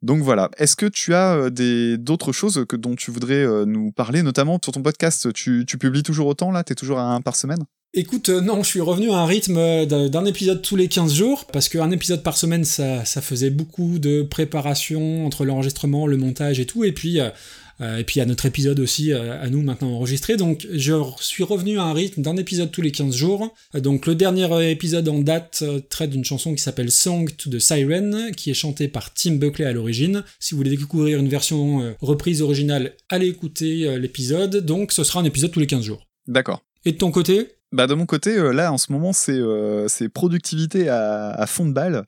Donc 0.01 0.22
voilà. 0.22 0.49
Est-ce 0.57 0.76
que 0.76 0.85
tu 0.85 1.14
as 1.14 1.35
euh, 1.35 1.49
des 1.49 1.97
d'autres 1.97 2.31
choses 2.31 2.65
que 2.68 2.76
dont 2.76 2.95
tu 2.95 3.11
voudrais 3.11 3.43
euh, 3.43 3.65
nous 3.65 3.91
parler, 3.91 4.23
notamment 4.23 4.60
sur 4.64 4.72
ton 4.72 4.81
podcast? 4.81 5.34
Tu, 5.34 5.65
tu 5.68 5.77
publies 5.77 6.03
toujours 6.03 6.27
autant 6.27 6.51
là? 6.51 6.64
T'es 6.64 6.76
toujours 6.76 6.99
à 6.99 7.14
un 7.14 7.22
par 7.22 7.35
semaine? 7.35 7.64
Écoute, 7.95 8.30
non, 8.30 8.61
je 8.61 8.68
suis 8.68 8.81
revenu 8.81 9.10
à 9.10 9.15
un 9.15 9.26
rythme 9.26 9.88
d'un 9.88 10.26
épisode 10.26 10.61
tous 10.61 10.76
les 10.76 10.88
15 10.88 11.11
jours, 11.11 11.45
parce 11.45 11.69
qu'un 11.69 11.89
épisode 11.89 12.22
par 12.22 12.38
semaine, 12.38 12.64
ça, 12.64 13.03
ça 13.03 13.19
faisait 13.19 13.49
beaucoup 13.49 13.97
de 13.97 14.22
préparation 14.22 15.26
entre 15.26 15.43
l'enregistrement, 15.43 16.06
le 16.06 16.15
montage 16.15 16.60
et 16.60 16.68
tout, 16.68 16.84
et 16.84 16.91
puis, 16.91 17.18
et 17.18 18.03
puis 18.03 18.18
il 18.18 18.19
y 18.19 18.22
a 18.22 18.27
notre 18.27 18.45
épisode 18.45 18.80
aussi 18.80 19.11
à 19.11 19.49
nous 19.49 19.64
maintenant 19.64 19.89
enregistré, 19.89 20.38
donc 20.38 20.68
je 20.72 20.93
suis 21.22 21.43
revenu 21.43 21.80
à 21.80 21.84
un 21.85 21.93
rythme 21.93 22.22
d'un 22.22 22.38
épisode 22.38 22.69
tous 22.69 22.84
les 22.84 22.91
15 22.91 23.15
jours. 23.19 23.53
Donc 23.73 24.07
le 24.07 24.15
dernier 24.15 24.71
épisode 24.71 25.07
en 25.09 25.19
date 25.19 25.59
euh, 25.61 25.79
traite 25.79 26.09
d'une 26.09 26.25
chanson 26.25 26.55
qui 26.55 26.63
s'appelle 26.63 26.91
Song 26.91 27.29
to 27.37 27.49
the 27.49 27.59
Siren, 27.59 28.31
qui 28.35 28.49
est 28.49 28.55
chantée 28.55 28.87
par 28.87 29.13
Tim 29.13 29.35
Buckley 29.35 29.65
à 29.65 29.73
l'origine. 29.73 30.23
Si 30.39 30.53
vous 30.53 30.57
voulez 30.57 30.75
découvrir 30.75 31.19
une 31.19 31.29
version 31.29 31.81
euh, 31.81 31.91
reprise 32.01 32.41
originale, 32.41 32.93
allez 33.09 33.27
écouter 33.27 33.85
euh, 33.85 33.99
l'épisode, 33.99 34.57
donc 34.57 34.91
ce 34.91 35.03
sera 35.03 35.19
un 35.19 35.25
épisode 35.25 35.51
tous 35.51 35.59
les 35.59 35.67
15 35.67 35.83
jours. 35.83 36.07
D'accord. 36.27 36.61
Et 36.85 36.93
de 36.93 36.97
ton 36.97 37.11
côté? 37.11 37.55
Bah 37.71 37.85
de 37.85 37.93
mon 37.93 38.07
côté, 38.07 38.35
là 38.51 38.73
en 38.73 38.79
ce 38.79 38.91
moment 38.91 39.13
c'est 39.13 39.37
euh, 39.37 39.87
productivité 40.13 40.89
à, 40.89 41.29
à 41.31 41.45
fond 41.45 41.67
de 41.67 41.73
balle. 41.73 42.05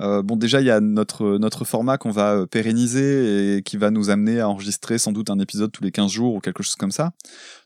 Euh, 0.00 0.22
bon 0.22 0.36
déjà 0.36 0.60
il 0.60 0.66
y 0.66 0.70
a 0.70 0.80
notre 0.80 1.38
notre 1.38 1.64
format 1.64 1.98
qu'on 1.98 2.10
va 2.10 2.46
pérenniser 2.48 3.56
et 3.56 3.62
qui 3.62 3.76
va 3.76 3.90
nous 3.90 4.10
amener 4.10 4.40
à 4.40 4.48
enregistrer 4.48 4.98
sans 4.98 5.12
doute 5.12 5.30
un 5.30 5.38
épisode 5.38 5.70
tous 5.70 5.84
les 5.84 5.92
15 5.92 6.10
jours 6.10 6.34
ou 6.34 6.40
quelque 6.40 6.62
chose 6.62 6.74
comme 6.74 6.90
ça. 6.90 7.12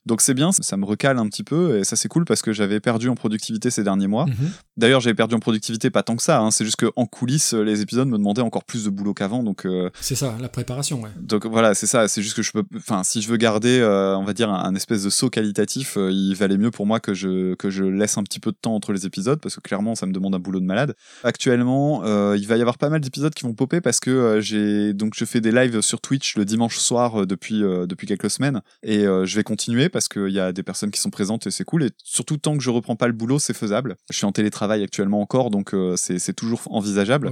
Donc 0.08 0.22
c'est 0.22 0.34
bien, 0.34 0.50
ça 0.52 0.76
me 0.76 0.84
recale 0.84 1.18
un 1.18 1.28
petit 1.28 1.44
peu 1.44 1.78
et 1.78 1.84
ça 1.84 1.94
c'est 1.94 2.08
cool 2.08 2.24
parce 2.24 2.42
que 2.42 2.52
j'avais 2.52 2.80
perdu 2.80 3.08
en 3.08 3.14
productivité 3.14 3.70
ces 3.70 3.84
derniers 3.84 4.08
mois. 4.08 4.26
Mhm. 4.26 4.50
D'ailleurs 4.76 5.00
j'avais 5.00 5.14
perdu 5.14 5.34
en 5.34 5.40
productivité 5.40 5.90
pas 5.90 6.02
tant 6.02 6.16
que 6.16 6.22
ça, 6.22 6.40
hein, 6.40 6.50
c'est 6.50 6.64
juste 6.64 6.76
que 6.76 6.90
en 6.96 7.06
coulisses 7.06 7.54
les 7.54 7.80
épisodes 7.80 8.08
me 8.08 8.18
demandaient 8.18 8.42
encore 8.42 8.64
plus 8.64 8.84
de 8.84 8.90
boulot 8.90 9.14
qu'avant 9.14 9.42
donc 9.42 9.66
euh, 9.66 9.90
C'est 10.00 10.14
ça, 10.14 10.36
la 10.40 10.48
préparation, 10.48 11.02
ouais. 11.02 11.10
donc 11.20 11.46
voilà, 11.46 11.74
c'est 11.74 11.86
ça. 11.86 12.08
C'est 12.08 12.22
juste 12.22 12.36
que 12.36 12.42
je 12.42 12.52
peux, 12.52 12.64
enfin, 12.76 13.02
si 13.04 13.22
je 13.22 13.28
veux 13.28 13.36
garder, 13.36 13.78
euh, 13.80 14.16
on 14.16 14.24
va 14.24 14.32
dire, 14.32 14.50
un, 14.50 14.64
un 14.64 14.74
espèce 14.74 15.02
de 15.04 15.10
saut 15.10 15.30
qualitatif, 15.30 15.96
euh, 15.96 16.10
il 16.10 16.34
valait 16.34 16.58
mieux 16.58 16.70
pour 16.70 16.86
moi 16.86 17.00
que 17.00 17.14
je 17.14 17.54
que 17.54 17.70
je 17.70 17.84
laisse 17.84 18.18
un 18.18 18.22
petit 18.22 18.40
peu 18.40 18.50
de 18.50 18.56
temps 18.56 18.74
entre 18.74 18.92
les 18.92 19.06
épisodes 19.06 19.40
parce 19.40 19.54
que 19.56 19.60
clairement, 19.60 19.94
ça 19.94 20.06
me 20.06 20.12
demande 20.12 20.34
un 20.34 20.38
boulot 20.38 20.60
de 20.60 20.64
malade. 20.64 20.94
Actuellement, 21.24 22.02
il 22.34 22.46
va 22.46 22.56
y 22.56 22.60
avoir 22.60 22.78
pas 22.78 22.88
mal 22.88 23.00
d'épisodes 23.00 23.34
qui 23.34 23.44
vont 23.44 23.54
popper 23.54 23.80
parce 23.80 24.00
que 24.00 24.40
j'ai 24.40 24.92
donc 24.94 25.14
je 25.14 25.24
fais 25.24 25.40
des 25.40 25.52
lives 25.52 25.80
sur 25.80 26.00
Twitch 26.00 26.36
le 26.36 26.44
dimanche 26.44 26.78
soir 26.78 27.26
depuis 27.26 27.60
depuis 27.60 28.06
quelques 28.06 28.30
semaines 28.30 28.60
et 28.82 29.04
je 29.04 29.36
vais 29.36 29.42
continuer 29.42 29.88
parce 29.88 29.97
qu'il 30.06 30.28
y 30.28 30.38
a 30.38 30.52
des 30.52 30.62
personnes 30.62 30.92
qui 30.92 31.00
sont 31.00 31.10
présentes 31.10 31.48
et 31.48 31.50
c'est 31.50 31.64
cool 31.64 31.82
et 31.82 31.90
surtout 32.04 32.36
tant 32.36 32.56
que 32.56 32.62
je 32.62 32.70
reprends 32.70 32.94
pas 32.94 33.08
le 33.08 33.12
boulot, 33.12 33.40
c'est 33.40 33.54
faisable. 33.54 33.96
Je 34.10 34.16
suis 34.16 34.26
en 34.26 34.32
télétravail 34.32 34.84
actuellement 34.84 35.20
encore, 35.20 35.50
donc 35.50 35.74
euh, 35.74 35.96
c'est 35.96 36.34
toujours 36.34 36.62
envisageable. 36.70 37.26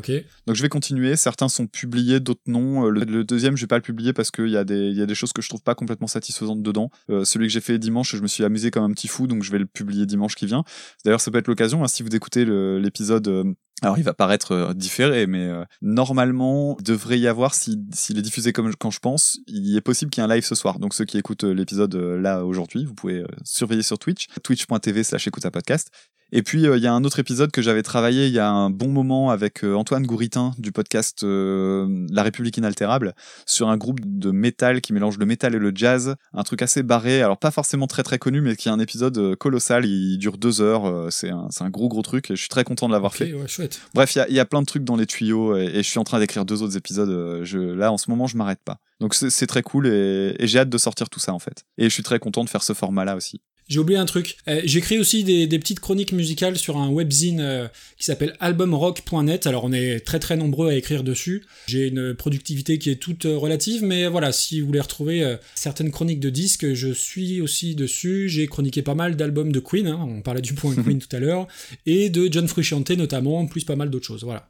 Donc 0.46 0.56
je 0.56 0.62
vais 0.62 0.68
continuer. 0.68 1.14
Certains 1.14 1.48
sont 1.48 1.68
publiés, 1.68 2.18
d'autres 2.18 2.40
non. 2.46 2.86
Euh, 2.86 2.90
Le, 2.90 3.04
le 3.04 3.22
deuxième, 3.22 3.56
je 3.56 3.62
vais 3.62 3.68
pas 3.68 3.76
le 3.76 3.82
publier 3.82 4.12
parce 4.12 4.30
qu'il 4.30 4.48
y 4.48 4.56
a 4.56 4.64
des 4.64 4.88
il 4.88 4.96
y 4.96 5.02
a 5.02 5.06
des 5.06 5.14
choses 5.14 5.32
que 5.32 5.42
je 5.42 5.48
trouve 5.48 5.62
pas 5.62 5.74
complètement 5.74 6.06
satisfaisantes 6.06 6.62
dedans. 6.62 6.90
Euh, 7.10 7.24
celui 7.24 7.46
que 7.46 7.52
j'ai 7.52 7.60
fait 7.60 7.78
dimanche, 7.78 8.16
je 8.16 8.22
me 8.22 8.26
suis 8.26 8.42
amusé 8.42 8.70
comme 8.70 8.84
un 8.84 8.92
petit 8.92 9.08
fou, 9.08 9.26
donc 9.26 9.42
je 9.42 9.52
vais 9.52 9.58
le 9.58 9.66
publier 9.66 10.06
dimanche 10.06 10.34
qui 10.34 10.46
vient. 10.46 10.64
D'ailleurs, 11.04 11.20
ça 11.20 11.30
peut 11.30 11.38
être 11.38 11.48
l'occasion 11.48 11.84
hein, 11.84 11.88
si 11.88 12.02
vous 12.02 12.14
écoutez 12.14 12.44
l'épisode. 12.44 13.54
Alors 13.82 13.98
il 13.98 14.04
va 14.04 14.14
paraître 14.14 14.52
euh, 14.52 14.74
différé, 14.74 15.26
mais 15.26 15.46
euh, 15.46 15.64
normalement, 15.82 16.76
devrait 16.82 17.18
y 17.18 17.28
avoir, 17.28 17.54
si- 17.54 17.78
s'il 17.92 18.18
est 18.18 18.22
diffusé 18.22 18.52
comme 18.52 18.74
quand 18.74 18.90
je 18.90 19.00
pense, 19.00 19.38
il 19.46 19.76
est 19.76 19.80
possible 19.82 20.10
qu'il 20.10 20.22
y 20.22 20.26
ait 20.26 20.30
un 20.30 20.34
live 20.34 20.44
ce 20.44 20.54
soir. 20.54 20.78
Donc 20.78 20.94
ceux 20.94 21.04
qui 21.04 21.18
écoutent 21.18 21.44
euh, 21.44 21.52
l'épisode 21.52 21.94
là 21.94 22.44
aujourd'hui, 22.44 22.84
vous 22.84 22.94
pouvez 22.94 23.24
surveiller 23.44 23.82
sur 23.82 23.98
Twitch, 23.98 24.28
twitch.tv 24.42 25.04
slash 25.04 25.26
écoute 25.28 25.44
un 25.46 25.50
podcast. 25.50 25.90
Et 26.32 26.42
puis 26.42 26.66
euh, 26.66 26.76
il 26.76 26.82
y 26.82 26.86
a 26.86 26.92
un 26.92 27.04
autre 27.04 27.20
épisode 27.20 27.52
que 27.52 27.62
j'avais 27.62 27.82
travaillé 27.82 28.26
il 28.26 28.32
y 28.32 28.38
a 28.38 28.50
un 28.50 28.68
bon 28.68 28.88
moment 28.88 29.30
avec 29.30 29.64
euh, 29.64 29.74
Antoine 29.74 30.04
Gouritin 30.04 30.52
du 30.58 30.72
podcast 30.72 31.22
euh, 31.22 31.86
La 32.10 32.22
République 32.24 32.56
inaltérable 32.56 33.14
sur 33.46 33.68
un 33.68 33.76
groupe 33.76 34.00
de 34.02 34.32
métal 34.32 34.80
qui 34.80 34.92
mélange 34.92 35.18
le 35.18 35.26
métal 35.26 35.54
et 35.54 35.58
le 35.58 35.72
jazz, 35.74 36.16
un 36.32 36.42
truc 36.42 36.62
assez 36.62 36.82
barré, 36.82 37.22
alors 37.22 37.38
pas 37.38 37.50
forcément 37.50 37.86
très 37.86 38.02
très 38.02 38.18
connu, 38.18 38.40
mais 38.40 38.56
qui 38.56 38.68
est 38.68 38.72
un 38.72 38.80
épisode 38.80 39.36
colossal. 39.36 39.84
Il 39.84 40.18
dure 40.18 40.36
deux 40.38 40.60
heures, 40.60 41.12
c'est 41.12 41.30
un, 41.30 41.70
gros 41.70 41.88
gros 41.88 42.02
truc. 42.02 42.30
Et 42.30 42.36
je 42.36 42.40
suis 42.40 42.48
très 42.48 42.64
content 42.64 42.88
de 42.88 42.92
l'avoir 42.92 43.14
fait. 43.14 43.32
ouais, 43.32 43.48
chouette. 43.48 43.80
Bref, 43.94 44.14
il 44.14 44.18
y 44.18 44.20
a, 44.20 44.28
il 44.28 44.34
y 44.34 44.40
a 44.40 44.44
plein 44.44 44.60
de 44.60 44.66
trucs 44.66 44.84
dans 44.84 44.96
les 44.96 45.06
tuyaux 45.06 45.56
et, 45.56 45.64
et 45.66 45.82
je 45.82 45.88
suis 45.88 45.98
en 45.98 46.04
train 46.04 46.18
d'écrire 46.18 46.44
deux 46.44 46.62
autres 46.62 46.76
épisodes. 46.76 47.44
Je, 47.44 47.58
là, 47.58 47.92
en 47.92 47.98
ce 47.98 48.10
moment, 48.10 48.26
je 48.26 48.36
m'arrête 48.36 48.60
pas. 48.64 48.78
Donc 49.00 49.14
c'est 49.14 49.46
très 49.46 49.62
cool 49.62 49.86
et, 49.86 50.34
et 50.38 50.46
j'ai 50.46 50.58
hâte 50.58 50.70
de 50.70 50.78
sortir 50.78 51.08
tout 51.08 51.20
ça 51.20 51.32
en 51.32 51.38
fait. 51.38 51.64
Et 51.78 51.84
je 51.84 51.90
suis 51.90 52.02
très 52.02 52.18
content 52.18 52.44
de 52.44 52.48
faire 52.48 52.62
ce 52.62 52.72
format-là 52.72 53.16
aussi. 53.16 53.40
J'ai 53.68 53.80
oublié 53.80 53.98
un 53.98 54.04
truc. 54.04 54.36
Euh, 54.46 54.60
J'écris 54.64 54.98
aussi 54.98 55.24
des, 55.24 55.48
des 55.48 55.58
petites 55.58 55.80
chroniques 55.80 56.12
musicales 56.12 56.56
sur 56.56 56.76
un 56.76 56.88
webzine 56.88 57.40
euh, 57.40 57.66
qui 57.98 58.04
s'appelle 58.04 58.36
albumrock.net. 58.38 59.46
Alors 59.46 59.64
on 59.64 59.72
est 59.72 60.00
très 60.00 60.20
très 60.20 60.36
nombreux 60.36 60.68
à 60.68 60.74
écrire 60.74 61.02
dessus. 61.02 61.44
J'ai 61.66 61.88
une 61.88 62.14
productivité 62.14 62.78
qui 62.78 62.90
est 62.90 62.96
toute 62.96 63.26
euh, 63.26 63.36
relative, 63.36 63.82
mais 63.82 64.06
voilà, 64.06 64.30
si 64.30 64.60
vous 64.60 64.68
voulez 64.68 64.80
retrouver 64.80 65.36
certaines 65.54 65.90
chroniques 65.90 66.20
de 66.20 66.30
disques, 66.30 66.74
je 66.74 66.92
suis 66.92 67.40
aussi 67.40 67.74
dessus. 67.74 68.28
J'ai 68.28 68.46
chroniqué 68.46 68.82
pas 68.82 68.94
mal 68.94 69.16
d'albums 69.16 69.50
de 69.50 69.60
Queen, 69.60 69.86
hein, 69.88 70.06
on 70.08 70.22
parlait 70.22 70.42
du 70.42 70.54
point 70.54 70.74
Queen 70.74 70.98
tout 71.00 71.14
à 71.14 71.18
l'heure, 71.18 71.48
et 71.86 72.10
de 72.10 72.28
John 72.30 72.46
Frusciante 72.46 72.90
notamment, 72.90 73.46
plus 73.46 73.64
pas 73.64 73.76
mal 73.76 73.90
d'autres 73.90 74.06
choses. 74.06 74.22
Voilà. 74.22 74.48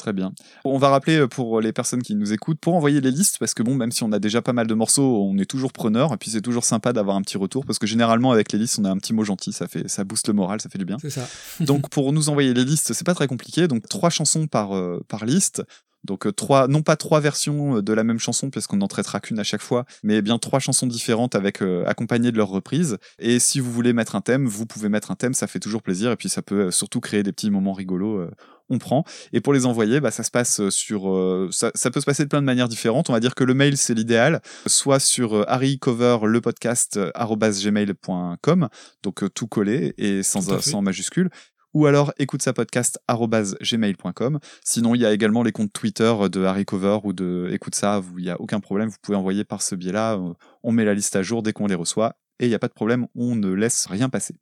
Très 0.00 0.14
bien. 0.14 0.32
On 0.64 0.78
va 0.78 0.88
rappeler 0.88 1.18
euh, 1.18 1.28
pour 1.28 1.60
les 1.60 1.74
personnes 1.74 2.02
qui 2.02 2.14
nous 2.14 2.32
écoutent, 2.32 2.58
pour 2.58 2.74
envoyer 2.74 3.02
les 3.02 3.10
listes, 3.10 3.36
parce 3.38 3.52
que 3.52 3.62
bon, 3.62 3.74
même 3.74 3.92
si 3.92 4.02
on 4.02 4.10
a 4.12 4.18
déjà 4.18 4.40
pas 4.40 4.54
mal 4.54 4.66
de 4.66 4.72
morceaux, 4.72 5.22
on 5.22 5.36
est 5.36 5.44
toujours 5.44 5.74
preneur, 5.74 6.14
et 6.14 6.16
puis 6.16 6.30
c'est 6.30 6.40
toujours 6.40 6.64
sympa 6.64 6.94
d'avoir 6.94 7.16
un 7.16 7.20
petit 7.20 7.36
retour, 7.36 7.66
parce 7.66 7.78
que 7.78 7.86
généralement 7.86 8.32
avec 8.32 8.50
les 8.50 8.58
listes, 8.58 8.78
on 8.80 8.86
a 8.86 8.90
un 8.90 8.96
petit 8.96 9.12
mot 9.12 9.24
gentil, 9.24 9.52
ça 9.52 9.68
fait, 9.68 9.88
ça 9.88 10.04
booste 10.04 10.28
le 10.28 10.32
moral, 10.32 10.58
ça 10.58 10.70
fait 10.70 10.78
du 10.78 10.86
bien. 10.86 10.96
C'est 11.02 11.10
ça. 11.10 11.28
Donc 11.60 11.90
pour 11.90 12.14
nous 12.14 12.30
envoyer 12.30 12.54
les 12.54 12.64
listes, 12.64 12.94
c'est 12.94 13.04
pas 13.04 13.14
très 13.14 13.26
compliqué. 13.26 13.68
Donc 13.68 13.86
trois 13.90 14.08
chansons 14.08 14.46
par 14.46 14.74
euh, 14.74 15.04
par 15.06 15.26
liste. 15.26 15.62
Donc 16.04 16.26
euh, 16.26 16.32
trois, 16.32 16.66
non 16.66 16.82
pas 16.82 16.96
trois 16.96 17.20
versions 17.20 17.82
de 17.82 17.92
la 17.92 18.04
même 18.04 18.18
chanson 18.18 18.50
parce 18.50 18.66
qu'on 18.66 18.78
n'en 18.78 18.88
traitera 18.88 19.20
qu'une 19.20 19.38
à 19.38 19.44
chaque 19.44 19.60
fois, 19.60 19.84
mais 20.02 20.22
bien 20.22 20.38
trois 20.38 20.58
chansons 20.58 20.86
différentes 20.86 21.34
avec 21.34 21.60
euh, 21.62 21.84
accompagnées 21.86 22.32
de 22.32 22.38
leur 22.38 22.48
reprise. 22.48 22.96
Et 23.18 23.38
si 23.38 23.60
vous 23.60 23.70
voulez 23.70 23.92
mettre 23.92 24.16
un 24.16 24.22
thème, 24.22 24.46
vous 24.46 24.64
pouvez 24.64 24.88
mettre 24.88 25.10
un 25.10 25.14
thème, 25.14 25.34
ça 25.34 25.46
fait 25.46 25.60
toujours 25.60 25.82
plaisir 25.82 26.10
et 26.10 26.16
puis 26.16 26.28
ça 26.28 26.40
peut 26.40 26.70
surtout 26.70 27.00
créer 27.00 27.22
des 27.22 27.32
petits 27.32 27.50
moments 27.50 27.74
rigolos. 27.74 28.18
euh, 28.18 28.30
on 28.70 28.78
prend. 28.78 29.04
Et 29.32 29.40
pour 29.40 29.52
les 29.52 29.66
envoyer, 29.66 30.00
bah, 30.00 30.10
ça 30.10 30.22
se 30.22 30.30
passe 30.30 30.68
sur, 30.70 31.10
euh, 31.10 31.48
ça, 31.50 31.70
ça 31.74 31.90
peut 31.90 32.00
se 32.00 32.06
passer 32.06 32.22
de 32.24 32.28
plein 32.28 32.40
de 32.40 32.46
manières 32.46 32.68
différentes. 32.68 33.10
On 33.10 33.12
va 33.12 33.20
dire 33.20 33.34
que 33.34 33.44
le 33.44 33.52
mail 33.52 33.76
c'est 33.76 33.94
l'idéal, 33.94 34.40
soit 34.66 35.00
sur 35.00 35.34
euh, 35.36 35.44
harrycover 35.48 36.18
le 36.24 36.40
podcast 36.40 36.96
euh, 36.96 37.10
gmail.com, 37.14 38.68
donc 39.02 39.22
euh, 39.22 39.28
tout 39.28 39.46
collé 39.46 39.94
et 39.98 40.22
sans, 40.22 40.40
sans 40.70 40.82
majuscule 40.82 41.30
ou 41.72 41.86
alors 41.86 42.12
écoute 42.18 42.42
sa 42.42 42.52
podcast 42.52 42.98
gmail.com. 43.08 44.40
Sinon, 44.64 44.94
il 44.96 45.02
y 45.02 45.06
a 45.06 45.12
également 45.12 45.44
les 45.44 45.52
comptes 45.52 45.72
Twitter 45.72 46.12
de 46.30 46.42
Harry 46.42 46.64
Cover 46.64 46.98
ou 47.04 47.12
de 47.12 47.48
Écoute 47.52 47.76
ça, 47.76 48.00
vous- 48.00 48.18
il 48.18 48.24
n'y 48.24 48.30
a 48.30 48.40
aucun 48.40 48.58
problème, 48.58 48.88
vous 48.88 48.96
pouvez 49.00 49.16
envoyer 49.16 49.44
par 49.44 49.62
ce 49.62 49.76
biais-là. 49.76 50.14
euh, 50.14 50.32
On 50.64 50.72
met 50.72 50.84
la 50.84 50.94
liste 50.94 51.14
à 51.14 51.22
jour 51.22 51.42
dès 51.44 51.52
qu'on 51.52 51.68
les 51.68 51.76
reçoit 51.76 52.16
et 52.40 52.46
il 52.46 52.48
n'y 52.48 52.56
a 52.56 52.58
pas 52.58 52.66
de 52.68 52.72
problème, 52.72 53.06
on 53.14 53.36
ne 53.36 53.52
laisse 53.52 53.86
rien 53.86 54.08
passer. 54.08 54.34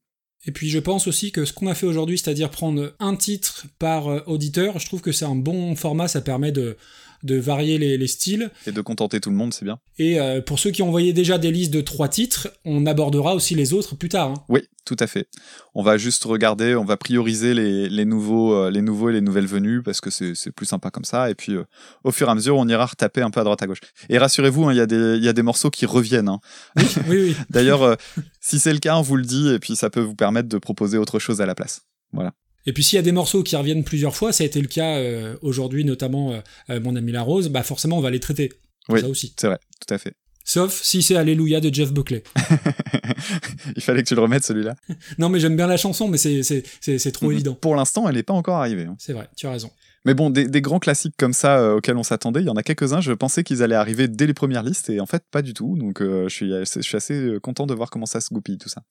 Et 0.46 0.52
puis 0.52 0.70
je 0.70 0.78
pense 0.78 1.06
aussi 1.06 1.32
que 1.32 1.44
ce 1.44 1.52
qu'on 1.52 1.66
a 1.66 1.74
fait 1.74 1.86
aujourd'hui, 1.86 2.18
c'est-à-dire 2.18 2.50
prendre 2.50 2.94
un 3.00 3.16
titre 3.16 3.66
par 3.78 4.08
euh, 4.08 4.20
auditeur, 4.26 4.78
je 4.78 4.86
trouve 4.86 5.00
que 5.00 5.12
c'est 5.12 5.24
un 5.24 5.34
bon 5.34 5.74
format, 5.74 6.08
ça 6.08 6.20
permet 6.20 6.52
de, 6.52 6.76
de 7.22 7.36
varier 7.36 7.78
les, 7.78 7.96
les 7.98 8.06
styles. 8.06 8.50
Et 8.66 8.72
de 8.72 8.80
contenter 8.80 9.20
tout 9.20 9.30
le 9.30 9.36
monde, 9.36 9.52
c'est 9.54 9.64
bien. 9.64 9.78
Et 9.98 10.20
euh, 10.20 10.40
pour 10.40 10.58
ceux 10.58 10.70
qui 10.70 10.82
ont 10.82 10.88
envoyé 10.88 11.12
déjà 11.12 11.38
des 11.38 11.50
listes 11.50 11.72
de 11.72 11.80
trois 11.80 12.08
titres, 12.08 12.48
on 12.64 12.86
abordera 12.86 13.34
aussi 13.34 13.54
les 13.54 13.72
autres 13.72 13.96
plus 13.96 14.08
tard. 14.08 14.28
hein. 14.30 14.34
Oui, 14.48 14.60
tout 14.84 14.96
à 15.00 15.06
fait. 15.06 15.28
On 15.74 15.82
va 15.82 15.98
juste 15.98 16.24
regarder, 16.24 16.74
on 16.74 16.84
va 16.84 16.96
prioriser 16.96 17.54
les, 17.54 17.88
les 17.88 18.04
nouveaux, 18.04 18.54
euh, 18.54 18.70
les 18.70 18.80
nouveaux 18.82 19.10
et 19.10 19.12
les 19.12 19.20
nouvelles 19.20 19.46
venues 19.46 19.82
parce 19.82 20.00
que 20.00 20.10
c'est 20.10 20.52
plus 20.52 20.66
sympa 20.66 20.90
comme 20.90 21.04
ça. 21.04 21.30
Et 21.30 21.34
puis, 21.34 21.52
euh, 21.54 21.64
au 22.04 22.12
fur 22.12 22.28
et 22.28 22.30
à 22.30 22.34
mesure, 22.34 22.56
on 22.56 22.66
ira 22.68 22.86
retaper 22.86 23.22
un 23.22 23.30
peu 23.30 23.40
à 23.40 23.44
droite 23.44 23.62
à 23.62 23.66
gauche. 23.66 23.80
Et 24.08 24.18
rassurez-vous, 24.18 24.64
hein, 24.68 24.72
il 24.72 24.76
y, 24.76 24.80
a 24.80 24.86
des- 24.86 25.16
il 25.16 25.24
y 25.24 25.28
a 25.28 25.32
des 25.32 25.42
morceaux 25.42 25.70
qui 25.70 25.86
reviennent. 25.86 26.28
hein. 26.28 26.40
Oui, 26.76 26.84
oui. 27.10 27.36
D'ailleurs, 27.50 27.82
euh, 27.82 27.94
si 28.40 28.58
c'est 28.58 28.72
le 28.72 28.78
cas, 28.78 28.96
on 28.96 29.02
vous 29.02 29.16
le 29.16 29.24
dit 29.24 29.48
et 29.52 29.58
puis 29.58 29.76
ça 29.76 29.90
peut 29.90 30.00
vous 30.00 30.14
permettre 30.14 30.48
de 30.48 30.58
proposer 30.58 30.98
autre 30.98 31.18
chose 31.18 31.40
à 31.40 31.46
la 31.46 31.54
place. 31.54 31.82
Voilà. 32.12 32.32
Et 32.68 32.72
puis 32.74 32.82
s'il 32.84 32.96
y 32.96 32.98
a 32.98 33.02
des 33.02 33.12
morceaux 33.12 33.42
qui 33.42 33.56
reviennent 33.56 33.82
plusieurs 33.82 34.14
fois, 34.14 34.30
ça 34.30 34.44
a 34.44 34.46
été 34.46 34.60
le 34.60 34.66
cas 34.68 34.98
euh, 34.98 35.36
aujourd'hui, 35.40 35.86
notamment 35.86 36.32
euh, 36.32 36.40
euh, 36.68 36.80
Mon 36.80 36.96
ami 36.96 37.12
la 37.12 37.22
rose, 37.22 37.48
bah 37.48 37.62
forcément 37.62 37.96
on 37.96 38.02
va 38.02 38.10
les 38.10 38.20
traiter. 38.20 38.52
Oui, 38.90 39.00
Ça 39.00 39.08
aussi. 39.08 39.32
c'est 39.40 39.46
vrai, 39.46 39.58
tout 39.80 39.94
à 39.94 39.96
fait. 39.96 40.12
Sauf 40.44 40.82
si 40.82 41.00
c'est 41.00 41.16
Alléluia 41.16 41.60
de 41.62 41.72
Jeff 41.72 41.92
Buckley. 41.94 42.22
Il 43.76 43.82
fallait 43.82 44.02
que 44.02 44.08
tu 44.08 44.14
le 44.14 44.20
remettes 44.20 44.44
celui-là. 44.44 44.74
non 45.18 45.30
mais 45.30 45.40
j'aime 45.40 45.56
bien 45.56 45.66
la 45.66 45.78
chanson, 45.78 46.08
mais 46.08 46.18
c'est 46.18 47.12
trop 47.12 47.32
évident. 47.32 47.54
Pour 47.54 47.74
l'instant, 47.74 48.06
elle 48.06 48.16
n'est 48.16 48.22
pas 48.22 48.34
encore 48.34 48.56
arrivée. 48.56 48.84
hein. 48.84 48.96
C'est 48.98 49.14
vrai, 49.14 49.28
tu 49.34 49.46
as 49.46 49.50
raison. 49.52 49.70
Mais 50.04 50.12
bon, 50.12 50.28
des, 50.28 50.46
des 50.46 50.60
grands 50.60 50.78
classiques 50.78 51.14
comme 51.18 51.32
ça 51.32 51.58
euh, 51.58 51.76
auxquels 51.76 51.96
on 51.96 52.02
s'attendait, 52.02 52.40
il 52.40 52.46
y 52.46 52.50
en 52.50 52.56
a 52.56 52.62
quelques-uns. 52.62 53.00
Je 53.00 53.12
pensais 53.12 53.44
qu'ils 53.44 53.62
allaient 53.62 53.74
arriver 53.76 54.08
dès 54.08 54.26
les 54.26 54.34
premières 54.34 54.62
listes 54.62 54.90
et 54.90 55.00
en 55.00 55.06
fait 55.06 55.22
pas 55.30 55.40
du 55.40 55.54
tout. 55.54 55.74
Donc 55.78 56.02
euh, 56.02 56.28
je, 56.28 56.34
suis, 56.34 56.50
je 56.50 56.80
suis 56.82 56.96
assez 56.98 57.38
content 57.42 57.66
de 57.66 57.72
voir 57.72 57.88
comment 57.88 58.06
ça 58.06 58.20
se 58.20 58.28
goupille 58.32 58.58
tout 58.58 58.68
ça. 58.68 58.82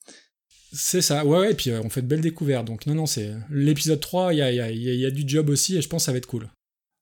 C'est 0.73 1.01
ça, 1.01 1.25
ouais, 1.25 1.39
ouais, 1.39 1.51
et 1.51 1.55
puis 1.55 1.69
euh, 1.71 1.81
on 1.83 1.89
fait 1.89 2.01
de 2.01 2.07
belles 2.07 2.21
découvertes. 2.21 2.65
Donc 2.65 2.85
non, 2.85 2.95
non, 2.95 3.05
c'est 3.05 3.31
l'épisode 3.49 3.99
3, 3.99 4.33
il 4.33 4.37
y 4.37 4.41
a, 4.41 4.51
il 4.51 4.55
y 4.57 4.61
a- 4.61 4.69
il 4.71 4.81
y 4.83 4.89
a- 4.89 4.93
il 4.93 4.99
y 4.99 5.05
a 5.05 5.11
du 5.11 5.23
job 5.27 5.49
aussi, 5.49 5.77
et 5.77 5.81
je 5.81 5.87
pense 5.87 6.03
que 6.03 6.05
ça 6.07 6.11
va 6.11 6.17
être 6.17 6.25
cool. 6.27 6.49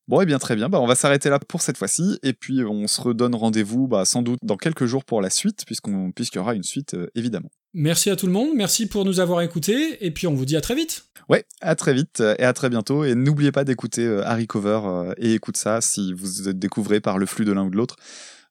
Bon, 0.08 0.22
et 0.22 0.26
bien 0.28 0.38
très 0.38 0.56
bien, 0.56 0.70
bah, 0.70 0.80
on 0.80 0.86
va 0.86 0.94
s'arrêter 0.94 1.30
là 1.32 1.40
pour 1.40 1.64
cette 1.64 1.78
fois-ci, 1.78 2.20
et 2.22 2.34
puis 2.34 2.64
on 2.64 2.86
se 2.88 3.02
redonne 3.02 3.34
rendez-vous 3.34 3.88
bah, 3.88 4.06
sans 4.06 4.22
doute 4.22 4.38
dans 4.44 4.56
quelques 4.56 4.86
jours 4.86 5.04
pour 5.04 5.20
la 5.20 5.32
suite, 5.32 5.64
puisqu'il 5.66 6.12
y 6.36 6.38
aura 6.38 6.54
une 6.54 6.62
suite, 6.64 6.94
euh, 6.94 7.08
évidemment. 7.16 7.50
Merci 7.74 8.12
à 8.12 8.16
tout 8.16 8.28
le 8.28 8.32
monde, 8.32 8.50
merci 8.56 8.86
pour 8.86 9.04
nous 9.04 9.20
avoir 9.20 9.42
écoutés, 9.42 10.06
et 10.06 10.12
puis 10.12 10.28
on 10.28 10.36
vous 10.36 10.46
dit 10.46 10.56
à 10.56 10.62
très 10.62 10.76
vite. 10.76 11.06
Ouais, 11.28 11.44
à 11.60 11.74
très 11.76 11.96
vite 11.96 12.22
euh, 12.22 12.36
et 12.38 12.44
à 12.44 12.54
très 12.54 12.70
bientôt, 12.70 13.04
et 13.04 13.16
n'oubliez 13.16 13.52
pas 13.52 13.64
d'écouter 13.64 14.06
euh, 14.06 14.22
Harry 14.28 14.46
Cover 14.46 14.82
euh, 14.86 15.14
et 15.18 15.34
écoute 15.34 15.58
ça 15.58 15.82
si 15.82 16.14
vous 16.14 16.48
êtes 16.50 16.60
découvrez 16.60 17.02
par 17.02 17.18
le 17.18 17.26
flux 17.26 17.44
de 17.46 17.52
l'un 17.52 17.64
ou 17.64 17.72
de 17.72 17.76
l'autre. 17.76 17.96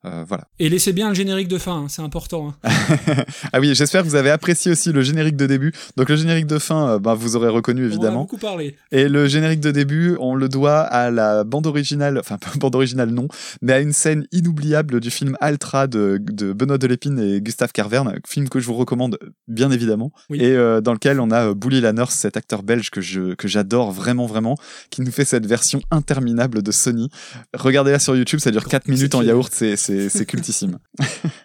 Euh, 0.04 0.24
voilà. 0.26 0.44
Et 0.58 0.68
laissez 0.68 0.92
bien 0.92 1.08
le 1.08 1.14
générique 1.14 1.48
de 1.48 1.58
fin, 1.58 1.82
hein, 1.82 1.86
c'est 1.88 2.02
important. 2.02 2.54
hein. 2.64 2.70
ah 3.52 3.60
oui, 3.60 3.74
j'espère 3.74 4.02
que 4.02 4.08
vous 4.08 4.14
avez 4.16 4.30
apprécié 4.30 4.70
aussi 4.72 4.92
le 4.92 5.02
générique 5.02 5.36
de 5.36 5.46
début. 5.46 5.72
Donc 5.96 6.08
le 6.08 6.16
générique 6.16 6.46
de 6.46 6.58
fin, 6.58 6.88
euh, 6.90 6.98
bah, 6.98 7.14
vous 7.14 7.36
aurez 7.36 7.48
reconnu 7.48 7.82
On 7.82 7.86
en 7.86 7.88
a 7.88 7.92
évidemment. 7.92 8.20
beaucoup 8.22 8.36
parlé. 8.38 8.76
Et 8.92 9.08
le 9.08 9.26
générique 9.28 9.60
de 9.60 9.70
début, 9.70 10.16
on 10.20 10.34
le 10.34 10.48
doit 10.48 10.80
à 10.80 11.10
la 11.10 11.44
bande 11.44 11.66
originale, 11.66 12.18
enfin 12.18 12.36
pas 12.38 12.50
bande 12.58 12.74
originale 12.74 13.10
non, 13.10 13.28
mais 13.62 13.72
à 13.72 13.80
une 13.80 13.92
scène 13.92 14.26
inoubliable 14.32 15.00
du 15.00 15.10
film 15.10 15.36
Altra 15.40 15.86
de, 15.86 16.18
de 16.20 16.52
Benoît 16.52 16.78
Delépine 16.78 17.18
et 17.18 17.40
Gustave 17.40 17.72
Carverne, 17.72 18.18
film 18.26 18.48
que 18.48 18.60
je 18.60 18.66
vous 18.66 18.74
recommande 18.74 19.18
bien 19.48 19.70
évidemment, 19.70 20.12
Oui. 20.30 20.38
et 20.42 20.52
euh, 20.56 20.80
dans 20.80 20.92
lequel 20.92 21.20
on 21.20 21.30
a 21.30 21.54
Bouli 21.54 21.80
Lanners, 21.80 22.10
cet 22.10 22.36
acteur 22.36 22.62
belge 22.62 22.90
que 22.90 23.00
je 23.00 23.34
que 23.34 23.48
j'adore 23.48 23.90
vraiment 23.92 24.26
vraiment, 24.26 24.56
qui 24.90 25.00
nous 25.02 25.10
fait 25.12 25.24
cette 25.24 25.46
version 25.46 25.80
interminable 25.90 26.62
de 26.62 26.70
Sony. 26.72 27.08
Regardez-la 27.54 27.98
sur 27.98 28.16
YouTube, 28.16 28.40
ça 28.40 28.50
dure 28.50 28.64
4 28.64 28.88
minutes 28.88 29.14
en 29.14 29.22
yaourt, 29.22 29.50
c'est 29.52 29.76
c'est 29.76 29.93
c'est 30.08 30.26
cultissime. 30.26 30.78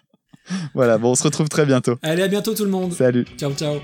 voilà, 0.74 0.98
bon, 0.98 1.12
on 1.12 1.14
se 1.14 1.22
retrouve 1.22 1.48
très 1.48 1.66
bientôt. 1.66 1.96
Allez, 2.02 2.22
à 2.22 2.28
bientôt 2.28 2.54
tout 2.54 2.64
le 2.64 2.70
monde. 2.70 2.92
Salut. 2.92 3.24
Ciao, 3.38 3.52
ciao. 3.52 3.80